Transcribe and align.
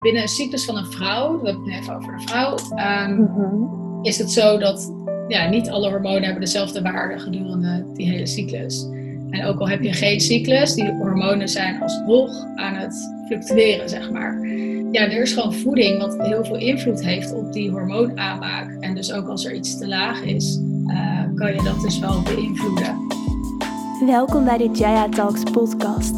Binnen 0.00 0.22
een 0.22 0.28
cyclus 0.28 0.64
van 0.64 0.76
een 0.76 0.86
vrouw, 0.86 1.40
we 1.40 1.46
hebben 1.46 1.70
het 1.70 1.82
even 1.82 1.96
over 1.96 2.16
de 2.16 2.22
vrouw, 2.22 2.56
um, 3.08 3.28
is 4.02 4.18
het 4.18 4.30
zo 4.30 4.58
dat 4.58 4.92
ja, 5.28 5.48
niet 5.48 5.70
alle 5.70 5.90
hormonen 5.90 6.22
hebben 6.22 6.40
dezelfde 6.40 6.82
waarde 6.82 7.18
gedurende 7.18 7.86
die 7.94 8.10
hele 8.10 8.26
cyclus. 8.26 8.88
En 9.30 9.44
ook 9.44 9.60
al 9.60 9.68
heb 9.68 9.82
je 9.82 9.92
geen 9.92 10.20
cyclus, 10.20 10.74
die 10.74 10.92
hormonen 10.92 11.48
zijn 11.48 11.82
alsnog 11.82 12.30
aan 12.54 12.74
het 12.74 12.94
fluctueren, 13.26 13.88
zeg 13.88 14.10
maar. 14.10 14.46
Ja, 14.92 15.02
er 15.02 15.22
is 15.22 15.32
gewoon 15.32 15.54
voeding 15.54 15.98
wat 15.98 16.16
heel 16.18 16.44
veel 16.44 16.58
invloed 16.58 17.04
heeft 17.04 17.34
op 17.34 17.52
die 17.52 17.70
hormoonaanmaak. 17.70 18.76
En 18.80 18.94
dus 18.94 19.12
ook 19.12 19.28
als 19.28 19.44
er 19.44 19.54
iets 19.54 19.78
te 19.78 19.88
laag 19.88 20.22
is, 20.22 20.60
uh, 20.86 21.24
kan 21.34 21.54
je 21.54 21.62
dat 21.62 21.80
dus 21.80 21.98
wel 21.98 22.22
beïnvloeden. 22.22 22.96
Welkom 24.06 24.44
bij 24.44 24.58
de 24.58 24.70
Jaya 24.72 25.08
Talks 25.08 25.42
podcast. 25.42 26.14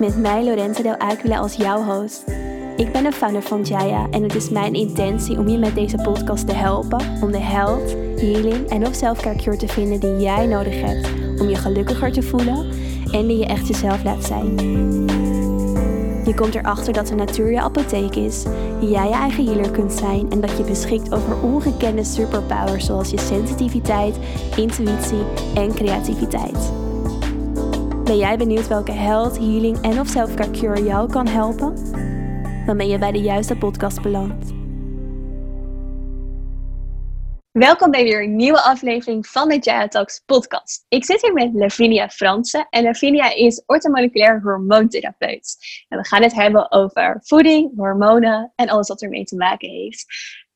Met 0.00 0.18
mij 0.18 0.44
Lorenzo 0.44 0.82
Del 0.82 0.96
Aquila 0.96 1.38
als 1.38 1.54
jouw 1.54 1.82
host. 1.82 2.39
Ik 2.76 2.92
ben 2.92 3.02
de 3.02 3.12
founder 3.12 3.42
van 3.42 3.62
Jaya 3.62 4.06
en 4.10 4.22
het 4.22 4.34
is 4.34 4.50
mijn 4.50 4.74
intentie 4.74 5.38
om 5.38 5.48
je 5.48 5.58
met 5.58 5.74
deze 5.74 5.96
podcast 5.96 6.46
te 6.46 6.52
helpen 6.52 7.00
om 7.22 7.32
de 7.32 7.40
health, 7.40 7.96
healing 8.16 8.68
en 8.68 8.86
of 8.86 8.94
self-care 8.94 9.36
cure 9.36 9.56
te 9.56 9.68
vinden 9.68 10.00
die 10.00 10.16
jij 10.16 10.46
nodig 10.46 10.80
hebt 10.80 11.08
om 11.40 11.48
je 11.48 11.56
gelukkiger 11.56 12.12
te 12.12 12.22
voelen 12.22 12.66
en 13.12 13.26
die 13.26 13.38
je 13.38 13.46
echt 13.46 13.66
jezelf 13.66 14.04
laat 14.04 14.24
zijn. 14.24 14.56
Je 16.24 16.34
komt 16.34 16.54
erachter 16.54 16.92
dat 16.92 17.06
de 17.06 17.14
natuur 17.14 17.50
je 17.50 17.60
apotheek 17.60 18.14
is, 18.14 18.44
jij 18.80 19.08
je 19.08 19.14
eigen 19.14 19.44
healer 19.44 19.70
kunt 19.70 19.92
zijn 19.92 20.30
en 20.30 20.40
dat 20.40 20.56
je 20.56 20.64
beschikt 20.64 21.14
over 21.14 21.42
ongekende 21.42 22.04
superpowers 22.04 22.86
zoals 22.86 23.10
je 23.10 23.18
sensitiviteit, 23.18 24.16
intuïtie 24.56 25.22
en 25.54 25.74
creativiteit. 25.74 26.72
Ben 28.04 28.16
jij 28.18 28.38
benieuwd 28.38 28.68
welke 28.68 28.92
health, 28.92 29.38
healing 29.38 29.80
en 29.80 30.00
of 30.00 30.08
self-care 30.08 30.50
cure 30.50 30.84
jou 30.84 31.10
kan 31.10 31.26
helpen? 31.26 31.74
Dan 32.70 32.78
ben 32.78 32.88
je 32.88 32.98
bij 32.98 33.12
de 33.12 33.20
juiste 33.20 33.56
podcast 33.56 34.02
beland. 34.02 34.52
Welkom 37.52 37.90
bij 37.90 38.02
weer 38.02 38.22
een 38.22 38.36
nieuwe 38.36 38.62
aflevering 38.62 39.26
van 39.26 39.48
de 39.48 39.58
Jaya 39.58 39.88
Talks 39.88 40.22
podcast. 40.26 40.84
Ik 40.88 41.04
zit 41.04 41.22
hier 41.22 41.32
met 41.32 41.50
Lavinia 41.52 42.08
Fransen 42.08 42.66
en 42.70 42.82
Lavinia 42.82 43.34
is 43.34 43.62
orthomoleculair 43.66 44.40
hormoontherapeut. 44.42 45.56
En 45.88 45.98
we 45.98 46.06
gaan 46.06 46.22
het 46.22 46.34
hebben 46.34 46.72
over 46.72 47.18
voeding, 47.22 47.76
hormonen 47.76 48.52
en 48.54 48.68
alles 48.68 48.88
wat 48.88 49.02
ermee 49.02 49.24
te 49.24 49.36
maken 49.36 49.70
heeft. 49.70 50.04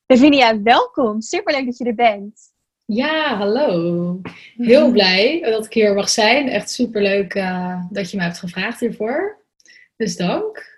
Lavinia, 0.06 0.62
welkom. 0.62 1.20
Superleuk 1.20 1.64
dat 1.64 1.78
je 1.78 1.84
er 1.84 1.94
bent. 1.94 2.40
Ja, 2.84 3.36
hallo. 3.36 4.20
Heel 4.56 4.90
blij 4.96 5.40
dat 5.40 5.64
ik 5.64 5.72
hier 5.72 5.94
mag 5.94 6.08
zijn. 6.08 6.48
Echt 6.48 6.70
superleuk 6.70 7.34
uh, 7.34 7.82
dat 7.90 8.10
je 8.10 8.16
me 8.16 8.22
hebt 8.22 8.38
gevraagd 8.38 8.80
hiervoor. 8.80 9.42
Dus 9.96 10.16
dank. 10.16 10.73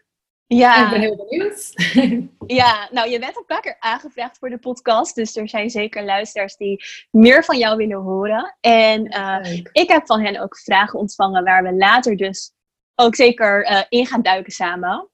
Ja. 0.47 0.85
Ik 0.85 0.91
ben 0.91 1.01
heel 1.01 1.17
benieuwd. 1.17 1.73
Ja, 2.47 2.89
nou 2.91 3.11
je 3.11 3.19
bent 3.19 3.47
paar 3.47 3.61
keer 3.61 3.77
aangevraagd 3.79 4.39
voor 4.39 4.51
de 4.51 4.59
podcast. 4.59 5.15
Dus 5.15 5.37
er 5.37 5.49
zijn 5.49 5.71
zeker 5.71 6.05
luisteraars 6.05 6.57
die 6.57 6.85
meer 7.11 7.45
van 7.45 7.59
jou 7.59 7.77
willen 7.77 8.01
horen. 8.01 8.57
En 8.61 9.07
uh, 9.07 9.55
ik 9.73 9.89
heb 9.89 10.07
van 10.07 10.21
hen 10.21 10.41
ook 10.43 10.59
vragen 10.59 10.99
ontvangen 10.99 11.45
waar 11.45 11.63
we 11.63 11.75
later 11.75 12.17
dus 12.17 12.53
ook 12.95 13.15
zeker 13.15 13.71
uh, 13.71 13.83
in 13.89 14.07
gaan 14.07 14.23
duiken 14.23 14.53
samen. 14.53 15.09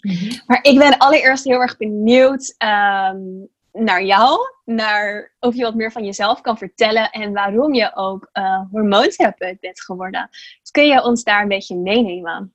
Mm 0.00 0.14
-hmm. 0.14 0.40
Maar 0.46 0.58
ik 0.62 0.78
ben 0.78 0.98
allereerst 0.98 1.44
heel 1.44 1.60
erg 1.60 1.76
benieuwd 1.76 2.54
um, 2.58 3.48
naar 3.72 4.02
jou. 4.02 4.38
Naar 4.64 5.34
of 5.40 5.54
je 5.54 5.62
wat 5.62 5.74
meer 5.74 5.92
van 5.92 6.04
jezelf 6.04 6.40
kan 6.40 6.58
vertellen. 6.58 7.10
En 7.10 7.32
waarom 7.32 7.74
je 7.74 7.96
ook 7.96 8.28
uh, 8.32 8.60
hormoontherapeut 8.70 9.60
bent 9.60 9.82
geworden. 9.82 10.28
Dus 10.30 10.70
kun 10.70 10.86
je 10.86 11.04
ons 11.04 11.24
daar 11.24 11.42
een 11.42 11.48
beetje 11.48 11.76
meenemen? 11.76 12.54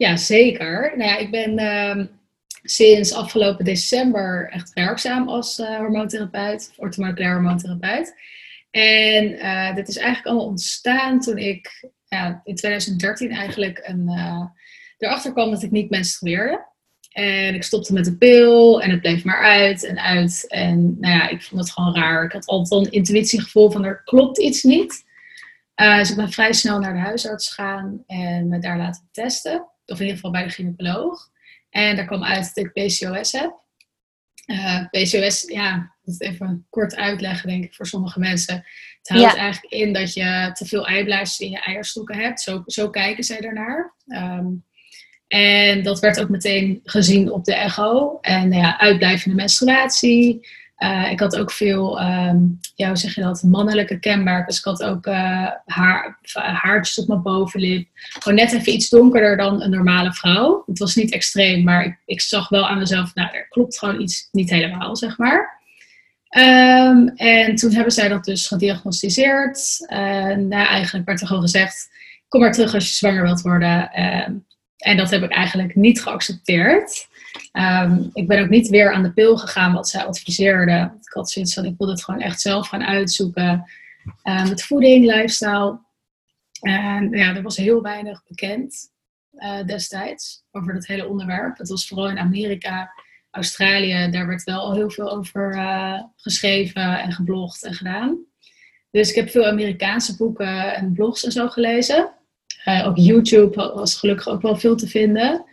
Ja, 0.00 0.16
zeker. 0.16 0.92
Nou 0.96 1.10
ja, 1.10 1.16
ik 1.16 1.30
ben 1.30 1.60
uh, 1.60 2.04
sinds 2.62 3.12
afgelopen 3.12 3.64
december 3.64 4.48
echt 4.50 4.72
werkzaam 4.72 5.28
als 5.28 5.58
uh, 5.58 5.76
hormoontherapeut, 5.76 6.72
orthomoleculair 6.76 7.32
hormoontherapeut. 7.32 8.14
En 8.70 9.32
uh, 9.32 9.74
dit 9.74 9.88
is 9.88 9.96
eigenlijk 9.96 10.26
allemaal 10.26 10.46
ontstaan 10.46 11.20
toen 11.20 11.38
ik 11.38 11.90
ja, 12.08 12.40
in 12.44 12.54
2013 12.54 13.30
eigenlijk 13.30 13.80
een, 13.82 14.08
uh, 14.08 14.44
erachter 14.98 15.32
kwam 15.32 15.50
dat 15.50 15.62
ik 15.62 15.70
niet 15.70 15.90
menstrueerde. 15.90 16.66
En 17.10 17.54
ik 17.54 17.62
stopte 17.62 17.92
met 17.92 18.04
de 18.04 18.16
pil 18.16 18.82
en 18.82 18.90
het 18.90 19.00
bleef 19.00 19.24
maar 19.24 19.42
uit 19.42 19.84
en 19.84 19.98
uit. 19.98 20.44
En 20.48 20.96
nou 21.00 21.14
ja, 21.14 21.28
ik 21.28 21.42
vond 21.42 21.60
het 21.60 21.70
gewoon 21.70 21.94
raar. 21.94 22.24
Ik 22.24 22.32
had 22.32 22.46
altijd 22.46 22.72
al 22.72 22.86
een 22.86 22.92
intuïtiegevoel 22.92 23.70
van 23.70 23.84
er 23.84 24.02
klopt 24.04 24.38
iets 24.38 24.62
niet. 24.62 25.04
dus 25.74 26.10
ik 26.10 26.16
ben 26.16 26.32
vrij 26.32 26.52
snel 26.52 26.78
naar 26.78 26.92
de 26.92 26.98
huisarts 26.98 27.48
gegaan 27.48 28.02
en 28.06 28.48
me 28.48 28.58
daar 28.58 28.78
laten 28.78 29.08
testen 29.12 29.69
of 29.90 29.96
in 29.96 30.02
ieder 30.06 30.14
geval 30.14 30.30
bij 30.30 30.42
de 30.42 30.50
gynaecoloog. 30.50 31.30
En 31.70 31.96
daar 31.96 32.06
kwam 32.06 32.24
uit 32.24 32.54
dat 32.54 32.64
ik 32.64 32.72
PCOS 32.72 33.32
heb. 33.32 33.58
Uh, 34.46 34.84
PCOS, 34.90 35.42
ja, 35.46 35.94
dat 36.02 36.20
even 36.20 36.66
kort 36.70 36.96
uitleggen, 36.96 37.48
denk 37.48 37.64
ik, 37.64 37.74
voor 37.74 37.86
sommige 37.86 38.18
mensen. 38.18 38.54
Het 39.02 39.08
houdt 39.08 39.36
eigenlijk 39.36 39.72
in 39.72 39.92
dat 39.92 40.12
je 40.12 40.50
te 40.52 40.66
veel 40.66 40.86
eiblaasjes 40.86 41.40
in 41.40 41.50
je 41.50 41.60
eierstokken 41.60 42.16
hebt. 42.16 42.40
Zo, 42.40 42.62
zo 42.66 42.90
kijken 42.90 43.24
zij 43.24 43.40
daarnaar. 43.40 43.94
Um, 44.06 44.64
en 45.30 45.82
dat 45.82 46.00
werd 46.00 46.20
ook 46.20 46.28
meteen 46.28 46.80
gezien 46.84 47.32
op 47.32 47.44
de 47.44 47.54
echo. 47.54 48.18
En 48.20 48.48
nou 48.48 48.62
ja, 48.62 48.78
uitblijvende 48.78 49.36
menstruatie, 49.36 50.48
uh, 50.82 51.10
ik 51.10 51.20
had 51.20 51.36
ook 51.36 51.52
veel, 51.52 52.00
um, 52.00 52.58
ja, 52.74 52.86
hoe 52.86 52.96
zeg 52.96 53.14
je 53.14 53.20
dat, 53.20 53.42
mannelijke 53.42 53.98
kenmerken. 53.98 54.46
Dus 54.46 54.58
ik 54.58 54.64
had 54.64 54.82
ook 54.82 55.06
uh, 55.06 55.48
haar, 55.66 56.18
haartjes 56.32 56.98
op 56.98 57.08
mijn 57.08 57.22
bovenlip. 57.22 57.88
Gewoon 57.94 58.38
net 58.38 58.52
even 58.52 58.72
iets 58.72 58.88
donkerder 58.88 59.36
dan 59.36 59.62
een 59.62 59.70
normale 59.70 60.12
vrouw. 60.12 60.62
Het 60.66 60.78
was 60.78 60.94
niet 60.94 61.12
extreem, 61.12 61.64
maar 61.64 61.84
ik, 61.84 61.98
ik 62.04 62.20
zag 62.20 62.48
wel 62.48 62.68
aan 62.68 62.78
mezelf, 62.78 63.14
nou, 63.14 63.28
er 63.32 63.48
klopt 63.48 63.78
gewoon 63.78 64.00
iets 64.00 64.28
niet 64.32 64.50
helemaal, 64.50 64.96
zeg 64.96 65.18
maar. 65.18 65.58
Um, 66.38 67.08
en 67.08 67.54
toen 67.54 67.72
hebben 67.72 67.92
zij 67.92 68.08
dat 68.08 68.24
dus 68.24 68.46
gediagnosticeerd. 68.46 69.86
Nou, 69.88 70.66
eigenlijk 70.66 71.06
werd 71.06 71.20
er 71.20 71.26
gewoon 71.26 71.42
gezegd, 71.42 71.88
kom 72.28 72.40
maar 72.40 72.52
terug 72.52 72.74
als 72.74 72.86
je 72.86 72.94
zwanger 72.94 73.22
wilt 73.22 73.40
worden. 73.40 74.02
Um, 74.02 74.44
en 74.76 74.96
dat 74.96 75.10
heb 75.10 75.22
ik 75.22 75.30
eigenlijk 75.30 75.74
niet 75.74 76.02
geaccepteerd. 76.02 77.08
Um, 77.52 78.10
ik 78.12 78.28
ben 78.28 78.42
ook 78.42 78.48
niet 78.48 78.68
weer 78.68 78.92
aan 78.92 79.02
de 79.02 79.12
pil 79.12 79.36
gegaan 79.36 79.72
wat 79.72 79.88
zij 79.88 80.04
adviseerde. 80.04 80.92
Ik 81.00 81.12
had 81.12 81.30
zoiets 81.30 81.54
van, 81.54 81.64
ik 81.64 81.74
wil 81.78 81.88
het 81.88 82.04
gewoon 82.04 82.20
echt 82.20 82.40
zelf 82.40 82.68
gaan 82.68 82.84
uitzoeken. 82.84 83.70
Uh, 84.24 84.48
met 84.48 84.62
voeding, 84.62 85.04
lifestyle. 85.04 85.80
En 86.60 87.10
ja, 87.10 87.34
er 87.34 87.42
was 87.42 87.56
heel 87.56 87.82
weinig 87.82 88.22
bekend 88.28 88.90
uh, 89.34 89.64
destijds 89.66 90.44
over 90.50 90.74
dat 90.74 90.86
hele 90.86 91.08
onderwerp. 91.08 91.58
Het 91.58 91.68
was 91.68 91.88
vooral 91.88 92.08
in 92.08 92.18
Amerika, 92.18 92.92
Australië, 93.30 94.10
daar 94.10 94.26
werd 94.26 94.44
wel 94.44 94.60
al 94.60 94.74
heel 94.74 94.90
veel 94.90 95.10
over 95.10 95.54
uh, 95.54 96.02
geschreven 96.16 97.00
en 97.00 97.12
geblogd 97.12 97.64
en 97.64 97.74
gedaan. 97.74 98.18
Dus 98.90 99.08
ik 99.08 99.14
heb 99.14 99.30
veel 99.30 99.46
Amerikaanse 99.46 100.16
boeken 100.16 100.74
en 100.74 100.92
blogs 100.92 101.24
en 101.24 101.32
zo 101.32 101.48
gelezen. 101.48 102.10
Uh, 102.64 102.86
op 102.86 102.96
YouTube 102.96 103.72
was 103.74 103.94
gelukkig 103.94 104.28
ook 104.28 104.42
wel 104.42 104.56
veel 104.56 104.76
te 104.76 104.88
vinden. 104.88 105.44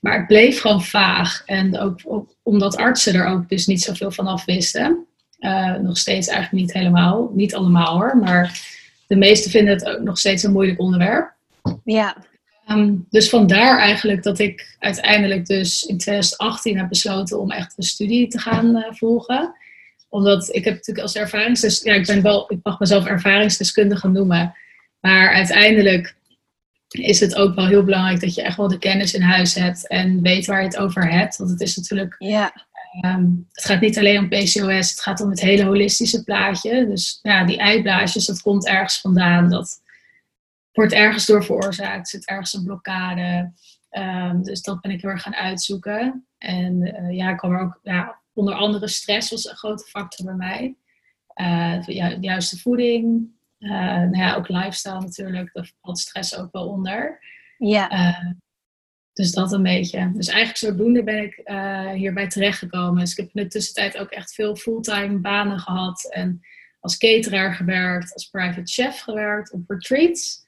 Maar 0.00 0.18
het 0.18 0.26
bleef 0.26 0.60
gewoon 0.60 0.82
vaag. 0.82 1.42
En 1.44 1.78
ook, 1.78 2.00
omdat 2.42 2.76
artsen 2.76 3.14
er 3.14 3.26
ook 3.26 3.48
dus 3.48 3.66
niet 3.66 3.82
zoveel 3.82 4.10
van 4.10 4.26
af 4.26 4.44
wisten. 4.44 5.06
Uh, 5.40 5.74
nog 5.74 5.98
steeds 5.98 6.28
eigenlijk 6.28 6.64
niet 6.64 6.72
helemaal. 6.72 7.30
Niet 7.34 7.54
allemaal 7.54 7.96
hoor. 7.96 8.16
Maar 8.16 8.60
de 9.06 9.16
meesten 9.16 9.50
vinden 9.50 9.74
het 9.74 9.84
ook 9.84 10.00
nog 10.00 10.18
steeds 10.18 10.42
een 10.42 10.52
moeilijk 10.52 10.80
onderwerp. 10.80 11.34
Ja. 11.84 12.16
Um, 12.70 13.06
dus 13.10 13.28
vandaar 13.28 13.78
eigenlijk 13.78 14.22
dat 14.22 14.38
ik 14.38 14.76
uiteindelijk 14.78 15.46
dus 15.46 15.82
in 15.82 15.98
2018 15.98 16.78
heb 16.78 16.88
besloten 16.88 17.40
om 17.40 17.50
echt 17.50 17.74
een 17.76 17.84
studie 17.84 18.28
te 18.28 18.38
gaan 18.38 18.76
uh, 18.76 18.84
volgen. 18.90 19.54
Omdat 20.08 20.54
ik 20.54 20.64
heb 20.64 20.74
natuurlijk 20.74 21.06
als 21.06 21.14
ervaringsdeskundige, 21.14 21.98
ja 21.98 22.00
ik 22.00 22.22
ben 22.22 22.32
wel, 22.32 22.52
ik 22.52 22.58
mag 22.62 22.78
mezelf 22.78 23.06
ervaringsdeskundige 23.06 24.08
noemen. 24.08 24.54
Maar 25.00 25.32
uiteindelijk 25.32 26.15
is 26.88 27.20
het 27.20 27.34
ook 27.34 27.54
wel 27.54 27.66
heel 27.66 27.84
belangrijk 27.84 28.20
dat 28.20 28.34
je 28.34 28.42
echt 28.42 28.56
wel 28.56 28.68
de 28.68 28.78
kennis 28.78 29.14
in 29.14 29.22
huis 29.22 29.54
hebt 29.54 29.88
en 29.88 30.22
weet 30.22 30.46
waar 30.46 30.60
je 30.60 30.66
het 30.66 30.76
over 30.76 31.10
hebt. 31.10 31.36
Want 31.36 31.50
het 31.50 31.60
is 31.60 31.76
natuurlijk. 31.76 32.14
Ja. 32.18 32.66
Um, 33.00 33.48
het 33.52 33.64
gaat 33.64 33.80
niet 33.80 33.98
alleen 33.98 34.18
om 34.18 34.28
PCOS, 34.28 34.90
het 34.90 35.00
gaat 35.00 35.20
om 35.20 35.30
het 35.30 35.40
hele 35.40 35.64
holistische 35.64 36.24
plaatje. 36.24 36.86
Dus 36.86 37.18
ja, 37.22 37.44
die 37.44 37.58
eiblaasjes, 37.58 38.26
dat 38.26 38.42
komt 38.42 38.66
ergens 38.66 39.00
vandaan. 39.00 39.50
Dat 39.50 39.80
wordt 40.72 40.92
ergens 40.92 41.26
door 41.26 41.44
veroorzaakt, 41.44 42.08
zit 42.08 42.26
ergens 42.26 42.54
een 42.54 42.64
blokkade. 42.64 43.52
Um, 43.90 44.42
dus 44.42 44.62
dat 44.62 44.80
ben 44.80 44.90
ik 44.90 45.00
heel 45.00 45.10
erg 45.10 45.22
gaan 45.22 45.34
uitzoeken. 45.34 46.26
En 46.38 46.86
uh, 46.86 47.16
ja, 47.16 47.30
ik 47.30 47.36
kwam 47.36 47.52
er 47.52 47.60
ook, 47.60 47.78
ja, 47.82 48.20
onder 48.32 48.54
andere 48.54 48.88
stress 48.88 49.30
was 49.30 49.44
een 49.44 49.56
grote 49.56 49.84
factor 49.84 50.26
bij 50.26 50.34
mij. 50.34 50.76
Uh, 51.40 51.84
de 51.84 52.16
juiste 52.20 52.58
voeding, 52.58 53.30
uh, 53.58 53.70
nou 53.70 54.16
ja, 54.16 54.34
ook 54.34 54.48
lifestyle 54.48 55.00
natuurlijk, 55.00 55.52
daar 55.52 55.72
valt 55.80 55.98
stress 55.98 56.36
ook 56.36 56.52
wel 56.52 56.68
onder. 56.68 57.18
Ja. 57.58 57.92
Uh, 57.92 58.32
dus 59.12 59.32
dat 59.32 59.52
een 59.52 59.62
beetje. 59.62 60.10
Dus 60.14 60.28
eigenlijk 60.28 60.58
zodoende 60.58 61.04
ben 61.04 61.22
ik 61.22 61.40
uh, 61.44 61.90
hierbij 61.90 62.28
terechtgekomen. 62.28 63.00
Dus 63.00 63.10
ik 63.10 63.16
heb 63.16 63.30
in 63.32 63.42
de 63.42 63.48
tussentijd 63.48 63.98
ook 63.98 64.10
echt 64.10 64.34
veel 64.34 64.56
fulltime 64.56 65.18
banen 65.18 65.58
gehad. 65.58 66.10
En 66.12 66.40
als 66.80 66.96
cateraar 66.96 67.54
gewerkt, 67.54 68.12
als 68.12 68.28
private 68.28 68.72
chef 68.72 69.00
gewerkt 69.00 69.52
op 69.52 69.70
retreats. 69.70 70.44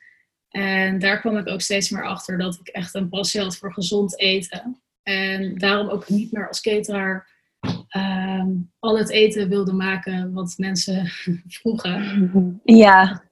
En 0.48 0.98
daar 0.98 1.20
kwam 1.20 1.36
ik 1.36 1.48
ook 1.48 1.60
steeds 1.60 1.90
meer 1.90 2.06
achter 2.06 2.38
dat 2.38 2.58
ik 2.60 2.68
echt 2.68 2.94
een 2.94 3.08
passie 3.08 3.40
had 3.40 3.56
voor 3.56 3.72
gezond 3.72 4.18
eten. 4.18 4.82
En 5.02 5.58
daarom 5.58 5.88
ook 5.88 6.08
niet 6.08 6.32
meer 6.32 6.48
als 6.48 6.60
cateraar 6.60 7.37
ehm, 7.88 8.48
al 8.78 8.98
het 8.98 9.10
eten 9.10 9.48
wilde 9.48 9.72
maken 9.72 10.32
wat 10.32 10.54
mensen 10.56 11.06
vroegen. 11.58 12.60
Ja. 12.64 13.22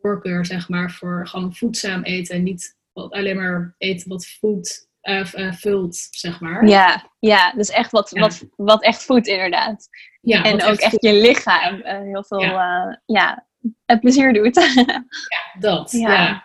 Voorkeur, 0.00 0.46
zeg 0.46 0.68
maar, 0.68 0.90
voor 0.90 1.28
gewoon 1.28 1.54
voedzaam 1.54 2.02
eten. 2.02 2.34
En 2.34 2.42
niet 2.42 2.76
alleen 2.92 3.36
maar 3.36 3.74
eten 3.78 4.08
wat 4.08 4.26
voedt 4.26 4.88
uh, 5.08 5.52
vult, 5.52 6.08
zeg 6.10 6.40
maar. 6.40 6.66
Ja, 6.66 7.10
ja 7.18 7.52
dus 7.52 7.70
echt 7.70 7.90
wat, 7.90 8.10
Wat, 8.10 8.44
wat 8.56 8.82
echt 8.82 9.02
voedt, 9.02 9.26
inderdaad. 9.26 9.88
Ja, 10.20 10.42
en 10.42 10.62
ook 10.64 10.76
echt, 10.76 11.02
je 11.02 11.12
lichaam 11.12 11.74
uh, 11.74 11.98
heel 11.98 12.24
veel 12.24 12.40
ja. 12.40 13.02
ja. 13.06 13.46
het 13.86 14.00
plezier 14.00 14.32
doet. 14.32 14.54
ja, 15.34 15.60
dat. 15.60 15.92
Ja. 15.92 16.44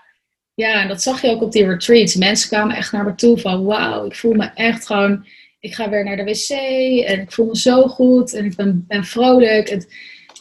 ja. 0.53 0.81
en 0.81 0.87
dat 0.87 1.01
zag 1.01 1.21
je 1.21 1.29
ook 1.29 1.41
op 1.41 1.51
die 1.51 1.65
retreats. 1.65 2.15
Mensen 2.15 2.49
kwamen 2.49 2.75
echt 2.75 2.91
naar 2.91 3.03
me 3.03 3.15
toe 3.15 3.39
van 3.39 3.63
wauw, 3.63 4.05
ik 4.05 4.15
voel 4.15 4.33
me 4.33 4.45
echt 4.45 4.85
gewoon. 4.85 5.25
Ik 5.63 5.75
ga 5.75 5.89
weer 5.89 6.03
naar 6.03 6.15
de 6.15 6.23
wc 6.23 6.49
en 7.07 7.21
ik 7.21 7.31
voel 7.31 7.45
me 7.45 7.57
zo 7.57 7.87
goed 7.87 8.33
en 8.33 8.45
ik 8.45 8.55
ben, 8.55 8.85
ben 8.87 9.05
vrolijk. 9.05 9.69
Het, 9.69 9.93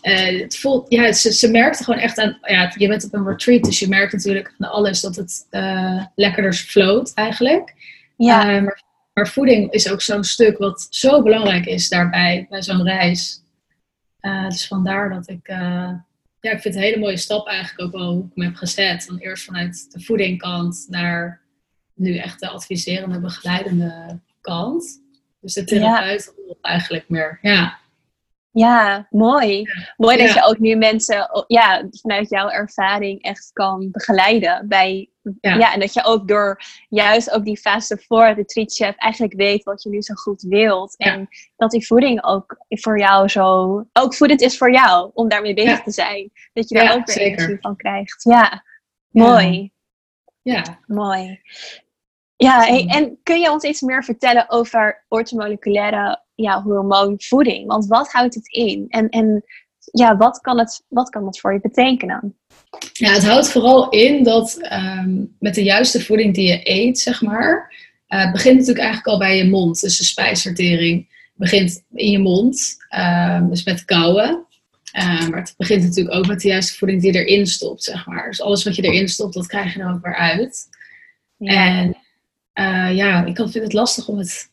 uh, 0.03 0.41
het 0.41 0.57
voelt, 0.57 0.87
ja, 0.93 1.13
ze, 1.13 1.33
ze 1.33 1.51
merkte 1.51 1.85
gewoon 1.85 2.01
echt 2.01 2.19
aan, 2.19 2.39
ja, 2.43 2.73
je 2.77 2.89
bent 2.89 3.05
op 3.05 3.15
een 3.15 3.27
retreat, 3.27 3.63
dus 3.63 3.79
je 3.79 3.89
merkt 3.89 4.13
natuurlijk 4.13 4.55
aan 4.59 4.71
alles 4.71 5.01
dat 5.01 5.17
het 5.17 5.47
uh, 5.51 6.05
lekkerder 6.15 6.53
float 6.53 7.15
eigenlijk. 7.15 7.75
Ja. 8.17 8.57
Uh, 8.57 8.63
maar, 8.63 8.83
maar, 9.13 9.29
voeding 9.29 9.73
is 9.73 9.91
ook 9.91 10.03
zo'n 10.03 10.25
stuk 10.25 10.59
wat 10.59 10.87
zo 10.91 11.23
belangrijk 11.23 11.67
is 11.67 11.89
daarbij, 11.89 12.47
bij 12.51 12.63
zo'n 12.63 12.83
reis. 12.83 13.43
dus 14.49 14.67
vandaar 14.67 15.11
dat 15.11 15.29
ik, 15.29 15.49
ja, 16.41 16.51
ik 16.51 16.61
vind 16.61 16.65
het 16.65 16.75
een 16.75 16.81
hele 16.81 16.99
mooie 16.99 17.17
stap 17.17 17.47
eigenlijk 17.47 17.81
ook 17.83 18.01
wel 18.01 18.13
hoe 18.13 18.25
ik 18.25 18.37
me 18.37 18.45
heb 18.45 18.55
gezet. 18.55 19.11
Eerst 19.19 19.45
vanuit 19.45 19.93
de 19.93 20.01
voedingkant 20.01 20.87
naar 20.89 21.41
nu 21.95 22.17
echt 22.17 22.41
de 22.41 22.49
adviserende, 22.49 23.21
begeleidende 23.21 24.21
kant. 24.41 25.02
Dus 25.43 25.53
de 25.53 25.65
therapeut 25.65 26.35
ja. 26.47 26.55
eigenlijk 26.61 27.09
meer, 27.09 27.39
ja. 27.43 27.81
Ja, 28.53 29.07
mooi. 29.11 29.65
Mooi 29.97 30.17
dat 30.17 30.35
je 30.35 30.45
ook 30.45 30.59
nu 30.59 30.77
mensen 30.77 31.45
ja, 31.47 31.89
vanuit 31.91 32.29
jouw 32.29 32.49
ervaring 32.49 33.23
echt 33.23 33.51
kan 33.53 33.91
begeleiden. 33.91 34.69
Bij, 34.69 35.11
ja. 35.41 35.73
en 35.73 35.81
dat 35.81 35.95
je 35.95 36.05
ook 36.05 36.29
door 36.29 36.61
juist 36.89 37.31
ook 37.31 37.45
die 37.45 37.57
fase 37.57 38.03
voor 38.07 38.35
de 38.35 38.45
treatchef 38.45 38.95
eigenlijk 38.97 39.35
weet 39.35 39.63
wat 39.63 39.83
je 39.83 39.89
nu 39.89 40.03
zo 40.03 40.15
goed 40.15 40.43
wilt. 40.43 40.97
En 40.97 41.29
dat 41.57 41.71
die 41.71 41.87
voeding 41.87 42.25
ook 42.25 42.57
voor 42.69 42.99
jou 42.99 43.29
zo, 43.29 43.75
ook 43.93 44.15
voedend 44.15 44.41
is 44.41 44.59
voor 44.59 44.73
jou 44.73 45.11
om 45.15 45.29
daarmee 45.29 45.55
bezig 45.55 45.83
te 45.83 45.93
zijn. 45.93 46.31
Dat 46.53 46.69
je 46.69 46.75
daar 46.75 46.95
ook 46.95 47.07
weer 47.07 47.19
energie 47.19 47.59
van 47.61 47.77
krijgt. 47.77 48.23
Ja, 48.23 48.65
mooi. 49.11 49.73
Ja. 50.43 50.79
Mooi. 50.87 51.41
Ja, 52.43 52.67
en 52.87 53.19
kun 53.23 53.41
je 53.41 53.51
ons 53.51 53.65
iets 53.65 53.81
meer 53.81 54.05
vertellen 54.05 54.51
over 54.51 55.05
ortomoleculaire 55.09 56.23
ja, 56.35 56.63
hormoonvoeding? 56.63 57.67
Want 57.67 57.87
wat 57.87 58.13
houdt 58.13 58.35
het 58.35 58.49
in? 58.49 58.85
En, 58.89 59.09
en 59.09 59.45
ja, 59.93 60.17
wat 60.17 60.41
kan, 60.41 60.59
het, 60.59 60.85
wat 60.89 61.09
kan 61.09 61.27
het 61.27 61.41
voor 61.41 61.53
je 61.53 61.61
betekenen? 61.61 62.37
Ja, 62.93 63.13
het 63.13 63.25
houdt 63.25 63.51
vooral 63.51 63.89
in 63.89 64.23
dat 64.23 64.59
ehm, 64.61 65.25
met 65.39 65.55
de 65.55 65.63
juiste 65.63 66.01
voeding 66.01 66.35
die 66.35 66.49
je 66.49 66.61
eet, 66.63 66.99
zeg 66.99 67.23
maar, 67.23 67.75
uh, 68.09 68.33
begint 68.33 68.55
natuurlijk 68.55 68.85
eigenlijk 68.85 69.07
al 69.07 69.19
bij 69.19 69.37
je 69.37 69.49
mond. 69.49 69.81
Dus 69.81 69.99
de 69.99 70.05
spijsvertering 70.05 71.09
begint 71.35 71.85
in 71.93 72.11
je 72.11 72.19
mond, 72.19 72.77
uh, 72.91 73.49
dus 73.49 73.65
met 73.65 73.85
kauwen. 73.85 74.47
Uh, 74.99 75.29
maar 75.29 75.39
het 75.39 75.55
begint 75.57 75.83
natuurlijk 75.83 76.17
ook 76.17 76.27
met 76.27 76.41
de 76.41 76.49
juiste 76.49 76.79
voeding 76.79 77.03
die 77.03 77.13
je 77.13 77.25
erin 77.25 77.47
stopt, 77.47 77.83
zeg 77.83 78.07
maar. 78.07 78.29
Dus 78.29 78.41
alles 78.41 78.65
wat 78.65 78.77
je 78.77 78.83
erin 78.83 79.09
stopt, 79.09 79.35
dat 79.35 79.47
krijg 79.47 79.73
je 79.73 79.79
dan 79.79 79.93
ook 79.93 80.05
weer 80.05 80.17
uit. 80.17 80.69
Ja. 81.37 81.67
En 81.67 81.97
uh, 82.55 82.95
ja, 82.97 83.25
ik 83.25 83.37
vind 83.37 83.55
het 83.55 83.73
lastig 83.73 84.09
om 84.09 84.19
het 84.19 84.51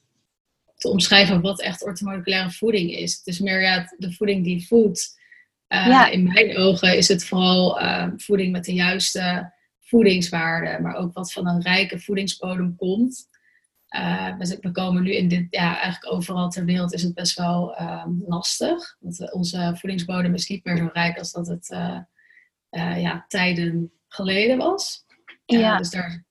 te 0.75 0.89
omschrijven 0.89 1.41
wat 1.41 1.61
echt 1.61 1.83
orthomoleculaire 1.83 2.51
voeding 2.51 2.91
is. 2.91 3.17
Het 3.17 3.27
is 3.27 3.39
meer 3.39 3.61
ja, 3.61 3.93
de 3.97 4.13
voeding 4.13 4.43
die 4.43 4.67
voedt. 4.67 5.17
Uh, 5.67 6.07
In 6.11 6.23
mijn 6.23 6.57
ogen 6.57 6.97
is 6.97 7.07
het 7.07 7.25
vooral 7.25 7.81
uh, 7.81 8.07
voeding 8.17 8.51
met 8.51 8.65
de 8.65 8.73
juiste 8.73 9.53
voedingswaarden, 9.81 10.81
maar 10.81 10.95
ook 10.95 11.13
wat 11.13 11.31
van 11.31 11.47
een 11.47 11.61
rijke 11.61 11.99
voedingsbodem 11.99 12.75
komt. 12.75 13.27
dus 14.37 14.57
we 14.59 14.71
komen 14.71 15.03
nu 15.03 15.13
in 15.13 15.27
dit, 15.27 15.47
ja, 15.49 15.79
eigenlijk 15.81 16.13
overal 16.13 16.49
ter 16.49 16.65
wereld 16.65 16.93
is 16.93 17.03
het 17.03 17.13
best 17.13 17.37
wel 17.37 17.75
ehm, 17.75 18.09
lastig. 18.25 18.97
Want 18.99 19.33
onze 19.33 19.73
voedingsbodem 19.75 20.33
is 20.33 20.47
niet 20.47 20.65
meer 20.65 20.77
zo 20.77 20.89
rijk 20.93 21.17
als 21.17 21.31
dat 21.31 21.47
het 21.47 21.67
ja, 22.99 23.25
tijden 23.27 23.91
geleden 24.07 24.57
was. 24.57 25.05
Ja. 25.45 25.77
dus 25.77 25.89
daar 25.89 26.27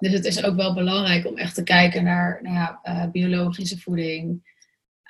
dus 0.00 0.12
het 0.12 0.24
is 0.24 0.44
ook 0.44 0.56
wel 0.56 0.74
belangrijk 0.74 1.26
om 1.26 1.36
echt 1.36 1.54
te 1.54 1.62
kijken 1.62 2.04
naar 2.04 2.38
nou 2.42 2.54
ja, 2.54 2.80
uh, 2.84 3.10
biologische 3.10 3.78
voeding. 3.78 4.48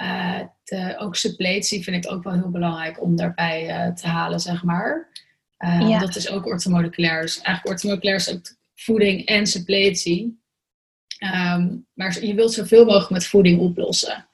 Uh, 0.02 0.40
de, 0.64 0.96
ook 0.98 1.16
suppletie 1.16 1.82
vind 1.82 2.04
ik 2.04 2.12
ook 2.12 2.22
wel 2.22 2.32
heel 2.32 2.50
belangrijk 2.50 3.02
om 3.02 3.16
daarbij 3.16 3.69
uh, 3.69 3.94
te 3.94 4.06
halen, 4.06 4.40
zeg 4.40 4.62
maar. 4.62 5.08
Ja. 5.58 5.98
Dat 5.98 6.16
is 6.16 6.31
ook 6.31 6.46
orthomoleculair. 6.46 7.20
Dus 7.20 7.40
eigenlijk 7.40 7.75
orthomoleculair 7.75 8.16
is 8.16 8.32
ook 8.34 8.56
voeding 8.75 9.26
en 9.26 9.46
suppletie. 9.46 10.38
Um, 11.34 11.86
maar 11.94 12.25
je 12.25 12.34
wilt 12.34 12.52
zoveel 12.52 12.84
mogelijk 12.84 13.10
met 13.10 13.26
voeding 13.26 13.60
oplossen. 13.60 14.28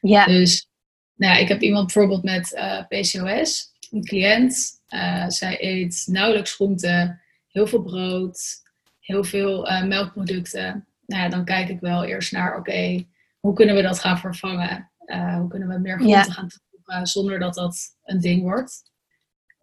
Ja. 0.00 0.24
Dus 0.24 0.68
nou 1.14 1.34
ja, 1.34 1.40
ik 1.40 1.48
heb 1.48 1.60
iemand 1.60 1.92
bijvoorbeeld 1.92 2.22
met 2.22 2.60
PCOS, 2.88 3.72
een 3.90 4.04
cliënt. 4.04 4.80
zij 5.28 5.56
eet 5.60 6.04
nauwelijks 6.06 6.54
groenten, 6.54 7.20
heel 7.48 7.66
veel 7.66 7.82
brood, 7.82 8.62
heel 9.08 9.24
veel 9.24 9.70
uh, 9.70 9.84
melkproducten. 9.84 10.86
Nou 11.06 11.22
ja, 11.22 11.28
dan 11.28 11.44
kijk 11.44 11.68
ik 11.68 11.80
wel 11.80 12.04
eerst 12.04 12.32
naar, 12.32 12.56
oké, 12.56 13.04
hoe 13.40 13.54
kunnen 13.54 13.74
we 13.74 13.82
dat 13.82 13.98
gaan 13.98 14.18
vervangen? 14.18 14.90
Uh, 15.06 15.36
hoe 15.36 15.48
kunnen 15.48 15.68
we 15.68 15.78
meer 15.78 15.98
groenten 15.98 16.32
gaan 16.32 16.48
toevoegen 16.48 17.06
zonder 17.06 17.38
dat 17.38 17.54
dat 17.54 17.96
een 18.04 18.20
ding 18.20 18.42
wordt? 18.42 18.82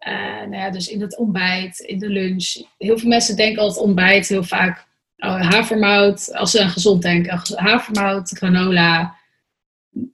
Uh, 0.08 0.40
nou 0.40 0.54
ja, 0.56 0.70
dus 0.70 0.88
in 0.88 1.00
het 1.00 1.16
ontbijt, 1.16 1.78
in 1.78 1.98
de 1.98 2.08
lunch. 2.08 2.54
Heel 2.78 2.98
veel 2.98 3.08
mensen 3.08 3.36
denken 3.36 3.62
altijd 3.62 3.84
ontbijt 3.84 4.28
heel 4.28 4.44
vaak 4.44 4.86
oh, 5.16 5.50
havermout, 5.50 6.34
als 6.34 6.50
ze 6.50 6.62
aan 6.62 6.70
gezond 6.70 7.02
denken. 7.02 7.40
Havermout, 7.54 8.28
granola. 8.28 9.14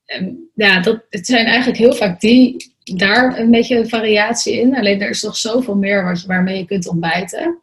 En, 0.04 0.50
ja, 0.54 0.80
dat, 0.80 1.04
het 1.08 1.26
zijn 1.26 1.46
eigenlijk 1.46 1.78
heel 1.78 1.94
vaak 1.94 2.20
die, 2.20 2.74
daar 2.82 3.38
een 3.38 3.50
beetje 3.50 3.88
variatie 3.88 4.60
in. 4.60 4.76
Alleen 4.76 5.00
er 5.00 5.10
is 5.10 5.22
nog 5.22 5.36
zoveel 5.36 5.76
meer 5.76 6.04
wat 6.04 6.22
waarmee 6.22 6.58
je 6.58 6.64
kunt 6.64 6.88
ontbijten. 6.88 7.62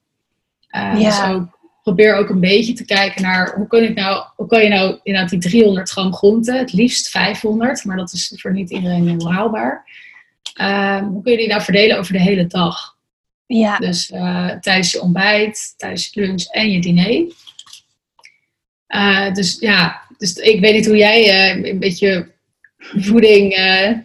Uh, 0.75 1.01
ja. 1.01 1.27
Dus 1.27 1.35
ook 1.35 1.58
probeer 1.89 2.15
ook 2.15 2.29
een 2.29 2.39
beetje 2.39 2.73
te 2.73 2.85
kijken 2.85 3.21
naar 3.21 3.53
hoe, 3.55 3.67
kun 3.67 3.83
ik 3.83 3.95
nou, 3.95 4.23
hoe 4.35 4.47
kan 4.47 4.63
je 4.63 4.69
nou 4.69 4.99
inderdaad 5.03 5.29
die 5.29 5.39
300 5.39 5.89
gram 5.89 6.13
groente, 6.13 6.53
het 6.53 6.73
liefst 6.73 7.09
500, 7.09 7.85
maar 7.85 7.97
dat 7.97 8.13
is 8.13 8.33
voor 8.35 8.53
niet 8.53 8.69
iedereen 8.69 9.07
heel 9.07 9.31
haalbaar. 9.31 9.85
Ehm, 10.53 11.03
hoe 11.03 11.21
kun 11.23 11.31
je 11.31 11.37
die 11.37 11.47
nou 11.47 11.61
verdelen 11.61 11.97
over 11.97 12.13
de 12.13 12.21
hele 12.21 12.47
dag? 12.47 12.97
Ja. 13.45 13.77
Dus 13.77 14.09
uh, 14.09 14.51
tijdens 14.51 14.91
je 14.91 15.01
ontbijt, 15.01 15.73
tijdens 15.77 16.09
je 16.11 16.21
lunch 16.21 16.43
en 16.43 16.71
je 16.71 16.81
diner. 16.81 17.33
Uh, 18.87 19.33
dus 19.33 19.59
ja, 19.59 20.01
dus 20.17 20.33
ik 20.35 20.59
weet 20.59 20.73
niet 20.73 20.87
hoe 20.87 20.97
jij 20.97 21.53
uh, 21.55 21.69
een 21.69 21.79
beetje 21.79 22.31
voeding, 22.77 23.53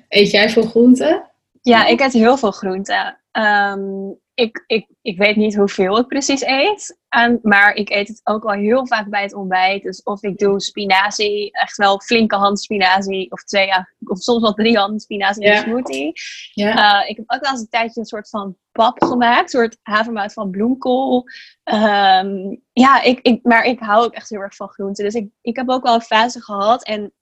eet 0.08 0.30
jij 0.30 0.50
veel 0.50 0.66
groenten? 0.66 1.24
Ja, 1.62 1.86
ik 1.86 2.00
eet 2.00 2.12
heel 2.12 2.36
veel 2.36 2.50
groenten. 2.50 3.18
Um, 3.32 4.18
ik, 4.34 4.64
ik, 4.66 4.86
ik 5.02 5.18
weet 5.18 5.36
niet 5.36 5.56
hoeveel 5.56 5.98
ik 5.98 6.06
precies 6.06 6.42
eet. 6.42 6.98
Maar 7.42 7.75
ik 7.75 7.90
eet 7.90 8.09
het 8.09 8.21
ook 8.25 8.42
wel 8.42 8.52
heel 8.52 8.87
vaak 8.87 9.09
bij 9.09 9.23
het 9.23 9.35
ontbijt. 9.35 9.83
Dus 9.83 10.02
of 10.02 10.23
ik 10.23 10.38
doe 10.38 10.61
spinazie, 10.61 11.52
echt 11.52 11.76
wel 11.76 12.00
flinke 12.00 12.37
hand 12.37 12.61
spinazie. 12.61 13.30
Of 13.30 13.44
twee, 13.44 13.68
of 14.04 14.18
soms 14.18 14.42
wel 14.42 14.54
drie 14.54 14.78
handen 14.78 15.00
spinazie 15.00 15.44
in 15.44 15.52
een 15.52 15.59
smoothie. 15.59 16.12
Ja. 16.52 17.02
Uh, 17.02 17.09
ik 17.09 17.16
heb 17.16 17.25
ook 17.30 17.40
wel 17.40 17.50
eens 17.50 17.61
een 17.61 17.68
tijdje 17.68 18.00
een 18.00 18.06
soort 18.06 18.28
van 18.28 18.56
pap 18.73 19.02
gemaakt. 19.02 19.42
Een 19.42 19.61
soort 19.61 19.78
havermout 19.83 20.33
van 20.33 20.50
bloemkool. 20.50 21.25
Um, 21.64 22.62
ja, 22.73 23.02
ik, 23.02 23.18
ik, 23.23 23.42
maar 23.42 23.64
ik 23.64 23.80
hou 23.80 24.04
ook 24.04 24.14
echt 24.14 24.28
heel 24.28 24.40
erg 24.40 24.56
van 24.56 24.68
groenten. 24.68 25.04
Dus 25.04 25.14
ik, 25.14 25.28
ik 25.40 25.56
heb 25.56 25.68
ook 25.68 25.83
wel 25.83 25.94
een 25.94 26.00
fase 26.00 26.42
gehad. 26.42 26.85
En 26.85 27.12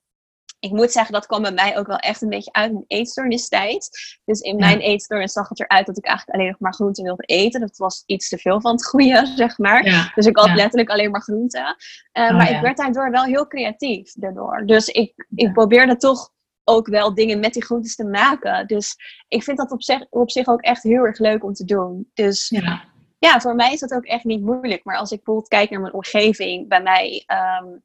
ik 0.63 0.71
moet 0.71 0.91
zeggen, 0.91 1.13
dat 1.13 1.25
kwam 1.25 1.41
bij 1.41 1.51
mij 1.51 1.77
ook 1.77 1.87
wel 1.87 1.97
echt 1.97 2.21
een 2.21 2.29
beetje 2.29 2.51
uit 2.51 2.71
mijn 2.71 2.85
eetstoornistijd. 2.87 3.89
Dus 4.25 4.39
in 4.39 4.55
mijn 4.55 4.79
eetstoornis 4.79 5.31
zag 5.31 5.49
het 5.49 5.59
eruit 5.59 5.85
dat 5.85 5.97
ik 5.97 6.05
eigenlijk 6.05 6.37
alleen 6.37 6.51
nog 6.51 6.59
maar 6.59 6.73
groenten 6.73 7.03
wilde 7.03 7.23
eten. 7.23 7.59
Dat 7.59 7.77
was 7.77 8.03
iets 8.05 8.29
te 8.29 8.37
veel 8.37 8.61
van 8.61 8.71
het 8.71 8.85
goede, 8.85 9.31
zeg 9.35 9.57
maar. 9.57 10.11
Dus 10.15 10.25
ik 10.25 10.37
had 10.37 10.55
letterlijk 10.55 10.89
alleen 10.89 11.11
maar 11.11 11.21
groenten. 11.21 11.75
Uh, 12.13 12.31
maar 12.31 12.51
ik 12.51 12.61
werd 12.61 12.77
daardoor 12.77 13.11
wel 13.11 13.23
heel 13.23 13.47
creatief 13.47 14.11
daardoor. 14.13 14.63
Dus 14.65 14.87
ik, 14.87 15.27
ik 15.35 15.53
probeerde 15.53 15.95
toch 15.95 16.29
ook 16.63 16.87
wel 16.87 17.13
dingen 17.13 17.39
met 17.39 17.53
die 17.53 17.63
groentes 17.63 17.95
te 17.95 18.05
maken. 18.05 18.67
Dus 18.67 18.95
ik 19.27 19.43
vind 19.43 19.57
dat 19.57 19.71
op 19.71 19.83
zich, 19.83 20.05
op 20.09 20.31
zich 20.31 20.47
ook 20.47 20.61
echt 20.61 20.83
heel 20.83 21.05
erg 21.05 21.19
leuk 21.19 21.43
om 21.43 21.53
te 21.53 21.65
doen. 21.65 22.09
Dus 22.13 22.49
ja. 22.49 22.83
ja, 23.19 23.39
voor 23.39 23.55
mij 23.55 23.73
is 23.73 23.79
dat 23.79 23.93
ook 23.93 24.05
echt 24.05 24.23
niet 24.23 24.41
moeilijk. 24.41 24.83
Maar 24.83 24.97
als 24.97 25.11
ik 25.11 25.17
bijvoorbeeld 25.17 25.47
kijk 25.47 25.69
naar 25.69 25.81
mijn 25.81 25.93
omgeving, 25.93 26.67
bij 26.67 26.81
mij... 26.81 27.25
Um, 27.61 27.83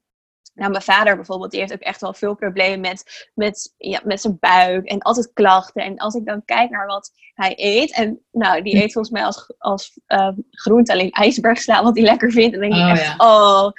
nou, 0.59 0.71
mijn 0.71 0.83
vader 0.83 1.17
bijvoorbeeld, 1.17 1.51
die 1.51 1.61
heeft 1.61 1.73
ook 1.73 1.79
echt 1.79 2.01
wel 2.01 2.15
veel 2.15 2.35
problemen 2.35 2.81
met, 2.81 3.31
met, 3.35 3.75
ja, 3.77 4.01
met 4.05 4.21
zijn 4.21 4.37
buik 4.41 4.87
en 4.87 4.99
altijd 4.99 5.33
klachten. 5.33 5.83
En 5.83 5.97
als 5.97 6.15
ik 6.15 6.27
dan 6.27 6.45
kijk 6.45 6.71
naar 6.71 6.87
wat 6.87 7.11
hij 7.35 7.53
eet, 7.57 7.93
en 7.93 8.21
nou, 8.31 8.63
die 8.63 8.83
eet 8.83 8.93
volgens 8.93 9.15
mij 9.15 9.25
als, 9.25 9.55
als 9.59 10.01
uh, 10.09 10.31
groente 10.51 10.93
alleen 10.93 11.11
ijsbergsla, 11.11 11.83
wat 11.83 11.97
hij 11.97 12.05
lekker 12.05 12.31
vindt. 12.33 12.55
En 12.55 12.61
dan 12.61 12.71
denk 12.71 12.83
ik 12.83 12.97
oh, 12.97 13.05
echt, 13.05 13.21
oh, 13.21 13.71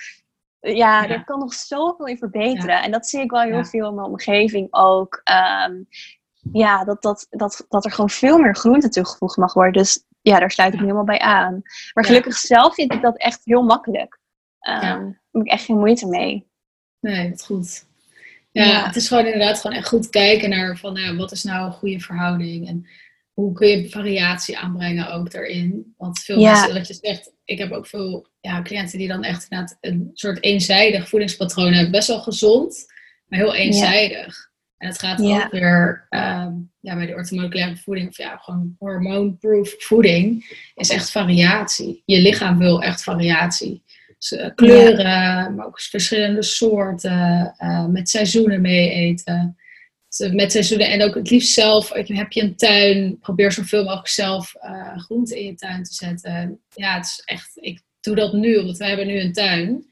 ja, 0.60 1.08
er 1.08 1.24
kan 1.24 1.40
nog 1.40 1.54
zoveel 1.54 2.06
in 2.06 2.18
verbeteren. 2.18 2.82
En 2.82 2.92
dat 2.92 3.08
zie 3.08 3.22
ik 3.22 3.32
wel 3.32 3.42
heel 3.42 3.66
veel 3.66 3.88
in 3.88 3.96
mijn 3.96 4.08
omgeving 4.08 4.68
ook. 4.72 5.22
Ehm, 5.24 5.74
ja, 6.52 6.84
dat, 6.84 7.02
dat, 7.02 7.28
dat, 7.30 7.66
dat 7.70 7.86
er 7.86 7.92
gewoon 7.92 8.10
veel 8.10 8.38
meer 8.38 8.56
groente 8.56 8.90
toegevoegd 8.90 9.38
mag 9.38 9.54
worden. 9.54 9.74
Dus 9.74 10.06
ja, 10.22 10.40
daar 10.40 10.52
sluit 10.52 10.74
ik 10.74 10.80
me 10.80 10.86
helemaal 10.86 11.06
bij 11.06 11.20
aan. 11.20 11.62
Maar 11.94 12.06
gelukkig 12.06 12.38
zelf 12.38 12.74
vind 12.74 12.94
ik 12.94 13.02
dat 13.02 13.18
echt 13.18 13.42
heel 13.44 13.64
makkelijk. 13.64 14.20
Um, 14.60 14.80
Daar 14.80 15.22
heb 15.32 15.42
ik 15.42 15.52
echt 15.52 15.66
geen 15.66 15.78
moeite 15.78 16.08
mee. 16.08 16.49
Nee, 17.00 17.30
dat 17.30 17.40
is 17.40 17.46
goed. 17.46 17.86
Ja, 18.52 18.86
het 18.86 18.96
is 18.96 19.08
gewoon 19.08 19.26
inderdaad 19.26 19.60
gewoon 19.60 19.78
echt 19.78 19.88
goed 19.88 20.10
kijken 20.10 20.50
naar 20.50 20.78
van, 20.78 20.94
nou, 20.94 21.18
wat 21.18 21.32
is 21.32 21.44
nou 21.44 21.66
een 21.66 21.74
goede 21.74 22.00
verhouding 22.00 22.68
en 22.68 22.88
hoe 23.34 23.54
kun 23.54 23.68
je 23.68 23.90
variatie 23.90 24.58
aanbrengen 24.58 25.12
ook 25.12 25.32
daarin. 25.32 25.94
Want 25.98 26.20
veel 26.20 26.42
mensen, 26.42 26.74
wat 26.74 26.88
je 26.88 26.94
zegt, 27.02 27.32
ik 27.46 27.58
heb 27.58 27.72
ook 27.72 27.88
veel 27.88 28.28
ja, 28.42 28.62
cliënten 28.62 28.98
die 28.98 29.08
dan 29.08 29.24
echt 29.24 29.44
inderdaad 29.50 29.78
een 29.82 30.10
soort 30.14 30.44
eenzijdig 30.44 31.10
voedingspatroon 31.10 31.74
hebben. 31.74 31.92
Best 31.92 32.08
wel 32.08 32.22
gezond, 32.22 32.86
maar 33.28 33.40
heel 33.40 33.56
eenzijdig. 33.56 34.50
En 34.78 34.88
het 34.88 35.00
gaat 35.00 35.22
ook 35.22 35.52
weer 35.52 36.06
ehm, 36.10 36.54
ja, 36.80 36.96
bij 36.96 37.06
de 37.06 37.14
orthomoleculaire 37.14 37.78
voeding, 37.78 38.10
of 38.10 38.18
ja, 38.18 38.38
gewoon 38.38 38.76
hormoonproof 38.78 39.76
voeding, 39.78 40.58
is 40.76 40.90
echt 40.90 41.12
variatie. 41.12 42.02
Je 42.06 42.20
lichaam 42.20 42.58
wil 42.58 42.82
echt 42.82 43.04
variatie. 43.04 43.84
Eh, 44.20 44.50
kleuren, 44.56 45.56
maar 45.56 45.66
ook 45.66 45.82
verschillende 45.82 46.44
soorten, 46.44 47.56
uh, 47.60 47.86
met 47.86 48.10
seizoenen 48.10 48.62
mee 48.62 48.90
eten. 48.90 49.58
Dus, 50.10 50.32
met 50.32 50.52
seizoenen 50.52 50.90
en 50.90 51.04
ook 51.04 51.16
het 51.16 51.30
liefst 51.30 51.54
zelf, 51.54 51.94
heb 51.94 52.32
je 52.32 52.42
een 52.42 52.56
tuin, 52.56 53.20
probeer 53.20 53.52
zoveel 53.52 53.84
mogelijk 53.84 54.08
zelf 54.08 54.56
uh, 54.64 54.98
groenten 54.98 55.38
in 55.38 55.46
je 55.46 55.56
tuin 55.56 55.84
te 55.84 55.94
zetten. 55.94 56.62
Ja, 56.74 56.96
het 56.96 57.06
is 57.06 57.22
echt, 57.26 57.52
ik 57.54 57.82
doe 58.00 58.16
dat 58.16 58.34
nu, 58.34 58.58
omdat 58.58 58.78
wij 58.78 58.88
hebben 58.88 59.08
nu 59.08 59.20
een 59.20 59.34
tuin 59.34 59.88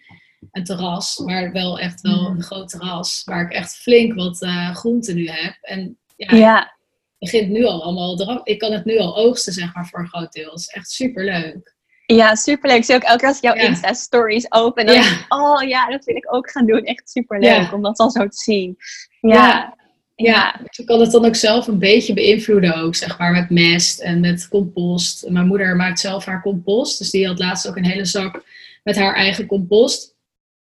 een 0.51 0.63
terras, 0.63 1.17
maar 1.17 1.51
wel 1.51 1.79
echt 1.79 2.01
wel 2.01 2.29
mm. 2.29 2.35
een 2.35 2.43
groot 2.43 2.69
terras, 2.69 3.23
waar 3.23 3.41
ik 3.41 3.51
echt 3.51 3.75
flink 3.75 4.13
wat 4.13 4.41
uh, 4.41 4.75
groenten 4.75 5.15
nu 5.15 5.29
heb. 5.29 5.57
En 5.61 5.97
ja, 6.15 6.35
ja. 6.35 6.63
ik 6.63 7.29
begint 7.31 7.49
nu 7.49 7.65
al 7.65 7.83
allemaal, 7.83 8.41
ik 8.43 8.59
kan 8.59 8.71
het 8.71 8.85
nu 8.85 8.97
al 8.97 9.17
oogsten, 9.17 9.53
zeg 9.53 9.73
maar, 9.73 9.87
voor 9.87 9.99
een 9.99 10.07
groot 10.07 10.31
deel. 10.31 10.49
Dat 10.49 10.59
is 10.59 10.67
echt 10.67 10.89
super 10.89 11.25
leuk. 11.25 11.75
Ja, 12.15 12.35
superleuk. 12.35 12.83
Zie 12.83 12.95
ook 12.95 13.01
elke 13.01 13.19
keer 13.19 13.27
als 13.27 13.37
ik 13.37 13.43
jouw 13.43 13.53
Insta-stories 13.53 14.51
open. 14.51 14.85
Dan 14.85 14.95
denk 14.95 15.05
ik, 15.05 15.25
oh 15.27 15.67
ja, 15.67 15.89
dat 15.89 16.05
wil 16.05 16.15
ik 16.15 16.33
ook 16.33 16.51
gaan 16.51 16.65
doen. 16.65 16.83
Echt 16.83 17.09
superleuk 17.09 17.73
om 17.73 17.81
dat 17.81 17.97
dan 17.97 18.11
zo 18.11 18.27
te 18.27 18.37
zien. 18.37 18.77
Ja. 19.21 19.75
Ja. 20.15 20.59
ik 20.59 20.85
kan 20.85 20.99
het 20.99 21.11
dan 21.11 21.25
ook 21.25 21.35
zelf 21.35 21.67
een 21.67 21.79
beetje 21.79 22.13
beïnvloeden 22.13 22.75
ook, 22.75 22.95
zeg 22.95 23.17
maar, 23.17 23.31
met 23.31 23.49
mest 23.49 23.99
en 23.99 24.19
met 24.19 24.47
compost. 24.47 25.29
Mijn 25.29 25.47
moeder 25.47 25.75
maakt 25.75 25.99
zelf 25.99 26.25
haar 26.25 26.41
compost, 26.41 26.97
dus 26.97 27.09
die 27.09 27.27
had 27.27 27.39
laatst 27.39 27.67
ook 27.67 27.75
een 27.75 27.85
hele 27.85 28.05
zak 28.05 28.43
met 28.83 28.95
haar 28.95 29.15
eigen 29.15 29.45
compost. 29.45 30.15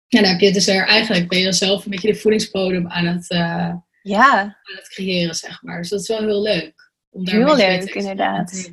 En 0.07 0.21
dan 0.21 0.31
heb 0.31 0.39
je 0.39 0.51
dus 0.51 0.67
er 0.67 0.87
eigenlijk, 0.87 1.27
ben 1.27 1.39
je 1.39 1.51
zelf 1.53 1.85
een 1.85 1.91
beetje 1.91 2.11
de 2.11 2.19
voedingsbodem 2.19 2.87
aan 2.87 3.05
het, 3.05 3.31
uh, 3.31 3.73
ja. 4.01 4.39
aan 4.41 4.75
het 4.75 4.89
creëren, 4.89 5.35
zeg 5.35 5.61
maar. 5.61 5.77
Dus 5.77 5.89
dat 5.89 6.01
is 6.01 6.07
wel 6.07 6.19
heel 6.19 6.41
leuk. 6.41 6.91
Om 7.09 7.25
daar 7.25 7.35
heel 7.35 7.55
leuk, 7.55 7.93
inderdaad. 7.93 8.71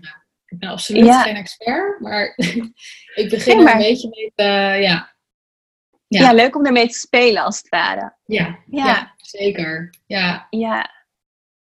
Ik 0.48 0.58
ben 0.58 0.68
absoluut 0.68 1.14
geen 1.14 1.36
expert, 1.36 2.00
maar 2.00 2.32
ik 3.20 3.28
begin 3.30 3.66
er 3.66 3.72
een 3.72 3.78
beetje 3.78 4.08
mee 4.08 4.32
te, 4.34 4.42
ja. 4.42 4.78
ja. 4.78 5.16
Ja. 6.06 6.32
leuk 6.32 6.56
om 6.56 6.66
ermee 6.66 6.88
te 6.88 6.98
spelen 6.98 7.42
als 7.42 7.56
het 7.58 7.68
ware. 7.68 8.14
Ja, 8.24 8.58
ja. 8.66 9.14
zeker. 9.16 9.94
Ja. 10.06 10.46
ja. 10.50 10.96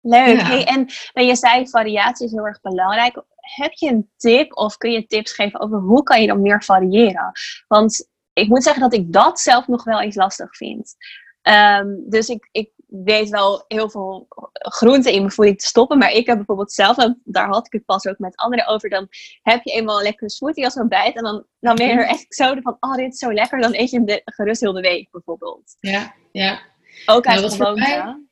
Leuk. 0.02 0.42
Hey, 0.42 0.66
en, 0.66 0.88
en 1.14 1.26
je 1.26 1.36
zei 1.36 1.70
variatie 1.70 2.26
is 2.26 2.32
heel 2.32 2.46
erg 2.46 2.62
belangrijk. 2.62 3.24
Heb 3.36 3.72
je 3.74 3.90
een 3.90 4.12
tip 4.18 4.58
of 4.58 4.78
kun 4.78 4.92
je 4.92 5.06
tips 5.06 5.34
geven 5.34 5.60
over 5.60 5.80
hoe 5.80 6.04
kan 6.04 6.22
je 6.22 6.28
dan 6.28 6.42
meer 6.42 6.64
variëren? 6.64 7.32
Want 7.68 8.10
ik 8.34 8.48
moet 8.48 8.64
zeggen 8.64 8.82
dat 8.82 8.94
ik 8.94 9.14
dat 9.14 9.40
zelf 9.40 9.68
nog 9.68 9.84
wel 9.84 10.02
eens 10.02 10.16
lastig 10.16 10.56
vind. 10.56 10.96
Ehm, 11.42 11.88
dus 12.10 12.28
ik, 12.28 12.50
ik 12.52 12.72
weet 12.88 13.30
wel 13.30 13.66
heel 13.68 13.90
veel 13.90 14.26
groenten 14.52 15.12
in 15.12 15.20
mijn 15.20 15.32
voeding 15.32 15.60
te 15.60 15.66
stoppen. 15.66 15.98
Maar 15.98 16.12
ik 16.12 16.28
heb 16.28 16.36
bijvoorbeeld 16.36 16.72
zelf, 16.72 16.98
en 16.98 17.22
daar 17.24 17.48
had 17.48 17.66
ik 17.66 17.72
het 17.72 17.86
pas 17.86 18.06
ook 18.06 18.20
met 18.20 18.36
anderen 18.36 18.68
over. 18.68 18.90
Dan 18.90 19.08
heb 19.42 19.64
je 19.64 19.72
eenmaal 19.72 19.98
een 19.98 20.04
lekkere 20.04 20.30
smoothie 20.30 20.66
als 20.66 20.76
ontbijt. 20.76 21.16
En 21.16 21.24
dan, 21.24 21.46
dan 21.60 21.76
ben 21.76 21.88
je 21.88 21.94
er 21.94 22.08
echt 22.08 22.26
zo 22.30 22.56
van, 22.62 22.78
oh 22.80 22.96
dit 22.96 23.14
is 23.14 23.20
zo 23.20 23.34
lekker. 23.34 23.62
Dan 23.62 23.74
eet 23.74 23.90
je 23.90 24.02
hem 24.06 24.22
gerust 24.26 24.62
heel 24.62 24.74
de 24.74 24.82
week 24.82 25.12
bijvoorbeeld. 25.12 25.76
Ja, 25.80 26.14
ja. 26.32 26.62
Ook 27.06 27.26
uit 27.26 27.42
nou, 27.42 27.52
gewoonte. 27.52 28.26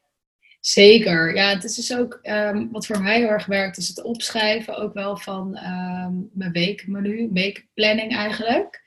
Zeker. 0.59 1.35
Ja, 1.35 1.49
het 1.49 1.63
is 1.63 1.75
dus 1.75 1.97
ook 1.97 2.19
um, 2.23 2.71
wat 2.71 2.85
voor 2.85 3.01
mij 3.01 3.17
heel 3.17 3.27
erg 3.27 3.45
werkt, 3.45 3.77
is 3.77 3.87
het 3.87 4.03
opschrijven 4.03 4.77
ook 4.77 4.93
wel 4.93 5.17
van 5.17 5.57
um, 5.57 6.29
mijn 6.33 6.51
weekmenu, 6.51 7.29
weekplanning 7.33 8.15
eigenlijk. 8.15 8.83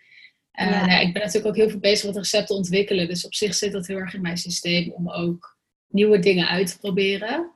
Uh, 0.60 0.70
ja. 0.70 0.86
nou, 0.86 1.06
ik 1.06 1.12
ben 1.12 1.22
natuurlijk 1.22 1.46
ook 1.46 1.56
heel 1.56 1.70
veel 1.70 1.78
bezig 1.78 2.06
met 2.06 2.16
recepten 2.16 2.56
ontwikkelen. 2.56 3.08
Dus 3.08 3.26
op 3.26 3.34
zich 3.34 3.54
zit 3.54 3.72
dat 3.72 3.86
heel 3.86 3.96
erg 3.96 4.14
in 4.14 4.20
mijn 4.20 4.36
systeem 4.36 4.92
om 4.92 5.10
ook 5.10 5.57
nieuwe 5.88 6.18
dingen 6.18 6.48
uit 6.48 6.66
te 6.66 6.78
proberen. 6.78 7.52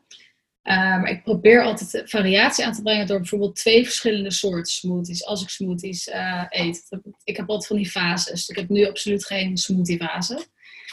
Uh, 0.62 0.76
maar 0.76 1.10
ik 1.10 1.22
probeer 1.22 1.62
altijd 1.62 2.10
variatie 2.10 2.64
aan 2.64 2.72
te 2.72 2.82
brengen 2.82 3.06
door 3.06 3.18
bijvoorbeeld 3.18 3.56
twee 3.56 3.84
verschillende 3.84 4.30
soorten 4.30 4.72
smoothies. 4.72 5.24
Als 5.24 5.42
ik 5.42 5.48
smoothies 5.48 6.08
uh, 6.08 6.44
eet. 6.48 6.88
Ik 7.24 7.36
heb 7.36 7.48
altijd 7.48 7.66
van 7.66 7.76
die 7.76 7.90
fases. 7.90 8.48
Ik 8.48 8.56
heb 8.56 8.68
nu 8.68 8.86
absoluut 8.86 9.26
geen 9.26 9.56
smoothie 9.56 9.98
fase. 9.98 10.46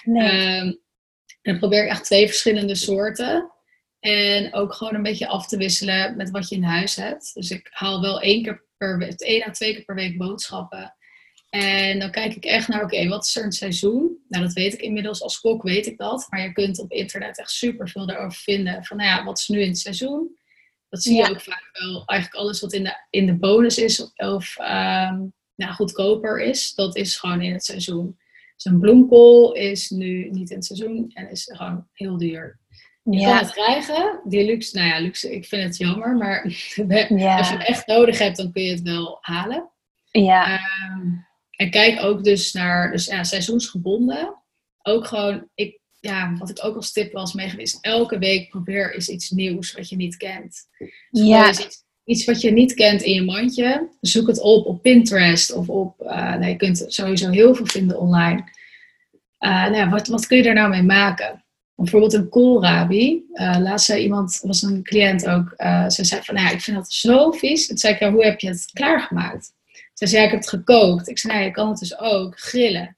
Nee. 0.04 0.58
Um, 0.60 0.80
en 1.42 1.52
dan 1.52 1.60
probeer 1.60 1.84
ik 1.84 1.90
echt 1.90 2.04
twee 2.04 2.28
verschillende 2.28 2.76
soorten. 2.76 3.52
En 4.00 4.54
ook 4.54 4.74
gewoon 4.74 4.96
een 4.96 5.04
beetje 5.04 5.28
af 5.28 5.48
te 5.48 5.58
wisselen 5.58 6.18
met 6.18 6.30
wat 6.30 6.50
je 6.50 6.56
in 6.56 6.64
huis 6.64 6.96
hebt. 6.96 7.34
Dus 7.34 7.52
ik 7.52 7.68
haal 7.70 8.02
wel 8.02 8.22
één 8.22 8.44
keer 8.44 8.64
per 8.78 8.98
week, 8.98 9.20
één 9.20 9.48
à 9.48 9.52
twee 9.52 9.74
keer 9.74 9.86
per 9.86 9.96
week 9.96 10.18
boodschappen. 10.18 10.96
En 11.50 12.00
dan 12.00 12.12
kijk 12.12 12.36
ik 12.36 12.46
echt 12.46 12.68
naar, 12.68 12.84
oké, 12.84 13.08
wat 13.08 13.26
is 13.26 13.36
er 13.36 13.44
een 13.44 13.52
seizoen? 13.52 14.18
Nou, 14.28 14.44
dat 14.44 14.54
weet 14.54 14.74
ik 14.74 14.82
inmiddels. 14.82 15.22
Als 15.22 15.40
kok 15.40 15.64
weet 15.64 15.86
ik 15.86 15.98
dat. 15.98 16.28
Maar 16.30 16.42
je 16.42 16.52
kunt 16.52 16.80
op 16.80 16.92
internet 16.92 17.40
echt 17.40 17.52
super 17.52 17.90
veel 17.90 18.06
daarover 18.06 18.40
vinden. 18.40 18.84
Van, 18.84 18.98
nou 18.98 19.10
ja, 19.10 19.24
wat 19.24 19.38
is 19.38 19.48
nu 19.48 19.62
in 19.62 19.68
het 19.68 19.80
seizoen? 19.80 20.38
Dat 20.90 21.04
zie 21.04 21.16
je 21.16 21.30
ook 21.30 21.42
vaak 21.42 21.70
wel. 21.72 22.04
Eigenlijk 22.06 22.42
alles 22.42 22.62
wat 22.62 22.74
in 22.74 22.84
de, 22.84 22.98
in 23.10 23.26
de 23.26 23.36
bonus 23.36 23.78
is 23.78 24.14
of 24.16 24.58
um, 24.60 25.34
nou, 25.56 25.74
goedkoper 25.74 26.42
is, 26.42 26.74
dat 26.74 26.96
is 26.96 27.18
gewoon 27.18 27.42
in 27.42 27.54
het 27.54 27.66
seizoen. 27.66 28.18
Dus 28.56 28.66
een 28.66 28.80
bloemkool 28.80 29.54
is 29.54 29.90
nu 29.90 30.30
niet 30.32 30.50
in 30.50 30.56
het 30.56 30.66
seizoen 30.66 31.12
en 31.14 31.30
is 31.30 31.50
gewoon 31.54 31.88
heel 31.94 32.18
duur. 32.18 32.60
Je 33.04 33.20
ja. 33.20 33.38
kan 33.38 33.46
het 33.46 33.54
krijgen. 33.54 34.22
Die 34.24 34.46
luxe, 34.46 34.78
nou 34.78 34.88
ja, 34.88 35.00
luxe, 35.00 35.36
ik 35.36 35.46
vind 35.46 35.64
het 35.64 35.78
jammer. 35.78 36.16
Maar 36.16 36.44
als 37.38 37.50
je 37.50 37.58
het 37.58 37.68
echt 37.68 37.88
nodig 37.88 38.18
hebt, 38.18 38.38
dan 38.38 38.52
kun 38.52 38.64
je 38.64 38.72
het 38.72 38.82
wel 38.82 39.18
halen. 39.22 39.70
Ja. 40.12 40.60
Um, 40.92 41.28
en 41.60 41.70
kijk 41.70 42.04
ook 42.04 42.24
dus 42.24 42.52
naar, 42.52 42.92
dus 42.92 43.06
ja, 43.06 43.24
seizoensgebonden. 43.24 44.36
Ook 44.82 45.08
gewoon, 45.08 45.48
ik, 45.56 45.80
ja, 46.00 46.36
wat 46.38 46.50
ik 46.50 46.66
ook 46.66 46.76
als 46.76 46.92
tip 46.92 47.12
was 47.12 47.34
meegeweest, 47.34 47.78
elke 47.82 48.18
week 48.18 48.50
probeer 48.50 48.94
eens 48.94 49.10
iets 49.10 49.30
nieuws 49.30 49.74
wat 49.74 49.90
je 49.90 49.96
niet 49.96 50.18
kent. 50.18 50.68
Dus 51.10 51.28
ja. 51.28 51.50
Iets, 51.50 51.84
iets, 52.04 52.26
wat 52.26 52.42
je 52.42 52.52
niet 52.52 52.74
kent 52.74 53.02
in 53.02 53.14
je 53.14 53.22
mandje, 53.22 53.90
zoek 54.02 54.28
het 54.28 54.42
op 54.42 54.66
op 54.66 54.82
Pinterest 54.82 55.52
of 55.52 55.70
op, 55.70 56.02
uh, 56.02 56.36
nee, 56.36 56.50
je 56.50 56.56
kunt 56.56 56.86
sowieso 56.88 57.30
heel 57.30 57.56
veel 57.56 57.66
vinden 57.66 58.00
online. 58.00 58.44
Uh, 59.40 59.70
nou, 59.70 59.90
wat, 59.90 60.08
wat 60.08 60.28
kun 60.28 60.38
je 60.38 60.44
daar 60.44 60.54
nou 60.54 60.70
mee 60.70 60.84
maken? 60.84 61.44
Bijvoorbeeld 61.76 62.14
een 62.14 62.30
koolrabi. 62.30 63.24
Uh, 63.34 63.58
laatst 63.60 63.86
zei 63.86 64.04
iemand, 64.04 64.40
was 64.44 64.62
een 64.62 64.84
cliënt 64.84 65.28
ook, 65.28 65.54
ze 65.88 66.04
zei 66.04 66.22
van, 66.24 66.36
nou, 66.36 66.54
ik 66.54 66.62
vind 66.62 66.78
dat 66.78 66.92
zo 66.92 67.32
vies. 67.32 67.68
Toen 67.68 67.78
zei 67.78 67.94
ik, 67.94 68.00
ja, 68.00 68.12
hoe 68.12 68.24
heb 68.24 68.40
je 68.40 68.48
het 68.48 68.70
klaargemaakt? 68.74 69.58
Ze 70.00 70.08
zei, 70.08 70.24
ik 70.24 70.32
heb 70.32 70.40
het 70.40 70.50
gekookt. 70.50 71.08
Ik 71.08 71.20
zei, 71.20 71.34
nee, 71.34 71.44
je 71.44 71.52
kan 71.52 71.70
het 71.70 71.80
dus 71.80 71.98
ook 71.98 72.40
grillen. 72.40 72.98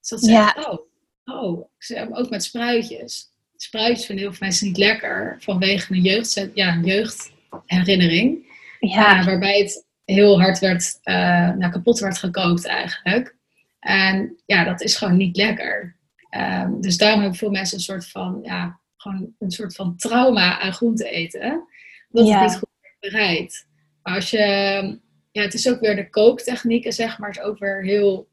Dus 0.00 0.08
dat 0.08 0.24
zei, 0.24 0.36
ja. 0.36 0.56
oh, 0.68 0.78
oh. 1.24 1.60
Ik 1.60 1.84
zei, 1.84 2.08
ook 2.12 2.30
met 2.30 2.44
spruitjes. 2.44 3.32
Spruitjes 3.56 4.06
vinden 4.06 4.24
heel 4.24 4.34
veel 4.34 4.46
mensen 4.46 4.66
niet 4.66 4.76
lekker 4.76 5.36
vanwege 5.40 5.94
een, 5.94 6.00
jeugd, 6.00 6.48
ja, 6.54 6.74
een 6.74 6.84
jeugdherinnering. 6.84 8.54
Ja. 8.80 9.18
Uh, 9.18 9.26
waarbij 9.26 9.58
het 9.58 9.86
heel 10.04 10.40
hard 10.40 10.58
werd, 10.58 10.98
uh, 11.04 11.14
nou, 11.54 11.72
kapot 11.72 11.98
werd 11.98 12.18
gekookt 12.18 12.66
eigenlijk. 12.66 13.36
En 13.78 14.42
ja, 14.46 14.64
dat 14.64 14.82
is 14.82 14.96
gewoon 14.96 15.16
niet 15.16 15.36
lekker. 15.36 15.96
Um, 16.30 16.80
dus 16.80 16.96
daarom 16.96 17.20
hebben 17.20 17.38
veel 17.38 17.50
mensen 17.50 17.76
een 17.76 17.82
soort 17.82 18.08
van, 18.08 18.40
ja, 18.42 18.80
gewoon 18.96 19.34
een 19.38 19.50
soort 19.50 19.74
van 19.74 19.96
trauma 19.96 20.60
aan 20.60 20.72
groente 20.72 21.08
eten. 21.08 21.68
Omdat 22.10 22.30
ja. 22.30 22.40
het 22.40 22.50
niet 22.50 22.58
goed 22.58 23.00
bereid. 23.00 23.66
Maar 24.02 24.14
als 24.14 24.30
je 24.30 25.04
ja, 25.36 25.42
het 25.42 25.54
is 25.54 25.68
ook 25.68 25.80
weer 25.80 25.96
de 25.96 26.10
kooktechnieken, 26.10 26.92
zeg 26.92 27.18
maar, 27.18 27.30
is 27.30 27.40
ook 27.40 27.58
weer 27.58 27.84
heel. 27.84 28.28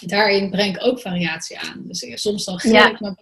Daarin 0.00 0.50
breng 0.50 0.76
ik 0.76 0.84
ook 0.84 1.00
variatie 1.00 1.58
aan. 1.58 1.82
Dus 1.86 2.02
eh, 2.02 2.16
soms 2.16 2.44
dan 2.44 2.60
grill 2.60 2.90
ik 2.90 3.00
mijn, 3.00 3.16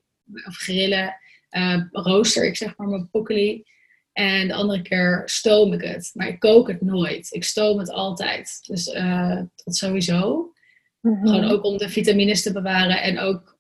of 0.47 0.57
grillen, 0.57 1.17
uh, 1.51 1.83
rooster 1.93 2.45
ik 2.45 2.57
zeg 2.57 2.77
maar 2.77 2.89
mijn 2.89 3.09
broccoli. 3.11 3.65
En 4.13 4.49
de 4.49 4.55
andere 4.55 4.83
keer 4.83 5.23
stoom 5.25 5.73
ik 5.73 5.83
het. 5.83 6.11
Maar 6.15 6.29
ik 6.29 6.39
kook 6.39 6.69
het 6.69 6.81
nooit. 6.81 7.29
Ik 7.31 7.45
stoom 7.45 7.79
het 7.79 7.91
altijd. 7.91 8.59
Dus 8.67 8.87
uh, 8.87 9.41
dat 9.65 9.77
sowieso. 9.77 10.53
Mhm. 11.01 11.27
Gewoon 11.27 11.51
ook 11.51 11.65
om 11.65 11.77
de 11.77 11.89
vitamines 11.89 12.43
te 12.43 12.53
bewaren 12.53 13.03
en 13.03 13.19
ook 13.19 13.59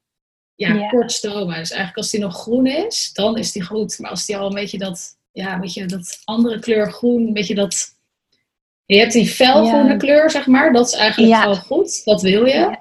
ja, 0.54 0.88
kort 0.88 1.12
stomen. 1.12 1.58
Dus 1.58 1.70
eigenlijk 1.70 1.96
als 1.96 2.10
die 2.10 2.20
nog 2.20 2.34
groen 2.34 2.66
is, 2.66 3.12
dan 3.12 3.38
is 3.38 3.52
die 3.52 3.62
goed. 3.62 3.98
Maar 3.98 4.10
als 4.10 4.26
die 4.26 4.36
al 4.36 4.46
een 4.46 4.54
beetje 4.54 4.78
dat, 4.78 5.18
ja, 5.32 5.54
een 5.54 5.60
beetje 5.60 5.86
dat 5.86 6.20
andere 6.24 6.58
kleur 6.58 6.92
groen, 6.92 7.26
een 7.26 7.32
beetje 7.32 7.54
dat 7.54 7.95
je 8.86 8.98
hebt 8.98 9.12
die 9.12 9.26
felgroene 9.26 9.96
kleur, 9.96 10.30
zeg 10.30 10.46
maar. 10.46 10.72
Dat 10.72 10.86
is 10.86 10.94
eigenlijk 10.94 11.44
wel 11.44 11.56
goed. 11.56 12.04
Dat 12.04 12.22
wil 12.22 12.46
je. 12.46 12.78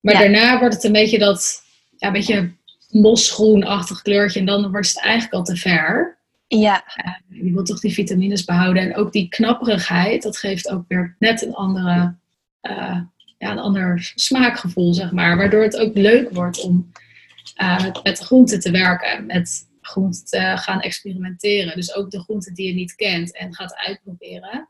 Maar 0.00 0.14
daarna 0.14 0.58
wordt 0.58 0.74
het 0.74 0.84
een 0.84 0.92
beetje 0.92 1.18
dat, 1.18 1.62
ja, 1.96 2.06
een 2.06 2.12
beetje 2.12 2.52
mosgroenachtig 2.90 4.02
kleurtje. 4.02 4.40
En 4.40 4.46
dan 4.46 4.70
wordt 4.70 4.86
het 4.86 5.00
eigenlijk 5.00 5.34
al 5.34 5.42
te 5.42 5.56
ver. 5.56 6.18
Ja. 6.46 6.84
Uh, 7.04 7.44
je 7.44 7.52
wilt 7.52 7.66
toch 7.66 7.80
die 7.80 7.92
vitamines 7.92 8.44
behouden. 8.44 8.82
En 8.82 8.96
ook 8.96 9.12
die 9.12 9.28
knapperigheid, 9.28 10.22
dat 10.22 10.38
geeft 10.38 10.70
ook 10.70 10.84
weer 10.88 11.16
net 11.18 11.42
een 11.42 11.54
andere, 11.54 12.14
uh, 12.62 13.00
ja, 13.38 13.50
een 13.50 13.58
ander 13.58 14.12
smaakgevoel, 14.14 14.94
zeg 14.94 15.12
maar. 15.12 15.36
Waardoor 15.36 15.62
het 15.62 15.76
ook 15.76 15.94
leuk 15.94 16.30
wordt 16.30 16.60
om 16.60 16.92
uh, 17.62 17.82
met, 17.82 18.02
met 18.02 18.18
groenten 18.18 18.60
te 18.60 18.70
werken. 18.70 19.26
Met 19.26 19.68
groenten 19.80 20.24
te 20.24 20.52
gaan 20.56 20.80
experimenteren. 20.80 21.76
Dus 21.76 21.94
ook 21.94 22.10
de 22.10 22.20
groenten 22.20 22.54
die 22.54 22.66
je 22.66 22.74
niet 22.74 22.94
kent 22.94 23.36
en 23.36 23.54
gaat 23.54 23.76
uitproberen. 23.76 24.68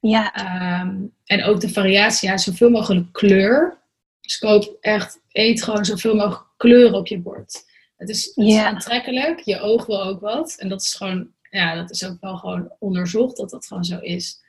Ja. 0.00 0.80
Um, 0.80 1.14
en 1.24 1.44
ook 1.44 1.60
de 1.60 1.68
variatie, 1.68 2.28
ja, 2.28 2.36
zoveel 2.36 2.70
mogelijk 2.70 3.12
kleur. 3.12 3.78
Dus 4.20 4.38
koop 4.38 4.76
echt, 4.80 5.20
eet 5.32 5.62
gewoon 5.62 5.84
zoveel 5.84 6.14
mogelijk 6.14 6.48
kleur 6.56 6.92
op 6.92 7.06
je 7.06 7.18
bord. 7.18 7.64
Het 7.96 8.08
is, 8.08 8.24
het 8.34 8.46
is 8.46 8.56
aantrekkelijk, 8.56 9.40
je 9.40 9.60
oog 9.60 9.86
wil 9.86 10.02
ook 10.02 10.20
wat. 10.20 10.54
En 10.58 10.68
dat 10.68 10.80
is 10.80 10.94
gewoon, 10.94 11.30
ja, 11.50 11.74
dat 11.74 11.90
is 11.90 12.04
ook 12.04 12.20
wel 12.20 12.36
gewoon 12.36 12.72
onderzocht 12.78 13.36
dat 13.36 13.50
dat 13.50 13.66
gewoon 13.66 13.84
zo 13.84 13.98
is. 13.98 14.44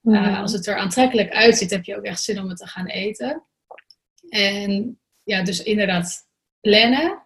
Mm. 0.00 0.14
Uh, 0.14 0.40
als 0.40 0.52
het 0.52 0.66
er 0.66 0.76
aantrekkelijk 0.76 1.32
uitziet, 1.32 1.70
heb 1.70 1.84
je 1.84 1.96
ook 1.96 2.04
echt 2.04 2.22
zin 2.22 2.40
om 2.40 2.48
het 2.48 2.58
te 2.58 2.66
gaan 2.66 2.86
eten. 2.86 3.42
En 4.28 5.00
ja, 5.22 5.42
dus 5.42 5.62
inderdaad 5.62 6.26
plannen. 6.60 7.22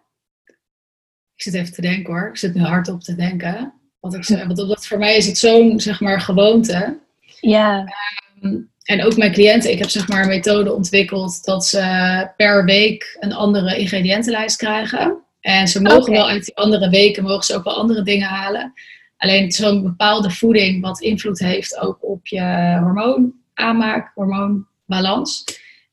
Ik 1.35 1.43
zit 1.43 1.53
even 1.53 1.73
te 1.73 1.81
denken 1.81 2.13
hoor. 2.13 2.27
Ik 2.29 2.37
zit 2.37 2.53
nu 2.53 2.61
hardop 2.61 3.01
te 3.01 3.15
denken. 3.15 3.73
Wat 3.99 4.13
ik, 4.13 4.27
want 4.27 4.55
dat, 4.55 4.87
voor 4.87 4.97
mij 4.97 5.17
is 5.17 5.27
het 5.27 5.37
zo'n, 5.37 5.79
zeg 5.79 5.99
maar, 5.99 6.21
gewoonte. 6.21 6.99
Ja. 7.39 7.93
Um, 8.41 8.69
en 8.83 9.03
ook 9.03 9.17
mijn 9.17 9.31
cliënten, 9.31 9.71
ik 9.71 9.79
heb 9.79 9.89
zeg 9.89 10.07
maar 10.07 10.21
een 10.21 10.27
methode 10.27 10.73
ontwikkeld 10.73 11.43
dat 11.43 11.65
ze 11.65 12.31
per 12.37 12.65
week 12.65 13.17
een 13.19 13.33
andere 13.33 13.77
ingrediëntenlijst 13.77 14.57
krijgen. 14.57 15.17
En 15.41 15.67
ze 15.67 15.81
mogen 15.81 16.13
wel 16.13 16.27
uit 16.27 16.45
die 16.45 16.55
andere 16.55 16.89
weken, 16.89 17.23
mogen 17.23 17.43
ze 17.43 17.55
ook 17.55 17.63
wel 17.63 17.77
andere 17.77 18.03
dingen 18.03 18.27
halen. 18.27 18.73
Alleen 19.17 19.51
zo'n 19.51 19.83
bepaalde 19.83 20.29
voeding 20.29 20.81
wat 20.81 21.01
invloed 21.01 21.39
heeft 21.39 21.79
ook 21.79 21.97
op 22.01 22.27
je 22.27 22.77
hormoonaanmaak, 22.81 24.11
hormoonbalans. 24.15 25.43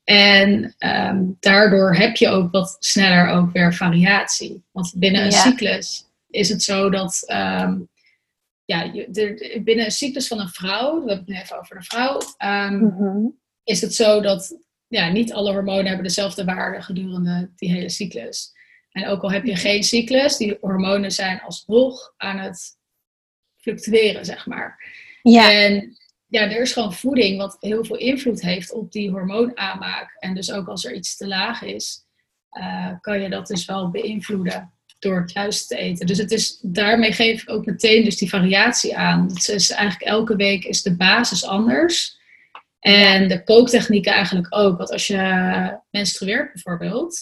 En 0.03 0.75
um, 0.79 1.37
daardoor 1.39 1.95
heb 1.95 2.15
je 2.15 2.29
ook 2.29 2.51
wat 2.51 2.77
sneller 2.79 3.27
ook 3.29 3.51
weer 3.51 3.73
variatie. 3.73 4.63
Want 4.71 4.93
binnen 4.95 5.25
een 5.25 5.31
cyclus 5.31 6.05
is 6.29 6.49
het 6.49 6.63
zo 6.63 6.89
dat 6.89 7.23
um, 7.63 7.87
ja, 8.65 8.83
je, 8.83 9.61
binnen 9.63 9.85
een 9.85 9.91
cyclus 9.91 10.27
van 10.27 10.39
een 10.39 10.49
vrouw, 10.49 11.03
we 11.03 11.07
hebben 11.07 11.17
het 11.17 11.27
nu 11.27 11.35
even 11.35 11.59
over 11.59 11.75
de 11.75 11.83
vrouw, 11.83 12.21
um, 12.43 12.79
mm-hmm. 12.79 13.39
is 13.63 13.81
het 13.81 13.95
zo 13.95 14.21
dat 14.21 14.57
ja, 14.87 15.09
niet 15.09 15.33
alle 15.33 15.51
hormonen 15.51 15.85
hebben 15.85 16.03
dezelfde 16.03 16.45
waarde 16.45 16.81
gedurende 16.81 17.51
die 17.55 17.71
hele 17.71 17.89
cyclus. 17.89 18.53
En 18.91 19.07
ook 19.07 19.21
al 19.21 19.31
heb 19.31 19.45
je 19.45 19.55
geen 19.55 19.83
cyclus, 19.83 20.37
die 20.37 20.57
hormonen 20.61 21.11
zijn 21.11 21.41
alsnog 21.41 22.13
aan 22.17 22.37
het 22.37 22.77
fluctueren, 23.57 24.25
zeg 24.25 24.45
maar. 24.45 24.93
Ja. 25.21 25.51
En 25.51 25.97
ja, 26.25 26.41
er 26.41 26.61
is 26.61 26.73
gewoon 26.73 26.93
voeding 26.93 27.37
wat 27.37 27.57
heel 27.59 27.85
veel 27.85 27.97
invloed 27.97 28.41
heeft 28.41 28.73
op 28.73 28.91
die 28.91 29.11
hormoonaanmaak. 29.11 30.15
En 30.19 30.35
dus 30.35 30.51
ook 30.51 30.67
als 30.67 30.85
er 30.85 30.93
iets 30.93 31.17
te 31.17 31.27
laag 31.27 31.61
is, 31.61 32.05
uh, 32.51 32.91
kan 33.01 33.21
je 33.21 33.29
dat 33.29 33.47
dus 33.47 33.65
wel 33.65 33.89
beïnvloeden 33.89 34.73
door 34.99 35.21
het 35.21 35.31
juist 35.31 35.67
te 35.67 35.77
eten. 35.77 36.05
Dus 36.05 36.17
het 36.17 36.31
is, 36.31 36.59
daarmee 36.61 37.13
geef 37.13 37.41
ik 37.41 37.49
ook 37.49 37.65
meteen 37.65 38.03
dus 38.03 38.17
die 38.17 38.29
variatie 38.29 38.97
aan. 38.97 39.27
Het 39.27 39.49
is 39.49 39.69
eigenlijk 39.69 40.09
elke 40.11 40.35
week 40.35 40.63
is 40.63 40.81
de 40.81 40.95
basis 40.95 41.45
anders. 41.45 42.17
En 42.79 43.27
de 43.27 43.43
kooktechnieken 43.43 44.13
eigenlijk 44.13 44.47
ook. 44.49 44.77
Want 44.77 44.91
als 44.91 45.07
je 45.07 45.79
menstrueert 45.91 46.53
bijvoorbeeld, 46.53 47.19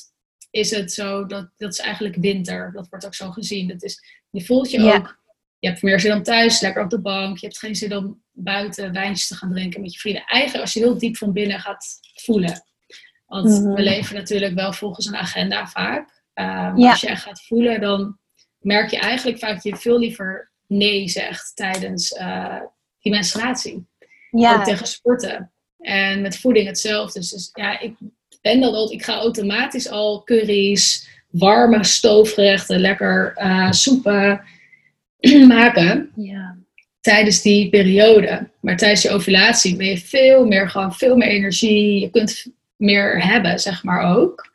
is 0.51 0.71
het 0.71 0.93
zo 0.93 1.25
dat 1.25 1.49
dat 1.57 1.71
is 1.73 1.79
eigenlijk 1.79 2.15
winter. 2.15 2.71
Dat 2.73 2.87
wordt 2.89 3.05
ook 3.05 3.15
zo 3.15 3.31
gezien. 3.31 3.67
Dat 3.67 3.83
is, 3.83 4.03
je 4.29 4.45
voelt 4.45 4.71
je 4.71 4.93
ook, 4.93 5.23
je 5.59 5.67
hebt 5.67 5.81
meer 5.81 5.99
zin 5.99 6.13
om 6.13 6.23
thuis, 6.23 6.61
lekker 6.61 6.83
op 6.83 6.89
de 6.89 7.01
bank. 7.01 7.37
Je 7.37 7.45
hebt 7.45 7.59
geen 7.59 7.75
zin 7.75 7.95
om 7.95 8.21
buiten 8.31 8.93
wijntjes 8.93 9.27
te 9.27 9.35
gaan 9.35 9.51
drinken 9.51 9.81
met 9.81 9.93
je 9.93 9.99
vrienden. 9.99 10.25
Eigenlijk 10.25 10.63
als 10.63 10.73
je 10.73 10.79
heel 10.79 10.97
diep 10.97 11.17
van 11.17 11.33
binnen 11.33 11.59
gaat 11.59 11.99
voelen. 12.15 12.63
Want 13.25 13.45
we 13.45 13.67
mhm. 13.67 13.81
leven 13.81 14.15
natuurlijk 14.15 14.53
wel 14.53 14.73
volgens 14.73 15.05
een 15.05 15.15
agenda 15.15 15.67
vaak. 15.67 16.22
Um, 16.35 16.85
Als 16.85 17.01
je 17.01 17.07
echt 17.07 17.23
gaat 17.23 17.43
voelen, 17.43 17.81
dan 17.81 18.17
merk 18.59 18.89
je 18.89 18.99
eigenlijk 18.99 19.39
vaak 19.39 19.53
dat 19.53 19.63
je 19.63 19.75
veel 19.75 19.99
liever 19.99 20.51
nee 20.67 21.09
zegt 21.09 21.51
tijdens 21.55 22.11
uh, 22.11 22.61
die 22.99 23.11
menstruatie. 23.11 23.85
Ja. 24.29 24.55
Ook 24.55 24.63
tegen 24.63 24.87
sporten. 24.87 25.51
En 25.79 26.21
met 26.21 26.37
voeding 26.37 26.67
hetzelfde. 26.67 27.19
Dus, 27.19 27.29
dus 27.29 27.49
ja, 27.53 27.79
ik 27.79 27.95
ben 28.41 28.61
dat. 28.61 28.91
Ik 28.91 29.03
ga 29.03 29.13
automatisch 29.13 29.89
al 29.89 30.23
curry's, 30.23 31.07
warme 31.29 31.83
stoofgerechten, 31.83 32.79
lekker 32.79 33.33
uh, 33.37 33.71
soepen 33.71 34.41
maken. 35.47 36.11
Ja. 36.15 36.57
Tijdens 37.01 37.41
die 37.41 37.69
periode. 37.69 38.49
Maar 38.59 38.77
tijdens 38.77 39.01
je 39.01 39.09
ovulatie 39.09 39.75
ben 39.75 39.87
je 39.87 39.97
veel 39.97 40.45
meer, 40.45 40.69
gewoon 40.69 40.93
veel 40.93 41.15
meer 41.15 41.27
energie. 41.27 41.99
Je 41.99 42.09
kunt 42.09 42.45
meer 42.75 43.25
hebben, 43.25 43.59
zeg 43.59 43.83
maar 43.83 44.15
ook. 44.15 44.52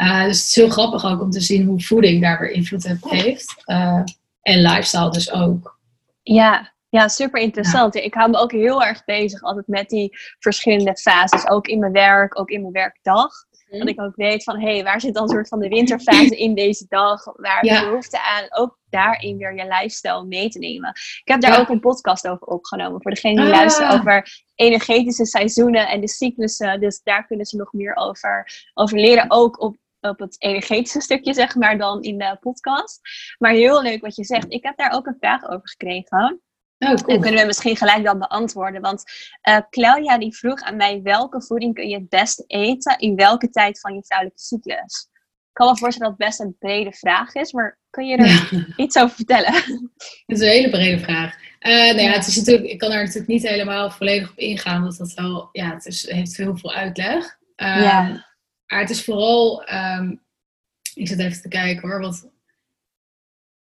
Uh, 0.00 0.24
dus 0.24 0.38
het 0.38 0.46
is 0.46 0.54
heel 0.54 0.68
grappig 0.68 1.04
ook 1.04 1.20
om 1.20 1.30
te 1.30 1.40
zien 1.40 1.66
hoe 1.66 1.80
voeding 1.80 2.22
daar 2.22 2.40
weer 2.40 2.50
invloed 2.50 2.90
op 2.90 3.10
heeft. 3.10 3.62
Uh, 3.66 4.02
en 4.42 4.60
lifestyle 4.60 5.10
dus 5.10 5.32
ook. 5.32 5.78
Ja, 6.22 6.72
ja 6.88 7.08
super 7.08 7.40
interessant. 7.40 7.94
Ik 7.94 8.14
hou 8.14 8.30
me 8.30 8.38
ook 8.38 8.52
heel 8.52 8.82
erg 8.82 9.04
bezig 9.04 9.42
altijd 9.42 9.66
met 9.66 9.88
die 9.88 10.18
verschillende 10.38 10.96
fases. 10.96 11.48
Ook 11.48 11.66
in 11.66 11.78
mijn 11.78 11.92
werk, 11.92 12.40
ook 12.40 12.50
in 12.50 12.60
mijn 12.60 12.72
werkdag. 12.72 13.30
Mm. 13.70 13.78
Dat 13.78 13.88
ik 13.88 14.00
ook 14.00 14.16
weet 14.16 14.42
van, 14.42 14.60
hé, 14.60 14.74
hey, 14.74 14.84
waar 14.84 15.00
zit 15.00 15.14
dan 15.14 15.22
een 15.22 15.28
soort 15.28 15.48
van 15.48 15.58
de 15.58 15.68
winterfase 15.68 16.36
in 16.36 16.54
deze 16.54 16.86
dag? 16.88 17.24
Waar 17.24 17.60
heb 17.60 17.80
je 17.80 17.88
behoefte 17.88 18.22
aan? 18.22 18.44
Ook 18.50 18.78
daarin 18.88 19.36
weer 19.36 19.54
je 19.54 19.64
lifestyle 19.64 20.24
mee 20.24 20.48
te 20.48 20.58
nemen. 20.58 20.88
Ik 20.90 21.22
heb 21.24 21.40
daar 21.40 21.60
ook 21.60 21.68
een 21.68 21.80
podcast 21.80 22.28
over 22.28 22.46
opgenomen. 22.46 23.02
Voor 23.02 23.10
degene 23.10 23.42
die 23.42 23.52
ah. 23.52 23.58
luisteren 23.58 23.90
over 23.90 24.42
energetische 24.54 25.26
seizoenen 25.26 25.88
en 25.88 26.00
de 26.00 26.08
cyclussen. 26.08 26.80
Dus 26.80 27.00
daar 27.02 27.26
kunnen 27.26 27.46
ze 27.46 27.56
nog 27.56 27.72
meer 27.72 27.96
over, 27.96 28.52
over 28.74 28.98
leren. 28.98 29.24
Ook 29.28 29.60
op 29.60 29.76
op 30.00 30.18
het 30.18 30.36
energetische 30.38 31.00
stukje, 31.00 31.34
zeg 31.34 31.54
maar, 31.54 31.78
dan 31.78 32.02
in 32.02 32.18
de 32.18 32.36
podcast. 32.40 33.00
Maar 33.38 33.52
heel 33.52 33.82
leuk 33.82 34.00
wat 34.00 34.16
je 34.16 34.24
zegt. 34.24 34.52
Ik 34.52 34.64
heb 34.64 34.76
daar 34.76 34.92
ook 34.92 35.06
een 35.06 35.16
vraag 35.18 35.44
over 35.44 35.68
gekregen. 35.68 36.40
Oh, 36.78 36.94
cool. 36.94 37.16
En 37.16 37.20
kunnen 37.20 37.40
we 37.40 37.46
misschien 37.46 37.76
gelijk 37.76 38.04
dan 38.04 38.18
beantwoorden. 38.18 38.80
Want 38.80 39.02
uh, 39.48 39.58
Claudia 39.70 40.18
die 40.18 40.36
vroeg 40.36 40.60
aan 40.60 40.76
mij 40.76 41.02
welke 41.02 41.42
voeding 41.42 41.74
kun 41.74 41.88
je 41.88 41.94
het 41.94 42.08
beste 42.08 42.44
eten 42.46 42.98
in 42.98 43.16
welke 43.16 43.48
tijd 43.48 43.80
van 43.80 43.94
je 43.94 44.04
vrouwelijke 44.04 44.42
cyclus? 44.42 45.08
Ik 45.48 45.56
kan 45.56 45.66
me 45.66 45.78
voorstellen 45.78 46.10
dat 46.10 46.18
het 46.18 46.28
best 46.28 46.40
een 46.40 46.56
brede 46.58 46.92
vraag 46.92 47.34
is, 47.34 47.52
maar 47.52 47.78
kun 47.90 48.06
je 48.06 48.16
er 48.16 48.64
iets 48.84 48.98
over 48.98 49.16
vertellen? 49.16 49.52
Het 49.52 50.22
is 50.26 50.40
een 50.40 50.48
hele 50.48 50.70
brede 50.70 50.98
vraag. 50.98 51.34
Uh, 51.60 51.72
nou 51.72 52.00
ja, 52.00 52.10
het 52.10 52.26
is 52.26 52.36
natuurlijk, 52.36 52.66
ik 52.66 52.78
kan 52.78 52.90
er 52.90 52.98
natuurlijk 52.98 53.26
niet 53.26 53.48
helemaal 53.48 53.90
volledig 53.90 54.30
op 54.30 54.38
ingaan, 54.38 54.82
want 54.82 54.98
dat 54.98 55.14
wel, 55.14 55.48
ja, 55.52 55.74
het 55.74 55.86
is, 55.86 56.10
heeft 56.10 56.36
heel 56.36 56.56
veel 56.56 56.72
uitleg. 56.72 57.38
Uh, 57.56 57.82
ja. 57.82 58.29
Maar 58.70 58.80
het 58.80 58.90
is 58.90 59.04
vooral, 59.04 59.72
um, 59.72 60.20
ik 60.94 61.08
zit 61.08 61.18
even 61.18 61.42
te 61.42 61.48
kijken 61.48 61.88
hoor, 61.88 62.00
wat... 62.00 62.28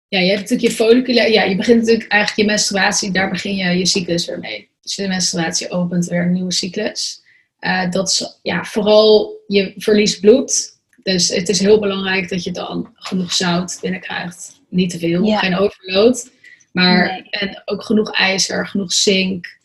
Ja, 0.08 0.20
je 0.20 0.30
hebt 0.30 0.42
natuurlijk 0.42 0.70
je 0.70 0.76
folliculair, 0.76 1.32
ja, 1.32 1.44
je 1.44 1.56
begint 1.56 1.80
natuurlijk 1.80 2.12
eigenlijk 2.12 2.42
je 2.42 2.48
menstruatie, 2.56 3.12
daar 3.12 3.30
begin 3.30 3.56
je 3.56 3.78
je 3.78 3.86
cyclus 3.86 4.26
weer 4.26 4.40
mee. 4.40 4.70
Dus 4.82 4.96
de 4.96 5.08
menstruatie 5.08 5.70
opent 5.70 6.06
weer 6.06 6.22
een 6.22 6.32
nieuwe 6.32 6.52
cyclus. 6.52 7.22
Uh, 7.60 7.92
dat 7.92 8.10
is 8.10 8.40
ja, 8.42 8.64
vooral 8.64 9.42
je 9.48 9.74
verliest 9.78 10.22
bloed. 10.22 10.80
Dus 11.04 11.30
het 11.30 11.50
is 11.50 11.60
heel 11.60 11.80
belangrijk 11.80 12.30
dat 12.30 12.44
je 12.44 12.52
dan 12.52 12.92
genoeg 12.96 13.34
zout 13.34 13.78
binnenkrijgt. 13.82 14.62
Niet 14.70 14.90
te 14.90 15.00
veel, 15.00 15.38
geen 15.38 15.58
overload. 15.58 16.32
Maar 16.72 17.08
nee. 17.08 17.30
en 17.30 17.62
ook 17.66 17.84
genoeg 17.84 18.12
ijzer, 18.12 18.68
genoeg 18.68 18.94
zink. 18.94 19.58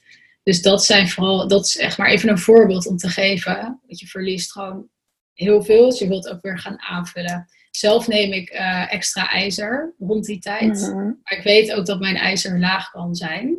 Dus 0.43 0.63
dat 0.63 0.85
zijn 0.85 1.09
vooral, 1.09 1.49
dat 1.49 1.65
is 1.65 1.77
echt 1.77 1.99
maar 1.99 2.09
even 2.11 2.29
een 2.29 2.39
voorbeeld 2.39 2.87
om 2.87 2.97
te 2.97 3.09
geven. 3.09 3.81
Dat 3.87 4.01
je 4.01 4.07
verliest 4.07 4.53
gewoon 4.53 4.89
heel 5.45 5.63
veel. 5.63 5.89
Dus 5.89 5.99
je 5.99 6.09
wilt 6.09 6.29
ook 6.29 6.43
weer 6.43 6.59
gaan 6.59 6.81
aanvullen. 6.81 7.49
Zelf 7.71 8.09
neem 8.09 8.33
ik 8.33 8.53
uh, 8.53 8.93
extra 8.93 9.31
ijzer 9.31 9.95
rond 9.99 10.25
die 10.25 10.39
tijd. 10.39 10.81
Mm 10.81 10.99
-hmm. 10.99 11.21
Maar 11.23 11.39
ik 11.39 11.45
weet 11.45 11.73
ook 11.73 11.87
dat 11.87 12.01
mijn 12.01 12.17
ijzer 12.17 12.59
laag 12.59 12.91
kan 12.91 13.15
zijn. 13.15 13.57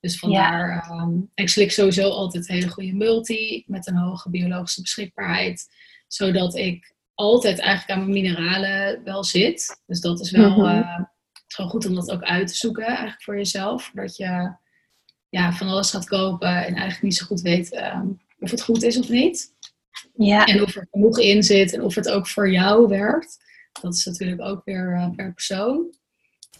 Dus 0.00 0.18
vandaar, 0.18 0.68
ja. 0.68 1.02
um, 1.02 1.30
ik 1.34 1.48
slik 1.48 1.70
sowieso 1.72 2.08
altijd 2.08 2.48
hele 2.48 2.68
goede 2.68 2.92
multi 2.92 3.64
met 3.66 3.86
een 3.86 3.96
hoge 3.96 4.30
biologische 4.30 4.80
beschikbaarheid. 4.80 5.66
Zodat 6.06 6.56
ik 6.56 6.94
altijd 7.14 7.58
eigenlijk 7.58 7.90
aan 7.90 7.98
mijn 7.98 8.22
mineralen 8.22 9.04
wel 9.04 9.24
zit. 9.24 9.80
Dus 9.86 10.00
dat 10.00 10.20
is 10.20 10.30
wel 10.30 10.50
mm 10.50 10.64
-hmm. 10.64 10.78
uh, 10.78 11.00
gewoon 11.46 11.70
goed 11.70 11.86
om 11.86 11.94
dat 11.94 12.10
ook 12.10 12.22
uit 12.22 12.48
te 12.48 12.54
zoeken 12.54 12.86
eigenlijk 12.86 13.22
voor 13.22 13.36
jezelf. 13.36 13.90
Dat 13.94 14.16
je 14.16 14.52
ja, 15.28 15.52
van 15.52 15.68
alles 15.68 15.90
gaat 15.90 16.08
kopen 16.08 16.48
en 16.48 16.74
eigenlijk 16.74 17.02
niet 17.02 17.16
zo 17.16 17.26
goed 17.26 17.40
weet 17.40 17.76
um, 17.76 18.20
of 18.40 18.50
het 18.50 18.62
goed 18.62 18.82
is 18.82 18.98
of 18.98 19.08
niet. 19.08 19.54
Ja. 20.14 20.44
En 20.44 20.62
of 20.62 20.76
er 20.76 20.88
genoeg 20.90 21.18
in 21.18 21.42
zit 21.42 21.72
en 21.72 21.82
of 21.82 21.94
het 21.94 22.10
ook 22.10 22.28
voor 22.28 22.50
jou 22.50 22.88
werkt. 22.88 23.36
Dat 23.80 23.94
is 23.94 24.04
natuurlijk 24.04 24.40
ook 24.40 24.64
weer 24.64 24.94
uh, 24.94 25.10
per 25.16 25.32
persoon. 25.32 25.94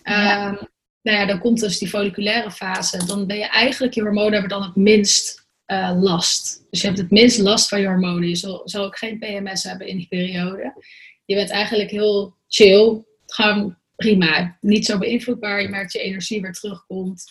Ja. 0.02 0.48
Um, 0.48 0.68
nou 1.02 1.18
ja, 1.18 1.26
dan 1.26 1.38
komt 1.38 1.60
dus 1.60 1.78
die 1.78 1.88
folliculaire 1.88 2.50
fase. 2.50 3.06
Dan 3.06 3.26
ben 3.26 3.38
je 3.38 3.46
eigenlijk, 3.46 3.94
je 3.94 4.02
hormonen 4.02 4.32
hebben 4.32 4.50
dan 4.50 4.62
het 4.62 4.76
minst 4.76 5.48
eh, 5.64 5.92
last. 6.00 6.66
Dus 6.70 6.80
je 6.80 6.86
hebt 6.86 6.98
het 6.98 7.10
minst 7.10 7.38
last 7.38 7.68
van 7.68 7.80
je 7.80 7.86
hormonen. 7.86 8.28
Je 8.28 8.36
zal, 8.36 8.62
zal 8.64 8.84
ook 8.84 8.98
geen 8.98 9.18
PMS 9.18 9.62
hebben 9.62 9.86
in 9.86 9.96
die 9.96 10.08
periode. 10.08 10.84
Je 11.24 11.34
bent 11.34 11.50
eigenlijk 11.50 11.90
heel 11.90 12.36
chill. 12.48 13.04
Gewoon 13.26 13.76
prima. 13.96 14.56
Niet 14.60 14.86
zo 14.86 14.98
beïnvloedbaar. 14.98 15.62
Je 15.62 15.68
merkt 15.68 15.92
je 15.92 15.98
energie 15.98 16.40
weer 16.40 16.52
terugkomt. 16.52 17.24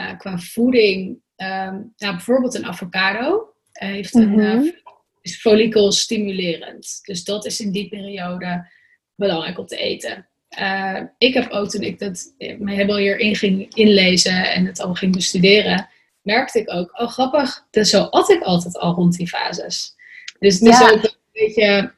Uh, 0.00 0.18
qua 0.18 0.38
voeding, 0.38 1.08
um, 1.36 1.92
nou, 1.96 2.14
bijvoorbeeld 2.14 2.54
een 2.54 2.66
avocado 2.66 3.54
heeft 3.72 4.14
een, 4.14 4.30
mm 4.30 4.80
is 5.22 5.40
follikelstimulerend. 5.40 6.98
Dus 7.02 7.24
dat 7.24 7.46
is 7.46 7.60
in 7.60 7.72
die 7.72 7.88
periode 7.88 8.70
belangrijk 9.14 9.58
om 9.58 9.66
te 9.66 9.76
eten. 9.76 10.28
Uh, 10.58 11.00
ik 11.18 11.34
heb 11.34 11.50
ook 11.50 11.70
toen 11.70 11.82
ik 11.82 11.98
dat 11.98 12.34
me 12.38 12.72
helemaal 12.72 12.96
hierin 12.96 13.36
ging 13.36 13.74
inlezen 13.74 14.52
en 14.52 14.66
het 14.66 14.80
al 14.80 14.94
ging 14.94 15.14
bestuderen, 15.14 15.88
merkte 16.22 16.58
ik 16.58 16.72
ook, 16.72 17.00
oh 17.00 17.08
grappig, 17.08 17.66
dus 17.70 17.90
zo 17.90 18.02
at 18.02 18.30
ik 18.30 18.42
altijd 18.42 18.78
al 18.78 18.94
rond 18.94 19.16
die 19.16 19.28
fases. 19.28 19.94
Dus 20.38 20.58
het 20.58 20.68
is 20.68 20.82
ook 20.82 21.02
een 21.02 21.14
beetje 21.32 21.92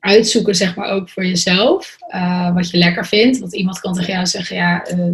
uitzoeken, 0.00 0.54
zeg 0.54 0.76
maar, 0.76 0.90
ook 0.90 1.10
voor 1.10 1.26
jezelf, 1.26 1.96
uh, 2.08 2.54
wat 2.54 2.70
je 2.70 2.76
lekker 2.76 3.06
vindt. 3.06 3.38
Want 3.38 3.54
iemand 3.54 3.80
kan 3.80 3.94
tegen 3.94 4.12
jou 4.12 4.26
zeggen, 4.26 4.56
ja, 4.56 4.90
uh, 4.90 5.10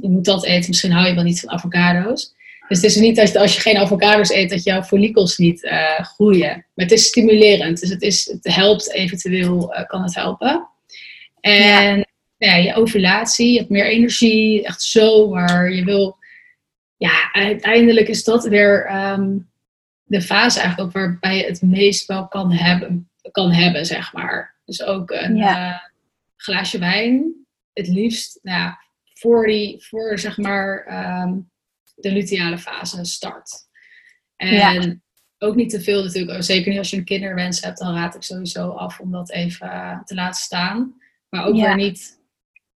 je 0.00 0.08
moet 0.08 0.24
dat 0.24 0.44
eten, 0.44 0.68
misschien 0.68 0.92
hou 0.92 1.08
je 1.08 1.14
wel 1.14 1.24
niet 1.24 1.40
van 1.40 1.50
avocado's. 1.50 2.34
Dus 2.72 2.82
het 2.82 2.90
is 2.90 2.96
niet 2.96 3.16
dat 3.16 3.36
als 3.36 3.54
je 3.54 3.60
geen 3.60 3.76
avocado's 3.76 4.30
eet, 4.30 4.50
dat 4.50 4.62
jouw 4.62 4.82
follicels 4.82 5.38
niet 5.38 5.62
uh, 5.62 6.00
groeien. 6.00 6.66
Maar 6.74 6.84
het 6.86 6.92
is 6.92 7.06
stimulerend, 7.06 7.80
dus 7.80 7.90
het, 7.90 8.02
is, 8.02 8.24
het 8.24 8.54
helpt 8.54 8.92
eventueel, 8.92 9.84
kan 9.86 10.02
het 10.02 10.14
helpen. 10.14 10.68
En 11.40 11.98
ja. 11.98 12.04
ja. 12.36 12.56
je 12.56 12.74
ovulatie, 12.74 13.52
je 13.52 13.58
hebt 13.58 13.70
meer 13.70 13.86
energie, 13.86 14.64
echt 14.64 14.82
zomer. 14.82 15.72
Je 15.72 15.84
wil, 15.84 16.16
ja, 16.96 17.32
uiteindelijk 17.32 18.08
is 18.08 18.24
dat 18.24 18.44
weer 18.44 18.90
um, 19.12 19.48
de 20.02 20.22
fase 20.22 20.60
eigenlijk 20.60 20.88
ook 20.88 21.02
waarbij 21.02 21.36
je 21.36 21.44
het 21.44 21.62
meest 21.62 22.06
wel 22.06 22.28
kan 22.28 22.52
hebben, 22.52 23.10
kan 23.30 23.52
hebben 23.52 23.86
zeg 23.86 24.12
maar. 24.12 24.54
Dus 24.64 24.82
ook 24.82 25.10
een 25.10 25.36
uh, 25.36 25.78
glaasje 26.36 26.78
wijn, 26.78 27.32
het 27.72 27.88
liefst 27.88 28.38
nou, 28.42 28.72
voor, 29.14 29.46
die, 29.46 29.76
voor 29.80 30.18
zeg 30.18 30.36
maar 30.36 30.86
um, 31.22 31.50
de 32.02 32.12
luteale 32.12 32.58
fase 32.58 33.04
start. 33.04 33.50
En 34.36 34.54
ja. 34.54 34.96
ook 35.38 35.54
niet 35.54 35.70
te 35.70 35.80
veel 35.80 36.04
natuurlijk, 36.04 36.42
zeker 36.42 36.70
niet 36.70 36.78
als 36.78 36.90
je 36.90 36.96
een 36.96 37.04
kinderwens 37.04 37.60
hebt, 37.60 37.78
dan 37.78 37.94
raad 37.94 38.14
ik 38.14 38.22
sowieso 38.22 38.68
af 38.68 39.00
om 39.00 39.10
dat 39.10 39.30
even 39.30 40.02
te 40.04 40.14
laten 40.14 40.42
staan. 40.42 40.94
Maar 41.28 41.44
ook 41.44 41.56
ja. 41.56 41.66
weer 41.66 41.76
niet 41.76 42.20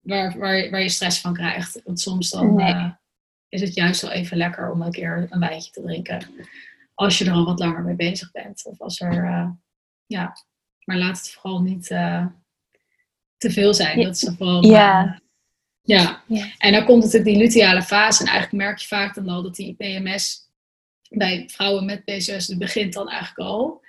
waar, 0.00 0.38
waar, 0.38 0.70
waar 0.70 0.82
je 0.82 0.88
stress 0.88 1.20
van 1.20 1.34
krijgt. 1.34 1.80
Want 1.84 2.00
soms 2.00 2.30
dan 2.30 2.54
nee. 2.54 2.72
uh, 2.72 2.90
is 3.48 3.60
het 3.60 3.74
juist 3.74 4.00
wel 4.00 4.10
even 4.10 4.36
lekker 4.36 4.70
om 4.70 4.82
een 4.82 4.92
keer 4.92 5.26
een 5.30 5.40
wijntje 5.40 5.70
te 5.70 5.82
drinken. 5.82 6.26
Als 6.94 7.18
je 7.18 7.24
er 7.24 7.32
al 7.32 7.44
wat 7.44 7.58
langer 7.58 7.82
mee 7.82 7.96
bezig 7.96 8.30
bent. 8.30 8.64
Of 8.64 8.80
als 8.80 9.00
er, 9.00 9.24
uh, 9.24 9.50
ja, 10.06 10.32
maar 10.84 10.96
laat 10.96 11.16
het 11.16 11.30
vooral 11.30 11.62
niet 11.62 11.90
uh, 11.90 12.26
te 13.36 13.50
veel 13.50 13.74
zijn. 13.74 14.02
Dat 14.02 14.14
is 14.14 14.30
vooral, 14.36 14.64
ja. 14.64 15.22
Ja. 15.84 16.22
ja. 16.26 16.46
En 16.58 16.72
dan 16.72 16.84
komt 16.84 17.02
natuurlijk 17.02 17.30
die 17.30 17.42
luteale 17.42 17.82
fase. 17.82 18.22
En 18.22 18.28
eigenlijk 18.28 18.64
merk 18.64 18.78
je 18.78 18.86
vaak 18.86 19.14
dan 19.14 19.28
al 19.28 19.42
dat 19.42 19.54
die 19.54 19.74
PMS 19.74 20.38
bij 21.08 21.48
vrouwen 21.52 21.84
met 21.84 22.04
PCOS 22.04 22.56
begint 22.56 22.92
dan 22.92 23.08
eigenlijk 23.08 23.50
al. 23.50 23.82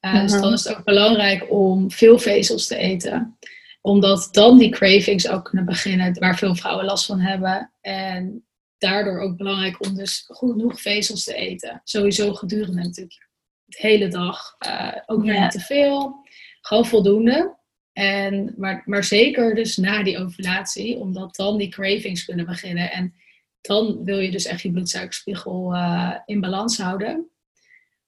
Uh, 0.00 0.12
-huh. 0.12 0.22
Dus 0.22 0.32
dan 0.32 0.52
is 0.52 0.64
het 0.64 0.76
ook 0.76 0.84
belangrijk 0.84 1.50
om 1.50 1.90
veel 1.90 2.18
vezels 2.18 2.66
te 2.66 2.76
eten 2.76 3.38
omdat 3.80 4.28
dan 4.32 4.58
die 4.58 4.70
cravings 4.70 5.28
ook 5.28 5.44
kunnen 5.44 5.64
beginnen, 5.64 6.18
waar 6.18 6.36
veel 6.36 6.54
vrouwen 6.54 6.84
last 6.84 7.06
van 7.06 7.20
hebben. 7.20 7.72
En 7.80 8.44
daardoor 8.78 9.18
ook 9.18 9.36
belangrijk 9.36 9.86
om 9.86 9.94
dus 9.94 10.24
goed 10.26 10.52
genoeg 10.52 10.80
vezels 10.80 11.24
te 11.24 11.34
eten. 11.34 11.80
Sowieso 11.84 12.34
gedurende 12.34 12.82
natuurlijk 12.82 13.28
de 13.64 13.78
hele 13.80 14.08
dag. 14.08 14.56
Uh, 14.66 14.96
ook 15.06 15.22
weer 15.22 15.40
niet 15.40 15.50
te 15.50 15.60
veel. 15.60 16.26
Gewoon 16.60 16.86
voldoende. 16.86 17.58
En, 17.92 18.54
maar, 18.56 18.82
maar 18.84 19.04
zeker 19.04 19.54
dus 19.54 19.76
na 19.76 20.02
die 20.02 20.18
ovulatie, 20.18 20.96
omdat 20.96 21.36
dan 21.36 21.58
die 21.58 21.68
cravings 21.68 22.24
kunnen 22.24 22.46
beginnen. 22.46 22.90
En 22.90 23.14
dan 23.60 24.04
wil 24.04 24.18
je 24.18 24.30
dus 24.30 24.44
echt 24.44 24.60
je 24.60 24.70
bloedsuikerspiegel 24.70 25.74
uh, 25.74 26.16
in 26.26 26.40
balans 26.40 26.78
houden. 26.78 27.30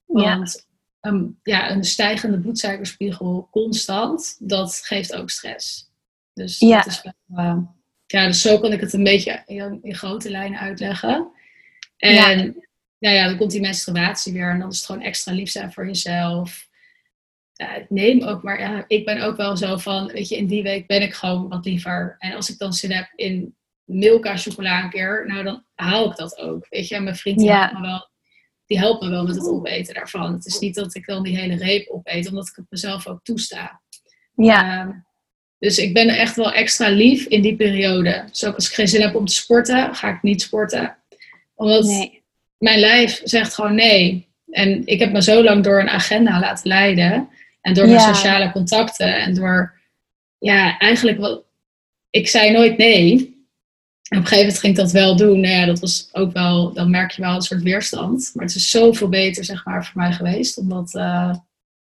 Want 0.06 0.66
een, 1.00 1.38
ja, 1.42 1.70
een 1.70 1.84
stijgende 1.84 2.40
bloedsuikerspiegel 2.40 3.48
constant, 3.50 4.36
dat 4.38 4.80
geeft 4.84 5.14
ook 5.14 5.30
stress. 5.30 5.90
Dus 6.32 6.58
ja. 6.58 6.76
dat 6.76 6.86
is 6.86 7.02
wel, 7.02 7.44
uh, 7.44 7.58
ja, 8.06 8.26
dus 8.26 8.40
zo 8.40 8.58
kan 8.58 8.72
ik 8.72 8.80
het 8.80 8.92
een 8.92 9.04
beetje 9.04 9.42
in, 9.46 9.78
in 9.82 9.94
grote 9.94 10.30
lijnen 10.30 10.58
uitleggen. 10.58 11.30
En 11.96 12.14
ja. 12.14 12.52
Nou 12.98 13.14
ja, 13.14 13.26
dan 13.26 13.36
komt 13.36 13.50
die 13.50 13.60
menstruatie 13.60 14.32
weer 14.32 14.50
en 14.50 14.58
dan 14.58 14.70
is 14.70 14.76
het 14.76 14.86
gewoon 14.86 15.02
extra 15.02 15.32
lief 15.32 15.50
zijn 15.50 15.72
voor 15.72 15.86
jezelf. 15.86 16.68
Ja, 17.62 17.86
neem 17.88 18.22
ook, 18.22 18.42
maar 18.42 18.60
ja, 18.60 18.84
ik 18.86 19.04
ben 19.04 19.22
ook 19.22 19.36
wel 19.36 19.56
zo 19.56 19.76
van, 19.76 20.06
weet 20.06 20.28
je, 20.28 20.36
in 20.36 20.46
die 20.46 20.62
week 20.62 20.86
ben 20.86 21.02
ik 21.02 21.14
gewoon 21.14 21.48
wat 21.48 21.64
liever. 21.64 22.16
En 22.18 22.34
als 22.34 22.50
ik 22.50 22.58
dan 22.58 22.72
zin 22.72 22.92
heb 22.92 23.12
in 23.14 23.56
Milka 23.84 24.36
chocola 24.36 24.82
een 24.82 24.90
keer, 24.90 25.24
nou 25.26 25.44
dan 25.44 25.64
haal 25.74 26.10
ik 26.10 26.16
dat 26.16 26.38
ook. 26.38 26.66
Weet 26.68 26.88
je, 26.88 26.94
en 26.94 27.04
mijn 27.04 27.16
vriend 27.16 27.42
ja. 27.42 27.72
me 27.72 27.80
wel 27.80 28.10
die 28.72 28.80
helpt 28.80 29.02
me 29.02 29.08
wel 29.08 29.26
met 29.26 29.34
het 29.34 29.48
opeten 29.48 29.94
daarvan. 29.94 30.32
Het 30.32 30.46
is 30.46 30.58
niet 30.58 30.74
dat 30.74 30.94
ik 30.94 31.06
dan 31.06 31.22
die 31.22 31.38
hele 31.38 31.56
reep 31.56 31.88
opeet, 31.88 32.28
omdat 32.28 32.48
ik 32.48 32.56
het 32.56 32.66
mezelf 32.68 33.06
ook 33.06 33.20
toesta. 33.22 33.80
Ja. 34.34 34.82
Um, 34.82 35.06
dus 35.58 35.78
ik 35.78 35.94
ben 35.94 36.08
echt 36.08 36.36
wel 36.36 36.52
extra 36.52 36.88
lief 36.88 37.26
in 37.26 37.42
die 37.42 37.56
periode. 37.56 38.24
Dus 38.28 38.44
ook 38.44 38.54
als 38.54 38.68
ik 38.68 38.74
geen 38.74 38.88
zin 38.88 39.00
heb 39.00 39.14
om 39.14 39.26
te 39.26 39.34
sporten, 39.34 39.94
ga 39.94 40.08
ik 40.08 40.22
niet 40.22 40.42
sporten. 40.42 40.96
Omdat 41.54 41.84
nee. 41.84 42.22
mijn 42.58 42.78
lijf 42.78 43.20
zegt 43.24 43.54
gewoon 43.54 43.74
nee. 43.74 44.28
En 44.50 44.86
ik 44.86 44.98
heb 44.98 45.12
me 45.12 45.22
zo 45.22 45.42
lang 45.42 45.64
door 45.64 45.80
een 45.80 45.88
agenda 45.88 46.40
laten 46.40 46.68
leiden. 46.68 47.28
En 47.62 47.74
door 47.74 47.86
ja. 47.86 47.90
mijn 47.92 48.14
sociale 48.14 48.52
contacten. 48.52 49.14
En 49.14 49.34
door, 49.34 49.78
ja, 50.38 50.78
eigenlijk 50.78 51.18
wel... 51.18 51.44
Ik 52.10 52.28
zei 52.28 52.50
nooit 52.50 52.76
nee 52.76 53.32
op 54.12 54.18
een 54.18 54.26
gegeven 54.26 54.46
moment 54.46 54.58
ging 54.58 54.72
ik 54.72 54.82
dat 54.82 54.92
wel 54.92 55.16
doen. 55.16 55.40
Nou 55.40 55.54
ja, 55.54 55.66
dat 55.66 55.80
was 55.80 56.08
ook 56.12 56.32
wel, 56.32 56.72
dan 56.72 56.90
merk 56.90 57.10
je 57.10 57.22
wel 57.22 57.34
een 57.34 57.42
soort 57.42 57.62
weerstand. 57.62 58.30
Maar 58.34 58.44
het 58.44 58.54
is 58.54 58.70
zoveel 58.70 59.08
beter, 59.08 59.44
zeg 59.44 59.64
maar, 59.64 59.84
voor 59.84 60.00
mij 60.00 60.12
geweest. 60.12 60.58
Omdat, 60.58 60.94
uh, 60.94 61.34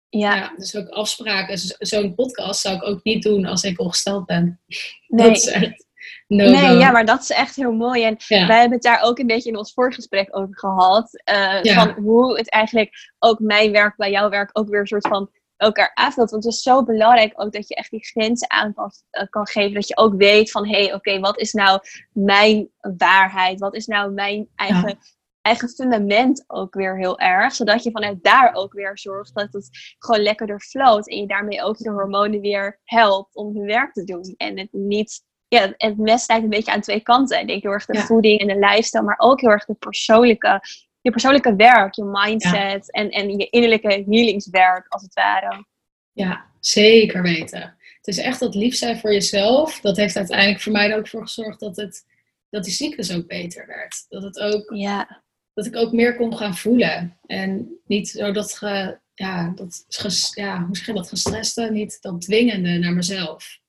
ja. 0.09 0.35
ja. 0.35 0.53
dus 0.57 0.75
ook 0.75 0.87
afspraken. 0.87 1.57
Zo'n 1.77 2.15
podcast 2.15 2.61
zou 2.61 2.75
ik 2.75 2.83
ook 2.83 3.03
niet 3.03 3.23
doen 3.23 3.45
als 3.45 3.63
ik 3.63 3.79
ongesteld 3.79 4.25
ben. 4.25 4.59
Nee. 5.07 5.27
Dat 5.27 5.37
is 5.37 5.45
echt 5.47 5.85
no 6.27 6.49
nee, 6.49 6.77
ja, 6.77 6.91
maar 6.91 7.05
dat 7.05 7.21
is 7.21 7.29
echt 7.29 7.55
heel 7.55 7.71
mooi. 7.71 8.03
En 8.03 8.15
ja. 8.27 8.47
wij 8.47 8.59
hebben 8.59 8.77
het 8.77 8.83
daar 8.83 9.01
ook 9.01 9.19
een 9.19 9.27
beetje 9.27 9.49
in 9.49 9.57
ons 9.57 9.73
voorgesprek 9.73 10.37
over 10.37 10.57
gehad. 10.57 11.23
Uh, 11.31 11.63
ja. 11.63 11.73
Van 11.73 12.03
hoe 12.03 12.37
het 12.37 12.49
eigenlijk 12.49 13.11
ook 13.19 13.39
mijn 13.39 13.71
werk 13.71 13.95
bij 13.95 14.11
jouw 14.11 14.29
werk 14.29 14.49
ook 14.53 14.69
weer 14.69 14.79
een 14.79 14.87
soort 14.87 15.07
van 15.07 15.29
elkaar 15.57 15.91
aanvult. 15.93 16.31
Want 16.31 16.43
het 16.43 16.53
is 16.53 16.61
zo 16.61 16.83
belangrijk 16.83 17.33
ook 17.35 17.51
dat 17.51 17.67
je 17.67 17.75
echt 17.75 17.89
die 17.89 18.05
grenzen 18.05 18.49
aan 18.51 18.73
kan, 18.73 18.91
kan 19.29 19.47
geven. 19.47 19.73
Dat 19.73 19.87
je 19.87 19.97
ook 19.97 20.15
weet 20.15 20.51
van, 20.51 20.67
hé, 20.67 20.77
hey, 20.77 20.85
oké, 20.85 20.95
okay, 20.95 21.19
wat 21.19 21.39
is 21.39 21.53
nou 21.53 21.79
mijn 22.11 22.69
waarheid? 22.97 23.59
Wat 23.59 23.75
is 23.75 23.85
nou 23.85 24.11
mijn 24.11 24.47
eigen, 24.55 24.89
ja. 24.89 24.95
eigen 25.41 25.69
fundament 25.69 26.43
ook 26.47 26.73
weer 26.73 26.97
heel 26.97 27.19
erg? 27.19 27.55
Zodat 27.55 27.83
je 27.83 27.91
vanuit 27.91 28.23
daar 28.23 28.53
ook 28.53 28.73
weer 28.73 28.97
zorgt 28.97 29.35
dat 29.35 29.53
het 29.53 29.95
gewoon 29.99 30.21
lekkerder 30.21 30.59
floot. 30.59 31.09
En 31.09 31.17
je 31.17 31.27
daarmee 31.27 31.63
ook 31.63 31.77
de 31.77 31.89
hormonen 31.89 32.41
weer 32.41 32.79
helpt 32.83 33.35
om 33.35 33.55
hun 33.55 33.65
werk 33.65 33.93
te 33.93 34.03
doen. 34.03 34.33
En 34.37 34.57
het 34.59 34.71
niet... 34.71 35.25
Ja, 35.49 35.73
het 35.77 35.97
mes 35.97 36.23
snijdt 36.23 36.43
een 36.43 36.49
beetje 36.49 36.71
aan 36.71 36.81
twee 36.81 37.01
kanten. 37.01 37.39
Ik 37.39 37.47
denk 37.47 37.63
heel 37.63 37.71
erg 37.71 37.85
de 37.85 37.97
ja. 37.97 38.05
voeding 38.05 38.39
en 38.39 38.47
de 38.47 38.67
lifestyle, 38.67 39.03
maar 39.03 39.19
ook 39.19 39.41
heel 39.41 39.49
erg 39.49 39.65
de 39.65 39.73
persoonlijke 39.73 40.61
je 41.07 41.13
persoonlijke 41.13 41.55
werk, 41.55 41.95
je 41.95 42.03
mindset 42.03 42.51
ja. 42.85 43.01
en, 43.01 43.09
en 43.09 43.37
je 43.37 43.49
innerlijke 43.49 44.03
healingswerk, 44.07 44.85
als 44.87 45.01
het 45.01 45.13
ware. 45.13 45.65
Ja, 46.11 46.45
zeker 46.59 47.21
weten. 47.21 47.75
Het 47.97 48.07
is 48.07 48.17
echt 48.17 48.39
dat 48.39 48.55
lief 48.55 48.75
zijn 48.75 48.99
voor 48.99 49.13
jezelf. 49.13 49.79
Dat 49.79 49.97
heeft 49.97 50.15
uiteindelijk 50.15 50.61
voor 50.61 50.71
mij 50.71 50.91
er 50.91 50.97
ook 50.97 51.07
voor 51.07 51.21
gezorgd 51.21 51.59
dat, 51.59 51.75
het, 51.75 52.05
dat 52.49 52.63
die 52.63 52.73
cyclus 52.73 53.15
ook 53.15 53.27
beter 53.27 53.67
werd. 53.67 54.05
Dat, 54.09 54.23
het 54.23 54.39
ook, 54.39 54.71
ja. 54.75 55.23
dat 55.53 55.65
ik 55.65 55.75
ook 55.75 55.91
meer 55.91 56.15
kon 56.15 56.37
gaan 56.37 56.55
voelen. 56.55 57.17
En 57.25 57.79
niet 57.85 58.09
zo 58.09 58.31
dat, 58.31 58.53
ge, 58.53 58.99
ja, 59.13 59.51
dat, 59.55 59.85
ges, 59.87 60.31
ja, 60.33 60.65
hoe 60.65 60.75
zeg 60.75 60.85
je 60.85 60.93
dat, 60.93 61.09
gestreste, 61.09 61.69
niet 61.71 62.01
dat 62.01 62.21
dwingende 62.21 62.77
naar 62.77 62.93
mezelf. 62.93 63.59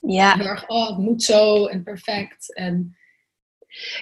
Ja. 0.00 0.36
Heel 0.36 0.46
erg, 0.46 0.68
oh, 0.68 0.88
het 0.88 0.98
moet 0.98 1.22
zo 1.22 1.66
en 1.66 1.82
perfect. 1.82 2.54
En 2.54 2.96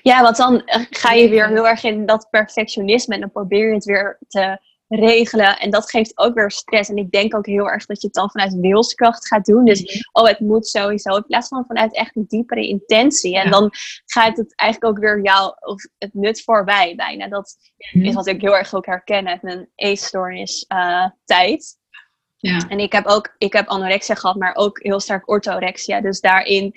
ja, 0.02 0.22
want 0.22 0.36
dan 0.36 0.64
eh, 0.64 0.84
ga 0.90 1.12
je 1.12 1.28
weer 1.28 1.48
heel 1.48 1.68
erg 1.68 1.84
in 1.84 2.06
dat 2.06 2.28
perfectionisme 2.30 3.14
en 3.14 3.20
dan 3.20 3.30
probeer 3.30 3.68
je 3.68 3.74
het 3.74 3.84
weer 3.84 4.18
te 4.28 4.58
regelen. 4.96 5.58
En 5.58 5.70
dat 5.70 5.90
geeft 5.90 6.18
ook 6.18 6.34
weer 6.34 6.50
stress. 6.50 6.90
En 6.90 6.96
ik 6.96 7.10
denk 7.10 7.34
ook 7.34 7.46
heel 7.46 7.70
erg 7.70 7.86
dat 7.86 8.00
je 8.00 8.06
het 8.06 8.16
dan 8.16 8.30
vanuit 8.30 8.54
wilskracht 8.54 9.26
gaat 9.26 9.44
doen. 9.44 9.64
Dus, 9.64 9.80
mm-hmm. 9.80 10.00
oh, 10.12 10.26
het 10.26 10.40
moet 10.40 10.66
sowieso. 10.66 11.16
In 11.16 11.26
plaats 11.26 11.48
van 11.48 11.64
vanuit 11.66 11.94
echt 11.94 12.16
een 12.16 12.24
diepere 12.28 12.66
intentie. 12.66 13.36
En 13.36 13.44
ja. 13.44 13.50
dan 13.50 13.70
gaat 14.04 14.36
het 14.36 14.56
eigenlijk 14.56 14.92
ook 14.92 15.02
weer 15.02 15.22
jou, 15.22 15.54
of 15.60 15.82
het 15.98 16.14
nut 16.14 16.42
voorbij 16.42 16.94
bijna. 16.94 17.28
Dat 17.28 17.56
mm-hmm. 17.76 18.08
is 18.08 18.14
wat 18.14 18.26
ik 18.26 18.40
heel 18.40 18.56
erg 18.56 18.74
ook 18.74 18.86
herken 18.86 19.28
uit 19.28 19.42
mijn 19.42 19.68
eetstoornis 19.74 20.64
uh, 20.68 21.06
tijd. 21.24 21.80
Ja. 22.36 22.68
En 22.68 22.78
ik 22.78 22.92
heb 22.92 23.06
ook, 23.06 23.34
ik 23.38 23.52
heb 23.52 23.68
anorexia 23.68 24.14
gehad, 24.14 24.36
maar 24.36 24.54
ook 24.54 24.82
heel 24.82 25.00
sterk 25.00 25.28
orthorexia. 25.28 26.00
Dus 26.00 26.20
daarin 26.20 26.72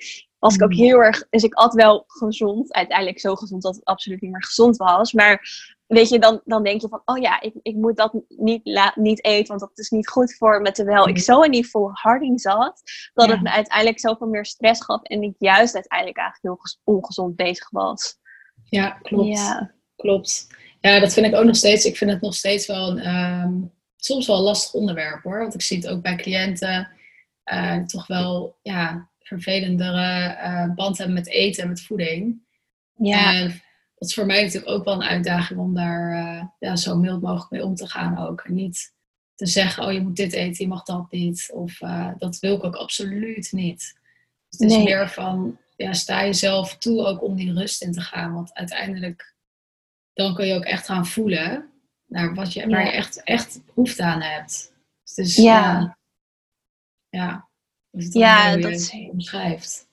was 0.46 0.54
ik 0.54 0.62
ook 0.62 0.74
heel 0.74 0.98
erg. 1.02 1.26
Dus 1.30 1.42
ik 1.42 1.54
at 1.54 1.74
wel 1.74 2.04
gezond. 2.06 2.72
Uiteindelijk 2.72 3.20
zo 3.20 3.34
gezond 3.34 3.62
dat 3.62 3.74
het 3.74 3.84
absoluut 3.84 4.20
niet 4.20 4.30
meer 4.30 4.44
gezond 4.44 4.76
was. 4.76 5.12
Maar 5.12 5.48
weet 5.86 6.08
je, 6.08 6.18
dan, 6.18 6.40
dan 6.44 6.62
denk 6.62 6.80
je 6.80 6.88
van, 6.88 7.02
oh 7.04 7.18
ja, 7.18 7.40
ik, 7.40 7.54
ik 7.62 7.74
moet 7.74 7.96
dat 7.96 8.12
niet, 8.28 8.60
la, 8.64 8.92
niet 8.94 9.24
eten, 9.24 9.46
want 9.48 9.60
dat 9.60 9.78
is 9.78 9.90
niet 9.90 10.08
goed 10.08 10.34
voor 10.36 10.60
me. 10.60 10.72
Terwijl 10.72 11.08
ik 11.08 11.14
Mhm. 11.14 11.22
zo 11.24 11.40
in 11.42 11.50
die 11.50 11.68
volharding 11.68 12.40
zat, 12.40 12.82
dat 13.14 13.26
Ja. 13.26 13.32
het 13.32 13.42
me 13.42 13.50
uiteindelijk 13.50 14.00
zoveel 14.00 14.26
meer 14.26 14.46
stress 14.46 14.84
gaf 14.84 15.02
en 15.02 15.22
ik 15.22 15.34
juist 15.38 15.74
uiteindelijk 15.74 16.18
eigenlijk 16.18 16.60
heel 16.64 16.94
ongezond 16.94 17.36
bezig 17.36 17.70
was. 17.70 18.16
Ja, 18.64 18.90
klopt. 18.90 19.38
Ja, 19.38 19.74
Klopt. 19.96 20.46
Ja, 20.80 21.00
dat 21.00 21.12
vind 21.12 21.26
ik 21.26 21.34
ook 21.34 21.44
nog 21.44 21.56
steeds. 21.56 21.84
Ik 21.84 21.96
vind 21.96 22.10
het 22.10 22.20
nog 22.20 22.34
steeds 22.34 22.66
wel 22.66 22.90
een, 22.90 22.98
ehm, 22.98 23.52
soms 23.96 24.26
wel 24.26 24.36
een 24.36 24.42
lastig 24.42 24.74
onderwerp 24.74 25.22
hoor. 25.22 25.38
Want 25.38 25.54
ik 25.54 25.62
zie 25.62 25.76
het 25.76 25.88
ook 25.88 26.02
bij 26.02 26.16
cliënten 26.16 26.88
eh, 27.44 27.78
toch 27.78 28.06
wel 28.06 28.56
ja, 28.62 29.08
vervelendere 29.26 30.34
eh, 30.34 30.74
band 30.74 30.98
hebben 30.98 31.14
met 31.14 31.28
eten 31.28 31.62
en 31.62 31.68
met 31.68 31.82
voeding. 31.82 32.40
ja, 32.96 33.34
En 33.34 33.48
dat 33.94 34.08
is 34.08 34.14
voor 34.14 34.26
mij 34.26 34.42
natuurlijk 34.42 34.72
ook 34.72 34.84
wel 34.84 34.94
een 34.94 35.08
uitdaging 35.08 35.60
om 35.60 35.74
daar 35.74 36.12
eh, 36.12 36.44
ja, 36.58 36.76
zo 36.76 36.96
mild 36.96 37.22
mogelijk 37.22 37.50
mee 37.50 37.64
om 37.64 37.74
te 37.74 37.88
gaan 37.88 38.18
ook. 38.18 38.40
En 38.40 38.54
niet 38.54 38.94
te 39.34 39.46
zeggen, 39.46 39.84
oh 39.84 39.92
je 39.92 40.00
moet 40.00 40.16
dit 40.16 40.32
eten, 40.32 40.64
je 40.64 40.68
mag 40.70 40.82
dat 40.82 41.10
niet. 41.10 41.50
Of 41.52 41.80
eh, 41.80 42.10
dat 42.18 42.38
wil 42.38 42.56
ik 42.56 42.64
ook 42.64 42.76
absoluut 42.76 43.52
niet. 43.52 43.98
Het 44.50 44.60
is 44.60 44.72
Nee. 44.72 44.84
meer 44.84 45.08
van, 45.10 45.58
ja, 45.76 45.92
sta 45.92 46.24
jezelf 46.24 46.76
toe 46.78 47.04
ook 47.04 47.22
om 47.22 47.36
die 47.36 47.52
rust 47.52 47.82
in 47.82 47.92
te 47.92 48.00
gaan. 48.00 48.32
Want 48.34 48.54
uiteindelijk, 48.54 49.34
dan 50.12 50.34
kun 50.34 50.46
je 50.46 50.54
ook 50.54 50.64
echt 50.64 50.86
gaan 50.86 51.06
voelen 51.06 51.70
naar 52.06 52.34
wat 52.34 52.52
je, 52.52 52.68
waar 52.68 52.84
je 52.84 52.90
echt, 52.90 53.22
echt 53.22 53.60
behoefte 53.66 54.02
aan 54.02 54.20
hebt. 54.20 54.72
Dus 55.14 55.36
Ja. 55.36 55.98
ja, 57.08 57.45
ja, 57.96 58.56
dat 58.56 58.72
is 58.72 58.90
Ja, 58.92 58.98
dat 59.00 59.10
omschrijft. 59.12 59.88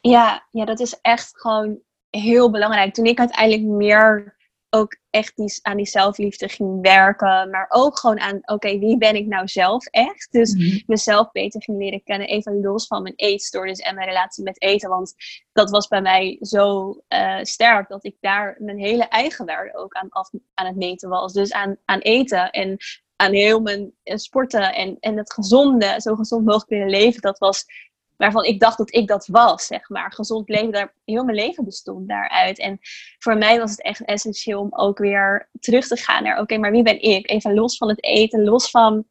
ja, 0.00 0.46
ja, 0.50 0.64
dat 0.64 0.80
is 0.80 0.98
echt 1.00 1.40
gewoon 1.40 1.78
heel 2.10 2.50
belangrijk. 2.50 2.94
Toen 2.94 3.04
ik 3.06 3.18
uiteindelijk 3.18 3.62
meer 3.68 4.40
ook 4.74 4.96
echt 5.10 5.36
die, 5.36 5.58
aan 5.62 5.76
die 5.76 5.86
zelfliefde 5.86 6.48
ging 6.48 6.80
werken, 6.80 7.50
maar 7.50 7.66
ook 7.68 7.98
gewoon 7.98 8.20
aan, 8.20 8.38
oké, 8.42 8.78
wie 8.78 8.98
ben 8.98 9.16
ik 9.16 9.26
nou 9.26 9.48
zelf 9.48 9.86
echt? 9.86 10.28
Dus 10.32 10.54
Mhm. 10.54 10.80
mezelf 10.86 11.30
beter 11.32 11.62
ging 11.62 11.78
leren 11.78 12.02
kennen. 12.02 12.28
Even 12.28 12.60
los 12.60 12.86
van 12.86 13.02
mijn 13.02 13.14
eetstoornis 13.16 13.78
en 13.78 13.94
mijn 13.94 14.08
relatie 14.08 14.44
met 14.44 14.62
eten. 14.62 14.88
Want 14.88 15.14
dat 15.52 15.70
was 15.70 15.88
bij 15.88 16.02
mij 16.02 16.36
zo 16.40 16.94
eh, 17.08 17.38
sterk 17.42 17.88
dat 17.88 18.04
ik 18.04 18.16
daar 18.20 18.56
mijn 18.58 18.78
hele 18.78 19.04
eigen 19.04 19.46
waarde 19.46 19.76
ook 19.76 19.92
aan, 19.94 20.08
af, 20.08 20.30
aan 20.54 20.66
het 20.66 20.76
meten 20.76 21.08
was. 21.08 21.32
Dus 21.32 21.52
aan, 21.52 21.76
aan 21.84 21.98
eten 22.00 22.50
en 22.50 22.76
aan 23.16 23.32
heel 23.32 23.60
mijn 23.60 23.92
eh, 24.02 24.16
sporten 24.16 24.74
en, 24.74 24.96
en 25.00 25.16
het 25.16 25.32
gezonde, 25.32 25.94
zo 25.98 26.14
gezond 26.14 26.44
mogelijk 26.44 26.70
willen 26.70 26.90
leven. 26.90 27.20
Dat 27.20 27.38
was 27.38 27.64
waarvan 28.16 28.44
ik 28.44 28.60
dacht 28.60 28.78
dat 28.78 28.94
ik 28.94 29.08
dat 29.08 29.26
was, 29.26 29.66
zeg 29.66 29.88
maar. 29.88 30.12
Gezond 30.12 30.48
leven, 30.48 30.72
daar, 30.72 30.94
heel 31.04 31.24
mijn 31.24 31.36
leven 31.36 31.64
bestond 31.64 32.08
daaruit. 32.08 32.58
En 32.58 32.78
voor 33.18 33.36
mij 33.36 33.58
was 33.58 33.70
het 33.70 33.82
echt 33.82 34.04
essentieel 34.04 34.60
om 34.60 34.68
ook 34.70 34.98
weer 34.98 35.48
terug 35.60 35.86
te 35.86 35.96
gaan 35.96 36.22
naar, 36.22 36.40
oké, 36.40 36.58
maar 36.58 36.70
wie 36.70 36.82
ben 36.82 37.02
ik? 37.02 37.30
Even 37.30 37.54
los 37.54 37.76
van 37.76 37.88
het 37.88 38.04
eten, 38.04 38.44
los 38.44 38.70
van 38.70 39.04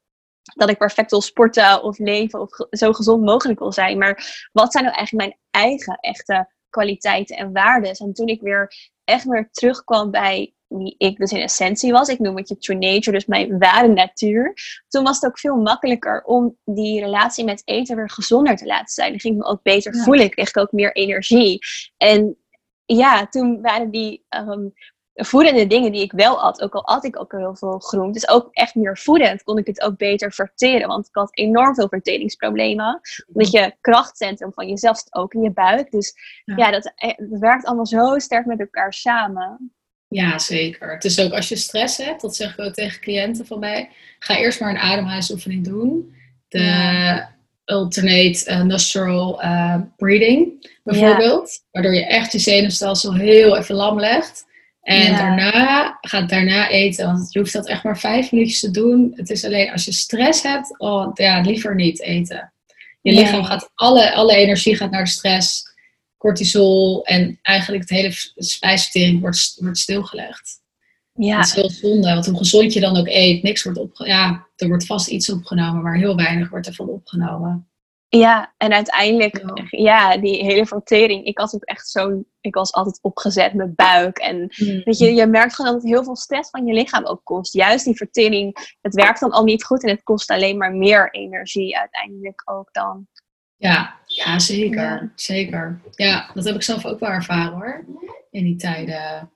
dat 0.55 0.69
ik 0.69 0.77
perfect 0.77 1.11
wil 1.11 1.21
sporten 1.21 1.83
of 1.83 1.97
leven 1.97 2.39
of 2.39 2.49
zo 2.69 2.93
gezond 2.93 3.23
mogelijk 3.23 3.59
wil 3.59 3.71
zijn. 3.71 3.97
Maar 3.97 4.49
wat 4.51 4.71
zijn 4.71 4.83
nou 4.83 4.95
eigenlijk 4.95 5.27
mijn 5.27 5.39
eigen 5.65 5.95
echte 5.95 6.49
kwaliteiten 6.71 7.37
en 7.37 7.53
waarden? 7.53 7.91
En 7.91 8.13
toen 8.13 8.27
ik 8.27 8.41
weer 8.41 8.73
echt 9.03 9.23
weer 9.25 9.49
terugkwam 9.51 10.11
bij 10.11 10.53
wie 10.67 10.95
ik 10.97 11.17
dus 11.17 11.31
in 11.31 11.41
essentie 11.41 11.91
was, 11.91 12.09
ik 12.09 12.19
noem 12.19 12.37
het 12.37 12.49
je 12.49 12.57
true 12.57 12.77
nature, 12.77 13.11
dus 13.11 13.25
mijn 13.25 13.59
ware 13.59 13.87
natuur, 13.87 14.53
toen 14.87 15.03
was 15.03 15.15
het 15.19 15.25
ook 15.25 15.39
veel 15.39 15.55
makkelijker 15.55 16.23
om 16.23 16.57
die 16.65 16.99
relatie 16.99 17.45
met 17.45 17.61
eten 17.65 17.95
weer 17.95 18.09
gezonder 18.09 18.55
te 18.55 18.65
laten 18.65 18.93
zijn. 18.93 19.09
Dan 19.09 19.19
ging 19.19 19.33
ik 19.35 19.39
me 19.41 19.47
ook 19.47 19.63
beter 19.63 19.95
Ja. 19.95 20.03
voelen, 20.03 20.25
ik 20.25 20.31
kreeg 20.31 20.49
ik 20.49 20.57
ook 20.57 20.71
meer 20.71 20.95
energie. 20.95 21.59
En 21.97 22.37
ja, 22.85 23.27
toen 23.27 23.61
waren 23.61 23.91
die 23.91 24.25
ehm, 24.29 24.67
voedende 25.13 25.67
dingen 25.67 25.91
die 25.91 26.01
ik 26.01 26.11
wel 26.11 26.41
at, 26.41 26.61
ook 26.61 26.73
al 26.73 26.85
at 26.87 27.05
ik 27.05 27.19
ook 27.19 27.31
heel 27.31 27.55
veel 27.55 27.79
groente, 27.79 28.19
dus 28.19 28.29
ook 28.29 28.47
echt 28.51 28.75
meer 28.75 28.97
voedend, 28.97 29.43
kon 29.43 29.57
ik 29.57 29.67
het 29.67 29.81
ook 29.81 29.97
beter 29.97 30.33
verteren. 30.33 30.87
Want 30.87 31.07
ik 31.07 31.15
had 31.15 31.37
enorm 31.37 31.75
veel 31.75 31.87
verteringsproblemen. 31.89 32.99
Omdat 33.33 33.51
je 33.51 33.75
krachtcentrum 33.81 34.53
van 34.53 34.67
jezelf 34.67 34.97
zit 34.97 35.13
ook 35.13 35.33
in 35.33 35.41
je 35.41 35.51
buik. 35.51 35.91
Dus 35.91 36.13
Ja. 36.45 36.55
ja, 36.55 36.71
dat, 36.71 36.91
eh, 36.95 37.13
dat 37.17 37.39
werkt 37.39 37.65
allemaal 37.65 37.85
zo 37.85 38.19
sterk 38.19 38.45
met 38.45 38.59
elkaar 38.59 38.93
samen. 38.93 39.73
Ja, 40.07 40.39
zeker. 40.39 40.93
Het 40.93 41.03
is 41.05 41.19
ook 41.19 41.31
als 41.31 41.49
je 41.49 41.55
stress 41.55 41.97
hebt, 41.97 42.21
dat 42.21 42.35
zeg 42.35 42.53
ik 42.57 42.65
ook 42.65 42.73
tegen 42.73 43.01
cliënten 43.01 43.45
van 43.45 43.59
mij, 43.59 43.89
ga 44.19 44.37
eerst 44.37 44.59
maar 44.59 44.69
een 44.69 44.77
ademhalingsoefening 44.77 45.63
doen. 45.63 46.15
De 46.47 46.59
Ja. 46.59 47.35
alternate 47.65 48.45
eh, 48.45 48.61
nostril 48.61 49.41
eh, 49.41 49.75
breathing 49.97 50.69
bijvoorbeeld. 50.83 51.63
Waardoor 51.71 51.93
je 51.93 52.05
echt 52.05 52.31
je 52.31 52.39
zenuwstelsel 52.39 53.15
heel 53.15 53.57
even 53.57 53.75
lam 53.75 53.99
legt. 53.99 54.49
En 54.81 55.11
Ja. 55.11 55.17
daarna, 55.17 55.97
ga 56.01 56.21
daarna 56.21 56.69
eten. 56.69 57.05
Want 57.05 57.33
je 57.33 57.39
hoeft 57.39 57.53
dat 57.53 57.67
echt 57.67 57.83
maar 57.83 57.99
vijf 57.99 58.31
minuutjes 58.31 58.59
te 58.59 58.71
doen. 58.71 59.11
Het 59.15 59.29
is 59.29 59.45
alleen 59.45 59.71
als 59.71 59.85
je 59.85 59.91
stress 59.91 60.43
hebt, 60.43 60.79
oh, 60.79 61.11
ja, 61.13 61.41
liever 61.41 61.75
niet 61.75 62.01
eten. 62.01 62.53
Je 63.01 63.11
lichaam 63.11 63.43
gaat, 63.43 63.71
alle, 63.75 64.13
alle 64.13 64.35
energie 64.35 64.75
gaat 64.75 64.91
naar 64.91 65.03
de 65.03 65.09
stress, 65.09 65.63
cortisol. 66.17 67.05
En 67.05 67.39
eigenlijk 67.41 67.87
de 67.87 67.95
hele 67.95 68.11
spijsvertering 68.35 69.21
wordt, 69.21 69.57
wordt 69.59 69.77
stilgelegd. 69.77 70.59
Ja, 71.13 71.35
Dat 71.37 71.45
is 71.45 71.53
heel 71.53 71.69
zonde, 71.69 72.13
want 72.13 72.25
hoe 72.25 72.37
gezond 72.37 72.73
je 72.73 72.79
dan 72.79 72.97
ook 72.97 73.07
eet, 73.07 73.43
niks 73.43 73.63
wordt 73.63 73.79
opgenomen. 73.79 74.17
Ja, 74.17 74.47
er 74.55 74.67
wordt 74.67 74.85
vast 74.85 75.07
iets 75.07 75.29
opgenomen, 75.31 75.81
maar 75.81 75.97
heel 75.97 76.15
weinig 76.15 76.49
wordt 76.49 76.67
ervan 76.67 76.87
opgenomen. 76.89 77.70
Ja, 78.19 78.53
en 78.57 78.73
uiteindelijk, 78.73 79.37
Ja. 79.37 79.65
ja, 79.69 80.17
die 80.17 80.43
hele 80.43 80.65
vertering. 80.65 81.25
Ik 81.25 81.37
had 81.37 81.55
ook 81.55 81.63
echt 81.63 81.87
zo'n, 81.89 82.25
ik 82.41 82.55
was 82.55 82.73
altijd 82.73 82.99
opgezet 83.01 83.53
met 83.53 83.75
buik. 83.75 84.17
En 84.17 84.37
weet 84.83 84.97
je, 84.97 85.13
je 85.13 85.25
merkt 85.25 85.55
gewoon 85.55 85.71
dat 85.73 85.81
het 85.81 85.91
heel 85.91 86.03
veel 86.03 86.15
stress 86.15 86.49
van 86.49 86.65
je 86.65 86.73
lichaam 86.73 87.05
ook 87.05 87.21
kost. 87.23 87.53
Juist 87.53 87.85
die 87.85 87.95
vertering, 87.95 88.75
het 88.81 88.93
werkt 88.95 89.19
dan 89.19 89.31
al 89.31 89.43
niet 89.43 89.63
goed 89.63 89.83
en 89.83 89.89
het 89.89 90.03
kost 90.03 90.29
alleen 90.29 90.57
maar 90.57 90.73
meer 90.73 91.09
energie 91.13 91.77
uiteindelijk 91.77 92.41
ook 92.45 92.69
dan. 92.73 93.07
Ja, 93.55 93.95
ja 94.05 94.39
zeker. 94.39 94.81
Ja. 94.81 95.11
Zeker. 95.15 95.81
Ja, 95.95 96.31
dat 96.33 96.45
heb 96.45 96.55
ik 96.55 96.63
zelf 96.63 96.85
ook 96.85 96.99
wel 96.99 97.09
ervaren 97.09 97.53
hoor. 97.53 97.85
In 98.31 98.43
die 98.43 98.55
tijden. 98.55 99.31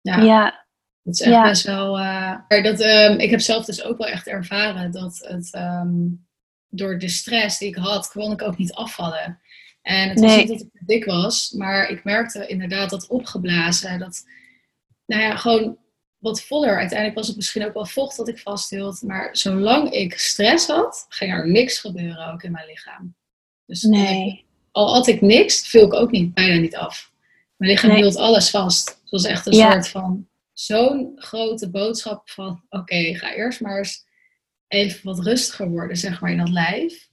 Ja, 0.00 0.16
Ja, 0.22 0.64
dat 1.02 1.14
is 1.14 1.20
echt 1.20 1.30
Ja. 1.32 1.42
best 1.42 1.62
wel. 1.66 1.98
eh, 1.98 2.62
dat, 2.64 2.80
ehm, 2.80 3.18
ik 3.18 3.30
heb 3.30 3.40
zelf 3.40 3.64
dus 3.64 3.84
ook 3.84 3.98
wel 3.98 4.06
echt 4.06 4.26
ervaren 4.26 4.90
dat 4.92 5.18
het 5.28 5.52
ehm, 5.52 5.96
door 6.76 6.98
de 6.98 7.08
stress 7.08 7.58
die 7.58 7.68
ik 7.68 7.76
had, 7.76 8.10
kon 8.10 8.32
ik 8.32 8.42
ook 8.42 8.56
niet 8.58 8.72
afvallen. 8.72 9.40
En 9.82 10.08
het 10.08 10.20
was 10.20 10.36
niet 10.36 10.48
dat 10.48 10.60
ik 10.60 10.68
te 10.72 10.84
dik 10.86 11.04
was, 11.04 11.50
maar 11.50 11.88
ik 11.88 12.04
merkte 12.04 12.46
inderdaad 12.46 12.90
dat 12.90 13.06
opgeblazen, 13.08 13.98
dat, 13.98 14.24
nou 15.06 15.22
ja, 15.22 15.36
gewoon 15.36 15.78
wat 16.18 16.42
voller. 16.42 16.76
Uiteindelijk 16.78 17.18
was 17.18 17.26
het 17.26 17.36
misschien 17.36 17.64
ook 17.66 17.74
wel 17.74 17.86
vocht 17.86 18.16
dat 18.16 18.28
ik 18.28 18.38
vasthield, 18.38 19.02
maar 19.02 19.36
zolang 19.36 19.90
ik 19.90 20.18
stress 20.18 20.66
had, 20.66 21.06
ging 21.08 21.32
er 21.32 21.50
niks 21.50 21.78
gebeuren 21.78 22.32
ook 22.32 22.42
in 22.42 22.52
mijn 22.52 22.66
lichaam. 22.66 23.14
Dus 23.66 23.82
ik- 23.82 23.90
nee. 23.90 24.44
al 24.72 24.92
had 24.94 25.06
ik 25.06 25.20
niks, 25.20 25.68
viel 25.68 25.84
ik 25.86 25.94
ook 25.94 26.10
niet, 26.10 26.34
bijna 26.34 26.60
niet 26.60 26.76
af. 26.76 27.12
Mijn 27.56 27.70
lichaam 27.70 27.90
Nee. 27.90 28.00
hield 28.00 28.16
alles 28.16 28.50
vast. 28.50 28.88
Het 28.88 29.10
was 29.10 29.24
echt 29.24 29.46
een 29.46 29.52
Ja. 29.52 29.72
soort 29.72 29.88
van 29.88 30.28
zo'n 30.52 31.12
grote 31.16 31.70
boodschap 31.70 32.30
van 32.30 32.62
oké, 32.68 33.14
ga 33.14 33.34
eerst 33.34 33.60
maar 33.60 33.78
eens 33.78 34.04
even 34.68 35.00
wat 35.04 35.18
rustiger 35.24 35.68
worden, 35.68 35.96
zeg 35.96 36.20
maar, 36.20 36.30
in 36.30 36.38
dat 36.38 36.48
lijf. 36.48 37.08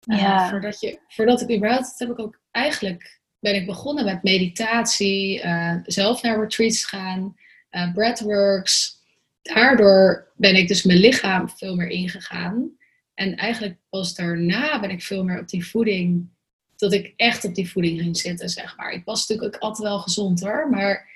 Eh, 0.00 0.20
Ja. 0.20 0.48
voordat, 0.48 0.80
je, 0.80 0.98
voordat 1.08 1.40
ik 1.40 1.56
überhaupt, 1.56 1.84
dat 1.84 1.98
heb 1.98 2.10
ik 2.10 2.18
ook 2.24 2.40
eigenlijk, 2.50 3.20
ben 3.38 3.54
ik 3.54 3.66
begonnen 3.66 4.04
met 4.04 4.22
meditatie, 4.22 5.40
eh, 5.40 5.76
zelf 5.84 6.22
naar 6.22 6.40
retreats 6.40 6.84
gaan, 6.84 7.36
eh 7.70 7.92
breathworks. 7.92 8.98
Daardoor 9.42 10.32
ben 10.36 10.56
ik 10.56 10.68
dus 10.68 10.82
mijn 10.82 10.98
lichaam 10.98 11.48
veel 11.48 11.76
meer 11.76 11.88
ingegaan. 11.88 12.70
En 13.14 13.36
eigenlijk 13.36 13.76
pas 13.90 14.14
daarna 14.14 14.80
ben 14.80 14.90
ik 14.90 15.02
veel 15.02 15.24
meer 15.24 15.40
op 15.40 15.48
die 15.48 15.66
voeding, 15.66 16.28
dat 16.76 16.92
ik 16.92 17.12
echt 17.16 17.44
op 17.44 17.54
die 17.54 17.70
voeding 17.70 18.00
ging 18.00 18.16
zitten, 18.16 18.48
zeg 18.48 18.76
maar. 18.76 18.92
Ik 18.92 19.04
was 19.04 19.28
natuurlijk 19.28 19.54
ook 19.56 19.62
altijd 19.62 19.88
wel 19.88 19.98
gezond 19.98 20.40
hoor, 20.40 20.68
maar 20.70 21.08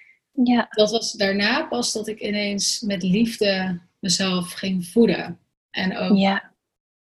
Ja, 0.44 0.66
dat 0.70 0.90
was 0.90 1.12
daarna 1.12 1.62
pas 1.66 1.92
dat 1.92 2.08
ik 2.08 2.20
ineens 2.20 2.80
met 2.80 3.02
liefde 3.02 3.80
mezelf 4.00 4.52
ging 4.52 4.86
voeden. 4.86 5.38
En 5.74 5.96
ook 5.98 6.16
ja, 6.16 6.52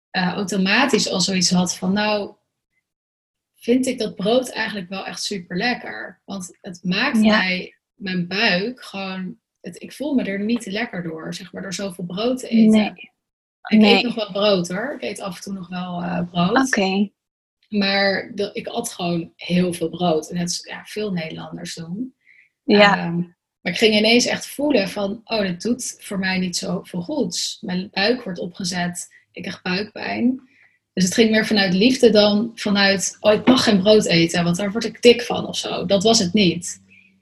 eh, 0.09 0.33
automatisch 0.33 1.09
al 1.09 1.21
zoiets 1.21 1.49
had 1.51 1.75
van, 1.77 1.93
nou, 1.93 2.33
vind 3.55 3.85
ik 3.85 3.99
dat 3.99 4.15
brood 4.15 4.49
eigenlijk 4.49 4.89
wel 4.89 5.05
echt 5.05 5.23
super 5.23 5.57
lekker. 5.57 6.21
Want 6.25 6.57
het 6.61 6.79
maakt 6.83 7.21
Ja. 7.23 7.37
mij, 7.37 7.77
mijn 7.93 8.27
buik, 8.27 8.81
gewoon, 8.83 9.37
het, 9.61 9.81
ik 9.81 9.93
voel 9.93 10.13
me 10.13 10.23
er 10.23 10.39
niet 10.39 10.65
lekker 10.65 11.03
door, 11.03 11.33
zeg 11.33 11.51
maar, 11.53 11.61
door 11.61 11.73
zoveel 11.73 12.05
brood 12.05 12.39
te 12.39 12.47
eten. 12.47 12.69
nee. 12.71 13.11
Ik 13.69 13.79
Nee. 13.79 13.95
eet 13.97 14.03
nog 14.03 14.15
wel 14.15 14.31
brood 14.31 14.67
hoor, 14.67 14.93
ik 14.93 15.01
eet 15.01 15.19
af 15.19 15.35
en 15.35 15.41
toe 15.41 15.53
nog 15.53 15.67
wel 15.69 16.01
eh, 16.01 16.29
brood. 16.31 16.67
Oké, 16.67 17.09
Maar 17.69 18.31
de- 18.35 18.49
ik 18.53 18.67
at 18.67 18.91
gewoon 18.93 19.33
heel 19.35 19.73
veel 19.73 19.89
brood. 19.89 20.29
En 20.29 20.35
net 20.35 20.43
als 20.43 20.59
ja, 20.63 20.83
veel 20.85 21.11
Nederlanders 21.13 21.75
doen. 21.75 22.15
ja, 22.63 22.97
Ehm, 22.97 23.23
maar 23.61 23.71
ik 23.71 23.77
ging 23.77 23.95
ineens 23.95 24.25
echt 24.25 24.47
voelen 24.47 24.89
van, 24.89 25.21
oh, 25.23 25.41
dit 25.41 25.61
doet 25.61 25.95
voor 25.99 26.19
mij 26.19 26.37
niet 26.39 26.57
zo 26.57 26.81
veel 26.83 27.01
goeds. 27.01 27.57
Mijn 27.61 27.89
buik 27.91 28.23
wordt 28.23 28.39
opgezet, 28.39 29.07
ik 29.31 29.41
krijg 29.41 29.61
buikpijn. 29.61 30.47
Dus 30.93 31.03
het 31.03 31.13
ging 31.13 31.31
meer 31.31 31.45
vanuit 31.45 31.73
liefde 31.73 32.09
dan 32.09 32.51
vanuit, 32.55 33.17
oh, 33.19 33.33
ik 33.33 33.45
mag 33.47 33.63
geen 33.63 33.81
brood 33.81 34.05
eten, 34.05 34.43
want 34.43 34.55
daar 34.55 34.71
word 34.71 34.85
ik 34.85 35.01
dik 35.01 35.21
van 35.21 35.47
of 35.47 35.57
zo. 35.57 35.85
Dat 35.85 36.03
was 36.03 36.19
het 36.19 36.33
niet. 36.33 36.81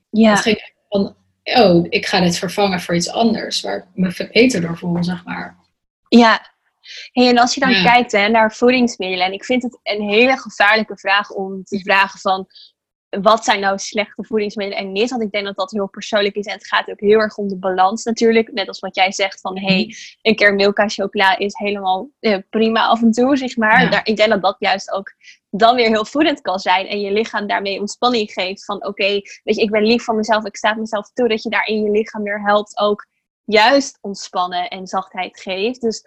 ja, 0.10 0.30
Het 0.30 0.39
ging 0.39 0.73
van, 0.89 1.15
oh, 1.43 1.86
ik 1.89 2.06
ga 2.06 2.19
dit 2.19 2.38
vervangen 2.38 2.82
voor 2.82 2.95
iets 2.95 3.10
anders, 3.10 3.62
waar 3.62 3.78
ik 3.78 3.86
me 3.93 4.30
beter 4.32 4.62
door 4.62 4.78
voel, 4.78 5.04
zeg 5.04 5.26
maar. 5.26 5.58
Ja, 6.08 6.56
Hey, 7.12 7.30
en 7.30 7.38
als 7.38 7.54
je 7.54 7.60
dan 7.60 7.71
Ja. 7.71 7.84
kijkt 7.84 8.12
hè, 8.12 8.28
naar 8.28 8.54
voedingsmiddelen, 8.54 9.26
en 9.26 9.34
ik 9.34 9.45
vind 9.45 9.63
het 9.63 9.80
een 9.84 10.10
hele 10.10 10.38
gevaarlijke 10.38 10.97
vraag 10.97 11.30
om 11.30 11.63
te 11.63 11.80
vragen 11.80 12.19
van 12.19 12.47
wat 13.09 13.43
zijn 13.43 13.59
nou 13.59 13.77
slechte 13.77 14.23
voedingsmiddelen 14.23 14.83
en 14.83 14.91
niet, 14.91 15.09
want 15.09 15.21
ik 15.21 15.31
denk 15.31 15.45
dat 15.45 15.55
dat 15.55 15.71
heel 15.71 15.89
persoonlijk 15.89 16.35
is 16.35 16.45
en 16.45 16.53
het 16.53 16.67
gaat 16.67 16.89
ook 16.89 16.99
heel 16.99 17.19
erg 17.19 17.37
om 17.37 17.47
de 17.47 17.57
balans 17.57 18.03
natuurlijk, 18.03 18.51
net 18.51 18.67
als 18.67 18.79
wat 18.79 18.95
jij 18.95 19.11
zegt 19.11 19.41
van 19.41 19.59
hey, 19.59 19.95
een 20.21 20.35
keer 20.35 20.55
Milka 20.55 20.87
chocola 20.87 21.37
is 21.37 21.57
helemaal 21.57 22.09
eh, 22.19 22.37
prima 22.49 22.85
af 22.85 23.01
en 23.01 23.11
toe, 23.11 23.37
zeg 23.37 23.57
maar. 23.57 23.83
Ja. 23.83 23.89
Daar, 23.89 24.05
ik 24.05 24.17
denk 24.17 24.29
dat 24.29 24.41
dat 24.41 24.55
juist 24.59 24.91
ook 24.91 25.13
dan 25.49 25.75
weer 25.75 25.87
heel 25.87 26.05
voedend 26.05 26.41
kan 26.41 26.59
zijn 26.59 26.87
en 26.87 26.99
je 26.99 27.11
lichaam 27.11 27.47
daarmee 27.47 27.79
ontspanning 27.79 28.31
geeft 28.31 28.65
van 28.65 28.85
oké, 28.85 29.21
weet 29.43 29.55
je, 29.55 29.61
ik 29.61 29.71
ben 29.71 29.83
lief 29.83 30.03
voor 30.03 30.15
mezelf, 30.15 30.45
ik 30.45 30.57
sta 30.57 30.73
mezelf 30.73 31.11
toe, 31.13 31.27
dat 31.27 31.43
je 31.43 31.49
daarin 31.49 31.83
je 31.83 31.91
lichaam 31.91 32.23
weer 32.23 32.41
helpt 32.41 32.77
ook 32.79 33.07
juist 33.47 33.97
ontspannen 34.01 34.67
en 34.67 34.87
zachtheid 34.87 35.39
geeft. 35.39 35.81
Dus 35.81 36.03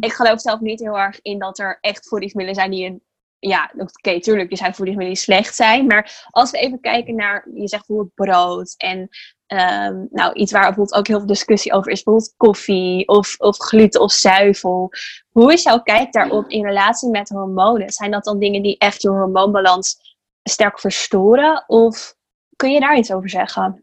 ik 0.00 0.12
geloof 0.12 0.40
zelf 0.40 0.60
niet 0.60 0.80
heel 0.80 0.98
erg 0.98 1.20
in 1.22 1.38
dat 1.38 1.58
er 1.58 1.78
echt 1.80 2.08
voedingsmiddelen 2.08 2.60
zijn 2.60 2.70
die 2.70 2.86
een. 2.86 3.02
Ja, 3.40 3.72
oké, 3.76 4.20
tuurlijk, 4.20 4.50
er 4.50 4.56
zijn 4.56 4.74
voedingsmiddelen 4.74 5.06
die 5.06 5.16
slecht 5.16 5.54
zijn. 5.54 5.86
Maar 5.86 6.26
als 6.30 6.50
we 6.50 6.58
even 6.58 6.80
kijken 6.80 7.14
naar, 7.14 7.48
je 7.54 7.68
zegt 7.68 7.86
bijvoorbeeld 7.86 8.14
brood. 8.14 8.74
En 8.76 9.08
ehm, 9.46 10.04
nou, 10.10 10.32
iets 10.32 10.52
waar 10.52 10.66
bijvoorbeeld 10.66 10.94
ook 10.94 11.06
heel 11.06 11.18
veel 11.18 11.26
discussie 11.26 11.72
over 11.72 11.92
is, 11.92 12.02
bijvoorbeeld 12.02 12.34
koffie 12.36 13.08
of, 13.08 13.34
of 13.38 13.56
gluten 13.56 14.00
of 14.00 14.12
zuivel. 14.12 14.90
Hoe 15.30 15.52
is 15.52 15.62
jouw 15.62 15.82
kijk 15.82 16.12
daarop 16.12 16.48
in 16.48 16.64
relatie 16.64 17.10
met 17.10 17.28
hormonen? 17.28 17.90
Zijn 17.90 18.10
dat 18.10 18.24
dan 18.24 18.38
dingen 18.38 18.62
die 18.62 18.78
echt 18.78 19.02
je 19.02 19.08
hormoonbalans 19.08 20.16
sterk 20.42 20.80
verstoren? 20.80 21.64
Of 21.66 22.14
kun 22.56 22.72
je 22.72 22.80
daar 22.80 22.98
iets 22.98 23.12
over 23.12 23.28
zeggen? 23.28 23.82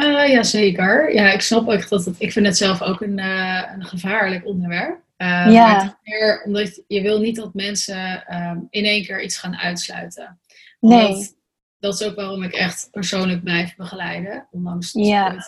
Uh, 0.00 0.28
ja, 0.28 0.42
zeker. 0.42 1.14
Ja, 1.14 1.32
ik 1.32 1.40
snap 1.40 1.68
ook 1.68 1.88
dat 1.88 2.04
het. 2.04 2.14
Ik 2.18 2.32
vind 2.32 2.46
het 2.46 2.56
zelf 2.56 2.82
ook 2.82 3.00
een, 3.00 3.18
uh, 3.18 3.62
een 3.74 3.84
gevaarlijk 3.84 4.46
onderwerp. 4.46 5.00
Uh, 5.18 5.52
Ja. 5.52 5.66
Maar 5.66 5.82
het 5.82 5.96
is 6.02 6.10
meer 6.12 6.42
omdat 6.44 6.82
je 6.86 7.02
wil 7.02 7.20
niet 7.20 7.36
dat 7.36 7.54
mensen 7.54 8.34
um, 8.36 8.66
in 8.70 8.84
één 8.84 9.04
keer 9.04 9.22
iets 9.22 9.36
gaan 9.38 9.56
uitsluiten. 9.56 10.40
Nee. 10.80 11.06
Omdat- 11.06 11.34
dat 11.78 12.00
is 12.00 12.06
ook 12.06 12.14
waarom 12.16 12.42
ik 12.42 12.52
echt 12.52 12.88
persoonlijk 12.90 13.42
blijf 13.42 13.76
begeleiden. 13.76 14.48
Ondanks 14.50 14.92
dat 14.92 15.06
Ja. 15.06 15.32
ik 15.32 15.40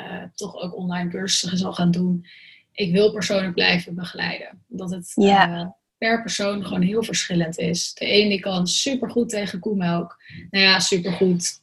uh, 0.00 0.22
toch 0.34 0.54
ook 0.56 0.76
online 0.76 1.10
cursussen 1.10 1.58
zal 1.58 1.72
gaan 1.72 1.90
doen. 1.90 2.26
Ik 2.72 2.92
wil 2.92 3.12
persoonlijk 3.12 3.54
blijven 3.54 3.94
begeleiden. 3.94 4.64
Omdat 4.68 4.90
het 4.90 5.12
Ja. 5.14 5.48
uh, 5.60 5.66
per 5.98 6.22
persoon 6.22 6.64
gewoon 6.64 6.82
heel 6.82 7.02
verschillend 7.02 7.58
is. 7.58 7.94
De 7.94 8.12
een 8.22 8.28
die 8.28 8.40
kan 8.40 8.66
supergoed 8.66 9.28
tegen 9.28 9.58
koemelk. 9.58 10.22
Nou 10.50 10.64
ja, 10.64 10.78
supergoed. 10.78 11.60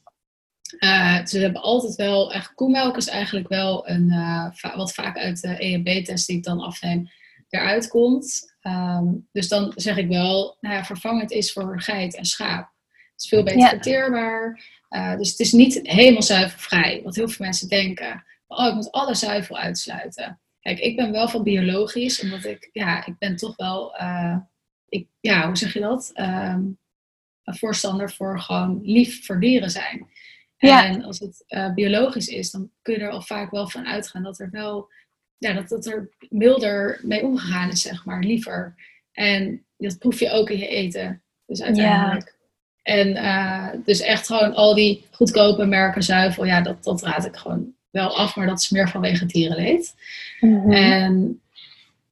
Uh, 0.78 1.24
ze 1.26 1.38
hebben 1.38 1.62
altijd 1.62 1.94
wel, 1.94 2.32
echt, 2.32 2.54
koemelk 2.54 2.96
is 2.96 3.08
eigenlijk 3.08 3.48
wel 3.48 3.88
een, 3.88 4.06
uh, 4.10 4.46
va- 4.52 4.76
wat 4.76 4.92
vaak 4.92 5.18
uit 5.18 5.40
de 5.40 5.58
EMB-test 5.58 6.26
die 6.26 6.36
ik 6.36 6.44
dan 6.44 6.60
afneem, 6.60 7.08
eruit 7.48 7.88
komt. 7.88 8.56
Um, 8.62 9.28
dus 9.32 9.48
dan 9.48 9.72
zeg 9.76 9.96
ik 9.96 10.08
wel, 10.08 10.56
nou 10.60 10.74
ja, 10.74 10.84
vervang 10.84 11.20
het 11.20 11.30
is 11.30 11.52
voor 11.52 11.80
geit 11.80 12.16
en 12.16 12.24
schaap. 12.24 12.72
Het 12.86 13.22
is 13.22 13.28
veel 13.28 13.42
beter 13.42 13.60
Ja. 13.60 13.68
verteerbaar. 13.68 14.64
Uh, 14.90 15.16
dus 15.16 15.30
het 15.30 15.40
is 15.40 15.52
niet 15.52 15.80
helemaal 15.82 16.22
zuivelvrij, 16.22 17.00
wat 17.04 17.14
heel 17.16 17.28
veel 17.28 17.44
mensen 17.44 17.68
denken. 17.68 18.24
Oh, 18.46 18.66
ik 18.66 18.74
moet 18.74 18.92
alle 18.92 19.14
zuivel 19.14 19.56
uitsluiten. 19.56 20.40
Kijk, 20.60 20.78
ik 20.78 20.96
ben 20.96 21.12
wel 21.12 21.28
van 21.28 21.42
biologisch, 21.42 22.22
omdat 22.22 22.44
ik, 22.44 22.68
ja, 22.72 23.06
ik 23.06 23.18
ben 23.18 23.36
toch 23.36 23.56
wel, 23.56 24.00
uh, 24.00 24.36
ik, 24.88 25.08
ja, 25.20 25.46
hoe 25.46 25.56
zeg 25.56 25.72
je 25.72 25.80
dat? 25.80 26.10
Um, 26.14 26.78
een 27.44 27.56
voorstander 27.56 28.12
voor 28.12 28.40
gewoon 28.40 28.80
lief 28.82 29.26
voor 29.26 29.40
dieren 29.40 29.70
zijn. 29.70 30.10
Ja. 30.56 30.86
En 30.86 31.02
als 31.02 31.18
het 31.18 31.44
uh, 31.48 31.74
biologisch 31.74 32.28
is, 32.28 32.50
dan 32.50 32.70
kun 32.82 32.94
je 32.94 33.00
er 33.00 33.10
al 33.10 33.22
vaak 33.22 33.50
wel 33.50 33.68
van 33.68 33.86
uitgaan 33.86 34.22
dat 34.22 34.38
er 34.38 34.50
wel, 34.50 34.90
ja, 35.38 35.52
dat, 35.52 35.68
dat 35.68 35.86
er 35.86 36.08
milder 36.28 37.00
mee 37.02 37.22
omgegaan 37.22 37.70
is, 37.70 37.82
zeg 37.82 38.04
maar, 38.04 38.22
liever. 38.22 38.74
En 39.12 39.64
dat 39.76 39.98
proef 39.98 40.20
je 40.20 40.30
ook 40.30 40.50
in 40.50 40.58
je 40.58 40.68
eten. 40.68 41.22
Dus 41.46 41.62
uiteindelijk. 41.62 42.36
En 42.82 43.08
uh, 43.08 43.68
dus 43.84 44.00
echt 44.00 44.26
gewoon 44.26 44.54
al 44.54 44.74
die 44.74 45.04
goedkope 45.10 45.64
merken 45.64 46.02
zuivel, 46.02 46.44
ja, 46.44 46.60
dat, 46.60 46.84
dat 46.84 47.02
raad 47.02 47.26
ik 47.26 47.36
gewoon 47.36 47.72
wel 47.90 48.16
af, 48.16 48.36
maar 48.36 48.46
dat 48.46 48.58
is 48.58 48.70
meer 48.70 48.88
vanwege 48.88 49.26
dierenleed. 49.26 49.94
Mhm. 50.40 50.72
En 50.72 51.40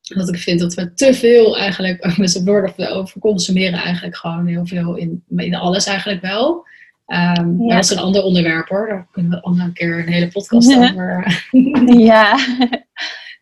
dat 0.00 0.28
ik 0.28 0.36
vind 0.36 0.60
dat 0.60 0.74
we 0.74 0.94
te 0.94 1.14
veel 1.14 1.56
eigenlijk 1.56 2.16
met 2.18 2.30
z'n 2.30 2.44
woorden 2.44 2.90
over 2.90 3.20
consumeren 3.20 3.78
eigenlijk 3.78 4.16
gewoon 4.16 4.46
heel 4.46 4.66
veel 4.66 4.96
in, 4.96 5.24
in 5.36 5.54
alles 5.54 5.86
eigenlijk 5.86 6.20
wel. 6.20 6.66
Um, 7.06 7.62
Ja. 7.62 7.74
Dat 7.74 7.84
is 7.84 7.90
een 7.90 7.98
ander 7.98 8.22
onderwerp 8.22 8.68
hoor. 8.68 8.86
Daar 8.88 9.06
kunnen 9.12 9.30
we 9.30 9.36
een 9.36 9.42
andere 9.42 9.72
keer 9.72 9.98
een 9.98 10.12
hele 10.12 10.28
podcast 10.28 10.70
Ja. 10.72 10.90
over. 10.90 11.44
ja. 11.98 12.38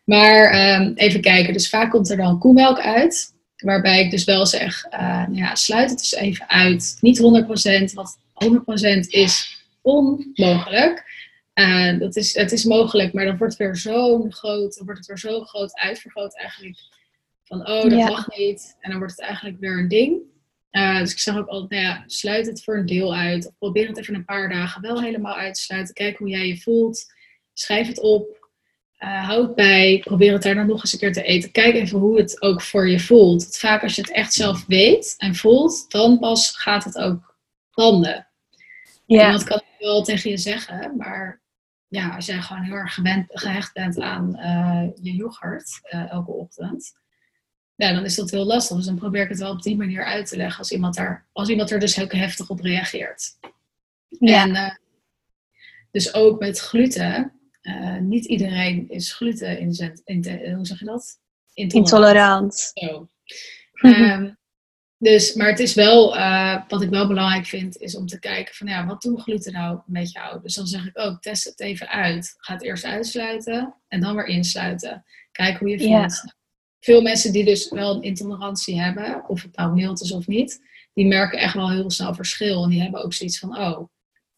maar 0.03 0.75
um, 0.81 0.93
even 0.95 1.21
kijken. 1.21 1.53
Dus 1.53 1.69
vaak 1.69 1.91
komt 1.91 2.09
er 2.09 2.17
dan 2.17 2.39
koemelk 2.39 2.79
uit. 2.79 3.33
Waarbij 3.55 3.99
ik 4.03 4.11
dus 4.11 4.23
wel 4.23 4.45
zeg, 4.45 4.85
uh, 4.93 5.23
ja, 5.31 5.55
sluit 5.55 5.89
het 5.89 5.99
dus 5.99 6.13
even 6.13 6.49
uit. 6.49 6.97
Niet 7.01 7.19
100%, 7.89 7.93
want 7.93 8.17
100% 8.95 8.99
is 9.07 9.63
onmogelijk. 9.81 11.03
Uh, 11.53 11.99
dat 11.99 12.15
is, 12.15 12.35
het 12.35 12.51
is 12.51 12.63
mogelijk, 12.63 13.13
maar 13.13 13.25
dan 13.25 13.37
wordt 13.37 13.53
het 13.53 13.61
weer 13.61 13.75
zo'n 13.75 14.33
groot, 14.33 14.75
dan 14.75 14.85
wordt 14.85 14.99
het 14.99 15.07
weer 15.07 15.17
zo 15.31 15.41
groot 15.41 15.79
uitvergroot 15.79 16.37
eigenlijk. 16.37 16.77
Van, 17.43 17.59
oh, 17.67 17.81
dat 17.81 17.91
Ja. 17.91 18.07
mag 18.09 18.27
niet. 18.37 18.75
En 18.79 18.89
dan 18.89 18.99
wordt 18.99 19.15
het 19.15 19.25
eigenlijk 19.25 19.59
weer 19.59 19.79
een 19.79 19.87
ding. 19.87 20.17
Uh, 20.75 20.99
dus 20.99 21.11
ik 21.11 21.19
zeg 21.19 21.37
ook 21.37 21.47
altijd, 21.47 21.81
nou 21.81 21.83
ja, 21.83 22.03
sluit 22.05 22.45
het 22.45 22.63
voor 22.63 22.77
een 22.77 22.85
deel 22.85 23.15
uit. 23.15 23.47
Of 23.47 23.57
probeer 23.57 23.87
het 23.87 23.97
even 23.97 24.15
een 24.15 24.25
paar 24.25 24.49
dagen 24.49 24.81
wel 24.81 25.01
helemaal 25.01 25.35
uit 25.35 25.53
te 25.53 25.61
sluiten. 25.61 25.93
Kijk 25.93 26.17
hoe 26.17 26.27
jij 26.27 26.47
je 26.47 26.61
voelt. 26.61 27.05
Schrijf 27.53 27.87
het 27.87 27.99
op. 27.99 28.49
Uh, 28.99 29.27
houd 29.27 29.55
bij. 29.55 30.01
Probeer 30.03 30.33
het 30.33 30.43
daar 30.43 30.55
dan 30.55 30.67
nog 30.67 30.81
eens 30.81 30.93
een 30.93 30.99
keer 30.99 31.13
te 31.13 31.23
eten. 31.23 31.51
Kijk 31.51 31.75
even 31.75 31.99
hoe 31.99 32.17
het 32.17 32.41
ook 32.41 32.61
voor 32.61 32.89
je 32.89 32.99
voelt. 32.99 33.41
Want 33.43 33.57
vaak 33.57 33.83
als 33.83 33.95
je 33.95 34.01
het 34.01 34.11
echt 34.11 34.33
zelf 34.33 34.65
weet 34.65 35.15
en 35.17 35.35
voelt, 35.35 35.91
dan 35.91 36.19
pas 36.19 36.51
gaat 36.57 36.83
het 36.83 36.97
ook 36.97 37.35
landen. 37.71 38.15
En 38.15 38.25
ja. 39.05 39.31
dat 39.31 39.43
kan 39.43 39.57
ik 39.57 39.75
wel 39.79 40.03
tegen 40.03 40.29
je 40.29 40.37
zeggen. 40.37 40.95
Maar 40.97 41.41
ja, 41.87 42.15
als 42.15 42.25
jij 42.25 42.41
gewoon 42.41 42.63
heel 42.63 42.75
erg 42.75 42.93
gewend, 42.93 43.25
gehecht 43.27 43.73
bent 43.73 43.99
aan 43.99 44.35
uh, 44.39 44.89
je 45.01 45.13
yoghurt 45.13 45.79
elke 46.09 46.31
ochtend. 46.31 46.93
Ja, 47.75 47.93
dan 47.93 48.05
is 48.05 48.15
dat 48.15 48.31
heel 48.31 48.45
lastig. 48.45 48.77
Dus 48.77 48.85
dan 48.85 48.95
probeer 48.95 49.23
ik 49.23 49.29
het 49.29 49.39
wel 49.39 49.51
op 49.51 49.61
die 49.61 49.77
manier 49.77 50.05
uit 50.05 50.27
te 50.27 50.37
leggen 50.37 50.59
als 50.59 50.71
iemand, 50.71 50.95
daar, 50.95 51.27
als 51.31 51.49
iemand 51.49 51.71
er 51.71 51.79
dus 51.79 51.95
heel 51.95 52.07
heftig 52.09 52.49
op 52.49 52.59
reageert. 52.59 53.37
Ja. 54.19 54.43
En 54.43 54.49
uh, 54.49 54.75
dus 55.91 56.13
ook 56.13 56.39
met 56.39 56.59
gluten. 56.59 57.33
Uh, 57.61 57.97
niet 57.97 58.25
iedereen 58.25 58.89
is 58.89 59.13
gluten 59.13 59.59
in, 59.59 60.01
in, 60.03 60.53
hoe 60.53 60.65
zeg 60.65 60.79
je 60.79 60.85
dat? 60.85 61.19
Intolerant. 61.53 62.71
Zo. 62.73 63.07
um, 63.81 64.37
dus, 64.97 65.33
maar 65.33 65.47
het 65.47 65.59
is 65.59 65.73
wel, 65.73 66.17
uh, 66.17 66.61
wat 66.67 66.81
ik 66.81 66.89
wel 66.89 67.07
belangrijk 67.07 67.45
vind, 67.45 67.77
is 67.77 67.95
om 67.95 68.07
te 68.07 68.19
kijken 68.19 68.55
van 68.55 68.67
ja, 68.67 68.85
wat 68.85 69.01
doen 69.01 69.19
gluten 69.19 69.53
nou 69.53 69.79
met 69.85 70.11
jou? 70.11 70.41
Dus 70.41 70.55
dan 70.55 70.67
zeg 70.67 70.85
ik 70.85 70.99
ook, 70.99 71.21
test 71.21 71.43
het 71.43 71.59
even 71.59 71.89
uit. 71.89 72.35
Ga 72.37 72.53
het 72.53 72.63
eerst 72.63 72.85
uitsluiten 72.85 73.75
en 73.87 74.01
dan 74.01 74.15
weer 74.15 74.25
insluiten. 74.25 75.05
Kijk 75.31 75.57
hoe 75.57 75.69
je 75.69 75.77
voelt. 75.77 75.89
Ja. 75.89 76.33
Veel 76.85 77.01
mensen 77.01 77.31
die 77.31 77.45
dus 77.45 77.69
wel 77.69 77.95
een 77.95 78.01
intolerantie 78.01 78.81
hebben, 78.81 79.29
of 79.29 79.41
het 79.41 79.55
nou 79.55 79.73
mild 79.73 80.01
is 80.01 80.11
of 80.11 80.27
niet, 80.27 80.61
die 80.93 81.07
merken 81.07 81.39
echt 81.39 81.53
wel 81.53 81.71
heel 81.71 81.91
snel 81.91 82.13
verschil. 82.13 82.63
En 82.63 82.69
die 82.69 82.81
hebben 82.81 83.03
ook 83.03 83.13
zoiets 83.13 83.39
van, 83.39 83.49
oh, 83.49 83.87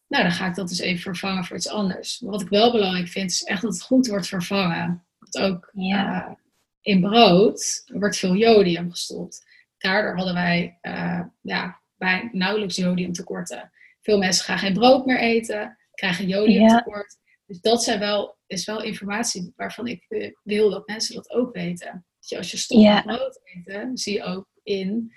nou 0.06 0.22
dan 0.22 0.32
ga 0.32 0.46
ik 0.46 0.54
dat 0.54 0.68
dus 0.68 0.78
even 0.78 1.02
vervangen 1.02 1.44
voor 1.44 1.56
iets 1.56 1.68
anders. 1.68 2.20
Maar 2.20 2.30
wat 2.30 2.40
ik 2.40 2.48
wel 2.48 2.72
belangrijk 2.72 3.08
vind, 3.08 3.30
is 3.30 3.42
echt 3.42 3.62
dat 3.62 3.72
het 3.72 3.82
goed 3.82 4.06
wordt 4.06 4.26
vervangen. 4.26 5.06
Dat 5.18 5.42
ook 5.42 5.70
Ja. 5.72 6.28
uh, 6.28 6.34
in 6.80 7.00
brood 7.00 7.82
wordt 7.86 8.16
veel 8.16 8.34
jodium 8.34 8.90
gestopt. 8.90 9.46
Daardoor 9.78 10.16
hadden 10.16 10.34
wij 10.34 10.78
uh, 10.82 11.20
ja, 11.40 11.80
bij 11.96 12.28
nauwelijks 12.32 12.76
jodiumtekorten. 12.76 13.70
Veel 14.00 14.18
mensen 14.18 14.44
gaan 14.44 14.58
geen 14.58 14.72
brood 14.72 15.06
meer 15.06 15.18
eten, 15.20 15.78
krijgen 15.92 16.26
jodiumtekort. 16.26 17.16
Dus 17.46 17.60
dat 17.60 17.82
zijn 17.82 17.98
wel, 17.98 18.36
is 18.46 18.64
wel 18.64 18.82
informatie 18.82 19.52
waarvan 19.56 19.86
ik 19.86 20.04
eh, 20.08 20.32
wil 20.42 20.70
dat 20.70 20.86
mensen 20.86 21.14
dat 21.14 21.30
ook 21.30 21.52
weten. 21.54 22.06
Je 22.28 22.36
als 22.36 22.50
je 22.50 22.56
stopt 22.56 22.82
met 22.82 23.04
brood 23.04 23.40
eten, 23.44 23.98
zie 23.98 24.14
je 24.14 24.22
ook 24.22 24.46
in 24.62 25.12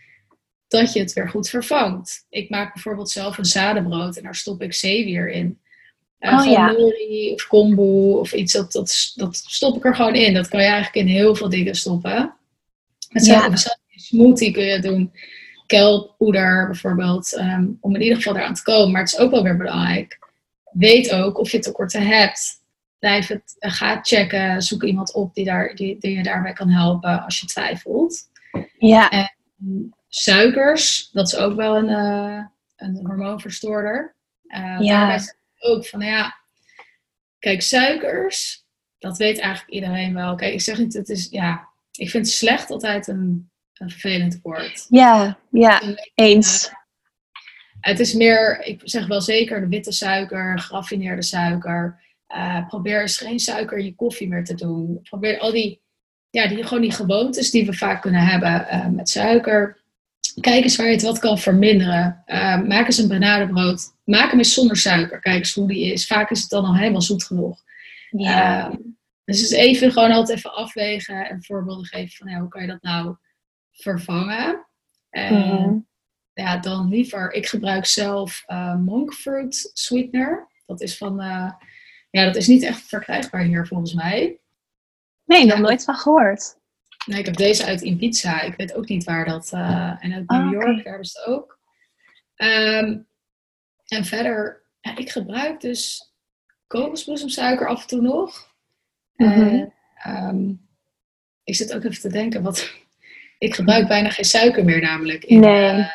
dat 0.68 0.94
je 0.94 1.00
het 1.00 1.14
weer 1.14 1.30
goed 1.30 1.50
vervangt. 1.50 2.26
Ik 2.30 2.50
maak 2.50 2.74
bijvoorbeeld 2.74 3.10
zelf 3.10 3.38
een 3.38 3.46
zadenbrood 3.46 4.18
en 4.18 4.24
daar 4.24 4.36
stop 4.36 4.62
ik 4.62 4.74
zeewier 4.74 5.30
in. 5.30 5.60
Uh, 6.20 6.40
Oh, 6.40 6.52
ja. 6.52 6.72
nori 6.72 7.34
of 7.34 7.48
kombu 7.48 8.14
of 8.18 8.34
iets, 8.34 8.54
dat, 8.54 8.72
dat, 8.72 9.12
dat 9.16 9.36
stop 9.36 9.78
ik 9.78 9.86
er 9.86 9.96
gewoon 9.96 10.16
in. 10.16 10.34
Dat 10.34 10.48
kan 10.48 10.60
je 10.60 10.68
eigenlijk 10.68 11.08
in 11.08 11.14
heel 11.14 11.36
veel 11.36 11.50
dingen 11.50 11.76
stoppen. 11.76 12.34
Ja. 13.10 13.46
ja. 13.46 13.54
smoothie 13.96 14.52
kun 14.52 14.64
je 14.64 14.80
doen. 14.80 15.12
Kelpoeder 15.66 16.66
bijvoorbeeld, 16.66 17.38
um, 17.38 17.78
om 17.82 17.96
in 17.96 18.02
ieder 18.02 18.18
geval 18.18 18.36
eraan 18.36 18.54
te 18.54 18.64
komen. 18.64 18.92
Maar 18.92 19.02
het 19.02 19.14
is 19.14 19.20
ook 19.20 19.32
wel 19.32 19.44
weer 19.44 19.58
belangrijk. 19.58 20.20
Weet 20.72 21.12
ook 21.12 21.38
of 21.38 21.52
je 21.52 21.60
tekorten 21.60 22.08
hebt. 22.08 22.61
Blijf 23.02 23.28
het, 23.28 23.56
uh, 23.60 23.72
ga 23.72 24.00
checken. 24.02 24.62
Zoek 24.62 24.84
iemand 24.84 25.14
op 25.14 25.34
die, 25.34 25.46
daar, 25.46 25.76
die, 25.76 25.98
die 26.00 26.18
je 26.18 26.24
daarbij 26.24 26.54
kan 26.54 26.70
helpen 26.70 27.24
als 27.24 27.40
je 27.40 27.46
twijfelt. 27.46 28.30
Ja. 28.78 29.10
En 29.10 29.36
suikers, 30.08 31.10
dat 31.12 31.28
is 31.28 31.36
ook 31.36 31.56
wel 31.56 31.78
een, 31.78 31.90
uh, 31.90 32.44
een 32.76 33.06
hormoonverstoorder. 33.06 34.16
Uh, 34.48 34.78
Ja. 34.80 35.00
Daarbij 35.00 35.34
ook 35.60 35.86
van, 35.86 36.00
nou 36.00 36.12
ja, 36.12 36.36
kijk, 37.40 37.62
suikers, 37.62 38.66
dat 39.00 39.18
weet 39.18 39.40
eigenlijk 39.40 39.74
iedereen 39.74 40.14
wel. 40.14 40.36
Kijk, 40.36 40.54
ik 40.54 40.62
zeg 40.62 40.78
niet, 40.78 40.94
het 40.94 41.10
is, 41.10 41.28
ja, 41.30 41.68
ik 41.92 42.10
vind 42.10 42.30
slecht 42.30 42.70
altijd 42.70 43.08
een, 43.08 43.50
een 43.74 43.90
vervelend 43.90 44.40
woord. 44.44 44.86
Ja, 44.90 45.38
ja, 45.50 45.82
eens. 46.16 46.72
Het 47.80 48.00
is 48.00 48.14
meer, 48.14 48.62
ik 48.64 48.82
zeg 48.84 49.08
wel 49.08 49.22
zeker, 49.22 49.60
de 49.62 49.68
witte 49.68 49.92
suiker, 49.92 50.60
geraffineerde 50.60 51.24
suiker. 51.24 52.01
Uh, 52.36 52.68
probeer 52.68 53.02
eens 53.02 53.18
geen 53.18 53.40
suiker 53.40 53.78
in 53.78 53.86
je 53.86 53.96
koffie 53.96 54.28
meer 54.28 54.44
te 54.44 54.56
doen. 54.56 55.00
Probeer 55.02 55.40
al 55.40 55.52
die, 55.52 55.82
ja, 56.30 56.48
die, 56.48 56.64
gewoon 56.64 56.82
die 56.82 56.92
gewoontes 56.92 57.52
die 57.52 57.66
we 57.66 57.74
vaak 57.74 58.02
kunnen 58.02 58.22
hebben 58.22 58.68
uh, 58.72 58.88
met 58.88 59.10
suiker. 59.10 59.80
Kijk 60.40 60.64
eens 60.64 60.76
waar 60.76 60.86
je 60.86 60.92
het 60.92 61.02
wat 61.02 61.20
kan 61.20 61.40
verminderen. 61.40 62.24
Uh, 62.28 62.62
maak 62.62 62.86
eens 62.86 62.98
een 62.98 63.08
bananenbrood. 63.08 63.96
Maak 64.04 64.30
hem 64.30 64.38
eens 64.38 64.54
zonder 64.54 64.78
suiker. 64.78 65.20
Kijk 65.20 65.38
eens 65.38 65.54
hoe 65.54 65.68
die 65.68 65.94
is. 65.94 66.06
Vaak 66.08 66.30
is 66.30 66.42
het 66.42 66.50
dan 66.50 66.66
al 66.66 66.76
helemaal 66.76 67.02
zoet 67.02 67.24
genoeg. 67.24 67.64
Ja. 68.10 68.72
Dus 69.26 69.42
is 69.42 69.52
even 69.52 69.92
gewoon 69.92 70.12
altijd 70.12 70.38
even 70.38 70.54
afwegen 70.54 71.30
en 71.30 71.44
voorbeelden 71.44 71.86
geven 71.86 72.16
van 72.18 72.30
ja, 72.30 72.40
hoe 72.40 72.50
kan 72.50 72.62
je 72.62 72.68
dat 72.68 72.82
nou 72.82 73.16
vervangen. 73.72 74.66
En 75.10 75.36
Mhm. 75.36 75.78
ja, 76.34 76.58
dan 76.58 76.90
liever, 76.90 77.32
ik 77.32 77.48
gebruik 77.48 77.86
zelf 77.86 78.44
uh, 78.48 78.76
monk 78.76 79.14
fruit 79.14 79.70
sweetener. 79.74 80.48
Dat 80.66 80.82
is 80.82 80.98
van, 80.98 81.22
ja, 82.12 82.26
dat 82.26 82.36
is 82.36 82.48
niet 82.48 82.64
echt 82.64 82.82
verkrijgbaar 82.82 83.42
hier 83.44 83.68
volgens 83.68 83.94
mij. 83.94 84.40
Nee, 85.26 85.46
nog 85.46 85.60
nooit 85.60 85.84
van 85.84 85.96
gehoord. 85.96 86.60
Nee, 87.06 87.20
ik 87.20 87.26
heb 87.26 87.36
deze 87.36 87.66
uit 87.66 87.82
Ibiza. 87.82 88.42
Ik 88.42 88.56
weet 88.56 88.74
ook 88.74 88.88
niet 88.88 89.04
waar 89.04 89.26
dat. 89.26 89.52
Uh, 89.54 89.96
en 90.00 90.14
uit 90.14 90.30
New 90.30 90.46
Oh, 90.46 90.52
York, 90.52 90.68
oké. 90.80 90.84
daar 90.84 91.00
is 91.00 91.14
het 91.14 91.26
ook. 91.26 91.60
Ehm, 92.36 92.98
en 93.88 94.06
verder, 94.06 94.64
ja, 94.80 94.98
ik 94.98 95.10
gebruik 95.10 95.62
dus 95.62 96.14
kokosbloesemsuiker 96.68 97.68
af 97.68 97.82
en 97.82 97.88
toe 97.88 98.02
nog. 98.02 98.54
Mhm. 99.16 99.32
En, 99.32 99.74
ehm, 99.96 100.50
ik 101.44 101.56
zit 101.56 101.74
ook 101.74 101.84
even 101.84 102.02
te 102.02 102.10
denken, 102.10 102.42
wat. 102.44 102.70
Ik 103.38 103.56
gebruik 103.56 103.88
bijna 103.88 104.10
geen 104.10 104.26
suiker 104.26 104.66
meer, 104.66 104.82
namelijk. 104.82 105.24
In, 105.24 105.40
Nee. 105.40 105.70
eh, 105.70 105.88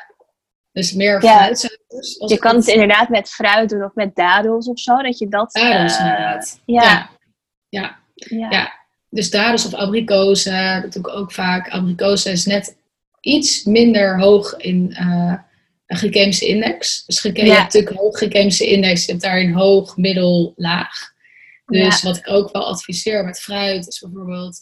dus 0.77 0.93
meer 0.93 1.25
Ja. 1.25 1.37
fruitsuikers. 1.37 2.17
Je 2.27 2.39
kan 2.39 2.57
het 2.57 2.67
inderdaad 2.67 3.09
met 3.09 3.29
fruit 3.29 3.69
doen 3.69 3.85
of 3.85 3.95
met 3.95 4.15
dadels 4.15 4.67
of 4.69 4.79
zo, 4.79 5.03
dat 5.03 5.19
je 5.19 5.29
dat... 5.29 5.53
Dadels, 5.53 5.97
eh, 5.99 6.05
inderdaad. 6.05 6.61
Ja, 6.65 6.83
Ja. 6.83 7.11
ja. 7.69 7.99
ja. 8.15 8.51
Ja. 8.51 8.73
Dus 9.11 9.31
dadels 9.31 9.67
of 9.67 9.75
abrikozen, 9.75 10.83
dat 10.83 10.93
doe 10.93 11.03
ik 11.03 11.17
ook 11.17 11.33
vaak. 11.33 11.69
Abrikozen 11.69 12.33
is 12.33 12.45
net 12.47 12.77
iets 13.21 13.65
minder 13.65 14.21
hoog 14.21 14.57
in 14.57 14.93
eh, 14.95 15.35
een 15.87 15.97
glycemische 15.97 16.47
index. 16.47 17.05
Dus 17.07 17.23
je 17.23 17.29
hebt 17.29 17.47
natuurlijk 17.47 17.97
hoog 17.97 18.17
glycemische 18.17 18.67
index, 18.67 19.05
je 19.05 19.11
hebt 19.11 19.25
daarin 19.25 19.53
hoog, 19.53 19.97
middel, 19.97 20.53
laag. 20.57 21.15
Dus 21.67 22.03
wat 22.03 22.17
ik 22.17 22.31
ook 22.31 22.53
wel 22.53 22.67
adviseer 22.67 23.25
met 23.25 23.41
fruit 23.41 23.87
is 23.89 23.99
bijvoorbeeld, 24.01 24.59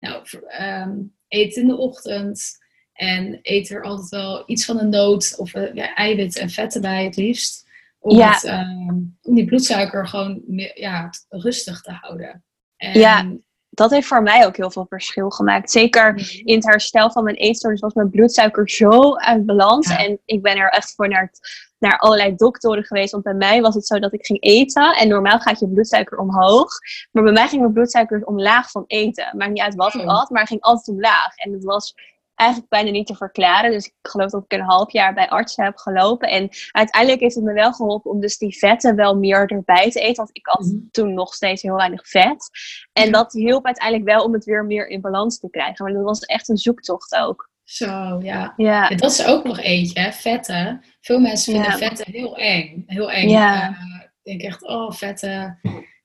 nou, 0.00 0.20
v- 0.26 0.34
ehm, 0.48 0.90
eet 1.28 1.56
in 1.56 1.66
de 1.66 1.76
ochtend 1.76 2.58
en 3.00 3.38
eet 3.42 3.70
er 3.70 3.82
altijd 3.82 4.08
wel 4.08 4.42
iets 4.46 4.64
van 4.64 4.78
een 4.80 4.88
noot 4.88 5.34
of 5.38 5.54
eh, 5.54 5.74
ja, 5.74 5.94
eiwit 5.94 6.36
en 6.38 6.50
vetten 6.50 6.80
bij 6.80 7.04
het 7.04 7.16
liefst. 7.16 7.68
Om, 7.98 8.16
Ja. 8.16 8.30
het, 8.32 8.44
ehm, 8.44 8.88
om 9.22 9.34
die 9.34 9.44
bloedsuiker 9.44 10.08
gewoon 10.08 10.42
ja, 10.74 11.10
rustig 11.28 11.80
te 11.80 11.92
houden. 11.92 12.44
En, 12.76 12.98
Ja. 12.98 13.32
dat 13.70 13.90
heeft 13.90 14.06
voor 14.06 14.22
mij 14.22 14.46
ook 14.46 14.56
heel 14.56 14.70
veel 14.70 14.86
verschil 14.88 15.30
gemaakt. 15.30 15.70
Zeker 15.70 16.40
in 16.44 16.54
het 16.54 16.64
herstel 16.66 17.10
van 17.10 17.24
mijn 17.24 17.36
eetstoornis 17.36 17.80
was 17.80 17.94
mijn 17.94 18.10
bloedsuiker 18.10 18.70
zo 18.70 19.14
uit 19.16 19.46
balans. 19.46 19.88
Ja. 19.88 19.98
En 19.98 20.18
ik 20.24 20.42
ben 20.42 20.56
er 20.56 20.68
echt 20.68 20.94
voor 20.94 21.08
naar, 21.08 21.22
het- 21.22 21.68
naar 21.78 21.98
allerlei 21.98 22.34
doktoren 22.36 22.84
geweest. 22.84 23.10
Want 23.12 23.24
bij 23.24 23.34
mij 23.34 23.60
was 23.60 23.74
het 23.74 23.86
zo 23.86 23.98
dat 23.98 24.12
ik 24.12 24.26
ging 24.26 24.42
eten. 24.42 24.96
En 24.96 25.08
normaal 25.08 25.38
gaat 25.40 25.60
je 25.60 25.68
bloedsuiker 25.68 26.18
omhoog. 26.18 26.68
Maar 27.10 27.22
bij 27.22 27.32
mij 27.32 27.48
ging 27.48 27.60
mijn 27.60 27.72
bloedsuiker 27.72 28.24
omlaag 28.26 28.70
van 28.70 28.84
eten. 28.86 29.36
Maakt 29.36 29.50
niet 29.50 29.62
uit 29.62 29.74
wat 29.74 29.94
ik 29.94 30.00
Oh. 30.00 30.20
at, 30.20 30.30
maar 30.30 30.40
het 30.40 30.48
ging 30.50 30.60
altijd 30.62 30.88
omlaag. 30.96 31.36
En 31.36 31.52
het 31.52 31.64
was 31.64 31.94
eigenlijk 32.40 32.70
bijna 32.70 32.90
niet 32.90 33.06
te 33.06 33.14
verklaren. 33.14 33.70
Dus 33.70 33.86
ik 33.86 33.94
geloof 34.02 34.30
dat 34.30 34.44
ik 34.48 34.52
een 34.58 34.64
half 34.64 34.92
jaar 34.92 35.14
bij 35.14 35.28
artsen 35.28 35.64
heb 35.64 35.76
gelopen. 35.76 36.28
En 36.28 36.48
uiteindelijk 36.70 37.20
heeft 37.22 37.34
het 37.34 37.44
me 37.44 37.52
wel 37.52 37.72
geholpen 37.72 38.10
om 38.10 38.20
dus 38.20 38.38
die 38.38 38.58
vetten 38.58 38.96
wel 38.96 39.16
meer 39.16 39.46
erbij 39.50 39.90
te 39.90 40.00
eten. 40.00 40.16
Want 40.16 40.30
ik 40.32 40.46
had 40.46 40.60
Mhm. 40.66 40.76
toen 40.90 41.14
nog 41.14 41.34
steeds 41.34 41.62
heel 41.62 41.74
weinig 41.76 42.08
vet. 42.08 42.50
En 42.92 43.12
dat 43.12 43.32
hielp 43.32 43.64
uiteindelijk 43.66 44.08
wel 44.08 44.24
om 44.24 44.32
het 44.32 44.44
weer 44.44 44.64
meer 44.64 44.88
in 44.88 45.00
balans 45.00 45.38
te 45.38 45.50
krijgen. 45.50 45.84
Maar 45.84 45.94
dat 45.94 46.04
was 46.04 46.20
echt 46.20 46.48
een 46.48 46.56
zoektocht 46.58 47.14
ook. 47.16 47.48
Zo, 47.64 47.86
ja. 47.86 48.18
Ja, 48.20 48.52
Ja, 48.56 48.88
dat 48.88 49.10
is 49.10 49.24
ook 49.26 49.44
nog 49.44 49.60
eentje, 49.60 50.00
hè? 50.00 50.12
vetten. 50.12 50.84
Veel 51.00 51.18
mensen 51.20 51.52
vinden 51.52 51.70
Ja. 51.70 51.76
vetten 51.76 52.12
heel 52.12 52.36
eng. 52.36 52.82
Heel 52.86 53.10
eng. 53.10 53.28
Ja. 53.28 53.62
Eh, 53.68 53.74
ik 54.02 54.10
denk 54.22 54.42
echt, 54.42 54.66
oh, 54.68 54.92
vetten. 54.92 55.60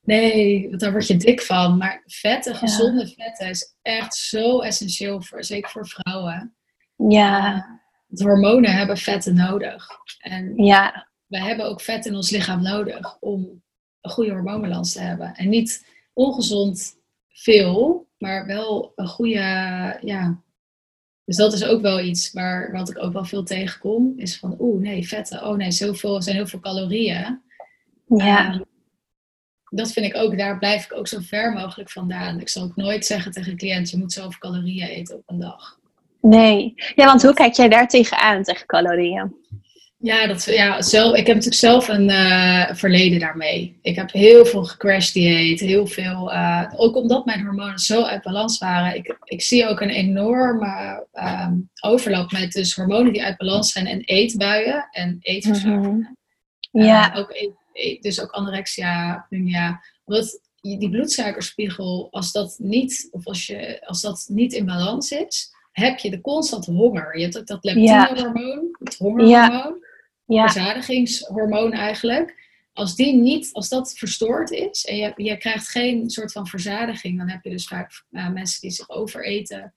Nee, 0.06 0.68
want 0.68 0.80
daar 0.80 0.92
word 0.92 1.06
je 1.06 1.16
dik 1.16 1.42
van. 1.42 1.76
Maar 1.76 2.02
vetten, 2.06 2.54
gezonde 2.54 3.06
vetten, 3.06 3.48
is 3.48 3.74
echt 3.82 4.14
zo 4.14 4.60
essentieel, 4.60 5.22
voor, 5.22 5.44
zeker 5.44 5.70
voor 5.70 5.86
vrouwen. 5.86 6.54
ja, 6.96 7.52
want 8.06 8.20
hormonen 8.20 8.72
hebben 8.72 8.96
vetten 8.96 9.34
nodig. 9.34 9.88
En 10.18 10.64
ja, 10.64 11.08
wij 11.26 11.40
hebben 11.40 11.66
ook 11.66 11.80
vet 11.80 12.06
in 12.06 12.14
ons 12.14 12.30
lichaam 12.30 12.62
nodig 12.62 13.16
om 13.20 13.62
een 14.00 14.10
goede 14.10 14.30
hormoonbalans 14.30 14.92
te 14.92 15.00
hebben. 15.00 15.34
En 15.34 15.48
niet 15.48 15.86
ongezond 16.12 16.96
veel, 17.28 18.08
maar 18.18 18.46
wel 18.46 18.92
een 18.94 19.08
goede, 19.08 19.98
ja. 20.00 20.44
Dus 21.24 21.36
dat 21.36 21.52
is 21.52 21.64
ook 21.64 21.80
wel 21.80 22.00
iets 22.00 22.32
waar 22.32 22.72
wat 22.72 22.90
ik 22.90 23.02
ook 23.02 23.12
wel 23.12 23.24
veel 23.24 23.42
tegenkom. 23.42 24.12
Is 24.16 24.38
van, 24.38 24.56
oeh, 24.58 24.80
nee, 24.80 25.08
vetten. 25.08 25.46
Oh 25.46 25.56
nee, 25.56 25.70
zoveel, 25.70 26.22
zijn 26.22 26.36
heel 26.36 26.46
veel 26.46 26.60
calorieën. 26.60 27.40
ja. 28.06 28.64
Dat 29.76 29.92
vind 29.92 30.06
ik 30.06 30.16
ook, 30.16 30.38
daar 30.38 30.58
blijf 30.58 30.84
ik 30.84 30.96
ook 30.96 31.08
zo 31.08 31.18
ver 31.20 31.52
mogelijk 31.52 31.90
vandaan. 31.90 32.40
Ik 32.40 32.48
zal 32.48 32.62
ook 32.62 32.76
nooit 32.76 33.06
zeggen 33.06 33.32
tegen 33.32 33.50
een 33.50 33.58
cliënt, 33.58 33.90
je 33.90 33.98
moet 33.98 34.12
zoveel 34.12 34.38
calorieën 34.38 34.88
eten 34.88 35.16
op 35.16 35.22
een 35.26 35.40
dag. 35.40 35.78
Nee. 36.20 36.74
Ja, 36.94 37.04
want 37.04 37.22
hoe 37.22 37.34
kijk 37.34 37.54
jij 37.54 37.68
daar 37.68 37.88
tegenaan, 37.88 38.42
tegen 38.42 38.66
calorieën? 38.66 39.34
Ja, 39.98 40.26
dat, 40.26 40.44
ja 40.44 40.82
zelf, 40.82 41.10
ik 41.10 41.26
heb 41.26 41.36
natuurlijk 41.36 41.54
zelf 41.54 41.88
een 41.88 42.10
eh, 42.10 42.74
verleden 42.74 43.18
daarmee. 43.18 43.78
Ik 43.82 43.96
heb 43.96 44.12
heel 44.12 44.46
veel 44.46 44.64
gecrash 44.64 45.12
dieet, 45.12 45.60
heel 45.60 45.86
veel, 45.86 46.32
eh, 46.32 46.62
ook 46.76 46.96
omdat 46.96 47.24
mijn 47.24 47.44
hormonen 47.44 47.78
zo 47.78 48.02
uit 48.02 48.22
balans 48.22 48.58
waren. 48.58 48.96
Ik, 48.96 49.16
ik 49.24 49.42
zie 49.42 49.68
ook 49.68 49.80
een 49.80 49.90
enorme 49.90 51.06
ehm, 51.12 51.52
overlap 51.80 52.32
met 52.32 52.52
dus 52.52 52.74
hormonen 52.74 53.12
die 53.12 53.24
uit 53.24 53.36
balans 53.36 53.72
zijn 53.72 53.86
en 53.86 54.00
eetbuien 54.00 54.88
en 54.90 55.18
eetverslavingen. 55.20 56.16
Ja, 56.70 57.12
Eh, 57.12 57.18
ook, 57.18 57.30
dus 58.00 58.20
ook 58.20 58.30
anorexia, 58.30 59.26
bulimia. 59.28 59.82
Omdat 60.04 60.40
die 60.60 60.90
bloedsuikerspiegel, 60.90 62.08
als 62.10 62.32
dat 62.32 62.56
niet, 62.58 63.08
of 63.10 63.26
als, 63.26 63.46
je, 63.46 63.86
als 63.86 64.00
dat 64.00 64.26
niet 64.30 64.52
in 64.52 64.64
balans 64.66 65.10
is, 65.10 65.54
heb 65.72 65.98
je 65.98 66.10
de 66.10 66.20
constante 66.20 66.70
honger. 66.72 67.16
Je 67.18 67.22
hebt 67.22 67.38
ook 67.38 67.46
dat 67.46 67.64
leptinehormoon, 67.64 68.76
het 68.78 68.96
hongerhormoon 68.96 69.84
ja, 70.26 70.48
verzadigingshormoon 70.50 71.72
eigenlijk. 71.72 72.44
Als 72.72 72.96
die 72.96 73.14
niet, 73.14 73.52
als 73.52 73.68
dat 73.68 73.92
verstoord 73.98 74.50
is 74.50 74.84
en 74.84 74.96
je, 74.96 75.12
je 75.16 75.36
krijgt 75.36 75.68
geen 75.68 76.10
soort 76.10 76.32
van 76.32 76.46
verzadiging, 76.46 77.18
dan 77.18 77.28
heb 77.30 77.44
je 77.44 77.50
dus 77.50 77.66
vaak 77.66 78.04
eh, 78.10 78.28
mensen 78.28 78.60
die 78.60 78.70
zich 78.70 78.90
overeten, 78.90 79.74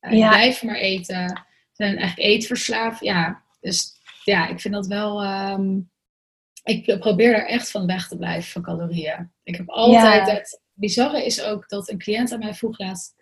eh, 0.00 0.18
Ja. 0.18 0.28
blijven 0.28 0.66
maar 0.66 0.76
eten, 0.76 1.46
zijn 1.72 1.96
eigenlijk 1.96 2.28
eetverslaafd. 2.28 3.00
Ja, 3.04 3.42
dus 3.60 3.92
ja, 4.24 4.48
ik 4.48 4.60
vind 4.60 4.74
dat 4.74 4.86
wel. 4.86 5.22
ehm, 5.22 5.78
ik 6.66 6.98
probeer 6.98 7.32
daar 7.32 7.46
echt 7.46 7.70
van 7.70 7.86
weg 7.86 8.08
te 8.08 8.16
blijven 8.16 8.50
van 8.50 8.62
calorieën. 8.62 9.30
Ik 9.42 9.56
heb 9.56 9.68
altijd 9.70 10.26
Ja. 10.26 10.34
het 10.34 10.60
bizarre 10.72 11.24
is 11.24 11.42
ook 11.42 11.68
dat 11.68 11.90
een 11.90 11.98
cliënt 11.98 12.32
aan 12.32 12.38
mij 12.38 12.54
vroeg 12.54 12.78
laatst, 12.78 13.14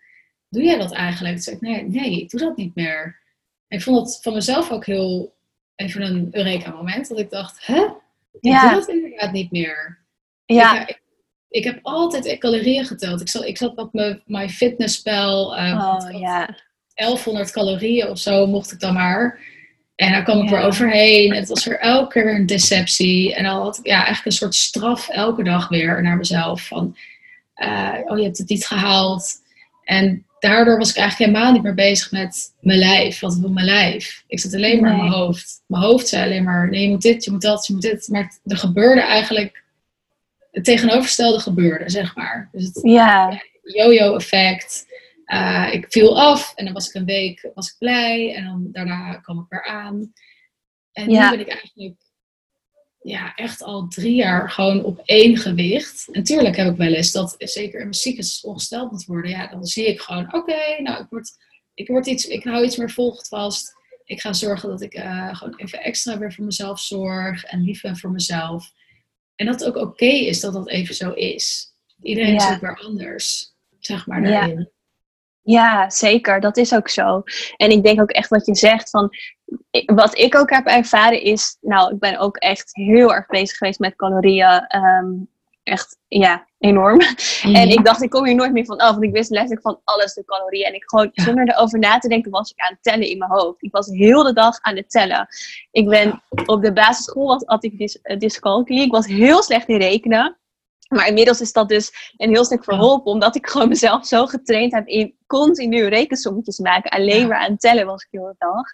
doe 0.49 0.63
jij 0.63 0.79
dat 0.79 0.93
eigenlijk? 0.93 1.35
Toen 1.35 1.43
zei 1.43 1.57
ik, 1.57 1.63
nee, 1.63 1.83
nee, 1.89 2.21
ik 2.21 2.31
doe 2.31 2.41
dat 2.41 2.57
niet 2.57 2.75
meer. 2.75 3.21
En 3.69 3.79
ik 3.79 3.85
vond 3.85 3.99
het 4.07 4.23
van 4.23 4.33
mezelf 4.33 4.71
ook 4.71 4.87
heel 4.87 5.35
even 5.75 6.03
een 6.03 6.29
Eureka-moment. 6.31 7.09
Dat 7.09 7.19
ik 7.19 7.31
dacht, 7.31 7.67
hè? 7.67 7.81
Ik 8.33 8.39
Ja. 8.41 8.63
doe 8.71 8.79
dat 8.81 8.89
inderdaad 8.89 9.33
niet 9.33 9.51
meer. 9.51 9.99
ja, 10.47 10.81
Ik, 10.81 10.89
ik, 10.89 11.03
ik 11.49 11.65
heb 11.65 11.79
altijd 11.83 12.39
calorieën 12.39 12.85
geteld. 12.85 13.21
Ik 13.21 13.29
zat, 13.29 13.45
ik 13.45 13.57
zat 13.57 13.77
op 13.77 13.93
mijn 13.93 14.23
MyFitnessPal. 14.27 15.57
eh 15.57 15.99
oh 16.13 16.21
ja, 16.21 16.57
1100 16.95 17.51
calorieën 17.51 18.09
of 18.09 18.19
zo 18.19 18.47
mocht 18.47 18.73
ik 18.73 18.81
dan 18.81 18.95
maar. 18.95 19.41
En 19.97 20.13
daar 20.13 20.23
kwam 20.23 20.43
ik 20.43 20.51
weer 20.51 20.61
overheen. 20.61 21.33
En 21.33 21.39
het 21.39 21.49
was 21.49 21.65
weer 21.65 21.79
elke 21.79 22.13
keer 22.13 22.35
een 22.35 22.47
deceptie. 22.47 23.35
En 23.35 23.45
dan 23.45 23.63
had 23.63 23.79
ik 23.79 23.87
ja, 23.87 23.97
eigenlijk 23.97 24.27
een 24.27 24.33
soort 24.33 24.55
straf 24.55 25.09
elke 25.09 25.43
dag 25.43 25.69
weer 25.69 26.03
naar 26.03 26.17
mezelf. 26.17 26.67
Van, 26.67 26.97
eh, 27.55 27.95
oh, 28.05 28.19
je 28.19 28.25
hebt 28.25 28.39
het 28.39 28.49
niet 28.49 28.67
gehaald. 28.67 29.33
En 29.85 30.27
daardoor 30.39 30.79
was 30.79 30.91
ik 30.91 30.97
eigenlijk 30.97 31.31
helemaal 31.31 31.53
niet 31.53 31.63
meer 31.63 31.75
bezig 31.75 32.11
met 32.11 32.55
mijn 32.61 32.79
lijf. 32.79 33.21
Wat 33.21 33.37
wil 33.37 33.51
mijn 33.51 33.67
lijf? 33.67 34.25
Ik 34.27 34.41
zat 34.41 34.55
alleen 34.55 34.81
maar 34.81 34.91
in 34.91 34.97
mijn 34.97 35.13
hoofd. 35.13 35.63
Mijn 35.67 35.83
hoofd 35.83 36.09
zei 36.09 36.25
alleen 36.25 36.45
maar, 36.45 36.71
nee, 36.71 36.83
je 36.83 36.89
moet 36.89 37.03
dit, 37.03 37.25
je 37.25 37.31
moet 37.31 37.43
dat, 37.43 37.67
je 37.67 37.73
moet 37.73 37.83
dit. 37.83 38.09
Maar 38.09 38.39
er 38.45 38.57
gebeurde 38.57 39.01
eigenlijk 39.01 39.63
het 40.51 40.65
tegenovergestelde 40.65 41.39
gebeurde, 41.39 41.91
zeg 41.91 42.17
maar. 42.17 42.49
Dus 42.53 42.65
het, 42.65 42.81
ja, 42.83 43.43
Eh, 45.25 45.69
ik 45.73 45.87
viel 45.89 46.21
af 46.21 46.53
en 46.55 46.65
dan 46.65 46.75
was 46.75 46.89
ik 46.89 46.95
een 46.95 47.05
week 47.05 47.51
was 47.55 47.69
ik 47.69 47.75
blij 47.79 48.35
en 48.35 48.45
dan 48.45 48.69
daarna 48.73 49.15
kwam 49.15 49.39
ik 49.39 49.47
weer 49.49 49.65
aan. 49.65 50.13
En 50.93 51.11
Ja. 51.11 51.31
nu 51.31 51.37
ben 51.37 51.47
ik 51.47 51.53
eigenlijk 51.53 51.97
ja, 53.05 53.35
echt 53.35 53.63
al 53.63 53.89
drie 53.89 54.15
jaar 54.15 54.51
gewoon 54.51 54.85
op 54.85 55.03
één 55.05 55.37
gewicht. 55.37 56.09
En 56.13 56.23
tuurlijk 56.23 56.57
heb 56.57 56.73
ik 56.73 56.77
wel 56.77 56.93
eens 56.93 57.13
dat, 57.13 57.35
zeker 57.39 57.75
in 57.79 57.81
mijn 57.81 57.95
cyclus 57.95 58.41
ongesteld 58.41 58.91
moet 58.91 59.05
worden. 59.05 59.31
Ja, 59.31 59.47
dan 59.47 59.65
zie 59.65 59.87
ik 59.87 60.01
gewoon, 60.01 60.35
oké, 60.35 60.83
nou, 60.83 61.03
ik, 61.03 61.07
word, 61.11 61.31
ik, 61.75 61.89
word 61.89 62.07
iets, 62.07 62.27
ik 62.27 62.45
hou 62.45 62.65
iets 62.65 62.77
meer 62.77 62.91
volgt 62.91 63.29
vast. 63.29 63.73
Ik 64.05 64.21
ga 64.21 64.33
zorgen 64.33 64.69
dat 64.69 64.81
ik 64.81 64.95
uh, 64.95 65.35
gewoon 65.37 65.57
even 65.57 65.83
extra 65.83 66.19
weer 66.19 66.33
voor 66.33 66.45
mezelf 66.45 66.81
zorg 66.81 67.45
en 67.45 67.63
lief 67.63 67.81
ben 67.81 67.97
voor 67.97 68.11
mezelf. 68.11 68.73
En 69.35 69.47
dat 69.47 69.61
het 69.61 69.69
ook 69.69 69.77
oké 69.77 70.05
is 70.05 70.41
dat 70.41 70.53
dat 70.53 70.69
even 70.69 70.95
zo 70.95 71.11
is. 71.11 71.73
Iedereen 72.03 72.35
is 72.35 72.49
ook 72.49 72.61
weer 72.61 72.79
anders, 72.79 73.55
zeg 73.79 74.07
maar, 74.07 74.23
daarin. 74.23 74.59
Ja. 74.59 74.74
Ja, 75.45 75.91
zeker. 75.91 76.41
Dat 76.41 76.57
is 76.57 76.75
ook 76.75 76.89
zo. 76.89 77.23
En 77.57 77.71
ik 77.71 77.83
denk 77.83 78.01
ook 78.01 78.11
echt 78.11 78.29
wat 78.29 78.47
je 78.47 78.55
zegt 78.55 78.91
van. 78.91 79.11
Wat 79.87 80.19
ik 80.19 80.37
ook 80.37 80.51
heb 80.51 80.67
ervaren 80.67 81.23
is. 81.23 81.57
Nou, 81.61 81.93
ik 81.93 81.99
ben 81.99 82.19
ook 82.19 82.37
echt 82.37 82.71
heel 82.73 83.15
erg 83.15 83.27
bezig 83.27 83.57
geweest 83.57 83.79
met 83.79 83.97
calorieën. 83.97 84.67
Ehm, 84.67 85.07
echt, 85.63 85.99
ja, 86.09 86.47
enorm. 86.59 87.01
En 87.43 87.69
ik 87.69 87.85
dacht, 87.85 88.03
ik 88.03 88.11
kom 88.11 88.25
hier 88.25 88.35
nooit 88.35 88.53
meer 88.53 88.65
van 88.65 88.79
af. 88.79 88.91
Want 88.91 89.03
ik 89.03 89.13
wist 89.13 89.31
letterlijk 89.31 89.63
van 89.63 89.81
alles 89.85 90.15
de 90.15 90.25
calorieën. 90.25 90.67
En 90.67 90.75
ik 90.75 90.85
gewoon, 90.85 91.11
zonder 91.13 91.49
erover 91.49 91.79
na 91.79 91.99
te 91.99 92.09
denken, 92.09 92.31
was 92.31 92.51
ik 92.51 92.61
aan 92.61 92.73
het 92.73 92.83
tellen 92.83 93.09
in 93.09 93.19
mijn 93.19 93.31
hoofd. 93.31 93.63
Ik 93.63 93.73
was 93.73 93.87
heel 93.87 94.23
de 94.23 94.33
dag 94.33 94.59
aan 94.61 94.77
het 94.77 94.91
tellen. 94.91 95.29
Ik 95.71 95.89
ben 95.89 96.23
op 96.47 96.63
de 96.63 96.73
basisschool 96.73 97.43
had 97.47 97.65
ik 97.65 97.79
dys, 97.79 97.99
uh, 98.03 98.19
dyscalculie. 98.19 98.85
Ik 98.85 98.93
was 98.93 99.07
heel 99.07 99.43
slecht 99.43 99.69
in 99.69 99.79
rekenen. 99.79 100.39
Maar 100.95 101.07
inmiddels 101.07 101.41
is 101.41 101.53
dat 101.53 101.69
dus 101.69 102.13
een 102.17 102.31
heel 102.31 102.45
stuk 102.45 102.65
verholpen, 102.65 103.13
omdat 103.13 103.37
ik 103.37 103.47
gewoon 103.47 103.69
mezelf 103.69 104.07
zo 104.07 104.27
getraind 104.27 104.73
heb 104.73 104.87
in 104.87 105.17
continu 105.27 105.87
rekensommetjes 105.87 106.59
maken. 106.59 106.91
Alleen 106.91 107.29
maar 107.29 107.39
aan 107.39 107.57
tellen 107.57 107.87
was 107.87 108.03
ik 108.03 108.09
heel 108.11 108.27
de 108.27 108.35
dag. 108.39 108.71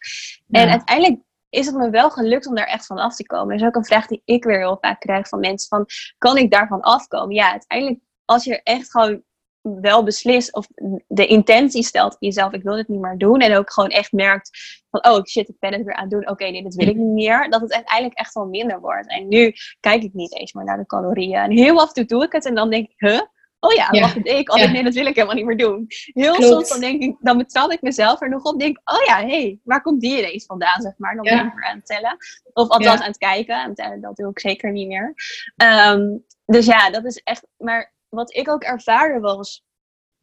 En 0.50 0.70
uiteindelijk 0.70 1.20
is 1.48 1.66
het 1.66 1.74
me 1.74 1.90
wel 1.90 2.10
gelukt 2.10 2.46
om 2.46 2.54
daar 2.54 2.66
echt 2.66 2.86
van 2.86 2.98
af 2.98 3.16
te 3.16 3.26
komen. 3.26 3.48
Dat 3.48 3.60
is 3.60 3.66
ook 3.66 3.74
een 3.74 3.84
vraag 3.84 4.06
die 4.06 4.22
ik 4.24 4.44
weer 4.44 4.58
heel 4.58 4.78
vaak 4.80 5.00
krijg 5.00 5.28
van 5.28 5.40
mensen 5.40 5.68
van, 5.68 5.86
kan 6.18 6.36
ik 6.36 6.50
daarvan 6.50 6.80
afkomen? 6.80 7.34
Ja, 7.34 7.50
uiteindelijk 7.50 8.00
als 8.24 8.44
je 8.44 8.62
echt 8.62 8.90
gewoon 8.90 9.22
wel 9.62 10.04
beslist 10.04 10.54
of 10.54 10.66
de 11.06 11.26
intentie 11.26 11.82
stelt 11.82 12.16
in 12.18 12.28
jezelf, 12.28 12.52
ik 12.52 12.62
wil 12.62 12.74
dit 12.74 12.88
niet 12.88 13.00
meer 13.00 13.18
doen. 13.18 13.40
En 13.40 13.56
ook 13.56 13.72
gewoon 13.72 13.90
echt 13.90 14.12
merkt 14.12 14.50
van, 14.90 15.06
oh 15.06 15.24
shit, 15.24 15.48
ik 15.48 15.58
ben 15.58 15.72
het 15.72 15.84
weer 15.84 15.94
aan 15.94 16.02
het 16.02 16.10
doen. 16.10 16.28
Oké, 16.28 16.44
nee, 16.44 16.62
dit 16.62 16.74
wil 16.74 16.88
ik 16.88 16.96
niet 16.96 17.12
meer. 17.12 17.50
Dat 17.50 17.60
het 17.60 17.72
uiteindelijk 17.72 18.18
echt 18.18 18.34
wel 18.34 18.46
minder 18.46 18.80
wordt. 18.80 19.08
En 19.08 19.28
nu 19.28 19.54
kijk 19.80 20.02
ik 20.02 20.12
niet 20.12 20.34
eens 20.36 20.52
meer 20.52 20.64
naar 20.64 20.78
de 20.78 20.86
calorieën. 20.86 21.38
En 21.38 21.50
heel 21.50 21.80
af 21.80 21.88
en 21.88 21.94
toe 21.94 22.04
doe 22.04 22.24
ik 22.24 22.32
het 22.32 22.46
en 22.46 22.54
dan 22.54 22.70
denk 22.70 22.88
ik, 22.88 22.94
huh? 22.96 23.20
Oh 23.60 23.72
ja, 23.72 23.88
ja. 23.90 24.00
wacht, 24.00 24.26
ik, 24.26 24.54
oh, 24.54 24.72
nee, 24.72 24.82
dat 24.82 24.94
wil 24.94 25.06
ik 25.06 25.14
helemaal 25.14 25.36
niet 25.36 25.44
meer 25.44 25.56
doen. 25.56 25.86
Heel 26.04 26.34
soms 26.34 26.68
dan 26.68 26.80
denk 26.80 27.02
ik, 27.02 27.16
dan 27.20 27.38
betrap 27.38 27.70
ik 27.70 27.82
mezelf 27.82 28.20
er 28.20 28.28
nog 28.28 28.44
op. 28.44 28.58
Denk, 28.58 28.80
oh 28.84 29.04
ja, 29.04 29.16
hé, 29.16 29.40
hey, 29.40 29.60
waar 29.64 29.82
komt 29.82 30.00
die 30.00 30.18
ineens 30.18 30.46
vandaan, 30.46 30.80
zeg 30.80 30.92
maar. 30.96 31.14
Dan 31.14 31.24
ben 31.24 31.46
ik 31.46 31.64
aan 31.64 31.76
het 31.76 31.86
tellen. 31.86 32.16
Of 32.52 32.68
althans 32.68 33.00
aan 33.00 33.06
het 33.06 33.18
kijken. 33.18 33.54
Aan 33.54 33.68
het 33.68 33.76
tellen, 33.76 34.00
dat 34.00 34.16
doe 34.16 34.30
ik 34.30 34.40
zeker 34.40 34.72
niet 34.72 34.86
meer. 34.86 35.14
Ehm, 35.56 36.18
dus 36.46 36.66
ja, 36.66 36.90
dat 36.90 37.04
is 37.04 37.20
echt, 37.24 37.46
maar 37.56 37.92
wat 38.10 38.34
ik 38.34 38.48
ook 38.48 38.62
ervaarde 38.62 39.20
was 39.20 39.64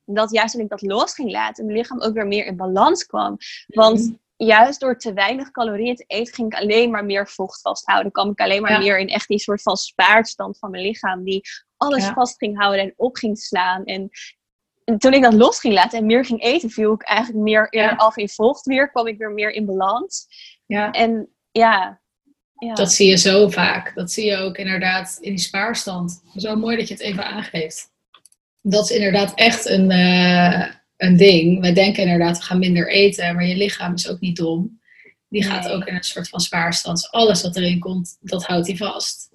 dat 0.05 0.31
juist 0.31 0.53
toen 0.53 0.63
ik 0.63 0.69
dat 0.69 0.81
los 0.81 1.13
ging 1.13 1.31
laten, 1.31 1.65
mijn 1.65 1.77
lichaam 1.77 2.01
ook 2.01 2.13
weer 2.13 2.27
meer 2.27 2.45
in 2.45 2.55
balans 2.55 3.05
kwam. 3.05 3.37
Want 3.67 3.99
mhm. 3.99 4.15
juist 4.47 4.79
door 4.79 4.97
te 4.97 5.13
weinig 5.13 5.51
calorieën 5.51 5.95
te 5.95 6.03
eten, 6.07 6.33
ging 6.33 6.53
ik 6.53 6.59
alleen 6.59 6.91
maar 6.91 7.05
meer 7.05 7.27
vocht 7.27 7.61
vasthouden. 7.61 8.11
kwam 8.11 8.29
ik 8.29 8.39
alleen 8.39 8.61
maar 8.61 8.79
meer 8.79 8.99
in 8.99 9.07
echt 9.07 9.27
die 9.27 9.39
soort 9.39 9.61
van 9.61 9.77
spaarstand 9.77 10.57
van 10.57 10.71
mijn 10.71 10.83
lichaam, 10.83 11.23
die 11.23 11.41
alles 11.77 12.05
vast 12.05 12.37
ging 12.37 12.57
houden 12.57 12.81
en 12.81 12.93
op 12.95 13.15
ging 13.15 13.37
slaan. 13.39 13.85
En, 13.85 14.09
toen 14.97 15.13
ik 15.13 15.21
dat 15.21 15.33
los 15.33 15.59
ging 15.59 15.73
laten 15.73 15.99
en 15.99 16.05
meer 16.05 16.25
ging 16.25 16.43
eten, 16.43 16.69
viel 16.69 16.93
ik 16.93 17.03
eigenlijk 17.03 17.43
meer 17.43 17.69
eerder 17.69 17.97
af 17.97 18.17
in 18.17 18.29
vocht 18.29 18.65
weer, 18.65 18.89
kwam 18.89 19.07
ik 19.07 19.17
weer 19.17 19.31
meer 19.31 19.51
in 19.51 19.65
balans. 19.65 20.27
Ja. 20.65 20.91
En 20.91 21.29
ja, 21.51 22.01
ja. 22.59 22.73
Dat 22.73 22.91
zie 22.91 23.07
je 23.07 23.17
zo 23.17 23.49
vaak. 23.49 23.91
Dat 23.95 24.11
zie 24.11 24.25
je 24.25 24.35
ook 24.35 24.57
inderdaad 24.57 25.17
in 25.21 25.29
die 25.29 25.43
spaarstand. 25.43 26.21
Zo 26.35 26.55
mooi 26.55 26.77
dat 26.77 26.87
je 26.87 26.93
het 26.93 27.03
even 27.03 27.25
aangeeft. 27.25 27.91
Dat 28.61 28.89
is 28.89 28.95
inderdaad 28.95 29.33
echt 29.35 29.65
een, 29.65 29.91
uh, 29.91 30.65
een 30.97 31.17
ding. 31.17 31.59
Wij 31.61 31.73
denken 31.73 32.03
inderdaad, 32.03 32.37
we 32.37 32.43
gaan 32.43 32.59
minder 32.59 32.89
eten, 32.89 33.35
maar 33.35 33.45
je 33.45 33.55
lichaam 33.55 33.93
is 33.93 34.09
ook 34.09 34.19
niet 34.19 34.35
dom. 34.35 34.79
Die 35.29 35.43
gaat 35.43 35.69
ook 35.69 35.85
in 35.85 35.95
een 35.95 36.03
soort 36.03 36.29
van 36.29 36.39
spaarstand. 36.39 37.11
Alles 37.11 37.41
wat 37.41 37.55
erin 37.55 37.79
komt, 37.79 38.17
dat 38.21 38.45
houdt 38.45 38.67
hij 38.67 38.75
vast. 38.75 39.29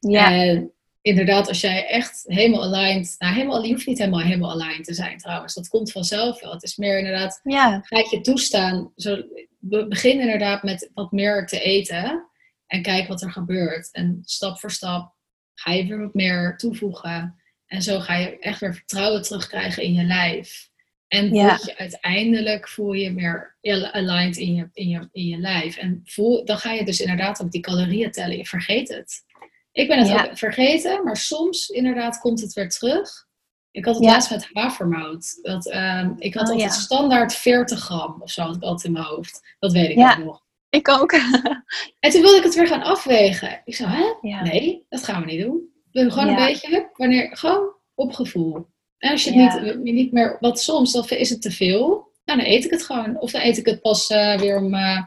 Ja. 0.00 0.32
En 0.32 0.72
inderdaad, 1.00 1.48
als 1.48 1.60
jij 1.60 1.86
echt 1.86 2.24
helemaal 2.26 2.62
aligned, 2.62 3.14
nou 3.18 3.34
helemaal, 3.34 3.64
je 3.64 3.72
hoeft 3.72 3.86
niet 3.86 3.98
helemaal 3.98 4.20
helemaal 4.20 4.50
aligned 4.50 4.84
te 4.84 4.94
zijn 4.94 5.18
trouwens. 5.18 5.54
Dat 5.54 5.68
komt 5.68 5.92
vanzelf 5.92 6.40
wel. 6.40 6.52
Het 6.52 6.62
is 6.62 6.76
meer 6.76 6.98
inderdaad, 6.98 7.40
ja. 7.42 7.80
ga 7.84 7.98
je 8.10 8.20
toestaan. 8.20 8.92
Zo, 8.96 9.22
begin 9.60 10.20
inderdaad 10.20 10.62
met 10.62 10.90
wat 10.94 11.12
meer 11.12 11.46
te 11.46 11.60
eten. 11.60 12.27
En 12.68 12.82
kijk 12.82 13.08
wat 13.08 13.22
er 13.22 13.32
gebeurt. 13.32 13.92
En 13.92 14.18
stap 14.24 14.58
voor 14.58 14.70
stap 14.70 15.14
ga 15.54 15.72
je 15.72 15.86
weer 15.86 16.00
wat 16.00 16.14
meer 16.14 16.56
toevoegen. 16.56 17.42
En 17.66 17.82
zo 17.82 18.00
ga 18.00 18.16
je 18.16 18.38
echt 18.38 18.60
weer 18.60 18.74
vertrouwen 18.74 19.22
terugkrijgen 19.22 19.82
in 19.82 19.92
je 19.92 20.04
lijf. 20.04 20.68
En 21.08 21.34
ja. 21.34 21.58
je 21.64 21.78
uiteindelijk 21.78 22.68
voel 22.68 22.92
je 22.92 23.10
meer 23.10 23.56
aligned 23.92 24.36
in 24.36 24.54
je, 24.54 24.68
in 24.72 24.88
je, 24.88 25.08
in 25.12 25.26
je 25.26 25.38
lijf. 25.38 25.76
En 25.76 26.00
voel, 26.04 26.44
dan 26.44 26.58
ga 26.58 26.72
je 26.72 26.84
dus 26.84 27.00
inderdaad 27.00 27.42
ook 27.42 27.50
die 27.50 27.60
calorieën 27.60 28.10
tellen. 28.10 28.36
Je 28.36 28.46
vergeet 28.46 28.88
het. 28.88 29.24
Ik 29.72 29.88
ben 29.88 29.98
het 29.98 30.28
ook 30.28 30.38
vergeten, 30.38 31.04
maar 31.04 31.16
soms 31.16 31.68
inderdaad 31.68 32.20
komt 32.20 32.40
het 32.40 32.52
weer 32.52 32.68
terug. 32.68 33.26
Ik 33.70 33.84
had 33.84 33.94
het 33.94 34.04
laatst 34.04 34.30
met 34.30 34.50
havermout. 34.52 35.38
Dat, 35.42 35.66
uh, 35.66 36.08
ik 36.18 36.34
had 36.34 36.46
oh, 36.46 36.52
altijd 36.52 36.72
standaard 36.72 37.34
40 37.34 37.80
gram 37.80 38.22
of 38.22 38.30
zo 38.30 38.42
had 38.42 38.56
ik 38.56 38.62
altijd 38.62 38.84
in 38.84 38.92
mijn 38.92 39.04
hoofd. 39.04 39.56
Dat 39.58 39.72
weet 39.72 39.90
ik 39.90 39.98
ook 39.98 40.18
nog. 40.18 40.46
Ik 40.70 40.88
ook. 40.88 41.12
en 42.00 42.10
toen 42.10 42.22
wilde 42.22 42.36
ik 42.36 42.42
het 42.42 42.54
weer 42.54 42.66
gaan 42.66 42.82
afwegen. 42.82 43.62
Ik 43.64 43.74
zei, 43.74 43.90
hè? 43.90 44.40
Nee, 44.42 44.86
dat 44.88 45.04
gaan 45.04 45.20
we 45.24 45.30
niet 45.30 45.42
doen. 45.42 45.72
We 45.92 46.00
doen 46.00 46.12
gewoon 46.12 46.28
een 46.28 46.34
beetje, 46.34 46.90
wanneer, 46.92 47.36
gewoon 47.36 47.74
op 47.94 48.12
gevoel. 48.12 48.66
En 48.98 49.10
als 49.10 49.24
je 49.24 49.32
het 49.32 49.82
niet, 49.82 49.94
niet 49.94 50.12
meer, 50.12 50.36
wat 50.40 50.60
soms, 50.60 50.92
dan 50.92 51.08
is 51.08 51.30
het 51.30 51.42
te 51.42 51.50
veel. 51.50 52.12
Nou, 52.24 52.38
dan 52.38 52.48
eet 52.48 52.64
ik 52.64 52.70
het 52.70 52.82
gewoon. 52.82 53.20
Of 53.20 53.30
dan 53.30 53.40
eet 53.40 53.58
ik 53.58 53.66
het 53.66 53.80
pas 53.80 54.10
uh, 54.10 54.38
weer 54.38 54.56
om, 54.56 54.74
uh, 54.74 55.02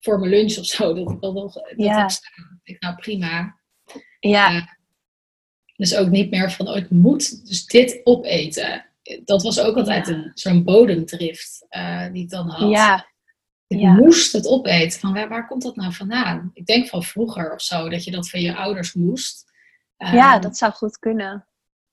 voor 0.00 0.18
mijn 0.18 0.30
lunch 0.30 0.58
of 0.58 0.66
zo. 0.66 0.94
Dat 0.94 1.10
ik 1.10 1.20
dan 1.20 1.34
nog, 1.34 1.52
dat 1.52 1.72
ja. 1.76 2.04
ik, 2.04 2.20
ik 2.62 2.80
nou 2.80 2.94
prima. 2.94 3.58
Ja. 4.20 4.54
Uh, 4.54 4.62
dus 5.76 5.96
ook 5.96 6.08
niet 6.08 6.30
meer 6.30 6.52
van, 6.52 6.68
oh, 6.68 6.76
ik 6.76 6.90
moet 6.90 7.46
dus 7.48 7.66
dit 7.66 8.00
opeten. 8.04 8.86
Dat 9.24 9.42
was 9.42 9.60
ook 9.60 9.76
altijd 9.76 10.08
een 10.08 10.30
zo'n 10.34 10.64
bodemdrift 10.64 11.66
die 12.12 12.22
ik 12.22 12.30
dan 12.30 12.48
had. 12.48 12.70
Ja. 12.70 13.11
Ik 13.72 14.04
moest 14.04 14.32
het 14.32 14.46
opeten. 14.46 15.00
Van 15.00 15.12
waar, 15.12 15.28
waar 15.28 15.46
komt 15.46 15.62
dat 15.62 15.76
nou 15.76 15.92
vandaan? 15.92 16.50
Ik 16.54 16.66
denk 16.66 16.88
van 16.88 17.02
vroeger 17.02 17.54
of 17.54 17.62
zo, 17.62 17.88
dat 17.88 18.04
je 18.04 18.10
dat 18.10 18.30
van 18.30 18.40
je 18.40 18.56
ouders 18.56 18.94
moest. 18.94 19.50
ja, 19.96 20.38
dat 20.38 20.56
zou 20.56 20.72
goed 20.72 20.98
kunnen. 20.98 21.46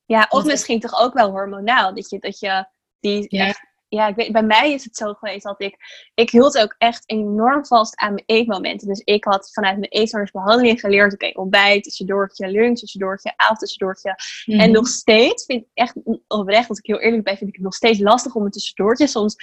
Ja, 0.04 0.26
of 0.28 0.44
misschien 0.44 0.80
toch 0.80 1.00
ook 1.00 1.14
wel 1.14 1.30
hormonaal. 1.30 1.94
Dat 1.94 2.10
je, 2.10 2.18
dat 2.18 2.38
je 2.38 2.66
die 3.00 3.28
echt 3.28 3.69
ja, 3.90 4.06
ik 4.06 4.14
weet, 4.14 4.32
bij 4.32 4.42
mij 4.42 4.72
is 4.72 4.84
het 4.84 4.96
zo 4.96 5.12
geweest 5.12 5.44
dat 5.44 5.62
ik, 5.62 5.76
ik 6.14 6.30
hield 6.30 6.58
ook 6.58 6.74
echt 6.78 7.02
enorm 7.06 7.66
vast 7.66 7.96
aan 7.96 8.14
mijn 8.14 8.26
eetmomenten. 8.26 8.88
Dus 8.88 9.00
ik 9.00 9.24
had 9.24 9.52
vanuit 9.52 9.78
mijn 9.78 9.90
eetstoornisbehandeling 9.90 10.80
geleerd, 10.80 11.12
oké, 11.12 11.24
okay, 11.24 11.42
ontbijt, 11.42 11.82
tussendoortje, 11.82 12.48
lunch, 12.48 12.78
tussendoortje, 12.78 13.32
avond, 13.36 13.58
tussendoortje. 13.58 14.14
Mm 14.44 14.60
En 14.60 14.70
nog 14.70 14.88
steeds 14.88 15.44
vind 15.44 15.62
ik 15.62 15.68
echt 15.74 15.94
oprecht, 16.26 16.68
als 16.68 16.78
ik 16.78 16.86
heel 16.86 17.00
eerlijk 17.00 17.24
ben, 17.24 17.36
vind 17.36 17.48
ik 17.48 17.54
het 17.54 17.64
nog 17.64 17.74
steeds 17.74 17.98
lastig 17.98 18.34
om 18.34 18.44
een 18.44 18.50
tussendoortje. 18.50 19.06
Soms, 19.06 19.36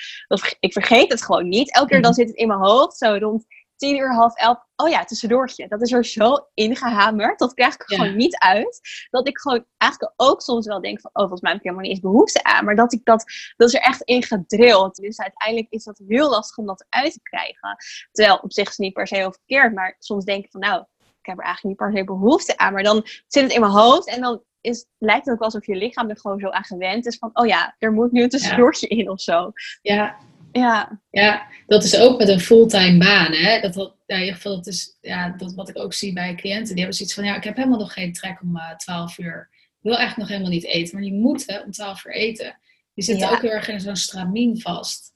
ik 0.60 0.74
vergeet 0.74 1.12
het 1.12 1.24
gewoon 1.24 1.48
niet. 1.48 1.74
Elke 1.74 1.90
keer 1.90 2.02
dan 2.02 2.12
mhm. 2.12 2.20
zit 2.20 2.30
het 2.30 2.38
in 2.38 2.48
mijn 2.48 2.60
hoofd, 2.60 2.98
zo 2.98 3.16
rond 3.20 3.46
tien 3.78 3.98
uur, 3.98 4.14
half 4.14 4.36
elf. 4.36 4.58
Oh 4.76 4.90
ja, 4.90 5.04
tussendoortje. 5.04 5.68
Dat 5.68 5.82
is 5.82 5.92
er 5.92 6.06
zo 6.06 6.48
ingehamerd. 6.54 7.40
Dat 7.40 7.54
krijg 7.54 7.74
ik 7.74 7.82
gewoon 7.82 8.16
niet 8.16 8.38
uit. 8.38 8.80
Dat 9.10 9.28
ik 9.28 9.40
gewoon 9.40 9.66
eigenlijk 9.78 10.14
ook 10.16 10.42
soms 10.42 10.66
wel 10.66 10.82
denk 10.82 11.02
van... 11.02 11.10
Oh, 11.14 11.22
volgens 11.22 11.42
mij 11.42 11.52
heb 11.52 11.60
ik 11.60 11.66
helemaal 11.66 11.88
niet 11.88 11.96
eens 11.96 12.12
behoefte 12.12 12.44
aan. 12.44 12.66
Maar 12.66 12.76
dat 12.76 12.94
ik 12.94 13.02
dat... 13.04 13.24
Dat 13.56 13.68
is 13.68 13.74
er 13.74 13.82
echt 13.82 14.02
in 14.02 14.24
gedrild. 14.24 14.96
Dus 14.96 15.20
uiteindelijk 15.20 15.72
is 15.72 15.84
dat 15.84 16.02
heel 16.08 16.30
lastig 16.30 16.58
om 16.58 16.66
dat 16.66 16.86
uit 16.90 17.14
te 17.14 17.22
krijgen. 17.22 17.78
Terwijl 18.12 18.38
op 18.38 18.54
zich 18.54 18.64
is 18.64 18.70
het 18.70 18.80
niet 18.80 18.94
per 18.94 19.08
se 19.08 19.16
heel 19.16 19.32
verkeerd. 19.32 19.74
Maar 19.74 19.96
soms 20.00 20.26
denk 20.26 20.46
ik 20.46 20.52
van 20.52 20.62
nou... 20.62 20.84
Ik 21.22 21.34
heb 21.34 21.38
er 21.38 21.52
eigenlijk 21.52 21.80
niet 21.80 21.90
per 21.90 21.98
se 21.98 22.06
behoefte 22.06 22.58
aan. 22.58 22.74
Maar 22.74 22.84
dan 22.84 23.02
zit 23.28 23.44
het 23.44 23.52
in 23.52 23.60
mijn 23.60 23.72
hoofd. 23.72 24.08
En 24.08 24.22
dan 24.22 24.44
is, 24.62 24.86
lijkt 24.98 25.26
het 25.26 25.36
ook 25.36 25.42
alsof 25.42 25.66
je 25.66 25.76
lichaam 25.76 26.10
er 26.10 26.20
gewoon 26.20 26.40
zo 26.40 26.50
aan 26.50 26.64
gewend 26.64 27.06
is. 27.06 27.18
Van, 27.18 27.30
oh 27.34 27.46
ja, 27.46 27.76
er 27.80 27.92
moet 27.92 28.12
nu 28.12 28.24
een 28.24 28.30
tussendoortje 28.30 28.88
in 28.88 29.10
of 29.10 29.22
zo. 29.22 29.52
Ja, 29.82 30.16
ja. 30.58 31.02
ja, 31.10 31.48
dat 31.68 31.84
is 31.84 31.98
ook 31.98 32.18
met 32.18 32.28
een 32.28 32.40
fulltime 32.40 32.98
baan. 32.98 33.32
Hè? 33.32 33.60
Dat, 33.60 33.74
dat, 33.74 33.96
ja, 34.06 34.16
in 34.16 34.22
ieder 34.22 34.36
geval, 34.36 34.56
dat 34.56 34.68
is 34.68 34.98
ja, 35.02 35.30
dat 35.30 35.54
wat 35.54 35.70
ik 35.70 35.78
ook 35.78 35.94
zie 35.94 36.14
bij 36.14 36.36
cliënten. 36.36 36.68
Die 36.68 36.78
hebben 36.78 36.96
zoiets 36.96 37.16
van, 37.16 37.24
ja, 37.24 37.36
ik 37.36 37.44
heb 37.44 37.56
helemaal 37.56 37.80
nog 37.80 37.94
geen 37.94 38.14
trek 38.14 38.42
om 38.42 38.58
uh, 38.58 38.70
eh, 38.70 38.76
12 38.76 39.18
uur. 39.18 39.50
Ik 39.52 39.84
wil 39.84 39.98
eigenlijk 39.98 40.30
nog 40.30 40.38
helemaal 40.38 40.60
niet 40.60 40.66
eten, 40.66 40.94
maar 40.94 41.04
die 41.04 41.20
moeten 41.20 41.64
om 41.66 41.72
12 41.72 42.06
uur 42.06 42.14
eten. 42.14 42.60
Die 42.94 43.04
zitten 43.04 43.30
ook 43.30 43.42
heel 43.42 43.52
erg 43.52 43.68
in 43.68 43.80
zo'n 43.80 43.96
stramien 43.96 44.62
vast. 44.62 45.14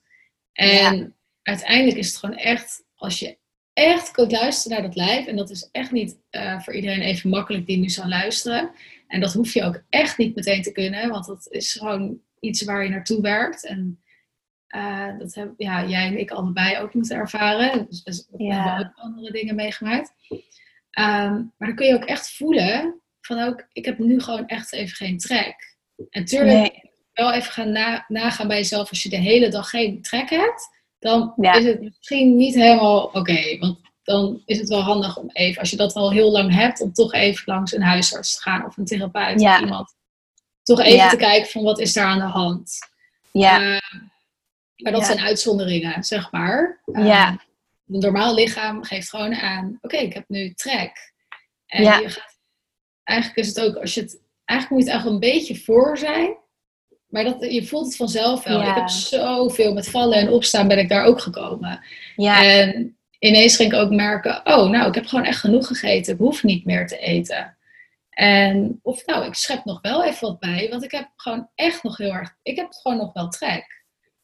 En 0.52 1.16
uiteindelijk 1.42 1.96
is 1.96 2.06
het 2.06 2.16
gewoon 2.16 2.36
echt, 2.36 2.84
als 2.94 3.18
je 3.18 3.38
echt 3.72 4.10
kunt 4.10 4.32
luisteren 4.32 4.78
naar 4.78 4.86
dat 4.86 4.96
lijf, 4.96 5.26
en 5.26 5.36
dat 5.36 5.50
is 5.50 5.68
echt 5.72 5.90
niet 5.90 6.18
uh, 6.30 6.60
voor 6.60 6.74
iedereen 6.74 7.00
even 7.00 7.30
makkelijk 7.30 7.66
die 7.66 7.78
nu 7.78 7.88
zou 7.88 8.08
luisteren. 8.08 8.70
En 9.06 9.20
dat 9.20 9.32
hoef 9.32 9.54
je 9.54 9.62
ook 9.62 9.82
echt 9.88 10.18
niet 10.18 10.34
meteen 10.34 10.62
te 10.62 10.72
kunnen, 10.72 11.08
want 11.08 11.26
dat 11.26 11.46
is 11.50 11.72
gewoon 11.72 12.20
iets 12.40 12.62
waar 12.62 12.84
je 12.84 12.90
naartoe 12.90 13.20
werkt. 13.20 13.66
En 13.66 14.02
uh, 14.76 15.18
dat 15.18 15.34
hebben 15.34 15.54
ja, 15.56 15.84
jij 15.84 16.06
en 16.06 16.18
ik 16.18 16.30
allebei 16.30 16.78
ook 16.78 16.94
moeten 16.94 17.16
ervaren. 17.16 17.86
Dus, 17.88 18.02
dus 18.02 18.26
we 18.30 18.54
hebben 18.54 18.86
ook 18.86 19.04
andere 19.04 19.32
dingen 19.32 19.54
meegemaakt. 19.54 20.14
Ehm, 20.90 21.32
maar 21.32 21.68
dan 21.68 21.74
kun 21.74 21.86
je 21.86 21.94
ook 21.94 22.04
echt 22.04 22.36
voelen 22.36 23.00
van 23.20 23.42
ook, 23.42 23.66
ik 23.72 23.84
heb 23.84 23.98
nu 23.98 24.20
gewoon 24.20 24.46
echt 24.46 24.72
even 24.72 24.96
geen 24.96 25.18
trek. 25.18 25.76
En 25.96 26.20
natuurlijk 26.20 26.90
wel 27.12 27.32
even 27.32 27.52
gaan 27.52 27.72
na, 27.72 28.04
nagaan 28.08 28.48
bij 28.48 28.56
jezelf 28.56 28.90
als 28.90 29.02
je 29.02 29.08
de 29.08 29.16
hele 29.16 29.48
dag 29.48 29.70
geen 29.70 30.02
trek 30.02 30.30
hebt, 30.30 30.68
dan 30.98 31.34
is 31.36 31.64
het 31.64 31.80
misschien 31.80 32.36
niet 32.36 32.54
helemaal 32.54 33.04
oké. 33.04 33.58
want 33.58 33.80
dan 34.02 34.42
is 34.44 34.58
het 34.58 34.68
wel 34.68 34.80
handig 34.80 35.16
om 35.16 35.30
even, 35.32 35.60
als 35.60 35.70
je 35.70 35.76
dat 35.76 35.94
al 35.94 36.12
heel 36.12 36.30
lang 36.30 36.54
hebt, 36.54 36.80
om 36.80 36.92
toch 36.92 37.12
even 37.12 37.42
langs 37.46 37.72
een 37.72 37.82
huisarts 37.82 38.34
te 38.34 38.42
gaan 38.42 38.66
of 38.66 38.76
een 38.76 38.84
therapeut 38.84 39.40
of 39.40 39.60
iemand. 39.60 39.94
Toch 40.62 40.80
even 40.80 41.08
te 41.08 41.16
kijken 41.16 41.50
van 41.50 41.62
wat 41.62 41.80
is 41.80 41.92
daar 41.92 42.06
aan 42.06 42.18
de 42.18 42.24
hand. 42.24 42.78
Ja. 43.32 43.60
Uh, 43.60 43.78
maar 44.82 44.92
dat 44.92 45.06
zijn 45.06 45.20
uitzonderingen, 45.20 46.04
zeg 46.04 46.30
maar. 46.30 46.80
ja. 46.92 47.26
Ehm, 47.26 47.36
een 47.88 47.98
normaal 47.98 48.34
lichaam 48.34 48.84
geeft 48.84 49.10
gewoon 49.10 49.34
aan, 49.34 49.78
oké, 49.80 49.96
ik 49.96 50.12
heb 50.12 50.24
nu 50.28 50.52
trek. 50.54 51.12
En 51.66 51.82
je 51.82 52.08
gaat, 52.08 52.38
eigenlijk 53.04 53.38
is 53.38 53.46
het 53.46 53.60
ook, 53.60 53.76
als 53.76 53.94
je 53.94 54.00
het, 54.00 54.20
eigenlijk 54.44 54.70
moet 54.70 54.90
je 54.90 54.96
het 54.96 55.02
eigenlijk 55.02 55.24
een 55.24 55.32
beetje 55.32 55.64
voor 55.64 55.98
zijn. 55.98 56.36
Maar 57.06 57.24
dat, 57.24 57.52
je 57.52 57.66
voelt 57.66 57.86
het 57.86 57.96
vanzelf 57.96 58.44
wel. 58.44 58.60
Ik 58.60 58.74
heb 58.74 58.88
zoveel 58.88 59.72
met 59.72 59.90
vallen 59.90 60.18
en 60.18 60.30
opstaan 60.30 60.68
ben 60.68 60.78
ik 60.78 60.88
daar 60.88 61.04
ook 61.04 61.20
gekomen. 61.20 61.84
Ja. 62.16 62.44
En 62.44 62.96
ineens 63.18 63.56
ging 63.56 63.72
ik 63.72 63.78
ook 63.78 63.90
merken, 63.90 64.40
oh, 64.44 64.70
nou, 64.70 64.88
ik 64.88 64.94
heb 64.94 65.06
gewoon 65.06 65.24
echt 65.24 65.40
genoeg 65.40 65.66
gegeten. 65.66 66.12
Ik 66.12 66.18
hoef 66.18 66.42
niet 66.42 66.64
meer 66.64 66.86
te 66.86 66.98
eten. 66.98 67.56
En 68.10 68.78
of 68.82 69.06
nou, 69.06 69.26
ik 69.26 69.34
schep 69.34 69.64
nog 69.64 69.80
wel 69.80 70.04
even 70.04 70.28
wat 70.28 70.38
bij, 70.38 70.68
want 70.70 70.84
ik 70.84 70.90
heb 70.90 71.08
gewoon 71.16 71.48
echt 71.54 71.82
nog 71.82 71.96
heel 71.96 72.12
erg, 72.12 72.36
ik 72.42 72.56
heb 72.56 72.72
gewoon 72.72 72.98
nog 72.98 73.12
wel 73.12 73.28
trek. 73.28 73.81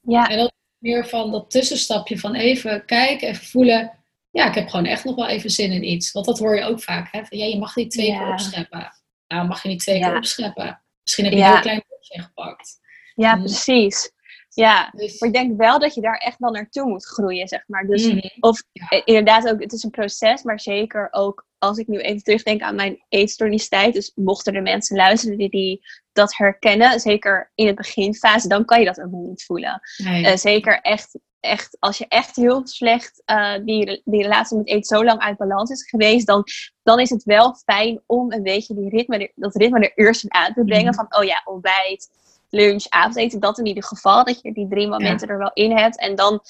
Ja. 0.09 0.29
En 0.29 0.39
dat 0.39 0.53
meer 0.79 1.07
van 1.07 1.31
dat 1.31 1.51
tussenstapje 1.51 2.19
van 2.19 2.35
even 2.35 2.85
kijken, 2.85 3.29
even 3.29 3.47
voelen. 3.47 3.93
Ja, 4.31 4.49
ik 4.49 4.55
heb 4.55 4.69
gewoon 4.69 4.87
echt 4.87 5.05
nog 5.05 5.15
wel 5.15 5.29
even 5.29 5.51
zin 5.51 5.73
in 5.73 5.85
iets. 5.85 6.13
Want 6.13 6.27
dat 6.27 6.39
hoor 6.39 6.57
je 6.57 6.65
ook 6.65 6.83
vaak. 6.83 7.13
Hè? 7.13 7.25
Van, 7.25 7.39
ja, 7.39 7.45
je 7.45 7.59
mag 7.59 7.77
niet 7.77 7.91
twee 7.91 8.11
keer 8.11 8.33
opscheppen. 8.33 8.93
Nou, 9.27 9.47
mag 9.47 9.63
je 9.63 9.69
niet 9.69 9.81
twee 9.81 10.01
keer 10.01 10.17
opscheppen. 10.17 10.83
Misschien 11.03 11.25
heb 11.25 11.35
je 11.35 11.41
een 11.41 11.47
heel 11.47 11.61
klein 11.61 11.85
beetje 11.89 12.23
gepakt. 12.23 12.79
Ja, 13.15 13.35
mm. 13.35 13.43
precies. 13.43 14.13
Ja, 14.49 14.91
dus- 14.97 15.21
maar 15.21 15.29
ik 15.29 15.35
denk 15.35 15.59
wel 15.59 15.79
dat 15.79 15.95
je 15.95 16.01
daar 16.01 16.19
echt 16.19 16.39
wel 16.39 16.51
naartoe 16.51 16.89
moet 16.89 17.07
groeien, 17.07 17.49
zeg 17.49 17.65
maar. 17.67 17.87
Dus, 17.87 18.07
mhm. 18.07 18.29
Of 18.41 18.63
eh, 18.73 19.03
inderdaad 19.05 19.49
ook, 19.49 19.61
het 19.61 19.73
is 19.73 19.83
een 19.83 19.91
proces, 19.91 20.43
maar 20.43 20.61
zeker 20.61 21.09
ook 21.11 21.47
als 21.59 21.79
ik 21.79 21.87
nu 21.87 21.99
even 21.99 22.23
terugdenk 22.23 22.61
aan 22.61 22.75
mijn 22.75 23.05
eetstoornistijd. 23.09 23.95
Dus 23.95 24.13
mochten 24.15 24.55
er 24.55 24.63
mensen 24.63 24.97
luisteren 24.97 25.39
die, 25.39 25.51
die 25.51 25.87
dat 26.19 26.37
herkennen, 26.37 27.01
zeker 27.01 27.51
in 27.55 27.67
het 27.67 27.77
beginfase, 27.77 28.49
dan 28.49 28.65
kan 28.65 28.79
je 28.79 28.85
dat 28.85 29.01
ook 29.01 29.11
niet 29.11 29.45
voelen. 29.45 29.81
Eh, 29.97 30.37
zeker 30.37 30.81
echt, 30.81 31.19
echt, 31.41 31.77
als 31.79 31.99
je 31.99 32.07
echt 32.09 32.37
heel 32.37 32.67
slecht 32.67 33.23
uh, 33.27 33.55
die, 33.65 34.03
die 34.05 34.23
relatie 34.23 34.57
met 34.57 34.69
eten 34.69 34.97
zo 34.97 35.05
lang 35.05 35.21
uit 35.21 35.37
balans 35.37 35.71
is 35.71 35.89
geweest, 35.89 36.27
dan, 36.27 36.45
dan 36.83 37.01
is 37.01 37.11
het 37.11 37.25
wel 37.25 37.55
fijn 37.55 38.03
om 38.07 38.33
een 38.33 38.43
beetje 38.43 38.75
die 38.75 38.89
ritme, 38.89 39.33
dat 39.35 39.57
ritme 39.57 39.81
er 39.81 39.93
eerst 39.95 40.25
aan 40.29 40.53
te 40.53 40.65
brengen. 40.65 40.95
Mhm. 40.95 40.95
Van, 40.95 41.19
oh 41.19 41.25
ja, 41.25 41.43
ontbijt, 41.45 42.11
lunch, 42.51 42.87
avondeten, 42.89 43.41
dat 43.41 43.59
in 43.59 43.67
ieder 43.67 43.85
geval. 43.85 44.25
Dat 44.25 44.41
je 44.41 44.53
die 44.53 44.69
drie 44.69 44.89
momenten 44.89 45.29
er 45.29 45.39
wel 45.39 45.51
in 45.55 45.77
hebt. 45.77 45.99
En 45.99 46.15
dan 46.15 46.41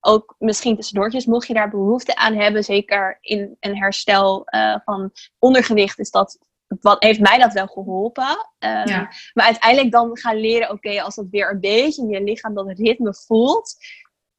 ook 0.00 0.34
misschien 0.38 0.76
tussendoortjes, 0.76 1.26
mocht 1.26 1.46
je 1.46 1.54
daar 1.54 1.70
behoefte 1.70 2.16
aan 2.16 2.34
hebben, 2.34 2.64
zeker 2.64 3.18
in 3.20 3.56
een 3.60 3.76
herstel 3.76 4.42
uh, 4.46 4.76
van 4.84 5.10
ondergewicht, 5.38 5.98
is 5.98 6.10
dat 6.10 6.38
wat 6.80 7.02
heeft 7.02 7.20
mij 7.20 7.38
dat 7.38 7.52
wel 7.52 7.66
geholpen. 7.66 8.48
Um, 8.58 9.08
Maar 9.32 9.44
uiteindelijk 9.44 9.92
dan 9.92 10.18
gaan 10.18 10.36
leren, 10.36 10.70
oké, 10.70 11.02
als 11.02 11.14
dat 11.14 11.26
weer 11.30 11.50
een 11.50 11.60
beetje 11.60 12.02
in 12.02 12.08
je 12.08 12.22
lichaam 12.22 12.54
dat 12.54 12.78
ritme 12.78 13.14
voelt, 13.14 13.76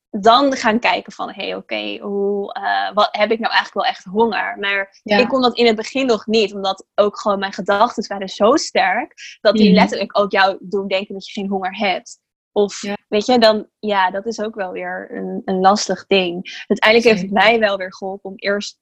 dan 0.09 0.53
gaan 0.55 0.79
kijken 0.79 1.11
van, 1.11 1.31
hé, 1.31 1.43
hey, 1.43 1.55
oké, 1.55 1.97
hoe 1.97 2.57
uh, 2.57 2.93
wat 2.93 3.09
heb 3.11 3.31
ik 3.31 3.39
nou 3.39 3.53
eigenlijk 3.53 3.73
wel 3.73 3.85
echt 3.85 4.03
honger? 4.03 4.57
Maar 4.59 5.01
ik 5.03 5.27
kon 5.27 5.41
dat 5.41 5.57
in 5.57 5.65
het 5.65 5.75
begin 5.75 6.05
nog 6.05 6.25
niet, 6.25 6.53
omdat 6.53 6.85
ook 6.95 7.19
gewoon 7.19 7.39
mijn 7.39 7.53
gedachten 7.53 8.07
waren 8.07 8.29
zo 8.29 8.55
sterk, 8.55 9.13
dat 9.41 9.55
die 9.55 9.69
mhm. 9.69 9.79
letterlijk 9.79 10.19
ook 10.19 10.31
jou 10.31 10.57
doen 10.59 10.87
denken 10.87 11.13
dat 11.13 11.25
je 11.27 11.41
geen 11.41 11.49
honger 11.49 11.77
hebt. 11.77 12.19
Of 12.51 12.81
weet 13.07 13.25
je, 13.25 13.39
dan 13.39 13.67
ja, 13.79 14.11
dat 14.11 14.25
is 14.25 14.39
ook 14.39 14.55
wel 14.55 14.71
weer 14.71 15.09
een, 15.11 15.41
een 15.45 15.59
lastig 15.59 16.05
ding. 16.07 16.63
Uiteindelijk 16.67 17.09
heeft 17.09 17.21
het 17.21 17.43
mij 17.43 17.59
wel 17.59 17.77
weer 17.77 17.93
geholpen 17.93 18.29
om 18.29 18.35
eerst 18.35 18.79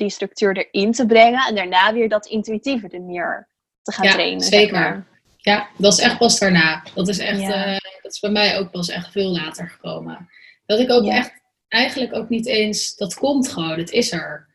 die 0.00 0.10
structuur 0.10 0.56
erin 0.56 0.92
te 0.92 1.06
brengen 1.06 1.46
en 1.46 1.54
daarna 1.54 1.92
weer 1.92 2.08
dat 2.08 2.26
intuïtieve 2.26 2.88
er 2.88 3.02
meer 3.02 3.48
te 3.82 3.92
gaan 3.92 4.06
ja, 4.06 4.12
trainen. 4.12 4.40
Zeker. 4.40 5.06
Ja, 5.36 5.68
dat 5.76 5.92
is 5.92 5.98
echt 5.98 6.18
pas 6.18 6.38
daarna. 6.38 6.82
Dat 6.94 7.08
is 7.08 7.18
echt, 7.18 7.40
uh, 7.40 7.78
dat 8.02 8.12
is 8.12 8.20
bij 8.20 8.30
mij 8.30 8.58
ook 8.58 8.70
pas 8.70 8.88
echt 8.88 9.12
veel 9.12 9.30
later 9.30 9.68
gekomen. 9.68 10.28
Dat 10.66 10.78
ik 10.78 10.90
ook 10.90 11.06
echt, 11.06 11.32
eigenlijk 11.68 12.14
ook 12.14 12.28
niet 12.28 12.46
eens, 12.46 12.96
dat 12.96 13.14
komt 13.14 13.48
gewoon, 13.48 13.78
het 13.78 13.90
is 13.90 14.12
er. 14.12 14.48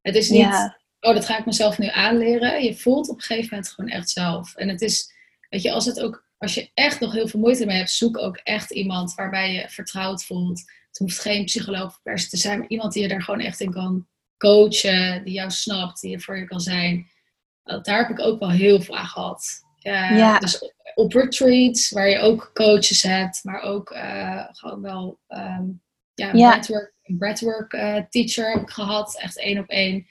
Het 0.00 0.16
is 0.16 0.28
niet, 0.28 0.76
oh, 1.00 1.14
dat 1.14 1.26
ga 1.26 1.38
ik 1.38 1.46
mezelf 1.46 1.78
nu 1.78 1.88
aanleren. 1.88 2.64
Je 2.64 2.74
voelt 2.74 3.08
op 3.08 3.16
een 3.16 3.22
gegeven 3.22 3.48
moment 3.50 3.70
gewoon 3.70 3.90
echt 3.90 4.10
zelf. 4.10 4.54
En 4.54 4.68
het 4.68 4.80
is, 4.80 5.12
weet 5.48 5.62
je, 5.62 5.72
als 5.72 5.84
het 5.84 6.00
ook 6.00 6.30
als 6.38 6.54
je 6.54 6.70
echt 6.74 7.00
nog 7.00 7.12
heel 7.12 7.28
veel 7.28 7.40
moeite 7.40 7.66
mee 7.66 7.76
hebt, 7.76 7.90
zoek 7.90 8.18
ook 8.18 8.36
echt 8.36 8.70
iemand 8.70 9.14
waarbij 9.14 9.52
je 9.52 9.68
vertrouwd 9.68 10.24
voelt. 10.24 10.58
Het 10.88 10.98
hoeft 10.98 11.20
geen 11.20 11.44
psycholoog 11.44 12.00
per 12.02 12.18
se 12.18 12.28
te 12.28 12.36
zijn, 12.36 12.58
maar 12.58 12.68
iemand 12.68 12.92
die 12.92 13.02
je 13.02 13.08
daar 13.08 13.22
gewoon 13.22 13.40
echt 13.40 13.60
in 13.60 13.72
kan 13.72 14.06
coachen, 14.42 15.24
die 15.24 15.32
jou 15.32 15.50
snapt, 15.50 16.00
die 16.00 16.14
er 16.14 16.20
voor 16.20 16.38
je 16.38 16.44
kan 16.44 16.60
zijn. 16.60 17.06
Daar 17.62 17.98
heb 17.98 18.10
ik 18.10 18.20
ook 18.20 18.38
wel 18.38 18.50
heel 18.50 18.80
veel 18.80 18.96
aan 18.96 19.06
gehad. 19.06 19.44
ja. 19.78 20.38
Dus 20.38 20.72
op 20.94 21.12
retreats, 21.12 21.90
waar 21.90 22.08
je 22.08 22.18
ook 22.18 22.50
coaches 22.54 23.02
hebt, 23.02 23.44
maar 23.44 23.60
ook 23.60 23.90
uh, 23.90 24.44
gewoon 24.52 24.82
wel 24.82 25.18
um, 25.28 25.82
ja, 26.14 26.32
ja. 26.32 26.48
breathwork, 26.48 26.92
breathwork 27.02 27.72
uh, 27.72 27.98
teacher 28.08 28.52
heb 28.52 28.62
ik 28.62 28.70
gehad, 28.70 29.18
echt 29.20 29.38
één 29.38 29.58
op 29.58 29.68
één. 29.68 30.06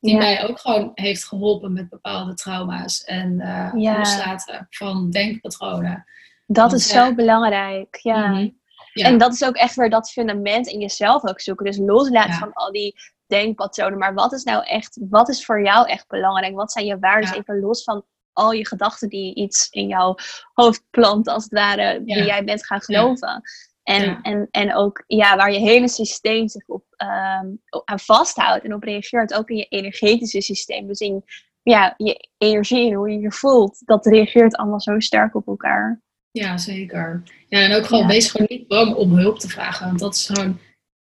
Die 0.00 0.16
mij 0.16 0.48
ook 0.48 0.60
gewoon 0.60 0.90
heeft 0.94 1.24
geholpen 1.24 1.72
met 1.72 1.88
bepaalde 1.88 2.34
trauma's 2.34 3.04
en 3.04 3.32
uh, 3.32 3.70
loslaten 3.72 4.66
van 4.70 5.10
denkpatronen. 5.10 6.04
Dat 6.46 6.72
is 6.72 6.88
zo 6.88 7.14
belangrijk, 7.14 7.96
ja. 7.96 8.28
Mhm. 8.28 8.48
ja. 8.92 9.06
En 9.06 9.18
dat 9.18 9.32
is 9.32 9.44
ook 9.44 9.56
echt 9.56 9.74
weer 9.74 9.90
dat 9.90 10.10
fundament 10.10 10.66
in 10.66 10.80
jezelf 10.80 11.24
ook 11.24 11.40
zoeken. 11.40 11.66
Dus 11.66 11.78
loslaten 11.78 12.34
van 12.34 12.52
al 12.52 12.72
die 12.72 12.94
denkpatronen. 13.32 13.98
Maar 13.98 14.14
wat 14.14 14.32
is 14.32 14.42
nou 14.42 14.64
echt, 14.64 14.98
wat 15.10 15.28
is 15.28 15.44
voor 15.44 15.62
jou 15.62 15.88
echt 15.88 16.08
belangrijk? 16.08 16.54
Wat 16.54 16.72
zijn 16.72 16.86
je 16.86 16.98
waarden? 16.98 17.34
Even 17.34 17.60
los 17.60 17.82
van 17.82 18.04
al 18.32 18.52
je 18.52 18.66
gedachten 18.66 19.08
die 19.08 19.34
iets 19.34 19.68
in 19.70 19.86
jouw 19.86 20.14
hoofd 20.52 20.84
plant, 20.90 21.28
als 21.28 21.42
het 21.42 21.52
ware, 21.52 22.04
die 22.04 22.24
jij 22.24 22.44
bent 22.44 22.66
gaan 22.66 22.80
geloven. 22.80 23.42
En, 23.82 24.22
en, 24.22 24.48
en 24.50 24.74
ook 24.74 25.04
ja, 25.06 25.36
waar 25.36 25.52
je 25.52 25.58
hele 25.58 25.88
systeem 25.88 26.48
zich 26.48 26.66
op, 26.66 26.84
um, 26.96 27.62
aan 27.84 28.00
vasthoudt 28.00 28.64
en 28.64 28.74
op 28.74 28.82
reageert, 28.82 29.34
ook 29.34 29.48
in 29.48 29.56
je 29.56 29.66
energetische 29.68 30.40
systeem. 30.40 30.86
Dus 30.86 31.00
in 31.00 31.24
ja, 31.62 31.94
je 31.96 32.28
energie 32.38 32.90
en 32.90 32.96
hoe 32.96 33.10
je 33.10 33.18
je 33.20 33.32
voelt, 33.32 33.82
dat 33.84 34.06
reageert 34.06 34.56
allemaal 34.56 34.80
zo 34.80 35.00
sterk 35.00 35.34
op 35.34 35.46
elkaar. 35.46 36.02
Ja, 36.30 36.58
zeker. 36.58 37.22
Ja, 37.48 37.58
en 37.58 37.76
ook 37.76 37.86
gewoon, 37.86 38.06
wees 38.06 38.30
gewoon 38.30 38.46
niet 38.50 38.68
bang 38.68 38.94
om 38.94 39.16
hulp 39.16 39.38
te 39.38 39.48
vragen. 39.48 39.86
Want 39.86 39.98
dat 39.98 40.14
is 40.14 40.26
gewoon, 40.26 40.58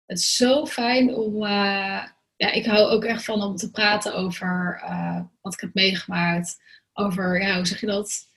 het 0.05 0.17
is 0.17 0.35
zo 0.35 0.65
fijn 0.65 1.15
om, 1.15 1.43
uh, 1.43 2.03
ja, 2.39 2.51
ik 2.51 2.65
hou 2.65 2.89
ook 2.89 3.03
echt 3.03 3.23
van 3.23 3.41
om 3.41 3.55
te 3.55 3.71
praten 3.71 4.15
over 4.15 4.81
uh, 4.83 5.21
wat 5.41 5.53
ik 5.53 5.59
heb 5.59 5.73
meegemaakt. 5.73 6.57
Over, 6.93 7.41
ja, 7.41 7.55
hoe 7.55 7.65
zeg 7.65 7.79
je 7.79 7.85
dat? 7.85 8.27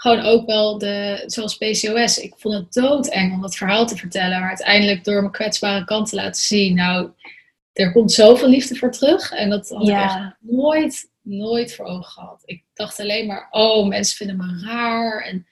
gewoon 0.00 0.20
ook 0.20 0.46
wel 0.46 0.78
de, 0.78 1.22
zoals 1.26 1.56
PCOS. 1.56 2.18
Ik 2.18 2.34
vond 2.36 2.54
het 2.54 2.72
doodeng 2.72 3.32
om 3.32 3.40
dat 3.40 3.56
verhaal 3.56 3.86
te 3.86 3.96
vertellen. 3.96 4.40
Maar 4.40 4.48
uiteindelijk 4.48 5.04
door 5.04 5.20
mijn 5.20 5.32
kwetsbare 5.32 5.84
kant 5.84 6.08
te 6.08 6.16
laten 6.16 6.42
zien. 6.42 6.74
Nou, 6.74 7.10
er 7.72 7.92
komt 7.92 8.12
zoveel 8.12 8.48
liefde 8.48 8.76
voor 8.76 8.90
terug. 8.90 9.30
En 9.30 9.50
dat 9.50 9.68
had 9.68 9.88
ik 9.88 9.94
echt 9.94 10.36
nooit, 10.40 11.10
nooit 11.22 11.74
voor 11.74 11.84
ogen 11.84 12.04
gehad. 12.04 12.42
Ik 12.44 12.64
dacht 12.74 13.00
alleen 13.00 13.26
maar, 13.26 13.48
oh, 13.50 13.88
mensen 13.88 14.16
vinden 14.16 14.36
me 14.36 14.66
raar. 14.66 15.22
En 15.22 15.46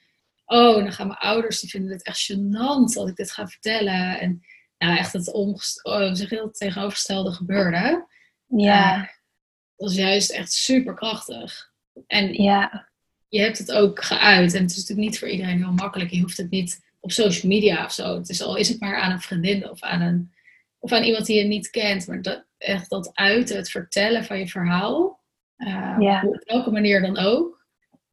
oh, 0.45 0.75
dan 0.75 0.93
gaan 0.93 1.07
mijn 1.07 1.19
ouders, 1.19 1.59
die 1.59 1.69
vinden 1.69 1.91
het 1.91 2.03
echt 2.03 2.31
gênant 2.31 2.93
dat 2.93 3.07
ik 3.07 3.15
dit 3.15 3.31
ga 3.31 3.47
vertellen. 3.47 4.19
En 4.19 4.43
nou, 4.87 4.97
echt 4.97 5.13
het 5.13 5.33
oh, 5.33 6.13
zeg 6.13 6.29
heel 6.29 6.51
tegenovergestelde 6.51 7.31
gebeurde. 7.31 8.07
Ja. 8.45 8.97
Uh, 8.97 9.01
dat 9.01 9.87
was 9.87 9.95
juist 9.95 10.31
echt 10.31 10.51
super 10.51 10.93
krachtig. 10.93 11.71
En 12.07 12.33
ja 12.33 12.89
je 13.29 13.41
hebt 13.41 13.57
het 13.57 13.71
ook 13.71 14.03
geuit. 14.03 14.53
En 14.53 14.61
het 14.61 14.71
is 14.71 14.77
natuurlijk 14.77 15.07
niet 15.07 15.19
voor 15.19 15.29
iedereen 15.29 15.57
heel 15.57 15.71
makkelijk. 15.71 16.11
Je 16.11 16.21
hoeft 16.21 16.37
het 16.37 16.49
niet 16.49 16.85
op 16.99 17.11
social 17.11 17.51
media 17.51 17.85
of 17.85 17.91
zo. 17.91 18.17
Het 18.17 18.29
is 18.29 18.41
al 18.41 18.55
is 18.55 18.69
het 18.69 18.79
maar 18.79 18.97
aan 18.97 19.11
een 19.11 19.21
vriendin 19.21 19.69
of 19.69 19.81
aan, 19.81 20.01
een, 20.01 20.33
of 20.79 20.91
aan 20.91 21.03
iemand 21.03 21.25
die 21.25 21.37
je 21.37 21.43
niet 21.43 21.69
kent. 21.69 22.07
Maar 22.07 22.21
dat, 22.21 22.45
echt 22.57 22.89
dat 22.89 23.09
uiten, 23.13 23.55
het 23.57 23.69
vertellen 23.69 24.25
van 24.25 24.39
je 24.39 24.47
verhaal. 24.47 25.19
Uh, 25.57 26.21
Op 26.23 26.41
welke 26.45 26.71
manier 26.71 27.01
dan 27.01 27.17
ook. 27.17 27.65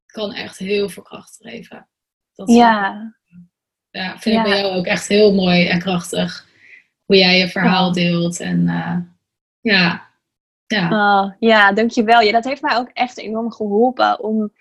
Kan 0.06 0.32
echt 0.32 0.58
heel 0.58 0.88
veel 0.88 1.02
kracht 1.02 1.36
geven. 1.40 1.88
Dat, 2.34 2.50
ja. 2.50 3.14
ja, 3.90 4.18
vind 4.18 4.36
ik 4.36 4.42
bij 4.42 4.60
jou 4.60 4.76
ook 4.76 4.86
echt 4.86 5.08
heel 5.08 5.34
mooi 5.34 5.66
en 5.66 5.78
krachtig. 5.78 6.45
Hoe 7.06 7.16
jij 7.16 7.38
je 7.38 7.48
verhaal 7.48 7.92
deelt. 7.92 8.40
En 8.40 8.60
uh, 8.60 8.96
ja, 9.60 10.10
ja. 10.66 10.90
Oh, 10.90 11.32
ja, 11.38 11.72
dankjewel. 11.72 12.20
Ja, 12.20 12.32
dat 12.32 12.44
heeft 12.44 12.62
mij 12.62 12.76
ook 12.76 12.90
echt 12.92 13.18
enorm 13.18 13.52
geholpen 13.52 14.20
om 14.20 14.52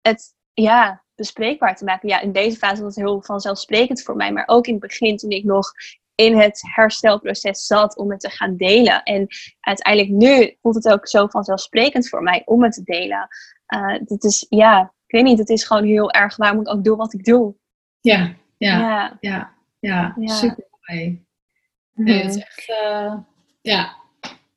het 0.00 0.34
ja, 0.52 1.02
bespreekbaar 1.14 1.76
te 1.76 1.84
maken. 1.84 2.08
Ja, 2.08 2.20
in 2.20 2.32
deze 2.32 2.56
fase 2.56 2.82
was 2.82 2.94
het 2.94 3.04
heel 3.04 3.22
vanzelfsprekend 3.22 4.02
voor 4.02 4.16
mij. 4.16 4.32
Maar 4.32 4.44
ook 4.46 4.66
in 4.66 4.72
het 4.72 4.82
begin, 4.82 5.16
toen 5.16 5.30
ik 5.30 5.44
nog 5.44 5.72
in 6.14 6.36
het 6.36 6.60
herstelproces 6.62 7.66
zat 7.66 7.96
om 7.96 8.10
het 8.10 8.20
te 8.20 8.30
gaan 8.30 8.56
delen. 8.56 9.02
En 9.02 9.26
uiteindelijk 9.60 10.14
nu 10.14 10.56
voelt 10.60 10.74
het 10.74 10.88
ook 10.88 11.08
zo 11.08 11.26
vanzelfsprekend 11.26 12.08
voor 12.08 12.22
mij 12.22 12.42
om 12.44 12.62
het 12.62 12.72
te 12.72 12.82
delen. 12.82 13.28
Uh, 13.74 13.98
het 14.04 14.24
is, 14.24 14.46
ja, 14.48 14.92
ik 15.06 15.14
weet 15.14 15.24
niet, 15.24 15.38
het 15.38 15.48
is 15.48 15.64
gewoon 15.64 15.84
heel 15.84 16.10
erg 16.10 16.36
waarom 16.36 16.60
ik 16.60 16.68
ook 16.68 16.84
doe 16.84 16.96
wat 16.96 17.12
ik 17.12 17.24
doe. 17.24 17.54
Ja, 18.00 18.34
ja, 18.56 19.16
ja, 19.20 19.54
ja, 19.80 20.14
super 20.26 20.64
mooi. 20.86 21.24
Nee, 21.94 22.22
het 22.22 22.30
is 22.30 22.36
mhm. 22.36 22.44
echt, 22.46 22.68
uh, 22.68 23.14
ja, 23.62 24.02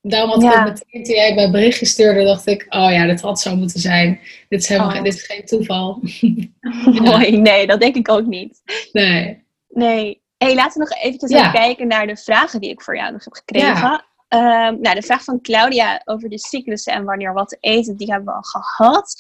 Daarom 0.08 0.30
had 0.30 0.44
ik 0.44 0.64
meteen, 0.64 1.04
toen 1.04 1.16
jij 1.16 1.34
mijn 1.34 1.52
berichtje 1.52 1.86
stuurde, 1.86 2.24
dacht 2.24 2.48
ik, 2.48 2.66
oh 2.70 2.92
ja, 2.92 3.06
dit 3.06 3.22
had 3.22 3.40
zo 3.40 3.56
moeten 3.56 3.80
zijn. 3.80 4.20
Dit 4.50 4.60
is, 4.60 4.68
helemaal, 4.68 4.96
oh. 4.96 5.04
dit 5.04 5.14
is 5.14 5.24
geen 5.24 5.46
toeval. 5.46 6.02
Mooi, 7.02 7.38
nee, 7.38 7.68
dat 7.68 7.80
denk 7.80 7.96
ik 7.96 8.10
ook 8.10 8.26
niet. 8.26 8.62
Nee. 8.92 9.44
Nee. 9.70 10.22
hey, 10.38 10.56
laten 10.56 10.82
we 10.82 10.88
nog 10.90 11.04
eventjes 11.04 11.32
ja. 11.32 11.52
kijken 11.52 11.88
naar 11.88 12.08
de 12.08 12.18
vragen 12.18 12.62
die 12.62 12.70
ik 12.70 12.82
voor 12.82 12.98
jou 12.98 13.12
nog 13.12 13.24
heb 13.24 13.34
gekregen. 13.34 14.06
Um, 14.30 14.82
nou, 14.82 14.96
de 14.96 15.02
vraag 15.02 15.24
van 15.24 15.42
Claudia 15.42 16.02
over 16.06 16.30
de 16.30 16.40
cyclussen 16.40 16.94
en 16.94 17.04
wanneer 17.04 17.34
wat 17.34 17.50
te 17.50 17.58
eten, 17.60 17.98
die 17.98 18.12
hebben 18.12 18.26
we 18.26 18.34
al 18.34 18.42
gehad. 18.42 19.16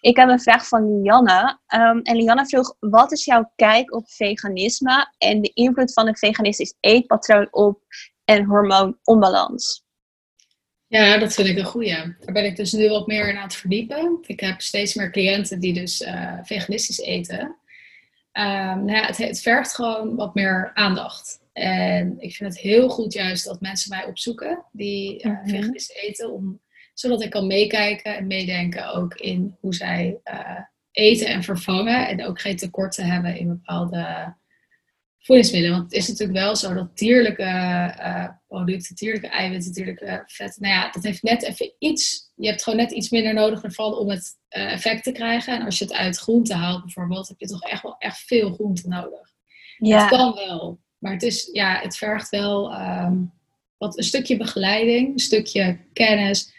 Ik 0.00 0.16
heb 0.16 0.28
een 0.28 0.40
vraag 0.40 0.68
van 0.68 1.02
Lianne. 1.02 1.58
Um, 1.74 2.00
en 2.02 2.16
Lianne 2.16 2.46
vroeg, 2.46 2.76
wat 2.78 3.12
is 3.12 3.24
jouw 3.24 3.52
kijk 3.56 3.94
op 3.94 4.10
veganisme 4.10 5.12
en 5.18 5.40
de 5.40 5.50
invloed 5.54 5.92
van 5.92 6.06
een 6.06 6.16
veganistisch 6.16 6.74
eetpatroon 6.80 7.48
op 7.50 7.80
en 8.24 8.44
hormoononbalans? 8.44 9.84
Ja, 10.86 11.18
dat 11.18 11.34
vind 11.34 11.48
ik 11.48 11.58
een 11.58 11.64
goeie. 11.64 11.94
Daar 11.94 12.32
ben 12.32 12.44
ik 12.44 12.56
dus 12.56 12.72
nu 12.72 12.88
wat 12.88 13.06
meer 13.06 13.28
in 13.28 13.36
aan 13.36 13.42
het 13.42 13.54
verdiepen. 13.54 14.18
Ik 14.26 14.40
heb 14.40 14.60
steeds 14.60 14.94
meer 14.94 15.10
cliënten 15.10 15.60
die 15.60 15.72
dus 15.72 16.00
uh, 16.00 16.38
veganistisch 16.42 17.00
eten. 17.00 17.40
Um, 18.32 18.84
nou 18.84 18.92
ja, 18.92 19.06
het, 19.06 19.16
het, 19.16 19.40
vergt 19.40 19.74
gewoon 19.74 20.16
wat 20.16 20.34
meer 20.34 20.70
aandacht. 20.74 21.40
En 21.60 22.16
ik 22.18 22.34
vind 22.34 22.52
het 22.52 22.62
heel 22.62 22.88
goed 22.88 23.12
juist 23.12 23.44
dat 23.44 23.60
mensen 23.60 23.96
mij 23.96 24.06
opzoeken 24.06 24.64
die 24.72 25.24
uh, 25.24 25.38
veganistisch 25.44 25.96
eten. 25.96 26.32
Om, 26.32 26.60
zodat 26.94 27.22
ik 27.22 27.30
kan 27.30 27.46
meekijken 27.46 28.16
en 28.16 28.26
meedenken 28.26 28.94
ook 28.94 29.14
in 29.14 29.56
hoe 29.60 29.74
zij 29.74 30.20
uh, 30.24 30.60
eten 30.90 31.26
en 31.26 31.42
vervangen. 31.42 32.08
En 32.08 32.24
ook 32.24 32.40
geen 32.40 32.56
tekorten 32.56 33.04
hebben 33.04 33.36
in 33.36 33.48
bepaalde 33.48 34.34
voedingsmiddelen. 35.18 35.78
Want 35.78 35.92
het 35.92 36.00
is 36.00 36.08
natuurlijk 36.08 36.38
wel 36.38 36.56
zo 36.56 36.74
dat 36.74 36.98
dierlijke 36.98 37.42
uh, 37.42 38.28
producten, 38.48 38.94
dierlijke 38.94 39.28
eiwitten, 39.28 39.72
dierlijke 39.72 40.22
vetten, 40.26 40.62
nou 40.62 40.74
ja, 40.74 40.90
dat 40.90 41.02
heeft 41.02 41.22
net 41.22 41.42
even 41.42 41.74
iets, 41.78 42.32
je 42.34 42.48
hebt 42.48 42.62
gewoon 42.62 42.78
net 42.78 42.90
iets 42.90 43.10
minder 43.10 43.34
nodig 43.34 43.62
ervan 43.62 43.94
om 43.94 44.10
het 44.10 44.30
uh, 44.56 44.72
effect 44.72 45.02
te 45.02 45.12
krijgen. 45.12 45.54
En 45.54 45.64
als 45.64 45.78
je 45.78 45.84
het 45.84 45.94
uit 45.94 46.16
groente 46.16 46.54
haalt 46.54 46.82
bijvoorbeeld, 46.82 47.28
heb 47.28 47.40
je 47.40 47.46
toch 47.46 47.62
echt 47.62 47.82
wel 47.82 47.96
echt 47.98 48.18
veel 48.18 48.52
groente 48.52 48.88
nodig. 48.88 49.32
Ja. 49.76 50.00
Het 50.00 50.08
kan 50.08 50.34
wel, 50.34 50.80
maar 51.00 51.12
het, 51.12 51.22
is, 51.22 51.48
ja, 51.52 51.80
het 51.80 51.96
vergt 51.96 52.28
wel 52.28 52.80
um, 52.80 53.32
wat, 53.78 53.98
een 53.98 54.04
stukje 54.04 54.36
begeleiding, 54.36 55.12
een 55.12 55.18
stukje 55.18 55.78
kennis. 55.92 56.54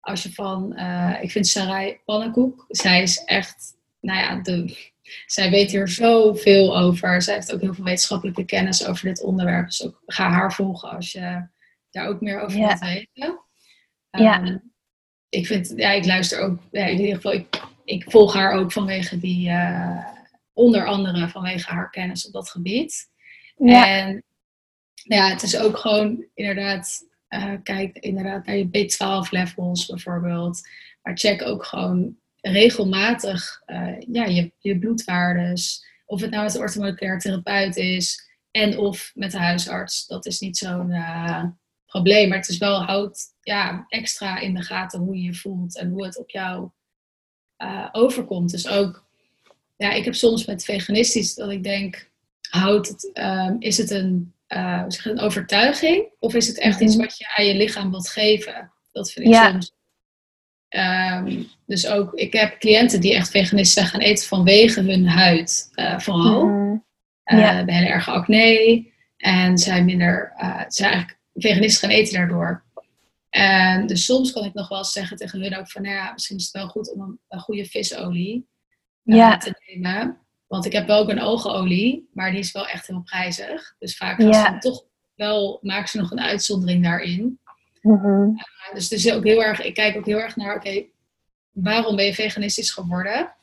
Als 0.00 0.22
je 0.22 0.32
van, 0.32 0.72
uh, 0.76 1.18
ik 1.20 1.30
vind 1.30 1.46
Sarai 1.46 1.98
Pannenkoek, 2.04 2.64
zij 2.68 3.02
is 3.02 3.24
echt, 3.24 3.76
nou 4.00 4.18
ja, 4.18 4.42
de 4.42 4.88
zij 5.26 5.50
weet 5.50 5.70
hier 5.70 5.88
zoveel 5.88 6.78
over. 6.78 7.22
Zij 7.22 7.34
heeft 7.34 7.54
ook 7.54 7.60
heel 7.60 7.74
veel 7.74 7.84
wetenschappelijke 7.84 8.44
kennis 8.44 8.86
over 8.86 9.04
dit 9.04 9.22
onderwerp. 9.22 9.66
Dus 9.66 9.84
ook, 9.86 10.02
ga 10.06 10.30
haar 10.30 10.52
volgen 10.52 10.90
als 10.90 11.12
je 11.12 11.46
daar 11.90 12.06
ook 12.06 12.20
meer 12.20 12.40
over 12.40 12.58
wilt 12.58 12.78
weten. 12.78 13.40
ja. 14.10 14.42
Ehm, 14.42 14.58
ik 15.28 15.46
vind, 15.46 15.72
ja, 15.76 15.90
ik 15.90 16.04
luister 16.04 16.40
ook, 16.40 16.58
ja, 16.70 16.84
in 16.84 17.00
ieder 17.00 17.14
geval, 17.14 17.32
ik, 17.32 17.62
ik 17.84 18.04
volg 18.10 18.34
haar 18.34 18.52
ook 18.52 18.72
vanwege 18.72 19.18
die, 19.18 19.48
uh, 19.48 20.06
onder 20.52 20.86
andere 20.86 21.28
vanwege 21.28 21.70
haar 21.70 21.90
kennis 21.90 22.26
op 22.26 22.32
dat 22.32 22.50
gebied. 22.50 23.09
Ja. 23.64 23.86
En 23.86 24.24
ja, 24.92 25.28
het 25.28 25.42
is 25.42 25.58
ook 25.58 25.76
gewoon 25.76 26.24
inderdaad, 26.34 27.06
uh, 27.28 27.54
kijk 27.62 27.98
inderdaad 27.98 28.46
naar 28.46 28.56
je 28.56 28.66
B12 28.66 29.30
levels 29.30 29.86
bijvoorbeeld. 29.86 30.68
Maar 31.02 31.16
check 31.16 31.42
ook 31.42 31.64
gewoon 31.64 32.16
regelmatig 32.40 33.62
uh, 33.66 34.00
ja, 34.00 34.24
je, 34.24 34.52
je 34.58 34.78
bloedwaardes, 34.78 35.84
of 36.06 36.20
het 36.20 36.30
nou 36.30 36.42
met 36.42 36.52
de 36.52 36.58
orthomoleculair 36.58 37.18
therapeut 37.18 37.76
is 37.76 38.30
en 38.50 38.78
of 38.78 39.12
met 39.14 39.30
de 39.30 39.38
huisarts, 39.38 40.06
dat 40.06 40.26
is 40.26 40.40
niet 40.40 40.58
zo'n 40.58 40.90
uh, 40.90 41.44
probleem. 41.86 42.28
Maar 42.28 42.38
het 42.38 42.48
is 42.48 42.58
wel, 42.58 42.82
houdt 42.82 43.26
ja, 43.40 43.84
extra 43.88 44.38
in 44.38 44.54
de 44.54 44.62
gaten 44.62 45.00
hoe 45.00 45.16
je 45.16 45.22
je 45.22 45.34
voelt 45.34 45.78
en 45.78 45.90
hoe 45.90 46.04
het 46.04 46.18
op 46.18 46.30
jou 46.30 46.70
overkomt. 47.92 48.50
Dus 48.50 48.68
ook, 48.68 49.06
ja, 49.76 49.90
ik 49.90 50.04
heb 50.04 50.14
soms 50.14 50.44
met 50.46 50.64
veganistisch 50.64 51.34
dat 51.34 51.50
ik 51.50 51.62
denk, 51.62 52.09
houdt 52.50 52.88
het, 52.88 53.10
um, 53.14 53.56
is 53.58 53.78
het 53.78 53.90
een, 53.90 54.34
zeg 54.88 55.04
een 55.04 55.20
overtuiging 55.20 56.08
of 56.18 56.34
is 56.34 56.46
het 56.46 56.58
echt 56.58 56.80
iets 56.80 56.96
mhm. 56.96 57.04
wat 57.04 57.18
je 57.18 57.34
aan 57.36 57.44
je 57.44 57.54
lichaam 57.54 57.90
wilt 57.90 58.08
geven? 58.08 58.72
Dat 58.92 59.12
vind 59.12 59.26
ik 59.26 59.32
ja. 59.32 59.50
soms 59.50 59.72
Um, 60.76 61.48
dus 61.66 61.86
ook, 61.86 62.14
ik 62.14 62.32
heb 62.32 62.58
cliënten 62.58 63.00
die 63.00 63.14
echt 63.14 63.30
veganist 63.30 63.72
zijn 63.72 63.86
gaan 63.86 64.00
eten 64.00 64.26
vanwege 64.26 64.82
hun 64.82 65.08
huid, 65.08 65.70
uh, 65.74 65.98
vooral. 65.98 66.46
Mm. 66.46 66.84
Uh, 67.24 67.38
ja. 67.38 67.54
Hebben 67.54 67.74
heel 67.74 67.86
erg 67.86 68.08
acne 68.08 68.86
en 69.16 69.58
zijn 69.58 69.84
minder, 69.84 70.32
uh, 70.36 70.62
zijn 70.68 70.90
eigenlijk 70.92 71.20
veganist 71.34 71.78
gaan 71.78 71.90
eten 71.90 72.14
daardoor. 72.14 72.64
En 73.30 73.86
dus 73.86 74.04
soms 74.04 74.32
kan 74.32 74.44
ik 74.44 74.54
nog 74.54 74.68
wel 74.68 74.84
zeggen 74.84 75.16
tegen 75.16 75.40
hun 75.40 75.56
ook 75.56 75.70
van, 75.70 75.82
nou 75.82 75.94
ja, 75.94 76.12
misschien 76.12 76.36
is 76.36 76.44
het 76.44 76.52
wel 76.52 76.68
goed 76.68 76.92
om 76.92 77.00
een, 77.00 77.18
een 77.28 77.40
goede 77.40 77.64
visolie 77.64 78.46
ja. 79.02 79.36
te 79.36 79.62
nemen. 79.66 80.18
Want 80.50 80.64
ik 80.64 80.72
heb 80.72 80.86
wel 80.86 80.98
ook 80.98 81.08
een 81.08 81.20
ogenolie, 81.20 82.08
maar 82.12 82.30
die 82.30 82.38
is 82.38 82.52
wel 82.52 82.66
echt 82.66 82.86
heel 82.86 83.02
prijzig. 83.02 83.74
Dus 83.78 83.96
vaak 83.96 84.20
gaan 84.20 84.32
ze 84.32 84.58
toch 84.58 84.84
wel, 85.14 85.58
maken 85.62 85.88
ze 85.88 85.98
nog 85.98 86.10
een 86.10 86.20
uitzondering 86.20 86.82
daarin. 86.82 87.40
Mm 87.80 88.36
dus 88.72 88.82
het 88.82 88.92
is 88.92 89.12
ook 89.12 89.24
heel 89.24 89.42
erg, 89.42 89.62
ik 89.62 89.74
kijk 89.74 89.96
ook 89.96 90.06
heel 90.06 90.18
erg 90.18 90.36
naar, 90.36 90.56
oké, 90.56 90.84
waarom 91.50 91.96
ben 91.96 92.04
je 92.04 92.14
veganistisch 92.14 92.70
geworden? 92.70 93.34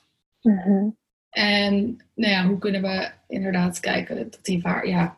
Mm 0.42 0.98
En 1.30 1.98
nou 2.14 2.32
ja, 2.32 2.46
hoe 2.46 2.58
kunnen 2.58 2.82
we 2.82 3.12
inderdaad 3.28 3.80
kijken 3.80 4.16
dat 4.16 4.40
die 4.42 4.62
waar, 4.62 4.88
ja. 4.88 5.18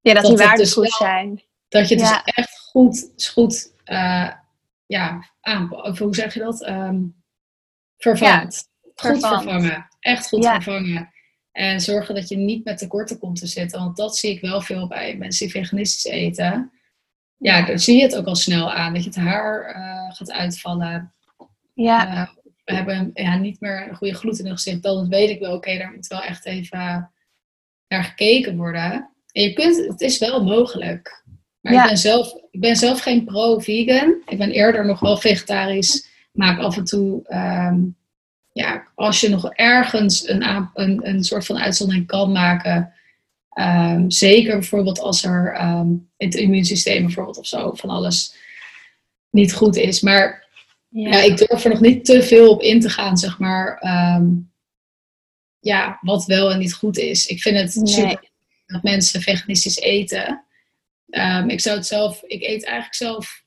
Ja, 0.00 0.12
dat, 0.14 0.22
dat 0.22 0.36
die 0.36 0.46
waarden 0.46 0.64
dus 0.64 0.72
goed 0.72 0.92
zijn. 0.92 1.42
Dat 1.68 1.88
je 1.88 1.96
dus 1.96 2.20
echt 2.24 2.58
goed, 2.58 3.12
goed 3.32 3.72
uh, 3.84 4.30
ja, 4.86 5.30
aan, 5.40 5.68
hoe 5.98 6.14
zeg 6.14 6.34
je 6.34 6.40
dat? 6.40 6.68
Um, 6.68 7.22
vervangt. 7.96 8.72
Goed 8.94 9.26
vervangen. 9.26 9.88
Echt 10.00 10.28
goed 10.28 10.46
vervangen. 10.46 11.12
En 11.52 11.80
zorgen 11.80 12.14
dat 12.14 12.28
je 12.28 12.36
niet 12.36 12.64
met 12.64 12.78
tekorten 12.78 13.18
komt 13.18 13.38
te 13.38 13.46
zitten. 13.46 13.80
Want 13.80 13.96
dat 13.96 14.16
zie 14.16 14.30
ik 14.30 14.40
wel 14.40 14.60
veel 14.60 14.88
bij 14.88 15.16
mensen 15.16 15.46
die 15.46 15.54
veganistisch 15.54 16.04
eten 16.04 16.72
ja, 17.44 17.62
dan 17.62 17.78
zie 17.78 17.96
je 17.96 18.02
het 18.02 18.16
ook 18.16 18.26
al 18.26 18.34
snel 18.34 18.72
aan. 18.72 18.94
Dat 18.94 19.02
je 19.02 19.08
het 19.08 19.18
haar 19.18 19.76
uh, 19.76 20.14
gaat 20.14 20.32
uitvallen. 20.32 21.14
Ja. 21.74 22.12
Uh, 22.12 22.28
we 22.64 22.74
hebben 22.74 23.10
ja, 23.14 23.36
niet 23.36 23.60
meer 23.60 23.88
een 23.88 23.96
goede 23.96 24.14
gloed 24.14 24.38
in 24.38 24.46
het 24.46 24.54
gezicht. 24.54 24.82
Dan 24.82 25.08
weet 25.08 25.30
ik 25.30 25.40
wel, 25.40 25.54
oké, 25.54 25.78
daar 25.78 25.92
moet 25.94 26.06
wel 26.06 26.22
echt 26.22 26.46
even 26.46 27.10
naar 27.88 28.04
gekeken 28.04 28.56
worden. 28.56 29.10
En 29.32 29.42
je 29.42 29.52
kunt, 29.52 29.76
het 29.76 30.00
is 30.00 30.18
wel 30.18 30.44
mogelijk. 30.44 31.24
Maar 31.60 31.72
ja. 31.72 31.82
ik, 31.82 31.88
ben 31.88 31.98
zelf, 31.98 32.34
ik 32.50 32.60
ben 32.60 32.76
zelf 32.76 33.00
geen 33.00 33.24
pro-vegan. 33.24 34.22
Ik 34.26 34.38
ben 34.38 34.50
eerder 34.50 34.86
nog 34.86 35.00
wel 35.00 35.16
vegetarisch. 35.16 36.08
Maak 36.32 36.58
af 36.58 36.76
en 36.76 36.84
toe, 36.84 37.24
um, 37.28 37.96
ja, 38.54 38.88
als 38.94 39.20
je 39.20 39.28
nog 39.28 39.52
ergens 39.52 40.28
een, 40.28 40.68
een, 40.74 41.08
een 41.08 41.24
soort 41.24 41.46
van 41.46 41.58
uitzondering 41.58 42.06
kan 42.06 42.32
maken, 42.32 42.94
Um, 43.54 44.10
zeker 44.10 44.58
bijvoorbeeld 44.58 44.98
als 44.98 45.24
er 45.24 45.60
um, 45.62 46.10
het 46.16 46.34
immuunsysteem 46.34 47.04
bijvoorbeeld 47.04 47.38
of 47.38 47.46
zo 47.46 47.72
van 47.74 47.90
alles 47.90 48.34
niet 49.30 49.54
goed 49.54 49.76
is. 49.76 50.00
Maar 50.00 50.48
ja. 50.88 51.08
ja. 51.08 51.22
ik 51.22 51.36
durf 51.36 51.64
er 51.64 51.70
nog 51.70 51.80
niet 51.80 52.04
te 52.04 52.22
veel 52.22 52.50
op 52.50 52.62
in 52.62 52.80
te 52.80 52.88
gaan, 52.88 53.16
zeg 53.16 53.38
maar. 53.38 53.82
Um, 54.16 54.52
ja, 55.60 55.98
wat 56.00 56.24
wel 56.24 56.50
en 56.50 56.58
niet 56.58 56.74
goed 56.74 56.98
is. 56.98 57.26
Ik 57.26 57.42
vind 57.42 57.56
het 57.56 57.74
nee. 57.74 57.86
super 57.86 58.30
dat 58.66 58.82
mensen 58.82 59.22
veganistisch 59.22 59.78
eten. 59.78 60.44
ik 61.46 61.60
zou 61.60 61.76
het 61.76 61.86
zelf, 61.86 62.22
ik 62.22 62.42
eet 62.42 62.64
eigenlijk 62.64 62.94
zelf 62.94 63.44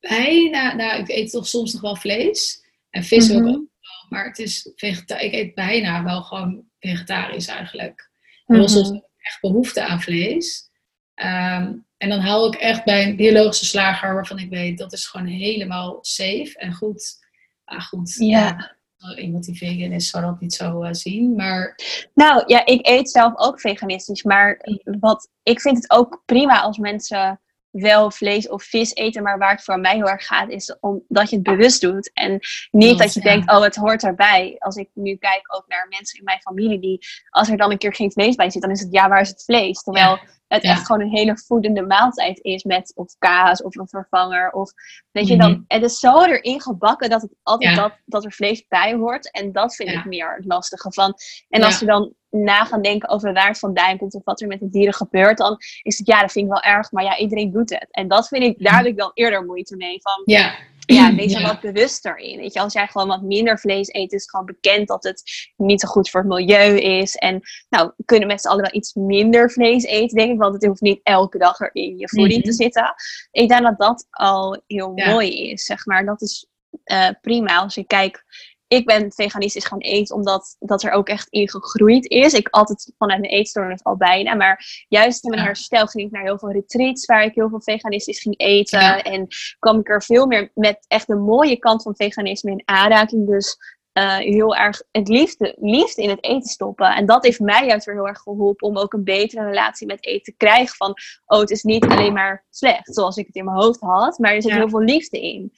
bijna, 0.00 0.74
nou, 0.74 1.00
ik 1.00 1.08
eet 1.08 1.30
toch 1.30 1.46
soms 1.46 1.72
nog 1.72 1.82
wel 1.82 1.96
vlees. 1.96 2.64
En 2.90 3.04
vis 3.04 3.28
mm 3.28 3.36
-hmm. 3.36 3.48
ook 3.48 3.62
maar 4.08 4.24
het 4.24 4.38
is. 4.38 4.70
Ik 4.76 5.32
eet 5.32 5.54
bijna 5.54 6.04
wel 6.04 6.22
gewoon 6.22 6.64
vegetarisch 6.80 7.46
eigenlijk. 7.46 8.10
Mm 8.46 8.68
soms 8.68 9.00
echt 9.18 9.40
behoefte 9.40 9.84
aan 9.84 10.02
vlees. 10.02 10.70
Ehm, 11.14 11.72
en 11.96 12.08
dan 12.08 12.20
haal 12.20 12.46
ik 12.46 12.54
echt 12.54 12.84
bij 12.84 13.06
een 13.06 13.16
biologische 13.16 13.64
slager 13.64 14.14
waarvan 14.14 14.38
ik 14.38 14.50
weet 14.50 14.78
dat 14.78 14.92
is 14.92 15.06
gewoon 15.06 15.26
helemaal 15.26 15.98
safe 16.00 16.54
en 16.56 16.72
goed. 16.72 17.26
Ah, 17.64 17.82
goed. 17.82 18.14
Ja. 18.14 18.76
Uh, 18.98 19.24
iemand 19.24 19.44
die 19.44 19.56
vegan 19.56 19.92
is, 19.92 20.10
zal 20.10 20.20
dat 20.20 20.40
niet 20.40 20.54
zo 20.54 20.84
uh, 20.84 20.92
zien. 20.92 21.34
Maar... 21.34 21.78
Nou 22.14 22.42
ja, 22.46 22.66
ik 22.66 22.86
eet 22.86 23.10
zelf 23.10 23.36
ook 23.36 23.60
veganistisch. 23.60 24.22
Maar 24.22 24.60
wat, 25.00 25.28
ik 25.42 25.60
vind 25.60 25.76
het 25.76 25.90
ook 25.90 26.22
prima 26.24 26.60
als 26.60 26.78
mensen 26.78 27.40
wel 27.70 28.10
vlees 28.10 28.48
of 28.48 28.62
vis 28.62 28.94
eten, 28.94 29.22
maar 29.22 29.38
waar 29.38 29.50
het 29.50 29.64
voor 29.64 29.80
mij 29.80 29.94
heel 29.94 30.08
erg 30.08 30.26
gaat, 30.26 30.50
is 30.50 30.76
omdat 30.80 31.30
je 31.30 31.36
het 31.36 31.44
bewust 31.44 31.80
doet. 31.80 32.10
En 32.12 32.38
niet 32.70 32.98
dat 32.98 33.14
je 33.14 33.20
denkt, 33.20 33.50
oh, 33.50 33.62
het 33.62 33.76
hoort 33.76 34.02
erbij. 34.02 34.56
Als 34.58 34.76
ik 34.76 34.88
nu 34.94 35.16
kijk 35.16 35.56
ook 35.56 35.64
naar 35.66 35.86
mensen 35.88 36.18
in 36.18 36.24
mijn 36.24 36.40
familie, 36.40 36.80
die 36.80 37.06
als 37.30 37.48
er 37.48 37.56
dan 37.56 37.70
een 37.70 37.78
keer 37.78 37.94
geen 37.94 38.12
vlees 38.12 38.34
bij 38.34 38.50
zit, 38.50 38.62
dan 38.62 38.70
is 38.70 38.80
het, 38.80 38.92
ja, 38.92 39.08
waar 39.08 39.20
is 39.20 39.28
het 39.28 39.44
vlees? 39.44 39.82
Terwijl 39.82 40.18
het 40.48 40.62
echt 40.62 40.86
gewoon 40.86 41.00
een 41.00 41.16
hele 41.16 41.38
voedende 41.38 41.82
maaltijd 41.82 42.38
is 42.42 42.64
met 42.64 42.92
of 42.94 43.14
kaas 43.18 43.62
of 43.62 43.76
een 43.76 43.88
vervanger. 43.88 44.50
Of, 44.50 44.72
weet 45.10 45.28
je, 45.28 45.36
dan, 45.36 45.50
mhm. 45.50 45.60
het 45.66 45.82
is 45.82 45.98
zo 45.98 46.22
erin 46.22 46.60
gebakken 46.60 47.10
dat 47.10 47.22
het 47.22 47.34
altijd 47.42 47.76
dat, 47.76 47.92
dat 48.04 48.24
er 48.24 48.32
vlees 48.32 48.66
bij 48.68 48.94
hoort. 48.94 49.30
En 49.30 49.52
dat 49.52 49.74
vind 49.74 49.90
ik 49.90 50.04
meer 50.04 50.34
het 50.34 50.44
lastige 50.44 50.92
van. 50.92 51.14
En 51.48 51.62
als 51.62 51.78
je 51.78 51.86
dan 51.86 52.14
na 52.30 52.64
gaan 52.64 52.82
denken 52.82 53.08
over 53.08 53.32
waar 53.32 53.48
het 53.48 53.58
vandaan 53.58 53.98
komt 53.98 54.14
of 54.14 54.24
wat 54.24 54.40
er 54.40 54.48
met 54.48 54.60
de 54.60 54.68
dieren 54.68 54.94
gebeurt, 54.94 55.38
dan 55.38 55.56
is 55.82 55.98
het 55.98 56.06
ja, 56.06 56.20
dat 56.20 56.32
vind 56.32 56.44
ik 56.44 56.52
wel 56.52 56.62
erg, 56.62 56.92
maar 56.92 57.04
ja, 57.04 57.18
iedereen 57.18 57.52
doet 57.52 57.70
het. 57.70 57.86
En 57.90 58.08
dat 58.08 58.28
vind 58.28 58.42
ik, 58.42 58.64
daar 58.64 58.76
heb 58.76 58.86
ik 58.86 58.96
dan 58.96 59.10
eerder 59.14 59.44
moeite 59.44 59.76
mee. 59.76 60.00
Van, 60.02 60.22
ja. 60.24 60.54
Ja, 60.94 61.14
wees 61.14 61.34
er 61.34 61.42
wat 61.42 61.60
bewuster 61.60 62.16
in. 62.16 62.38
Weet 62.38 62.52
je, 62.52 62.60
als 62.60 62.72
jij 62.72 62.86
gewoon 62.86 63.08
wat 63.08 63.22
minder 63.22 63.58
vlees 63.58 63.92
eet, 63.92 64.12
is 64.12 64.20
het 64.20 64.30
gewoon 64.30 64.46
bekend 64.46 64.88
dat 64.88 65.04
het 65.04 65.22
niet 65.56 65.80
zo 65.80 65.88
goed 65.88 66.10
voor 66.10 66.20
het 66.20 66.28
milieu 66.28 66.78
is. 66.78 67.14
En 67.14 67.40
nou, 67.68 67.92
kunnen 68.04 68.38
allen 68.40 68.62
wel 68.62 68.74
iets 68.74 68.94
minder 68.94 69.50
vlees 69.50 69.84
eten, 69.84 70.16
denk 70.16 70.32
ik, 70.32 70.38
want 70.38 70.54
het 70.54 70.64
hoeft 70.64 70.80
niet 70.80 71.00
elke 71.02 71.38
dag 71.38 71.60
er 71.60 71.70
in 71.72 71.98
je 71.98 72.08
voeding 72.08 72.42
te 72.42 72.48
mhm. 72.48 72.56
zitten. 72.56 72.94
Ik 73.30 73.48
denk 73.48 73.62
dat 73.62 73.78
dat 73.78 74.06
al 74.10 74.62
heel 74.66 74.92
mooi 74.94 75.50
is, 75.50 75.64
zeg 75.64 75.86
maar. 75.86 76.04
Dat 76.04 76.22
is 76.22 76.46
uh, 76.84 77.08
prima 77.20 77.56
als 77.56 77.74
je 77.74 77.84
kijkt 77.84 78.24
ik 78.68 78.86
ben 78.86 79.12
veganistisch 79.12 79.64
gaan 79.64 79.78
eten 79.78 80.14
omdat 80.14 80.56
dat 80.58 80.82
er 80.82 80.92
ook 80.92 81.08
echt 81.08 81.28
in 81.28 81.50
gegroeid 81.50 82.06
is. 82.06 82.32
Ik 82.32 82.48
altijd 82.48 82.92
vanuit 82.98 83.20
mijn 83.20 83.32
eetstoornis 83.32 83.84
al 83.84 83.96
bijna. 83.96 84.34
Maar 84.34 84.84
juist 84.88 85.24
in 85.24 85.30
mijn 85.30 85.42
herstel 85.42 85.86
ging 85.86 86.06
ik 86.06 86.12
naar 86.12 86.22
heel 86.22 86.38
veel 86.38 86.52
retreats 86.52 87.06
waar 87.06 87.24
ik 87.24 87.34
heel 87.34 87.48
veel 87.48 87.62
veganistisch 87.62 88.20
ging 88.20 88.38
eten. 88.38 89.04
En 89.04 89.26
kwam 89.58 89.78
ik 89.78 89.88
er 89.88 90.02
veel 90.02 90.26
meer 90.26 90.50
met 90.54 90.84
echt 90.86 91.06
de 91.06 91.14
mooie 91.14 91.58
kant 91.58 91.82
van 91.82 91.96
veganisme 91.96 92.50
in 92.50 92.62
aanraking. 92.64 93.26
Dus 93.26 93.56
uh, 93.92 94.16
heel 94.16 94.56
erg 94.56 94.82
het 94.90 95.08
liefde, 95.08 95.56
liefde 95.60 96.02
in 96.02 96.08
het 96.08 96.24
eten 96.24 96.48
stoppen. 96.48 96.94
En 96.94 97.06
dat 97.06 97.24
heeft 97.24 97.40
mij 97.40 97.66
juist 97.66 97.86
weer 97.86 97.94
heel 97.94 98.08
erg 98.08 98.18
geholpen 98.18 98.68
om 98.68 98.78
ook 98.78 98.92
een 98.92 99.04
betere 99.04 99.44
relatie 99.44 99.86
met 99.86 100.04
eten 100.04 100.22
te 100.22 100.34
krijgen. 100.36 100.76
Van, 100.76 100.94
oh, 101.26 101.40
het 101.40 101.50
is 101.50 101.62
niet 101.62 101.84
alleen 101.84 102.12
maar 102.12 102.46
slecht 102.50 102.94
zoals 102.94 103.16
ik 103.16 103.26
het 103.26 103.36
in 103.36 103.44
mijn 103.44 103.56
hoofd 103.56 103.80
had, 103.80 104.18
maar 104.18 104.34
er 104.34 104.42
zit 104.42 104.52
heel 104.52 104.68
veel 104.68 104.80
liefde 104.80 105.20
in. 105.20 105.52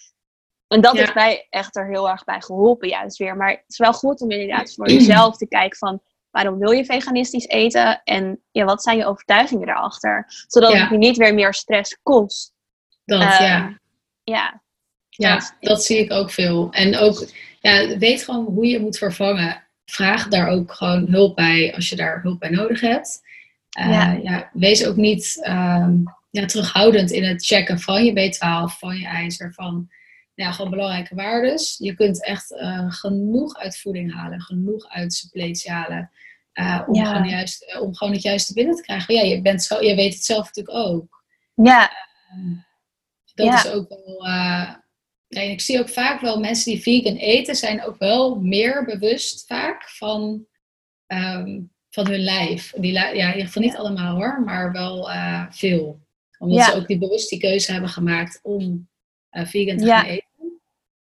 En 0.71 0.81
dat 0.81 0.97
heeft 0.97 1.15
mij 1.15 1.47
echt 1.51 1.77
er 1.77 1.87
heel 1.87 2.09
erg 2.09 2.25
bij 2.25 2.41
geholpen, 2.41 2.89
juist 2.89 3.19
weer. 3.19 3.37
Maar 3.37 3.51
het 3.51 3.65
is 3.67 3.79
wel 3.79 3.93
goed 3.93 4.21
om 4.21 4.31
inderdaad 4.31 4.75
voor 4.75 4.91
jezelf 4.93 5.37
te 5.37 5.49
kijken 5.49 5.79
van 5.79 6.03
waarom 6.31 6.59
wil 6.59 6.71
je 6.71 6.85
veganistisch 6.85 7.47
eten 7.47 8.01
en 8.05 8.41
ja, 8.51 8.65
wat 8.65 8.83
zijn 8.83 8.97
je 8.97 9.07
overtuigingen 9.07 9.67
daarachter? 9.67 10.25
Zodat 10.47 10.73
het 10.73 10.91
je 10.91 10.97
niet 10.97 11.17
weer 11.17 11.35
meer 11.35 11.55
stress 11.55 11.99
kost. 12.03 12.53
Dat, 13.05 13.21
ja. 13.21 13.39
Ehm, 13.39 13.73
ja. 14.23 14.63
Ja, 15.09 15.57
dat, 15.61 15.85
zie 15.85 15.99
ik 15.99 16.13
ook 16.13 16.31
veel. 16.31 16.69
En 16.71 16.97
ook, 16.97 17.29
ja, 17.61 17.99
weet 17.99 18.25
gewoon 18.25 18.45
hoe 18.45 18.67
je 18.67 18.81
moet 18.81 18.99
vervangen. 18.99 19.63
Vraag 19.85 20.29
daar 20.29 20.49
ook 20.49 20.73
gewoon 20.73 21.07
hulp 21.09 21.37
bij 21.37 21.75
als 21.75 21.89
je 21.89 21.97
daar 21.97 22.23
hulp 22.23 22.41
bij 22.41 22.51
nodig 22.51 22.81
hebt. 22.81 23.21
Uh, 23.81 24.15
ja. 24.23 24.51
wees 24.53 24.87
ook 24.87 24.97
niet 24.97 25.39
ehm, 25.43 25.95
ja, 26.31 26.45
terughoudend 26.45 27.11
in 27.11 27.25
het 27.25 27.47
checken 27.47 27.81
van 27.81 28.05
je 28.05 28.13
B12, 28.13 28.79
van 28.79 28.97
je 28.97 29.07
ijzer, 29.07 29.53
van 29.55 29.91
ja, 30.41 30.53
gewoon 30.53 30.71
belangrijke 30.71 31.15
waardes. 31.15 31.77
Je 31.79 31.95
kunt 31.95 32.25
echt 32.25 32.51
uh, 32.51 32.93
genoeg 32.93 33.57
uit 33.57 33.79
voeding 33.79 34.15
halen, 34.15 34.41
genoeg 34.41 34.89
uit 34.89 35.13
suppletie 35.13 35.71
halen. 35.71 36.11
Uh, 36.55 36.83
om, 36.87 37.05
gewoon 37.05 37.29
juist, 37.29 37.63
eh, 37.63 37.81
om 37.81 37.95
gewoon 37.97 38.13
het 38.13 38.23
juiste 38.23 38.53
binnen 38.53 38.77
te 38.77 38.83
krijgen. 38.83 39.15
Ja, 39.15 39.23
je, 39.23 39.43
bent 39.43 39.63
zo, 39.63 39.83
je 39.83 39.95
weet 39.95 40.15
het 40.15 40.25
zelf 40.25 40.47
natuurlijk 40.47 40.77
ook. 40.77 41.25
Ja. 41.55 41.91
dat 43.35 43.55
is 43.55 43.71
ook 43.71 43.89
wel. 43.89 44.27
Ja, 45.29 45.41
ik 45.41 45.61
zie 45.61 45.79
ook 45.79 45.89
vaak 45.89 46.21
wel 46.21 46.41
mensen 46.41 46.73
die 46.73 46.83
vegan 46.83 47.17
eten, 47.17 47.57
zijn 47.57 47.85
ook 47.85 47.99
wel 47.99 48.41
meer 48.41 48.85
bewust 48.85 49.47
vaak 49.47 49.89
van, 49.89 50.47
um, 51.07 51.73
van 51.91 52.07
hun 52.07 52.21
lijf. 52.21 52.73
Die, 52.77 52.93
ja, 52.93 53.09
in 53.09 53.17
ieder 53.17 53.47
geval 53.47 53.63
niet 53.63 53.77
allemaal 53.77 54.15
hoor, 54.15 54.43
maar 54.45 54.73
wel 54.73 55.11
veel. 55.51 56.01
Omdat 56.39 56.65
ze 56.65 56.75
ook 56.75 56.87
die 56.87 56.99
bewust 56.99 57.29
die 57.29 57.41
keuze 57.41 57.73
hebben 57.73 57.91
gemaakt 57.91 58.41
om 58.43 58.89
vegan 59.31 59.77
te 59.77 59.87
gaan 59.87 60.05
eten. 60.05 60.30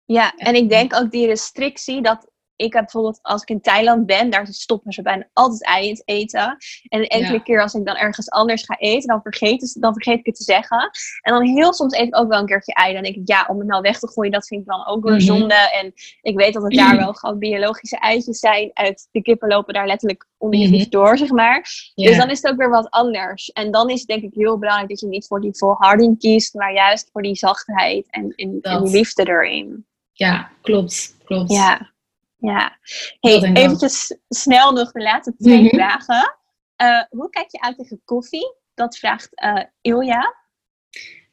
Ja, 0.06 0.34
en 0.36 0.56
ik 0.56 0.70
denk 0.70 0.96
ook 0.96 1.12
die 1.12 1.28
restrictie 1.28 2.02
dat 2.02 2.28
ik 2.56 2.74
heb 2.74 2.82
bijvoorbeeld 2.82 3.20
als 3.22 3.42
ik 3.42 3.50
in 3.50 3.62
Thailand 3.62 4.06
ben, 4.06 4.30
daar 4.30 4.48
stoppen 4.48 4.92
ze 4.92 5.02
bijna 5.02 5.28
altijd 5.34 5.66
ei 5.66 5.90
in 5.90 6.02
eten. 6.06 6.58
En 6.88 7.08
enkele 7.08 7.44
keer 7.44 7.62
als 7.62 7.74
ik 7.74 7.86
dan 7.86 7.96
ergens 7.96 8.30
anders 8.30 8.64
ga 8.64 8.78
eten, 8.78 9.08
dan 9.08 9.22
vergeet, 9.22 9.82
dan 9.82 9.94
vergeet 9.94 10.20
ik 10.20 10.26
het 10.26 10.36
te 10.36 10.44
zeggen. 10.44 10.90
En 11.22 11.34
dan 11.34 11.46
heel 11.46 11.74
soms 11.74 11.94
eet 11.94 12.08
ik 12.08 12.18
ook 12.18 12.28
wel 12.28 12.40
een 12.40 12.46
keertje 12.46 12.74
ei. 12.74 12.94
Dan 12.94 13.04
denk 13.04 13.16
ik, 13.16 13.28
ja, 13.28 13.46
om 13.50 13.60
het 13.60 13.68
nou 13.68 13.82
weg 13.82 14.00
te 14.00 14.08
gooien, 14.08 14.32
dat 14.32 14.48
vind 14.48 14.62
ik 14.62 14.68
dan 14.68 14.86
ook 14.86 15.04
weer 15.04 15.14
mhm. 15.14 15.22
zonde. 15.22 15.54
En 15.54 15.94
ik 16.22 16.38
weet 16.38 16.54
dat 16.54 16.64
het 16.64 16.74
daar 16.74 16.98
wel 16.98 17.14
gewoon 17.14 17.40
biologische 17.40 17.98
eitjes 17.98 18.40
zijn. 18.40 18.72
Uit 18.74 19.08
de 19.12 19.22
kippen 19.22 19.48
lopen 19.48 19.74
daar 19.74 19.88
letterlijk 19.88 20.28
onder 20.38 20.60
je 20.60 20.80
voet 20.80 20.92
door, 20.92 21.18
zeg 21.18 21.30
maar. 21.30 21.60
Dus 21.96 22.18
dan 22.18 22.30
is 22.30 22.42
het 22.42 22.52
ook 22.52 22.58
weer 22.58 22.70
wat 22.70 22.90
anders. 22.90 23.52
En 23.52 23.72
dan 23.72 23.90
is 23.90 24.00
het 24.00 24.08
denk 24.08 24.24
ik 24.24 24.34
heel 24.34 24.60
belangrijk 24.60 24.90
dat 24.90 25.00
je 25.00 25.08
niet 25.08 25.28
voor 25.28 25.42
die 25.42 25.58
volharding 25.58 26.20
kiest, 26.20 26.54
maar 26.54 26.74
juist 26.74 27.10
voor 27.12 27.22
die 27.22 27.36
zachtheid 27.36 28.08
en, 28.10 28.34
en, 28.36 28.60
en 28.62 28.84
die 28.84 28.92
liefde 28.92 29.28
erin. 29.28 29.86
Ja, 30.18 30.52
klopt. 30.62 31.16
klopt. 31.24 31.52
Ja, 31.52 31.92
ja. 32.38 32.78
Hey, 33.20 33.52
eventjes 33.54 34.18
snel 34.30 34.72
nog 34.72 34.92
de 34.92 35.02
laatste 35.02 35.36
twee 35.38 35.62
mhm. 35.62 35.76
vragen. 35.76 36.38
Uh, 36.82 37.04
hoe 37.10 37.30
kijk 37.30 37.52
je 37.52 37.62
uit 37.62 37.78
tegen 37.78 38.02
koffie? 38.06 38.56
Dat 38.74 38.98
vraagt 38.98 39.30
uh, 39.34 39.64
Ilja. 39.82 40.36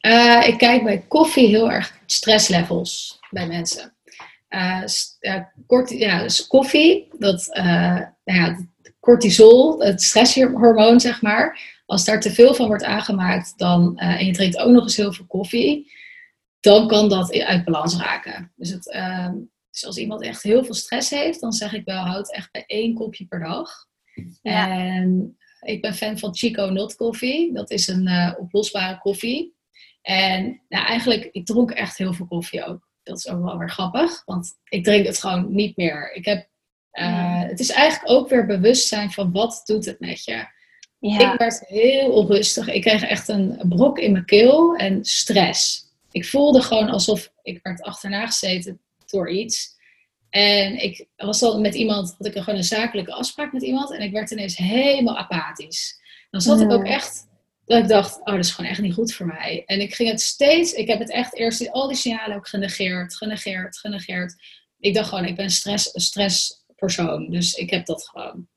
Uh, 0.00 0.48
ik 0.48 0.58
kijk 0.58 0.82
bij 0.82 1.04
koffie 1.08 1.48
heel 1.48 1.70
erg 1.70 1.98
stresslevels 2.06 3.20
bij 3.30 3.46
mensen. 3.46 3.96
kort, 5.66 5.90
ja, 5.90 6.22
dus 6.22 6.46
koffie, 6.46 7.08
dat, 7.18 7.50
nou 7.54 8.12
ja, 8.24 8.66
cortisol, 9.00 9.80
het 9.80 10.02
stresshormoon 10.02 11.00
zeg 11.00 11.22
maar. 11.22 11.60
Als 11.86 12.04
daar 12.04 12.20
te 12.20 12.32
veel 12.32 12.54
van 12.54 12.66
wordt 12.66 12.84
aangemaakt 12.84 13.52
dan, 13.56 13.98
en 13.98 14.26
je 14.26 14.32
drinkt 14.32 14.58
ook 14.58 14.70
nog 14.70 14.82
eens 14.82 14.96
heel 14.96 15.12
veel 15.12 15.26
koffie, 15.26 15.92
dan 16.62 16.88
kan 16.88 17.08
dat 17.08 17.40
uit 17.40 17.64
balans 17.64 17.96
raken. 17.96 18.52
Dus, 18.56 18.70
het, 18.70 18.90
ehm, 18.90 19.34
dus 19.70 19.86
als 19.86 19.96
iemand 19.96 20.22
echt 20.22 20.42
heel 20.42 20.64
veel 20.64 20.74
stress 20.74 21.10
heeft, 21.10 21.40
dan 21.40 21.52
zeg 21.52 21.72
ik 21.72 21.84
wel, 21.84 22.04
houd 22.04 22.32
echt 22.32 22.52
bij 22.52 22.64
één 22.66 22.94
kopje 22.94 23.26
per 23.26 23.40
dag. 23.40 23.86
Ja. 24.42 24.70
En 24.70 25.36
ik 25.60 25.80
ben 25.80 25.94
fan 25.94 26.18
van 26.18 26.34
Chico 26.34 26.70
Not 26.70 26.96
Coffee. 26.96 27.52
Dat 27.52 27.70
is 27.70 27.88
een 27.88 28.08
uh, 28.08 28.32
oplosbare 28.38 28.98
koffie. 28.98 29.54
En 30.02 30.62
nou, 30.68 30.86
eigenlijk, 30.86 31.28
ik 31.32 31.46
dronk 31.46 31.70
echt 31.70 31.98
heel 31.98 32.12
veel 32.12 32.26
koffie 32.26 32.64
ook. 32.64 32.88
Dat 33.02 33.18
is 33.18 33.28
ook 33.28 33.44
wel 33.44 33.58
weer 33.58 33.70
grappig, 33.70 34.22
want 34.24 34.52
ik 34.68 34.84
drink 34.84 35.06
het 35.06 35.18
gewoon 35.20 35.54
niet 35.54 35.76
meer. 35.76 36.12
Ik 36.14 36.24
heb, 36.24 36.48
uh, 36.92 37.40
Het 37.40 37.60
is 37.60 37.70
eigenlijk 37.70 38.12
ook 38.12 38.28
weer 38.28 38.46
bewustzijn 38.46 39.10
van 39.10 39.32
wat 39.32 39.62
doet 39.64 39.84
het 39.84 40.00
met 40.00 40.24
je. 40.24 40.46
Ja. 40.98 41.32
Ik 41.32 41.38
werd 41.38 41.66
heel 41.66 42.12
onrustig. 42.12 42.68
Ik 42.68 42.80
kreeg 42.80 43.02
echt 43.02 43.28
een 43.28 43.60
brok 43.68 43.98
in 43.98 44.12
mijn 44.12 44.24
keel 44.24 44.76
en 44.76 45.04
stress 45.04 45.81
ik 46.12 46.26
voelde 46.26 46.62
gewoon 46.62 46.88
alsof 46.88 47.32
ik 47.42 47.60
werd 47.62 47.82
achterna 47.82 48.26
gezeten 48.26 48.80
door 49.06 49.30
iets. 49.30 49.80
En 50.30 50.82
ik 50.82 51.06
was 51.16 51.38
dan 51.38 51.60
met 51.60 51.74
iemand, 51.74 52.14
had 52.18 52.26
ik 52.26 52.38
gewoon 52.38 52.58
een 52.58 52.64
zakelijke 52.64 53.12
afspraak 53.12 53.52
met 53.52 53.62
iemand. 53.62 53.92
En 53.92 54.00
ik 54.00 54.12
werd 54.12 54.30
ineens 54.30 54.56
helemaal 54.56 55.18
apathisch. 55.18 56.00
Dan 56.30 56.40
zat 56.40 56.60
ik 56.60 56.70
ook 56.70 56.84
echt, 56.84 57.26
dat 57.64 57.82
ik 57.82 57.88
dacht, 57.88 58.18
oh, 58.18 58.24
dat 58.24 58.44
is 58.44 58.50
gewoon 58.50 58.70
echt 58.70 58.80
niet 58.80 58.94
goed 58.94 59.14
voor 59.14 59.26
mij. 59.26 59.62
En 59.66 59.80
ik 59.80 59.94
ging 59.94 60.10
het 60.10 60.20
steeds, 60.20 60.72
ik 60.72 60.88
heb 60.88 60.98
het 60.98 61.10
echt 61.10 61.34
eerst 61.34 61.70
al 61.70 61.88
die 61.88 61.96
signalen 61.96 62.36
ook 62.36 62.48
genegeerd, 62.48 63.16
genegeerd, 63.16 63.78
genegeerd. 63.78 64.34
Ik 64.78 64.94
dacht 64.94 65.08
gewoon, 65.08 65.24
ik 65.24 65.36
ben 65.36 65.50
stress, 65.50 65.94
een 65.94 66.00
stresspersoon. 66.00 67.30
Dus 67.30 67.54
ik 67.54 67.70
heb 67.70 67.86
dat 67.86 68.08
gewoon. 68.08 68.48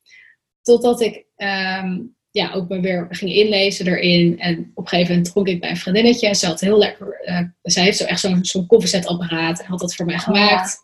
Totdat 0.62 1.02
ik 1.02 1.26
ehm, 1.36 2.00
ja, 2.36 2.52
ook 2.54 2.70
maar 2.70 2.82
weer 2.82 3.08
ging 3.10 3.34
inlezen 3.34 3.88
erin. 3.88 4.40
En 4.40 4.72
op 4.74 4.84
een 4.84 4.90
gegeven 4.90 5.16
moment 5.16 5.32
dronk 5.32 5.48
ik 5.48 5.60
bij 5.60 5.70
een 5.70 5.78
vriendinnetje. 5.78 6.28
En 6.28 6.36
ze 6.36 6.46
had 6.46 6.60
heel 6.60 6.78
lekker, 6.78 7.22
uh, 7.26 7.40
zij 7.62 7.84
heeft 7.84 7.98
zo 7.98 8.04
echt 8.04 8.20
zo'n 8.20 8.46
zo'n 8.46 8.66
koffiezetapparaat. 8.66 9.60
En 9.60 9.66
had 9.66 9.80
dat 9.80 9.96
voor 9.96 10.06
mij 10.06 10.16
oh, 10.16 10.22
gemaakt. 10.22 10.78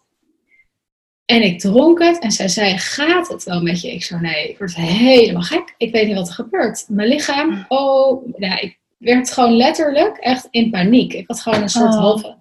En 1.26 1.42
ik 1.42 1.60
dronk 1.60 2.00
het 2.00 2.20
en 2.20 2.32
zij 2.32 2.48
zei, 2.48 2.78
gaat 2.78 3.28
het 3.28 3.44
wel 3.44 3.62
met 3.62 3.82
je? 3.82 3.94
Ik 3.94 4.04
zo, 4.04 4.18
nee, 4.18 4.50
ik 4.50 4.58
word 4.58 4.76
helemaal 4.76 5.42
gek. 5.42 5.74
Ik 5.78 5.92
weet 5.92 6.08
niet 6.08 6.16
wat 6.16 6.28
er 6.28 6.34
gebeurt. 6.34 6.86
Mijn 6.88 7.08
lichaam, 7.08 7.52
hm. 7.52 7.64
oh, 7.68 8.28
ja, 8.38 8.60
ik 8.60 8.80
werd 8.98 9.32
gewoon 9.32 9.56
letterlijk 9.56 10.18
echt 10.18 10.48
in 10.52 10.70
paniek. 10.70 11.14
Ik 11.14 11.28
had 11.28 11.42
gewoon 11.42 11.62
een 11.62 11.70
soort 11.70 11.94
oh. 11.94 12.00
halve 12.00 12.38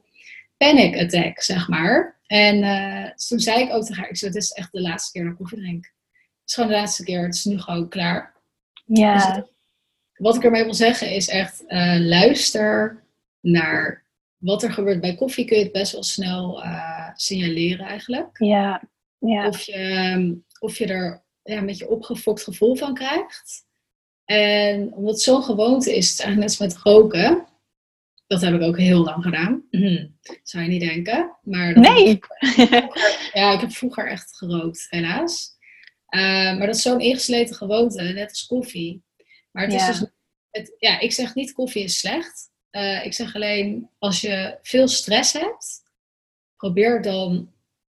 panic 0.56 0.96
attack, 0.96 1.42
zeg 1.42 1.68
maar. 1.68 2.18
En 2.26 2.56
uh, 2.56 3.10
toen 3.28 3.40
zei 3.40 3.62
ik 3.62 3.72
ook 3.72 3.82
tegen 3.84 4.00
haar, 4.00 4.10
ik 4.10 4.16
zei, 4.16 4.32
het 4.32 4.42
is 4.42 4.50
echt 4.50 4.72
de 4.72 4.80
laatste 4.80 5.12
keer 5.12 5.22
dat 5.22 5.32
ik 5.32 5.38
koffie 5.38 5.58
drink. 5.58 5.84
Het 5.84 6.48
is 6.48 6.54
gewoon 6.54 6.70
de 6.70 6.76
laatste 6.76 7.04
keer, 7.04 7.22
het 7.22 7.34
is 7.34 7.44
nu 7.44 7.58
gewoon 7.58 7.88
klaar. 7.88 8.38
Ja. 8.92 9.34
Dus 9.34 9.44
wat 10.12 10.36
ik 10.36 10.44
ermee 10.44 10.64
wil 10.64 10.74
zeggen 10.74 11.10
is 11.10 11.28
echt 11.28 11.64
uh, 11.68 11.96
luister 11.98 13.04
naar 13.40 14.04
wat 14.36 14.62
er 14.62 14.72
gebeurt 14.72 15.00
bij 15.00 15.14
koffie. 15.14 15.44
Kun 15.44 15.56
je 15.56 15.62
het 15.62 15.72
best 15.72 15.92
wel 15.92 16.02
snel 16.02 16.64
uh, 16.64 17.08
signaleren 17.14 17.86
eigenlijk. 17.86 18.38
Ja. 18.38 18.82
ja. 19.18 19.46
Of, 19.46 19.60
je, 19.60 19.72
ehm, 19.72 20.34
of 20.58 20.78
je 20.78 20.86
er 20.86 21.24
ja, 21.42 21.56
een 21.56 21.66
beetje 21.66 21.88
opgefokt 21.88 22.42
gevoel 22.42 22.76
van 22.76 22.94
krijgt. 22.94 23.68
En 24.24 24.92
omdat 24.94 25.14
het 25.14 25.22
zo'n 25.22 25.42
gewoonte 25.42 25.96
is, 25.96 26.08
het 26.08 26.18
is 26.18 26.24
eigenlijk 26.24 26.50
net 26.50 26.60
als 26.60 26.74
met 26.74 26.82
roken. 26.82 27.46
dat 28.26 28.40
heb 28.40 28.54
ik 28.54 28.62
ook 28.62 28.78
heel 28.78 29.02
lang 29.02 29.22
gedaan. 29.22 29.62
Mhm. 29.70 30.06
Zou 30.42 30.64
je 30.64 30.70
niet 30.70 30.80
denken. 30.80 31.36
Maar 31.42 31.78
nee. 31.78 32.18
ja, 33.32 33.52
ik 33.52 33.60
heb 33.60 33.70
vroeger 33.70 34.08
echt 34.08 34.36
gerookt, 34.36 34.86
helaas. 34.90 35.58
Uh, 36.10 36.20
maar 36.58 36.66
dat 36.66 36.76
is 36.76 36.82
zo'n 36.82 37.00
ingesleten 37.00 37.56
gewoonte, 37.56 38.02
net 38.02 38.28
als 38.28 38.46
koffie. 38.46 39.02
Maar 39.50 39.64
het 39.64 39.74
is 39.74 39.86
dus, 39.86 40.04
het, 40.50 40.76
ja, 40.78 41.00
ik 41.00 41.12
zeg 41.12 41.34
niet 41.34 41.52
koffie 41.52 41.84
is 41.84 41.98
slecht. 41.98 42.50
Uh, 42.70 43.04
ik 43.04 43.12
zeg 43.12 43.34
alleen, 43.34 43.88
als 43.98 44.20
je 44.20 44.58
veel 44.62 44.88
stress 44.88 45.32
hebt, 45.32 45.82
probeer 46.56 47.02
dan 47.02 47.52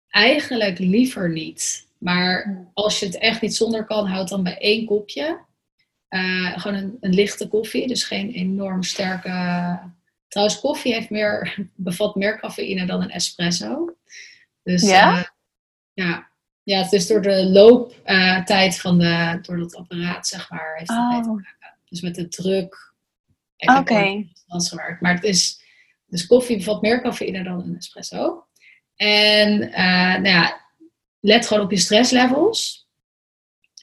eigenlijk 0.08 0.80
liever 0.80 1.30
niet. 1.30 1.88
Maar 1.98 2.68
als 2.74 3.00
je 3.00 3.06
het 3.06 3.18
echt 3.18 3.42
niet 3.42 3.56
zonder 3.56 3.86
kan, 3.86 4.08
houd 4.08 4.30
dan 4.30 4.44
bij 4.44 4.58
één 4.58 4.86
kopje. 4.86 5.40
Uh, 6.10 6.60
gewoon 6.60 6.78
een, 6.78 6.98
een, 7.00 7.14
lichte 7.14 7.48
koffie, 7.48 7.88
dus 7.88 8.04
geen 8.04 8.32
enorm 8.32 8.84
sterke. 8.84 9.30
Trouwens, 10.28 10.60
koffie 10.60 10.94
heeft 10.94 11.10
meer, 11.10 11.58
bevat 11.76 12.16
meer 12.16 12.40
cafeïne 12.40 12.86
dan 12.86 13.02
een 13.02 13.12
espresso. 13.12 13.96
Dus 14.64 14.82
ja, 14.82 15.18
uh, 15.18 15.24
ja. 15.94 16.32
Ja, 16.64 16.82
het 16.82 16.92
is 16.92 17.08
door 17.08 17.22
de 17.22 17.46
looptijd 17.46 18.80
van 18.80 19.00
de, 19.00 19.40
door 19.42 19.58
dat 19.58 19.76
apparaat, 19.76 20.28
zeg 20.28 20.50
maar, 20.50 20.76
heeft 20.78 20.90
Oh. 20.90 21.10
mee 21.10 21.22
te 21.22 21.28
maken. 21.28 21.78
Dus 21.90 22.02
met 22.02 22.16
de 22.16 22.28
druk. 22.28 22.92
Oké. 23.58 23.80
Okay. 23.80 24.30
gewerkt. 24.48 25.02
Maar 25.02 25.14
het 25.14 25.24
is, 25.24 25.60
dus 26.08 26.26
koffie 26.28 26.58
bevat 26.58 26.82
meer 26.82 27.02
cafeïne 27.02 27.44
dan 27.44 27.60
een 27.64 27.78
espresso. 27.78 28.46
En 28.96 29.62
uh, 29.62 30.12
nou 30.14 30.28
ja, 30.28 30.62
let 31.20 31.48
gewoon 31.48 31.64
op 31.64 31.72
je 31.72 31.78
stresslevels. 31.78 32.88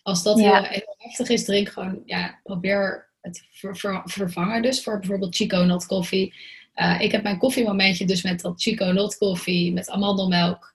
Als 0.02 0.22
dat 0.22 0.38
Ja. 0.38 0.62
heel, 0.62 0.70
heel 0.70 0.94
heftig 0.98 1.28
is, 1.28 1.44
drink 1.44 1.68
gewoon, 1.68 2.02
ja, 2.04 2.40
probeer 2.42 3.10
het 3.20 3.46
ver- 3.52 3.76
ver- 3.76 4.02
vervangen. 4.04 4.62
Dus 4.62 4.82
voor 4.82 4.98
bijvoorbeeld 4.98 5.36
Chico 5.36 5.64
Not 5.64 5.86
koffie. 5.86 6.34
Uh, 6.74 7.00
ik 7.00 7.12
heb 7.12 7.22
mijn 7.22 7.38
koffiemomentje 7.38 8.06
dus 8.06 8.22
met 8.22 8.40
dat 8.40 8.62
Chico 8.62 8.92
Not 8.92 9.18
koffie 9.18 9.72
met 9.72 9.90
amandelmelk. 9.90 10.74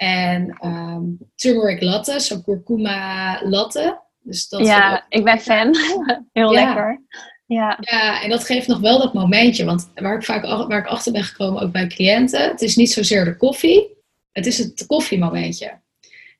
En 0.00 0.56
ehm 0.60 1.02
turmeric 1.34 1.82
latte, 1.82 2.20
zo 2.20 2.40
kurkuma 2.40 3.40
latte. 3.44 4.00
Dus 4.22 4.48
dat 4.48 4.66
ja, 4.66 4.94
ook- 4.94 5.04
ik 5.08 5.24
ben 5.24 5.38
fan. 5.40 5.76
Heel 6.32 6.52
Ja. 6.52 6.64
lekker. 6.64 7.02
Ja. 7.46 7.76
ja, 7.80 8.22
en 8.22 8.30
dat 8.30 8.44
geeft 8.44 8.66
nog 8.66 8.80
wel 8.80 8.98
dat 8.98 9.14
momentje. 9.14 9.64
Want 9.64 9.90
waar 9.94 10.16
ik 10.16 10.24
vaak 10.24 10.42
waar 10.68 10.78
ik 10.78 10.86
achter 10.86 11.12
ben 11.12 11.22
gekomen, 11.24 11.62
ook 11.62 11.72
bij 11.72 11.86
cliënten, 11.86 12.48
het 12.50 12.60
is 12.62 12.76
niet 12.76 12.92
zozeer 12.92 13.24
de 13.24 13.36
koffie, 13.36 13.96
het 14.32 14.46
is 14.46 14.58
het 14.58 14.86
koffiemomentje. 14.86 15.80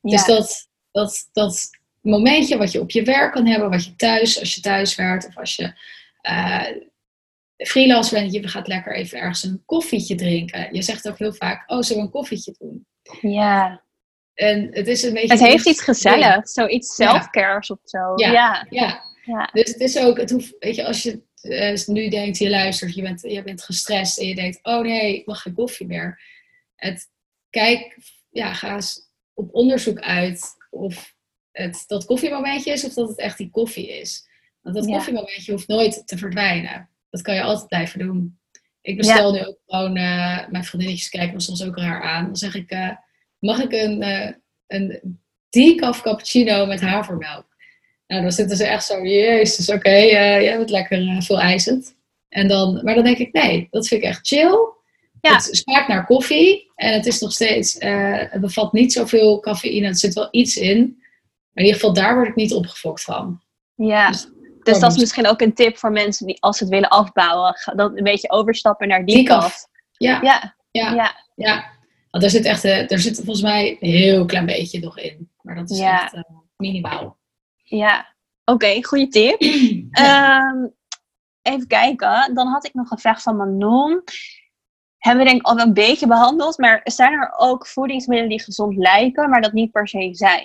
Dus 0.01 0.25
Ja. 0.25 0.35
dat, 0.35 0.67
dat, 0.91 1.29
dat 1.31 1.69
momentje 2.01 2.57
wat 2.57 2.71
je 2.71 2.79
op 2.81 2.91
je 2.91 3.03
werk 3.03 3.31
kan 3.31 3.45
hebben, 3.45 3.69
wat 3.69 3.85
je 3.85 3.95
thuis, 3.95 4.39
als 4.39 4.55
je 4.55 4.61
thuis 4.61 4.95
werkt 4.95 5.27
of 5.27 5.37
als 5.37 5.55
je 5.55 5.73
eh 6.21 6.65
freelance 7.57 8.13
bent, 8.15 8.33
je 8.33 8.47
gaat 8.47 8.67
lekker 8.67 8.95
even 8.95 9.19
ergens 9.19 9.43
een 9.43 9.63
koffietje 9.65 10.15
drinken. 10.15 10.73
Je 10.73 10.81
zegt 10.81 11.07
ook 11.09 11.17
heel 11.17 11.33
vaak, 11.33 11.71
oh, 11.71 11.81
zullen 11.81 12.01
we 12.01 12.07
een 12.07 12.13
koffietje 12.13 12.55
doen? 12.59 12.85
Ja. 13.21 13.83
En 14.33 14.67
het 14.71 14.87
is 14.87 15.03
een 15.03 15.13
beetje... 15.13 15.27
Het 15.33 15.39
heeft 15.47 15.67
iets 15.67 15.81
gezelligs. 15.81 16.53
Zoiets 16.53 16.97
Ja. 16.97 17.09
selfcares 17.11 17.69
of 17.71 17.79
zo. 17.83 17.97
Ja. 18.15 18.31
Ja. 18.31 18.65
Ja, 18.69 19.01
Ja. 19.25 19.49
Dus 19.53 19.67
het 19.67 19.79
is 19.79 19.97
ook, 19.97 20.17
het 20.17 20.29
hoeft, 20.29 20.55
weet 20.59 20.75
je, 20.75 20.85
als 20.85 21.03
je 21.03 21.21
eh, 21.41 21.85
nu 21.85 22.09
denkt, 22.09 22.37
je 22.37 22.49
luistert, 22.49 22.95
je 22.95 23.01
bent, 23.01 23.21
je 23.21 23.43
bent 23.43 23.63
gestrest 23.63 24.19
en 24.19 24.27
je 24.27 24.35
denkt, 24.35 24.59
oh 24.61 24.81
nee, 24.81 25.15
ik 25.17 25.25
mag 25.25 25.41
geen 25.41 25.53
koffie 25.53 25.87
meer. 25.87 26.21
Het, 26.75 27.07
kijk, 27.49 27.97
ja, 28.29 28.53
ga 28.53 28.73
eens 28.75 29.09
op 29.33 29.53
onderzoek 29.55 29.99
uit 29.99 30.43
of 30.69 31.13
het 31.51 31.83
dat 31.87 32.05
koffiemomentje 32.05 32.71
is 32.71 32.83
of 32.85 32.93
dat 32.93 33.09
het 33.09 33.17
echt 33.17 33.37
die 33.37 33.49
koffie 33.49 33.99
is. 33.99 34.27
Want 34.61 34.75
dat 34.75 34.85
Ja. 34.85 34.91
koffiemomentje 34.95 35.51
hoeft 35.51 35.67
nooit 35.67 36.07
te 36.07 36.17
verdwijnen. 36.17 36.89
Dat 37.09 37.21
kan 37.21 37.35
je 37.35 37.43
altijd 37.43 37.67
blijven 37.67 37.99
doen. 37.99 38.39
Ik 38.81 38.97
bestel 38.97 39.31
nu 39.31 39.45
ook 39.45 39.57
gewoon, 39.67 39.95
eh, 39.95 40.47
mijn 40.49 40.63
vriendinnetjes 40.63 41.09
kijken 41.09 41.33
me 41.33 41.41
soms 41.41 41.63
ook 41.63 41.77
raar 41.77 42.01
aan. 42.01 42.25
Dan 42.25 42.35
zeg 42.35 42.55
ik, 42.55 42.69
eh, 42.69 42.89
mag 43.39 43.63
ik 43.63 43.71
een, 43.71 44.01
eh 44.01 44.33
een 44.67 45.19
decaf 45.49 46.01
cappuccino 46.01 46.65
met 46.65 46.81
havermelk? 46.81 47.45
Nou, 48.07 48.21
dan 48.21 48.31
zitten 48.31 48.57
ze 48.57 48.65
echt 48.65 48.85
zo, 48.85 49.05
jezus, 49.05 49.69
oké, 49.69 49.89
eh, 49.89 50.41
jij 50.41 50.57
bent 50.57 50.69
lekker 50.69 51.23
veel 51.23 51.39
eisend. 51.39 51.95
En 52.29 52.47
dan, 52.47 52.79
maar 52.83 52.95
dan 52.95 53.03
denk 53.03 53.17
ik, 53.17 53.33
nee, 53.33 53.67
dat 53.69 53.87
vind 53.87 54.03
ik 54.03 54.09
echt 54.09 54.27
chill. 54.27 54.57
Ja. 55.21 55.33
Het 55.33 55.49
smaakt 55.51 55.87
naar 55.87 56.05
koffie 56.05 56.71
en 56.75 56.93
het 56.93 57.05
is 57.05 57.19
nog 57.19 57.31
steeds, 57.31 57.75
het 57.79 58.41
bevat 58.41 58.73
niet 58.73 58.93
zoveel 58.93 59.39
cafeïne, 59.39 59.87
er 59.87 59.95
zit 59.95 60.13
wel 60.13 60.27
iets 60.31 60.57
in. 60.57 60.77
Maar 61.53 61.63
in 61.63 61.65
ieder 61.65 61.79
geval, 61.79 61.93
daar 61.93 62.15
word 62.15 62.27
ik 62.27 62.35
niet 62.35 62.53
opgefokt 62.53 63.03
van. 63.03 63.41
Ja. 63.75 64.07
Dus- 64.11 64.29
Dus 64.63 64.79
dat 64.79 64.91
is 64.91 64.97
misschien 64.97 65.27
ook 65.27 65.41
een 65.41 65.53
tip 65.53 65.77
voor 65.77 65.91
mensen 65.91 66.25
die 66.27 66.41
als 66.41 66.57
ze 66.57 66.63
het 66.63 66.73
willen 66.73 66.89
afbouwen, 66.89 67.55
dan 67.75 67.97
een 67.97 68.03
beetje 68.03 68.29
overstappen 68.31 68.87
naar 68.87 69.05
die 69.05 69.15
Decaf. 69.15 69.39
kant. 69.41 69.67
Ja, 69.91 70.19
Ja, 70.21 70.55
ja, 70.71 70.93
ja, 70.93 71.15
ja. 71.35 71.65
Want 72.11 72.23
er 72.23 72.29
zit 72.29 72.45
echt, 72.45 72.63
eh, 72.63 72.91
er 72.91 72.99
zit 72.99 73.15
volgens 73.15 73.41
mij 73.41 73.77
een 73.79 73.89
heel 73.91 74.25
klein 74.25 74.45
beetje 74.45 74.79
nog 74.79 74.97
in. 74.99 75.31
Maar 75.41 75.55
dat 75.55 75.69
is 75.69 75.77
Ja. 75.79 76.03
echt 76.03 76.13
eh, 76.13 76.21
minimaal. 76.57 77.17
ja. 77.63 78.09
Oké, 78.45 78.83
goede 78.83 79.07
tip. 79.07 79.41
Ehm, 79.91 80.67
even 81.41 81.67
kijken. 81.67 82.31
Dan 82.33 82.47
had 82.47 82.65
ik 82.65 82.73
nog 82.73 82.91
een 82.91 82.97
vraag 82.99 83.21
van 83.21 83.35
Manon. 83.35 84.03
Hebben 84.97 85.23
we 85.23 85.29
denk 85.29 85.41
ik 85.41 85.47
al 85.47 85.59
een 85.59 85.73
beetje 85.73 86.07
behandeld, 86.07 86.57
maar 86.57 86.81
zijn 86.83 87.11
er 87.13 87.33
ook 87.37 87.67
voedingsmiddelen 87.67 88.29
die 88.29 88.41
gezond 88.43 88.77
lijken, 88.77 89.29
maar 89.29 89.41
dat 89.41 89.53
niet 89.53 89.71
per 89.71 89.87
se 89.87 90.09
zijn? 90.11 90.43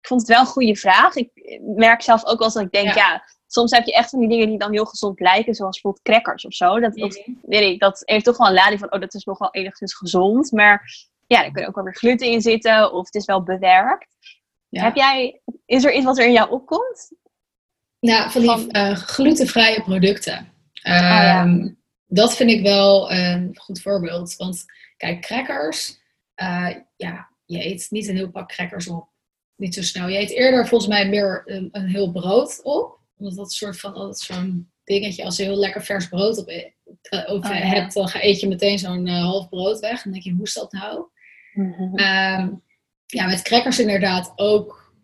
Ik 0.00 0.06
vond 0.06 0.20
het 0.20 0.30
wel 0.30 0.40
een 0.40 0.46
goede 0.46 0.76
vraag. 0.76 1.14
Ik 1.14 1.30
merk 1.76 2.02
zelf 2.02 2.24
ook 2.24 2.38
wel 2.38 2.52
dat 2.52 2.62
ik 2.62 2.70
denk, 2.72 2.86
Ja. 2.86 2.94
ja, 2.94 3.24
soms 3.52 3.70
heb 3.70 3.86
je 3.86 3.92
echt 3.94 4.10
van 4.10 4.18
die 4.20 4.28
dingen 4.28 4.48
die 4.48 4.58
dan 4.58 4.72
heel 4.72 4.84
gezond 4.84 5.20
lijken, 5.20 5.54
zoals 5.54 5.72
bijvoorbeeld 5.80 6.04
crackers 6.04 6.44
of 6.44 6.54
zo. 6.54 6.80
Dat, 6.80 6.94
dat, 6.96 7.22
Mhm. 7.26 7.30
weet 7.42 7.72
ik, 7.72 7.80
dat 7.80 8.02
heeft 8.04 8.24
toch 8.24 8.36
wel 8.36 8.46
een 8.46 8.52
lading 8.54 8.80
van, 8.80 8.92
oh, 8.92 9.00
dat 9.00 9.14
is 9.14 9.24
nog 9.24 9.38
wel 9.38 9.50
enigszins 9.50 9.94
gezond, 9.94 10.52
maar 10.52 10.96
ja, 11.26 11.44
er 11.44 11.52
kan 11.52 11.64
ook 11.66 11.74
wel 11.74 11.84
weer 11.84 11.96
gluten 11.96 12.26
in 12.26 12.40
zitten 12.40 12.92
of 12.92 13.04
het 13.06 13.14
is 13.14 13.24
wel 13.24 13.42
bewerkt. 13.42 14.16
Ja. 14.68 14.82
Heb 14.82 14.94
jij, 14.94 15.40
is 15.66 15.84
er 15.84 15.92
iets 15.94 16.04
wat 16.04 16.18
er 16.18 16.26
in 16.26 16.32
jou 16.32 16.50
opkomt? 16.50 17.12
Nou, 18.00 18.30
van 18.30 18.40
die 18.40 18.50
Van- 18.50 18.70
eh, 18.70 18.92
glutenvrije 18.96 19.82
producten. 19.82 20.52
ja. 20.72 21.40
Ehm, 21.42 21.68
Dat 22.12 22.36
vind 22.36 22.50
ik 22.50 22.62
wel 22.62 23.12
een 23.12 23.56
goed 23.58 23.80
voorbeeld. 23.80 24.36
Want 24.36 24.64
kijk, 24.96 25.20
crackers. 25.20 25.98
eh, 26.34 26.68
ja, 26.96 27.28
je 27.44 27.64
eet 27.66 27.86
niet 27.90 28.08
een 28.08 28.16
heel 28.16 28.30
pak 28.30 28.48
crackers 28.48 28.88
op. 28.88 29.08
Niet 29.56 29.74
zo 29.74 29.82
snel. 29.82 30.08
Je 30.08 30.18
eet 30.18 30.30
eerder 30.30 30.66
volgens 30.68 30.90
mij 30.90 31.08
meer 31.08 31.42
een, 31.44 31.68
een 31.72 31.86
heel 31.88 32.10
brood 32.12 32.60
op. 32.62 32.98
Omdat 33.20 33.36
dat 33.36 33.52
soort 33.52 33.80
van 33.80 33.94
altijd 33.94 34.18
zo'n 34.18 34.70
dingetje. 34.84 35.24
Als 35.24 35.36
je 35.36 35.42
heel 35.42 35.56
lekker 35.58 35.84
vers 35.84 36.08
brood 36.08 36.38
op, 36.38 36.48
e- 36.48 36.70
op 37.26 37.44
Oh, 37.44 37.50
ja. 37.50 37.50
hebt, 37.54 37.94
dan 37.94 38.10
eet 38.12 38.40
je 38.40 38.48
meteen 38.48 38.78
zo'n 38.78 39.06
eh, 39.06 39.22
half 39.22 39.48
brood 39.48 39.80
weg. 39.80 39.92
En 39.92 40.00
dan 40.02 40.12
denk 40.12 40.24
je, 40.24 40.32
hoe 40.32 40.44
is 40.46 40.54
dat 40.54 40.72
nou? 40.72 41.04
Ehm, 41.94 42.48
ja, 43.06 43.26
met 43.26 43.42
crackers 43.42 43.78
inderdaad 43.78 44.32
ook. 44.36 44.94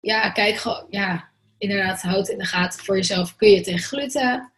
Ja, 0.00 0.30
kijk 0.30 0.56
gewoon. 0.56 0.86
Ja, 0.90 1.28
inderdaad, 1.58 2.02
houd 2.02 2.28
in 2.28 2.38
de 2.38 2.44
gaten 2.44 2.84
voor 2.84 2.96
jezelf. 2.96 3.36
Kun 3.36 3.50
je 3.50 3.60
tegen 3.60 3.80
gluten? 3.80 4.52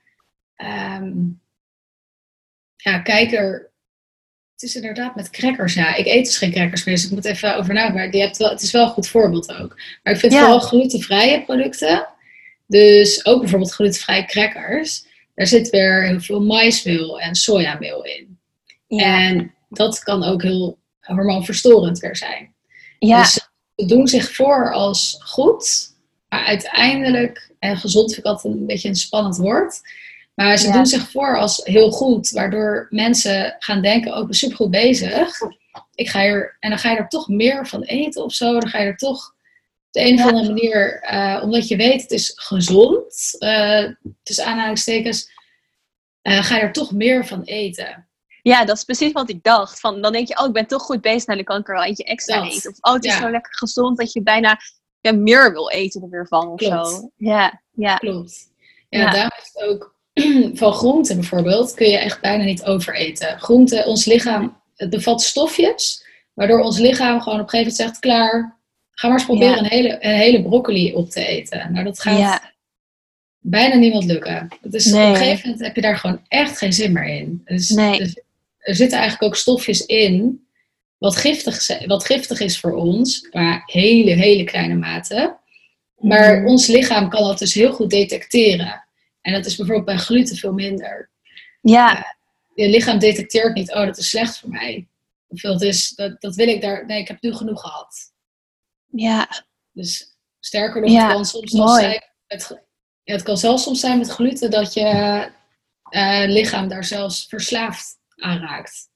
Ehm, 0.56 1.12
ja, 2.76 2.98
kijk 2.98 3.32
er. 3.32 3.70
Het 4.52 4.62
is 4.64 4.76
inderdaad 4.76 5.14
met 5.14 5.30
crackers. 5.30 5.74
Ja, 5.74 5.94
ik 5.94 6.06
eet 6.06 6.24
dus 6.24 6.38
geen 6.38 6.50
crackers 6.52 6.84
meer, 6.84 6.94
dus 6.94 7.04
ik 7.04 7.10
moet 7.10 7.24
even 7.24 7.56
over 7.56 7.74
nadenken. 7.74 7.94
Maar 8.00 8.12
je 8.14 8.20
hebt 8.20 8.36
wel, 8.36 8.50
het 8.50 8.62
is 8.62 8.70
wel 8.70 8.84
een 8.84 8.90
goed 8.90 9.08
voorbeeld 9.08 9.52
ook. 9.54 9.76
Maar 10.02 10.12
ik 10.12 10.18
vind 10.20 10.32
Ja. 10.32 10.38
vooral 10.40 10.58
glutenvrije 10.60 11.42
producten. 11.44 12.06
Dus 12.66 13.26
ook 13.26 13.40
bijvoorbeeld 13.40 13.72
glutenvrije 13.72 14.24
crackers. 14.24 15.04
Daar 15.34 15.46
zit 15.46 15.70
weer 15.70 16.02
heel 16.06 16.20
veel 16.20 16.40
maismeel 16.42 17.20
en 17.20 17.34
sojameel 17.34 18.04
in. 18.04 18.38
Ja, 18.86 19.20
En 19.20 19.54
dat 19.68 19.98
kan 19.98 20.24
ook 20.24 20.42
heel 20.42 20.78
hormoonverstorend 21.00 21.98
weer 21.98 22.16
zijn. 22.16 22.54
ja, 22.98 23.20
Dus 23.22 23.32
ze 23.76 23.86
doen 23.86 24.08
zich 24.08 24.34
voor 24.34 24.72
als 24.72 25.16
goed, 25.24 25.94
maar 26.28 26.44
uiteindelijk, 26.44 27.50
en 27.58 27.76
gezond 27.76 28.14
vind 28.14 28.26
ik 28.26 28.32
altijd 28.32 28.54
een 28.54 28.66
beetje 28.66 28.88
een 28.88 28.94
spannend 28.96 29.36
woord, 29.36 29.80
maar 30.34 30.58
ze 30.58 30.66
Ja. 30.66 30.72
doen 30.72 30.86
zich 30.86 31.10
voor 31.10 31.38
als 31.38 31.60
heel 31.64 31.90
goed, 31.90 32.30
waardoor 32.30 32.86
mensen 32.90 33.56
gaan 33.58 33.82
denken, 33.82 34.12
oh, 34.14 34.20
ik 34.20 34.26
ben 34.26 34.36
supergoed 34.36 34.70
bezig. 34.70 35.40
Ik 35.94 36.08
ga 36.08 36.22
er, 36.24 36.56
en 36.60 36.70
dan 36.70 36.78
ga 36.78 36.90
je 36.90 36.96
er 36.96 37.08
toch 37.08 37.28
meer 37.28 37.66
van 37.66 37.82
eten 37.82 38.24
of 38.24 38.32
zo, 38.32 38.52
dan 38.60 38.68
ga 38.68 38.78
je 38.78 38.86
er 38.86 38.96
toch 38.96 39.34
de 39.90 40.00
een 40.00 40.14
of 40.14 40.18
Ja. 40.20 40.26
andere 40.26 40.46
manier, 40.48 41.00
eh, 41.00 41.40
omdat 41.42 41.68
je 41.68 41.76
weet 41.76 42.02
het 42.02 42.10
is 42.10 42.32
gezond, 42.34 43.36
eh 43.38 43.84
tussen 44.22 44.44
aanhalingstekens, 44.44 45.30
eh, 46.22 46.44
ga 46.44 46.56
je 46.56 46.62
er 46.62 46.72
toch 46.72 46.92
meer 46.92 47.26
van 47.26 47.42
eten. 47.42 48.08
ja, 48.42 48.64
dat 48.64 48.76
is 48.76 48.84
precies 48.84 49.12
wat 49.12 49.30
ik 49.30 49.42
dacht. 49.42 49.80
Van, 49.80 50.00
dan 50.02 50.12
denk 50.12 50.28
je, 50.28 50.38
oh, 50.38 50.46
ik 50.46 50.52
ben 50.52 50.66
toch 50.66 50.82
goed 50.82 51.00
bezig, 51.00 51.26
nou, 51.26 51.36
dan 51.38 51.46
kan 51.46 51.60
ik 51.60 51.68
er 51.68 51.74
wel 51.74 51.84
eentje 51.84 52.04
extra 52.04 52.40
Dat. 52.42 52.52
eten. 52.52 52.70
Of, 52.70 52.76
oh, 52.80 52.92
het 52.92 53.04
is 53.04 53.12
Ja. 53.12 53.20
zo 53.20 53.30
lekker 53.30 53.54
gezond 53.56 53.98
dat 53.98 54.12
je 54.12 54.22
bijna 54.22 54.58
ja, 55.00 55.12
meer 55.12 55.52
wil 55.52 55.70
eten 55.70 56.02
er 56.02 56.08
weer 56.10 56.26
van 56.28 56.48
of 56.48 56.56
Klopt. 56.58 56.88
zo. 56.90 57.10
Ja, 57.16 57.62
ja, 57.72 57.96
Klopt. 57.96 58.48
Ja, 58.88 59.00
Ja. 59.00 59.10
daarom 59.10 59.38
is 59.42 59.50
het 59.52 59.62
ook 59.68 59.94
van 60.62 60.72
groenten 60.72 61.16
bijvoorbeeld, 61.16 61.74
kun 61.74 61.88
je 61.88 61.96
echt 61.98 62.20
bijna 62.20 62.44
niet 62.44 62.64
overeten. 62.64 63.40
Groenten, 63.40 63.86
ons 63.86 64.04
lichaam, 64.04 64.60
het 64.74 64.90
bevat 64.90 65.22
stofjes, 65.22 66.06
waardoor 66.34 66.60
ons 66.60 66.78
lichaam 66.78 67.20
gewoon 67.20 67.40
op 67.40 67.44
een 67.44 67.50
gegeven 67.50 67.72
moment 67.76 67.76
zegt, 67.76 67.98
klaar, 67.98 68.55
ga 68.98 69.08
maar 69.08 69.16
eens 69.16 69.26
proberen 69.26 69.54
Ja. 69.54 69.58
een, 69.58 69.66
hele, 69.68 70.04
een 70.04 70.14
hele 70.16 70.42
broccoli 70.42 70.92
op 70.94 71.10
te 71.10 71.26
eten. 71.26 71.72
Nou, 71.72 71.84
dat 71.84 72.00
gaat 72.00 72.18
ja, 72.18 72.52
bijna 73.38 73.74
niemand 73.74 74.04
lukken. 74.04 74.32
Nee. 74.32 74.48
Op 74.62 74.72
een 74.72 75.16
gegeven 75.16 75.40
moment 75.48 75.66
heb 75.66 75.74
je 75.74 75.80
daar 75.80 75.96
gewoon 75.98 76.20
echt 76.28 76.58
geen 76.58 76.72
zin 76.72 76.92
meer 76.92 77.06
in. 77.06 77.42
Dus, 77.44 77.68
Nee. 77.70 77.98
dus 77.98 78.20
er 78.58 78.74
zitten 78.74 78.98
eigenlijk 78.98 79.32
ook 79.32 79.38
stofjes 79.38 79.86
in 79.86 80.46
wat 80.98 81.16
giftig, 81.16 81.86
wat 81.86 82.04
giftig 82.04 82.40
is 82.40 82.58
voor 82.60 82.72
ons, 82.74 83.20
qua 83.20 83.62
hele, 83.66 84.10
hele 84.10 84.44
kleine 84.44 84.74
mate. 84.74 85.36
Maar 85.98 86.36
Mhm. 86.38 86.46
ons 86.46 86.66
lichaam 86.66 87.08
kan 87.08 87.22
dat 87.22 87.38
dus 87.38 87.54
heel 87.54 87.72
goed 87.72 87.90
detecteren. 87.90 88.84
En 89.20 89.32
dat 89.32 89.46
is 89.46 89.56
bijvoorbeeld 89.56 89.86
bij 89.86 89.96
gluten 89.96 90.36
veel 90.36 90.52
minder. 90.52 91.10
Ja, 91.60 92.14
Je 92.54 92.68
lichaam 92.68 92.98
detecteert 92.98 93.54
niet, 93.54 93.70
oh, 93.74 93.84
dat 93.86 93.98
is 93.98 94.08
slecht 94.08 94.38
voor 94.38 94.48
mij. 94.48 94.86
Of 95.28 95.40
dat, 95.40 95.62
is, 95.62 95.88
dat, 95.94 96.20
dat 96.20 96.34
wil 96.34 96.48
ik 96.48 96.60
daar, 96.60 96.86
nee, 96.86 97.00
ik 97.00 97.08
heb 97.08 97.20
nu 97.20 97.32
genoeg 97.34 97.60
gehad. 97.60 98.12
Ja, 98.98 99.28
Dus 99.72 100.16
sterker 100.40 100.80
nog, 100.80 100.90
Ja, 100.90 101.04
het 101.06 101.12
kan 101.14 101.24
soms 101.24 101.52
mooi. 101.52 101.80
zijn 101.80 102.02
met, 102.26 102.62
ja, 103.02 103.12
het 103.12 103.22
kan 103.22 103.36
zelfs 103.36 103.62
soms 103.62 103.80
zijn 103.80 103.98
met 103.98 104.08
gluten 104.08 104.50
dat 104.50 104.74
je 104.74 104.84
eh, 105.90 106.24
lichaam 106.26 106.68
daar 106.68 106.84
zelfs 106.84 107.26
verslaafd 107.28 107.98
aan 108.16 108.38
raakt. 108.38 108.88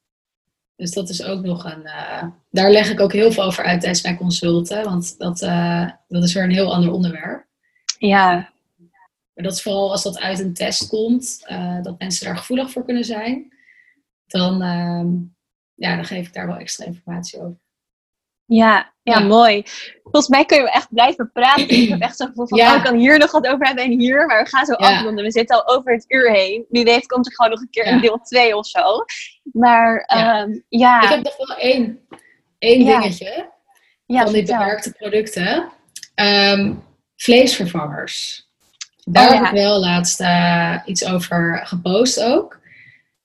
Dus 0.77 0.91
dat 0.93 1.09
is 1.09 1.23
ook 1.23 1.43
nog 1.45 1.65
een. 1.65 1.85
eh, 1.87 2.25
daar 2.51 2.71
leg 2.71 2.91
ik 2.91 3.01
ook 3.01 3.13
heel 3.13 3.33
veel 3.33 3.43
over 3.45 3.65
uit 3.65 3.81
tijdens 3.81 4.03
mijn 4.03 4.17
consulten, 4.17 4.85
want 4.85 5.19
dat, 5.19 5.43
eh, 5.43 5.91
dat 6.09 6.23
is 6.25 6.33
weer 6.33 6.43
een 6.43 6.51
heel 6.51 6.75
ander 6.75 6.93
onderwerp. 6.93 7.47
ja, 7.99 8.53
Maar 9.35 9.45
dat 9.45 9.53
is 9.53 9.63
vooral 9.63 9.91
als 9.91 10.03
dat 10.03 10.19
uit 10.19 10.39
een 10.39 10.55
test 10.55 10.89
komt, 10.89 11.45
dat 11.83 11.99
mensen 11.99 12.27
daar 12.27 12.37
gevoelig 12.37 12.71
voor 12.71 12.85
kunnen 12.85 13.05
zijn. 13.05 13.55
Dan, 14.27 14.63
ehm, 14.63 15.09
ja, 15.75 15.97
dan 15.97 16.05
geef 16.05 16.27
ik 16.27 16.33
daar 16.33 16.47
wel 16.47 16.57
extra 16.57 16.85
informatie 16.85 17.39
over. 17.41 17.59
Ja, 18.57 18.93
ja, 19.03 19.19
Ja. 19.19 19.25
mooi. 19.25 19.63
Volgens 20.03 20.29
mij 20.29 20.45
kun 20.45 20.59
je 20.63 20.71
echt 20.71 20.89
blijven 20.91 21.31
praten. 21.33 21.69
Ik 21.69 21.89
heb 21.89 22.01
echt 22.01 22.17
zo'n 22.17 22.27
gevoel 22.27 22.47
van, 22.49 22.59
Ja. 22.59 22.71
oh, 22.71 22.77
ik 22.77 22.83
kan 22.85 22.97
hier 22.97 23.19
nog 23.19 23.31
wat 23.31 23.47
over 23.47 23.67
hebben 23.67 23.85
en 23.85 23.99
hier. 23.99 24.27
Maar 24.27 24.43
we 24.43 24.49
gaan 24.49 24.65
zo 24.67 24.73
Ja. 24.79 24.97
afronden. 24.97 25.25
We 25.25 25.31
zitten 25.31 25.65
al 25.65 25.77
over 25.77 25.93
het 25.93 26.05
uur 26.09 26.31
heen. 26.33 26.65
Wie 26.69 26.85
weet 26.85 27.07
komt 27.07 27.27
er 27.27 27.35
gewoon 27.35 27.51
nog 27.51 27.61
een 27.61 27.71
keer 27.71 27.87
een 27.87 28.01
deel 28.01 28.21
2 28.23 28.57
of 28.57 28.67
zo. 28.67 29.05
Maar 29.53 30.05
Ja. 30.07 30.41
ehm, 30.43 30.59
ja, 30.69 31.03
Ik 31.03 31.09
heb 31.09 31.23
nog 31.23 31.37
wel 31.37 31.57
één, 31.57 32.01
één 32.59 32.85
dingetje. 32.85 33.51
ja, 34.07 34.23
van 34.23 34.33
die 34.33 34.43
vertel. 34.45 34.59
bewerkte 34.59 34.93
producten. 34.93 35.69
Ehm, 36.15 36.75
vleesvervangers. 37.17 38.49
Daar 39.05 39.29
Oh, 39.29 39.35
heb 39.35 39.45
ik 39.45 39.51
wel 39.51 39.79
laatst 39.81 40.21
eh, 40.21 40.77
iets 40.85 41.05
over 41.05 41.61
gepost 41.65 42.23
ook. 42.23 42.60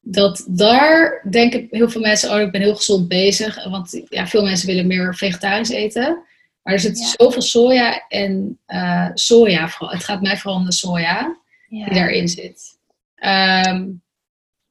Dat 0.07 0.45
daar 0.49 1.21
denken 1.29 1.67
heel 1.71 1.89
veel 1.89 2.01
mensen, 2.01 2.31
oh 2.31 2.39
ik 2.41 2.51
ben 2.51 2.61
heel 2.61 2.75
gezond 2.75 3.07
bezig. 3.07 3.63
Want 3.69 4.01
ja, 4.09 4.27
veel 4.27 4.43
mensen 4.43 4.67
willen 4.67 4.87
meer 4.87 5.15
vegetarisch 5.15 5.69
eten. 5.69 6.23
Maar 6.63 6.73
er 6.73 6.79
zit 6.79 6.99
Ja. 6.99 7.13
zoveel 7.17 7.41
soja 7.41 8.07
en 8.07 8.59
eh, 8.65 9.09
soja 9.13 9.67
vooral. 9.69 9.95
Het 9.95 10.03
gaat 10.03 10.21
mij 10.21 10.37
vooral 10.37 10.59
om 10.59 10.65
de 10.65 10.71
soja 10.73 11.37
Ja. 11.69 11.85
die 11.85 11.93
daarin 11.93 12.27
zit. 12.27 12.77
Ehm, 13.15 13.87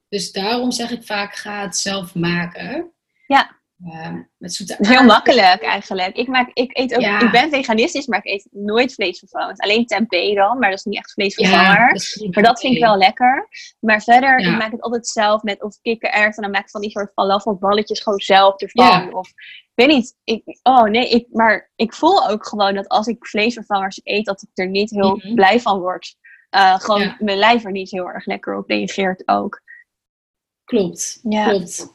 dus 0.08 0.32
daarom 0.32 0.70
zeg 0.72 0.90
ik 0.90 1.02
vaak, 1.04 1.34
ga 1.36 1.62
het 1.62 1.76
zelf 1.76 2.14
maken. 2.14 2.90
Ja. 3.26 3.56
Ehm, 3.92 4.22
met 4.38 4.54
zoete 4.54 4.72
heel 4.78 4.84
aardappelen. 4.86 5.06
makkelijk 5.14 5.62
eigenlijk. 5.62 6.16
Ik, 6.16 6.28
maak, 6.28 6.50
ik, 6.52 6.76
eet 6.78 6.94
ook, 6.94 7.00
Ja. 7.00 7.20
ik 7.20 7.30
ben 7.30 7.50
veganistisch, 7.50 8.06
maar 8.06 8.18
ik 8.18 8.24
eet 8.32 8.46
nooit 8.50 8.94
vleesvervangend. 8.94 9.60
Alleen 9.60 9.86
tempeh 9.86 10.34
dan, 10.34 10.58
maar 10.58 10.70
dat 10.70 10.78
is 10.78 10.84
niet 10.84 10.96
echt 10.98 11.12
vleesvervanger. 11.12 11.92
dat. 11.92 12.28
Maar 12.34 12.44
dat 12.44 12.60
vind 12.60 12.74
ik 12.74 12.80
wel 12.82 12.96
lekker. 12.96 13.48
Maar 13.80 14.02
verder, 14.02 14.40
Ja. 14.40 14.52
ik 14.52 14.58
maak 14.58 14.70
het 14.70 14.80
altijd 14.82 15.06
zelf 15.06 15.42
met 15.42 15.62
of 15.62 15.78
kikkererwten. 15.82 16.36
En 16.36 16.42
dan 16.42 16.50
maak 16.50 16.62
ik 16.62 16.70
van 16.70 16.80
die 16.80 16.90
soort 16.90 17.12
falafelballetjes 17.14 18.00
gewoon 18.00 18.18
zelf 18.20 18.60
ervan. 18.60 19.14
Of, 19.14 19.28
ik 19.28 19.70
weet 19.74 19.88
niet. 19.88 20.16
Ik, 20.24 20.42
oh 20.62 20.82
nee, 20.82 21.08
ik, 21.08 21.26
maar 21.32 21.70
ik 21.76 21.94
voel 21.94 22.28
ook 22.28 22.46
gewoon 22.46 22.74
dat 22.74 22.88
als 22.88 23.06
ik 23.06 23.26
vleesvervangers 23.26 24.00
eet, 24.04 24.24
dat 24.26 24.42
ik 24.42 24.48
er 24.54 24.68
niet 24.68 24.90
heel 24.90 25.16
Mhm. 25.16 25.34
blij 25.34 25.60
van 25.60 25.78
word. 25.80 26.16
Eh, 26.50 26.78
gewoon 26.80 27.14
mijn 27.18 27.38
lijf 27.38 27.64
er 27.64 27.70
niet 27.72 27.90
heel 27.90 28.08
erg 28.08 28.26
lekker 28.26 28.56
op 28.56 28.68
reageert 28.68 29.22
ook. 29.28 29.60
Klopt, 30.64 31.18
Ja. 31.22 31.48
klopt. 31.48 31.92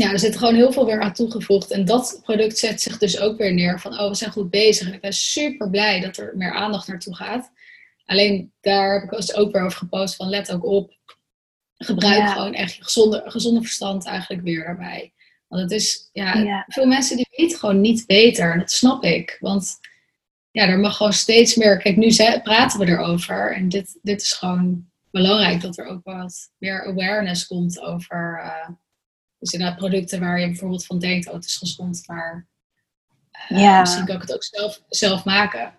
Ja, 0.00 0.10
er 0.12 0.18
zit 0.18 0.36
gewoon 0.38 0.54
heel 0.54 0.72
veel 0.72 0.86
weer 0.86 1.00
aan 1.00 1.12
toegevoegd. 1.12 1.70
En 1.70 1.84
dat 1.84 2.20
product 2.22 2.58
zet 2.58 2.80
zich 2.82 2.98
dus 2.98 3.20
ook 3.20 3.38
weer 3.38 3.52
neer 3.54 3.80
van, 3.80 3.98
oh, 4.00 4.08
we 4.08 4.14
zijn 4.14 4.30
goed 4.32 4.50
bezig. 4.50 4.86
En 4.88 4.94
ik 4.94 5.00
ben 5.00 5.12
super 5.12 5.70
blij 5.70 6.00
dat 6.00 6.16
er 6.16 6.32
meer 6.36 6.52
aandacht 6.54 6.88
naartoe 6.88 7.14
gaat. 7.16 7.52
Alleen 8.06 8.52
daar 8.60 8.92
heb 8.94 9.02
ik 9.02 9.10
dus 9.10 9.34
ook 9.34 9.52
weer 9.52 9.62
over 9.62 9.78
gepost 9.78 10.16
van, 10.16 10.28
let 10.28 10.52
ook 10.52 10.64
op. 10.64 10.98
Gebruik 11.76 12.18
Ja. 12.18 12.32
gewoon 12.32 12.54
echt 12.54 12.74
je 12.74 12.82
gezonde, 12.84 13.22
gezonde 13.24 13.60
verstand 13.60 14.04
eigenlijk 14.06 14.42
weer 14.42 14.64
daarbij. 14.64 15.12
Want 15.48 15.62
het 15.62 15.70
is, 15.70 16.08
ja, 16.12 16.34
Ja. 16.38 16.64
veel 16.68 16.86
mensen 16.86 17.16
die 17.16 17.28
weten 17.36 17.58
gewoon 17.58 17.80
niet 17.80 18.06
beter. 18.06 18.52
En 18.52 18.58
dat 18.58 18.70
snap 18.70 19.04
ik. 19.04 19.36
Want 19.40 19.78
ja, 20.50 20.66
er 20.68 20.78
mag 20.78 20.96
gewoon 20.96 21.12
steeds 21.12 21.54
meer. 21.54 21.78
Kijk, 21.78 21.96
nu 21.96 22.14
praten 22.42 22.78
we 22.80 22.86
erover. 22.86 23.54
En 23.54 23.68
dit, 23.68 23.98
dit 24.02 24.22
is 24.22 24.32
gewoon 24.32 24.88
belangrijk 25.10 25.60
dat 25.60 25.78
er 25.78 25.86
ook 25.86 26.04
wat 26.04 26.50
meer 26.58 26.86
awareness 26.86 27.46
komt 27.46 27.80
over. 27.80 28.40
eh, 28.44 28.68
dus 29.40 29.52
inderdaad 29.52 29.78
producten 29.78 30.20
waar 30.20 30.40
je 30.40 30.46
bijvoorbeeld 30.46 30.86
van 30.86 30.98
denkt, 30.98 31.28
oh 31.28 31.34
het 31.34 31.44
is 31.44 31.56
gezond, 31.56 32.02
maar 32.06 32.46
eh, 33.30 33.60
Ja. 33.60 33.80
misschien 33.80 34.04
kan 34.04 34.14
ik 34.14 34.20
het 34.20 34.34
ook 34.34 34.44
zelf, 34.44 34.82
zelf 34.88 35.24
maken. 35.24 35.74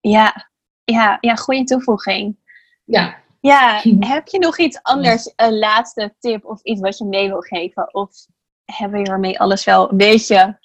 Ja, 0.00 0.50
ja, 0.84 1.18
ja 1.20 1.34
goede 1.34 1.64
toevoeging. 1.64 2.36
Ja, 2.84 3.22
Ja, 3.40 3.82
heb 4.14 4.26
je 4.28 4.38
nog 4.38 4.58
iets 4.58 4.82
anders, 4.82 5.32
een 5.36 5.58
laatste 5.58 6.14
tip 6.18 6.44
of 6.44 6.62
iets 6.62 6.80
wat 6.80 6.98
je 6.98 7.04
mee 7.04 7.28
wil 7.28 7.40
geven? 7.40 7.94
Of 7.94 8.26
hebben 8.64 9.00
we 9.02 9.08
hiermee 9.08 9.40
alles 9.40 9.64
wel 9.64 9.90
een 9.90 9.96
beetje 9.96 10.58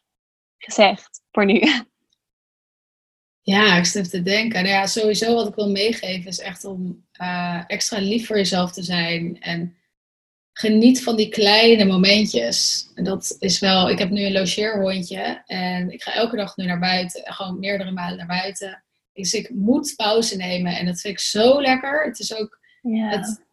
gezegd 0.58 1.22
voor 1.32 1.46
nu? 1.46 1.62
ja 3.42 3.76
ik 3.76 3.86
zit 3.86 3.96
even 3.96 4.10
te 4.10 4.22
denken. 4.22 4.64
Nou 4.64 4.76
ja, 4.76 4.86
sowieso 4.86 5.36
wat 5.36 5.48
ik 5.48 5.56
wil 5.56 5.70
meegeven 5.70 6.28
is 6.30 6.40
echt 6.40 6.66
om 6.66 7.06
eh, 7.12 7.64
extra 7.68 8.00
lief 8.00 8.28
voor 8.28 8.38
jezelf 8.38 8.72
te 8.72 8.84
zijn. 8.84 9.42
En 9.42 9.78
geniet 10.60 11.04
van 11.04 11.16
die 11.16 11.30
kleine 11.30 11.86
momentjes. 11.86 12.88
En 12.96 13.04
dat 13.04 13.36
is 13.40 13.60
wel, 13.60 13.90
ik 13.90 14.00
heb 14.00 14.10
nu 14.10 14.26
een 14.26 14.32
logeerhondje 14.32 15.44
en 15.46 15.92
ik 15.92 16.04
ga 16.04 16.14
elke 16.14 16.36
dag 16.36 16.58
nu 16.58 16.66
naar 16.66 16.80
buiten, 16.80 17.34
gewoon 17.34 17.60
meerdere 17.60 17.92
malen 17.92 18.18
naar 18.18 18.28
buiten. 18.28 18.84
Dus 19.14 19.34
ik 19.34 19.50
moet 19.50 19.94
pauze 19.96 20.36
nemen 20.36 20.78
en 20.78 20.86
dat 20.86 21.00
vind 21.02 21.14
ik 21.14 21.20
zo 21.20 21.62
lekker. 21.62 22.06
Het 22.06 22.20
is 22.20 22.36
ook, 22.36 22.60
Ja, 22.82 23.10
het, 23.10 23.46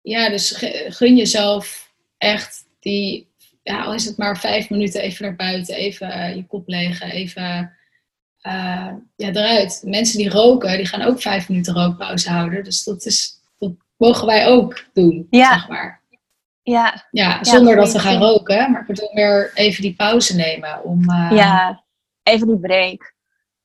ja, 0.00 0.28
dus 0.28 0.54
gun 0.88 1.16
jezelf 1.16 1.92
echt 2.18 2.64
die, 2.80 3.28
ja, 3.62 3.84
al 3.84 3.94
is 3.94 4.04
het 4.04 4.16
maar 4.16 4.38
vijf 4.38 4.70
minuten 4.70 5.00
even 5.00 5.24
naar 5.24 5.36
buiten, 5.36 5.74
even 5.74 6.10
eh, 6.10 6.34
je 6.36 6.46
kop 6.46 6.68
legen, 6.68 7.10
even 7.10 7.72
eh, 8.40 8.92
ja, 9.16 9.28
eruit. 9.28 9.82
Mensen 9.84 10.18
die 10.18 10.30
roken, 10.30 10.76
die 10.76 10.86
gaan 10.86 11.02
ook 11.02 11.20
vijf 11.22 11.48
minuten 11.48 11.74
rookpauze 11.74 12.30
houden. 12.30 12.64
Dus 12.64 12.84
dat 12.84 13.04
is, 13.04 13.32
dat 13.58 13.72
mogen 13.96 14.26
wij 14.26 14.46
ook 14.46 14.84
doen, 14.92 15.26
Ja. 15.30 15.52
zeg 15.52 15.68
maar. 15.68 16.02
Ja, 16.64 17.06
Ja, 17.10 17.44
zonder 17.44 17.76
dat 17.76 17.92
we 17.92 17.98
gaan 17.98 18.22
roken, 18.22 18.70
maar 18.70 18.80
ik 18.80 18.86
bedoel 18.86 19.10
meer 19.12 19.50
even 19.54 19.82
die 19.82 19.94
pauze 19.94 20.36
nemen 20.36 20.84
om 20.84 21.10
eh, 21.10 21.30
ja, 21.30 21.84
even 22.22 22.46
die 22.46 22.58
break. 22.58 23.14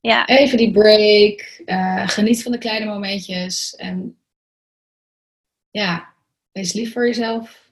Ja, 0.00 0.26
even 0.26 0.58
die 0.58 0.70
break, 0.70 1.62
eh, 1.64 2.08
geniet 2.08 2.42
van 2.42 2.52
de 2.52 2.58
kleine 2.58 2.86
momentjes 2.86 3.74
en 3.74 4.18
ja, 5.70 6.14
wees 6.52 6.72
lief 6.72 6.92
voor 6.92 7.06
jezelf. 7.06 7.68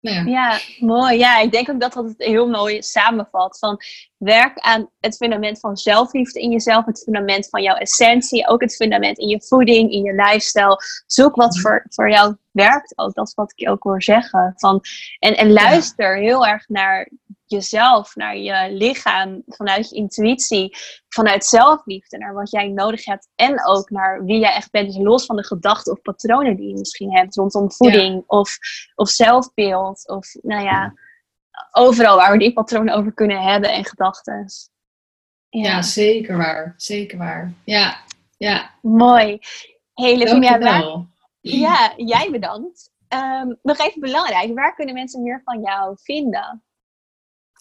Nou 0.00 0.16
ja, 0.16 0.24
ja, 0.24 0.58
mooi. 0.86 1.18
Ja, 1.18 1.38
ik 1.40 1.52
denk 1.52 1.70
ook 1.70 1.80
dat 1.80 1.92
dat 1.92 2.04
het 2.04 2.24
heel 2.24 2.48
mooi 2.48 2.82
samenvat. 2.82 3.58
Van 3.58 3.80
werk 4.20 4.58
aan 4.58 4.90
het 5.00 5.16
fundament 5.16 5.60
van 5.60 5.76
zelfliefde 5.76 6.40
in 6.40 6.50
jezelf, 6.50 6.84
het 6.84 7.02
fundament 7.02 7.48
van 7.48 7.62
jouw 7.62 7.74
essentie, 7.74 8.48
ook 8.48 8.60
het 8.60 8.74
fundament 8.74 9.18
in 9.18 9.28
je 9.28 9.42
voeding, 9.42 9.92
in 9.92 10.02
je 10.02 10.14
lifestyle. 10.14 10.78
Zoek 11.06 11.34
wat 11.34 11.54
Mhm. 11.54 11.60
voor, 11.60 11.86
voor 11.88 12.10
jou 12.10 12.36
werkt 12.50 12.98
ook. 12.98 13.14
Dat 13.14 13.26
is 13.26 13.34
wat 13.34 13.52
ik 13.56 13.68
ook 13.68 13.82
hoor 13.82 14.02
zeggen. 14.02 14.52
Van, 14.56 14.80
en, 15.18 15.36
en 15.36 15.52
luister 15.52 16.16
heel 16.16 16.46
erg 16.46 16.68
naar 16.68 17.10
jezelf, 17.46 18.14
naar 18.14 18.36
je 18.36 18.72
lichaam, 18.72 19.42
vanuit 19.46 19.88
je 19.90 19.96
intuïtie, 19.96 20.76
vanuit 21.08 21.44
zelfliefde, 21.44 22.18
naar 22.18 22.34
wat 22.34 22.50
jij 22.50 22.68
nodig 22.68 23.04
hebt 23.04 23.28
en 23.34 23.66
ook 23.66 23.90
naar 23.90 24.24
wie 24.24 24.38
jij 24.38 24.54
echt 24.54 24.70
bent. 24.70 24.86
Dus 24.86 25.02
los 25.02 25.26
van 25.26 25.36
de 25.36 25.44
gedachten 25.44 25.92
of 25.92 26.02
patronen 26.02 26.56
die 26.56 26.68
je 26.68 26.78
misschien 26.78 27.16
hebt 27.16 27.36
rondom 27.36 27.72
voeding 27.72 28.24
of, 28.26 28.58
of 28.94 29.08
zelfbeeld 29.08 30.08
of 30.08 30.34
nou 30.42 30.62
ja, 30.64 30.94
overal 31.70 32.16
waar 32.16 32.32
we 32.32 32.38
die 32.38 32.52
patronen 32.52 32.94
over 32.94 33.14
kunnen 33.14 33.42
hebben 33.42 33.72
en 33.72 33.84
gedachten. 33.84 34.46
ja. 35.48 35.82
zeker 35.82 36.36
waar. 36.36 36.74
Zeker 36.76 37.18
waar. 37.18 37.52
Ja, 37.64 37.96
ja. 38.36 38.70
mooi. 38.82 39.38
Hey, 39.94 40.18
Lavinia, 40.18 40.58
waar, 40.58 41.06
ja, 41.40 41.92
jij 41.96 42.30
bedankt. 42.30 42.90
Ehm, 43.08 43.54
nog 43.62 43.78
even 43.78 44.00
belangrijk, 44.00 44.54
waar 44.54 44.74
kunnen 44.74 44.94
mensen 44.94 45.22
meer 45.22 45.40
van 45.44 45.60
jou 45.60 45.96
vinden? 46.02 46.62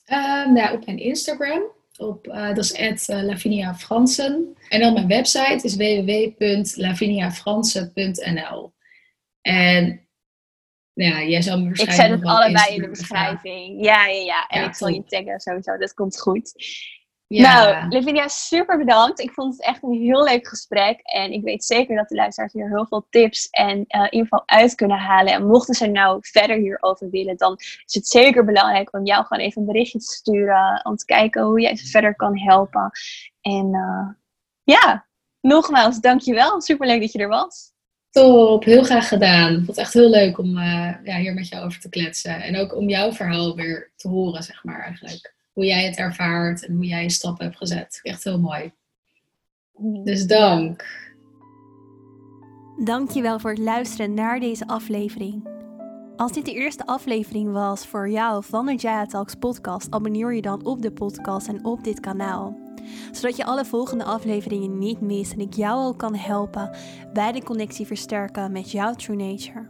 Ehm, 0.06 0.54
nou, 0.54 0.76
op 0.76 0.86
mijn 0.86 0.98
Instagram, 0.98 1.62
op, 1.98 2.28
eh, 2.28 2.48
dat 2.48 2.58
is 2.58 2.78
at, 2.78 3.08
Lavinia 3.24 3.76
Fransen. 3.76 4.58
En 4.70 4.80
dan 4.80 4.94
mijn 4.94 5.08
website 5.08 5.60
is 5.62 5.76
www.laviniafransen.nl. 5.76 8.74
En 9.42 10.09
ja, 11.06 11.24
jij 11.24 11.42
zal 11.42 11.60
me 11.60 11.70
Ik 11.70 11.76
waarschijnlijk 11.76 12.22
zet 12.22 12.30
het 12.30 12.38
allebei 12.38 12.76
in 12.76 12.82
de 12.82 12.90
beschrijving. 12.90 13.86
Ja, 13.86 14.06
ja, 14.06 14.24
ja. 14.24 14.48
En 14.48 14.62
Ja, 14.62 14.68
ik 14.68 14.76
zal 14.76 14.88
je 14.88 15.04
taggen 15.04 15.40
sowieso, 15.40 15.78
dat 15.78 15.94
komt 15.94 16.20
goed. 16.20 16.54
Nou, 17.28 17.88
Lavinia, 17.90 18.28
super 18.28 18.78
bedankt. 18.78 19.20
Ik 19.20 19.32
vond 19.32 19.54
het 19.54 19.66
echt 19.66 19.84
een 19.84 20.02
heel 20.02 20.24
leuk 20.24 20.48
gesprek. 20.48 21.00
En 21.02 21.32
ik 21.32 21.44
weet 21.44 21.64
zeker 21.64 21.96
dat 21.96 22.10
de 22.10 22.16
luisteraars 22.16 22.54
hier 22.54 22.70
heel 22.70 22.86
veel 22.86 23.08
tips 23.10 23.50
en 23.50 23.86
uh, 23.88 24.08
info 24.10 24.42
uit 24.46 24.76
kunnen 24.76 24.98
halen. 24.98 25.34
En 25.34 25.48
mochten 25.48 25.74
ze 25.74 25.88
nou 25.88 26.18
verder 26.22 26.58
hierover 26.58 27.10
willen, 27.10 27.38
dan 27.38 27.56
is 27.58 27.94
het 27.94 28.08
zeker 28.08 28.46
belangrijk 28.46 28.94
om 28.94 29.06
jou 29.06 29.26
gewoon 29.26 29.44
even 29.44 29.62
een 29.62 29.68
berichtje 29.68 30.00
te 30.00 30.06
sturen. 30.06 30.82
Om 30.84 30.96
te 30.96 31.06
kijken 31.06 31.44
hoe 31.44 31.62
jij 31.62 31.76
ze 31.76 31.88
verder 31.88 32.16
kan 32.16 32.40
helpen. 32.40 32.92
En 33.42 33.74
uh, 33.74 34.10
ja, 34.64 35.08
nogmaals, 35.42 36.00
dankjewel. 36.00 36.62
Super 36.62 36.88
leuk 36.88 37.02
dat 37.02 37.12
je 37.12 37.20
er 37.20 37.28
was. 37.28 37.72
Top, 38.11 38.64
heel 38.64 38.84
graag 38.84 39.07
gedaan. 39.07 39.53
Ik 39.53 39.65
vond 39.65 39.77
echt 39.77 39.94
heel 39.94 40.10
leuk 40.10 40.38
om 40.38 40.57
uh, 40.57 40.94
ja, 41.03 41.18
hier 41.18 41.34
met 41.34 41.48
jou 41.48 41.65
over 41.65 41.80
te 41.80 41.90
kletsen. 41.90 42.41
En 42.41 42.57
ook 42.57 42.76
om 42.76 42.90
jouw 42.90 43.11
verhaal 43.11 43.56
weer 43.56 43.91
te 43.95 44.07
horen, 44.07 44.44
zeg 44.44 44.64
maar 44.64 44.81
eigenlijk 44.81 45.38
hoe 45.53 45.65
jij 45.65 45.86
het 45.86 45.98
ervaart 45.98 46.65
en 46.65 46.76
hoe 46.76 46.86
jij 46.86 47.03
je 47.03 47.10
stappen 47.10 47.45
hebt 47.45 47.57
gezet. 47.57 47.99
Echt 48.03 48.23
heel 48.23 48.40
mooi. 48.40 48.72
Dus 50.03 50.26
dank. 50.26 50.86
Dankjewel 52.84 53.40
voor 53.40 53.49
het 53.49 53.60
luisteren 53.60 54.14
naar 54.14 54.40
deze 54.40 54.68
aflevering. 54.68 55.48
Als 56.15 56.31
dit 56.31 56.45
de 56.45 56.53
eerste 56.53 56.86
aflevering 56.86 57.52
was 57.52 57.88
voor 57.88 58.10
jou 58.10 58.44
van 58.44 58.65
de 58.65 58.76
Jaya 58.76 59.06
Talks 59.06 59.36
podcast, 59.36 59.91
abonneer 59.91 60.34
je 60.34 60.41
dan 60.41 60.65
op 60.65 60.81
de 60.81 60.91
podcast 60.91 61.48
en 61.48 61.65
op 61.65 61.84
dit 61.84 61.99
kanaal. 61.99 62.69
Zodat 63.11 63.38
je 63.38 63.45
alle 63.45 63.65
volgende 63.65 64.03
afleveringen 64.03 64.77
niet 64.77 65.01
mist 65.01 65.34
en 65.34 65.39
ik 65.39 65.53
jou 65.53 65.85
ook 65.85 65.97
kan 65.97 66.15
helpen 66.15 66.77
bij 67.14 67.31
de 67.31 67.43
connectie 67.43 67.85
versterken 67.85 68.51
met 68.51 68.72
jouw 68.72 68.93
true 68.93 69.15
nature. 69.15 69.68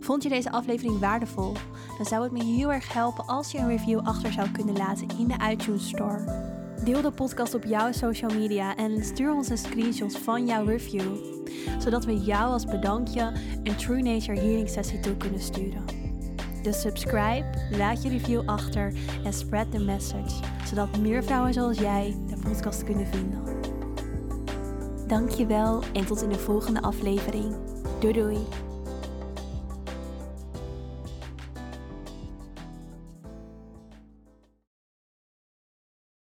Vond 0.00 0.22
je 0.22 0.28
deze 0.28 0.50
aflevering 0.50 0.98
waardevol? 0.98 1.52
Dan 1.96 2.06
zou 2.06 2.22
het 2.22 2.32
me 2.32 2.44
heel 2.44 2.72
erg 2.72 2.92
helpen 2.92 3.26
als 3.26 3.52
je 3.52 3.58
een 3.58 3.68
review 3.68 3.98
achter 3.98 4.32
zou 4.32 4.50
kunnen 4.50 4.76
laten 4.76 5.06
in 5.18 5.28
de 5.28 5.50
iTunes 5.50 5.88
Store. 5.88 6.48
Deel 6.84 7.02
de 7.02 7.10
podcast 7.10 7.54
op 7.54 7.64
jouw 7.64 7.92
social 7.92 8.30
media 8.30 8.76
en 8.76 9.04
stuur 9.04 9.34
ons 9.34 9.48
een 9.48 9.58
screenshot 9.58 10.18
van 10.18 10.46
jouw 10.46 10.64
review, 10.64 11.16
zodat 11.78 12.04
we 12.04 12.18
jou 12.18 12.52
als 12.52 12.64
bedankje 12.64 13.32
een 13.62 13.76
True 13.76 14.02
Nature 14.02 14.40
Healing 14.40 14.68
sessie 14.68 15.00
toe 15.00 15.16
kunnen 15.16 15.40
sturen. 15.40 16.09
Dus 16.62 16.80
subscribe, 16.80 17.44
laat 17.70 18.02
je 18.02 18.08
review 18.08 18.48
achter 18.48 18.92
en 19.24 19.32
spread 19.32 19.70
the 19.70 19.78
message, 19.78 20.44
zodat 20.66 20.98
meer 20.98 21.24
vrouwen 21.24 21.52
zoals 21.52 21.78
jij 21.78 22.16
de 22.26 22.36
podcast 22.48 22.84
kunnen 22.84 23.06
vinden. 23.06 23.42
Dankjewel 25.06 25.82
en 25.92 26.06
tot 26.06 26.22
in 26.22 26.28
de 26.28 26.38
volgende 26.38 26.82
aflevering. 26.82 27.54
Doei 28.00 28.12
doei! 28.12 28.69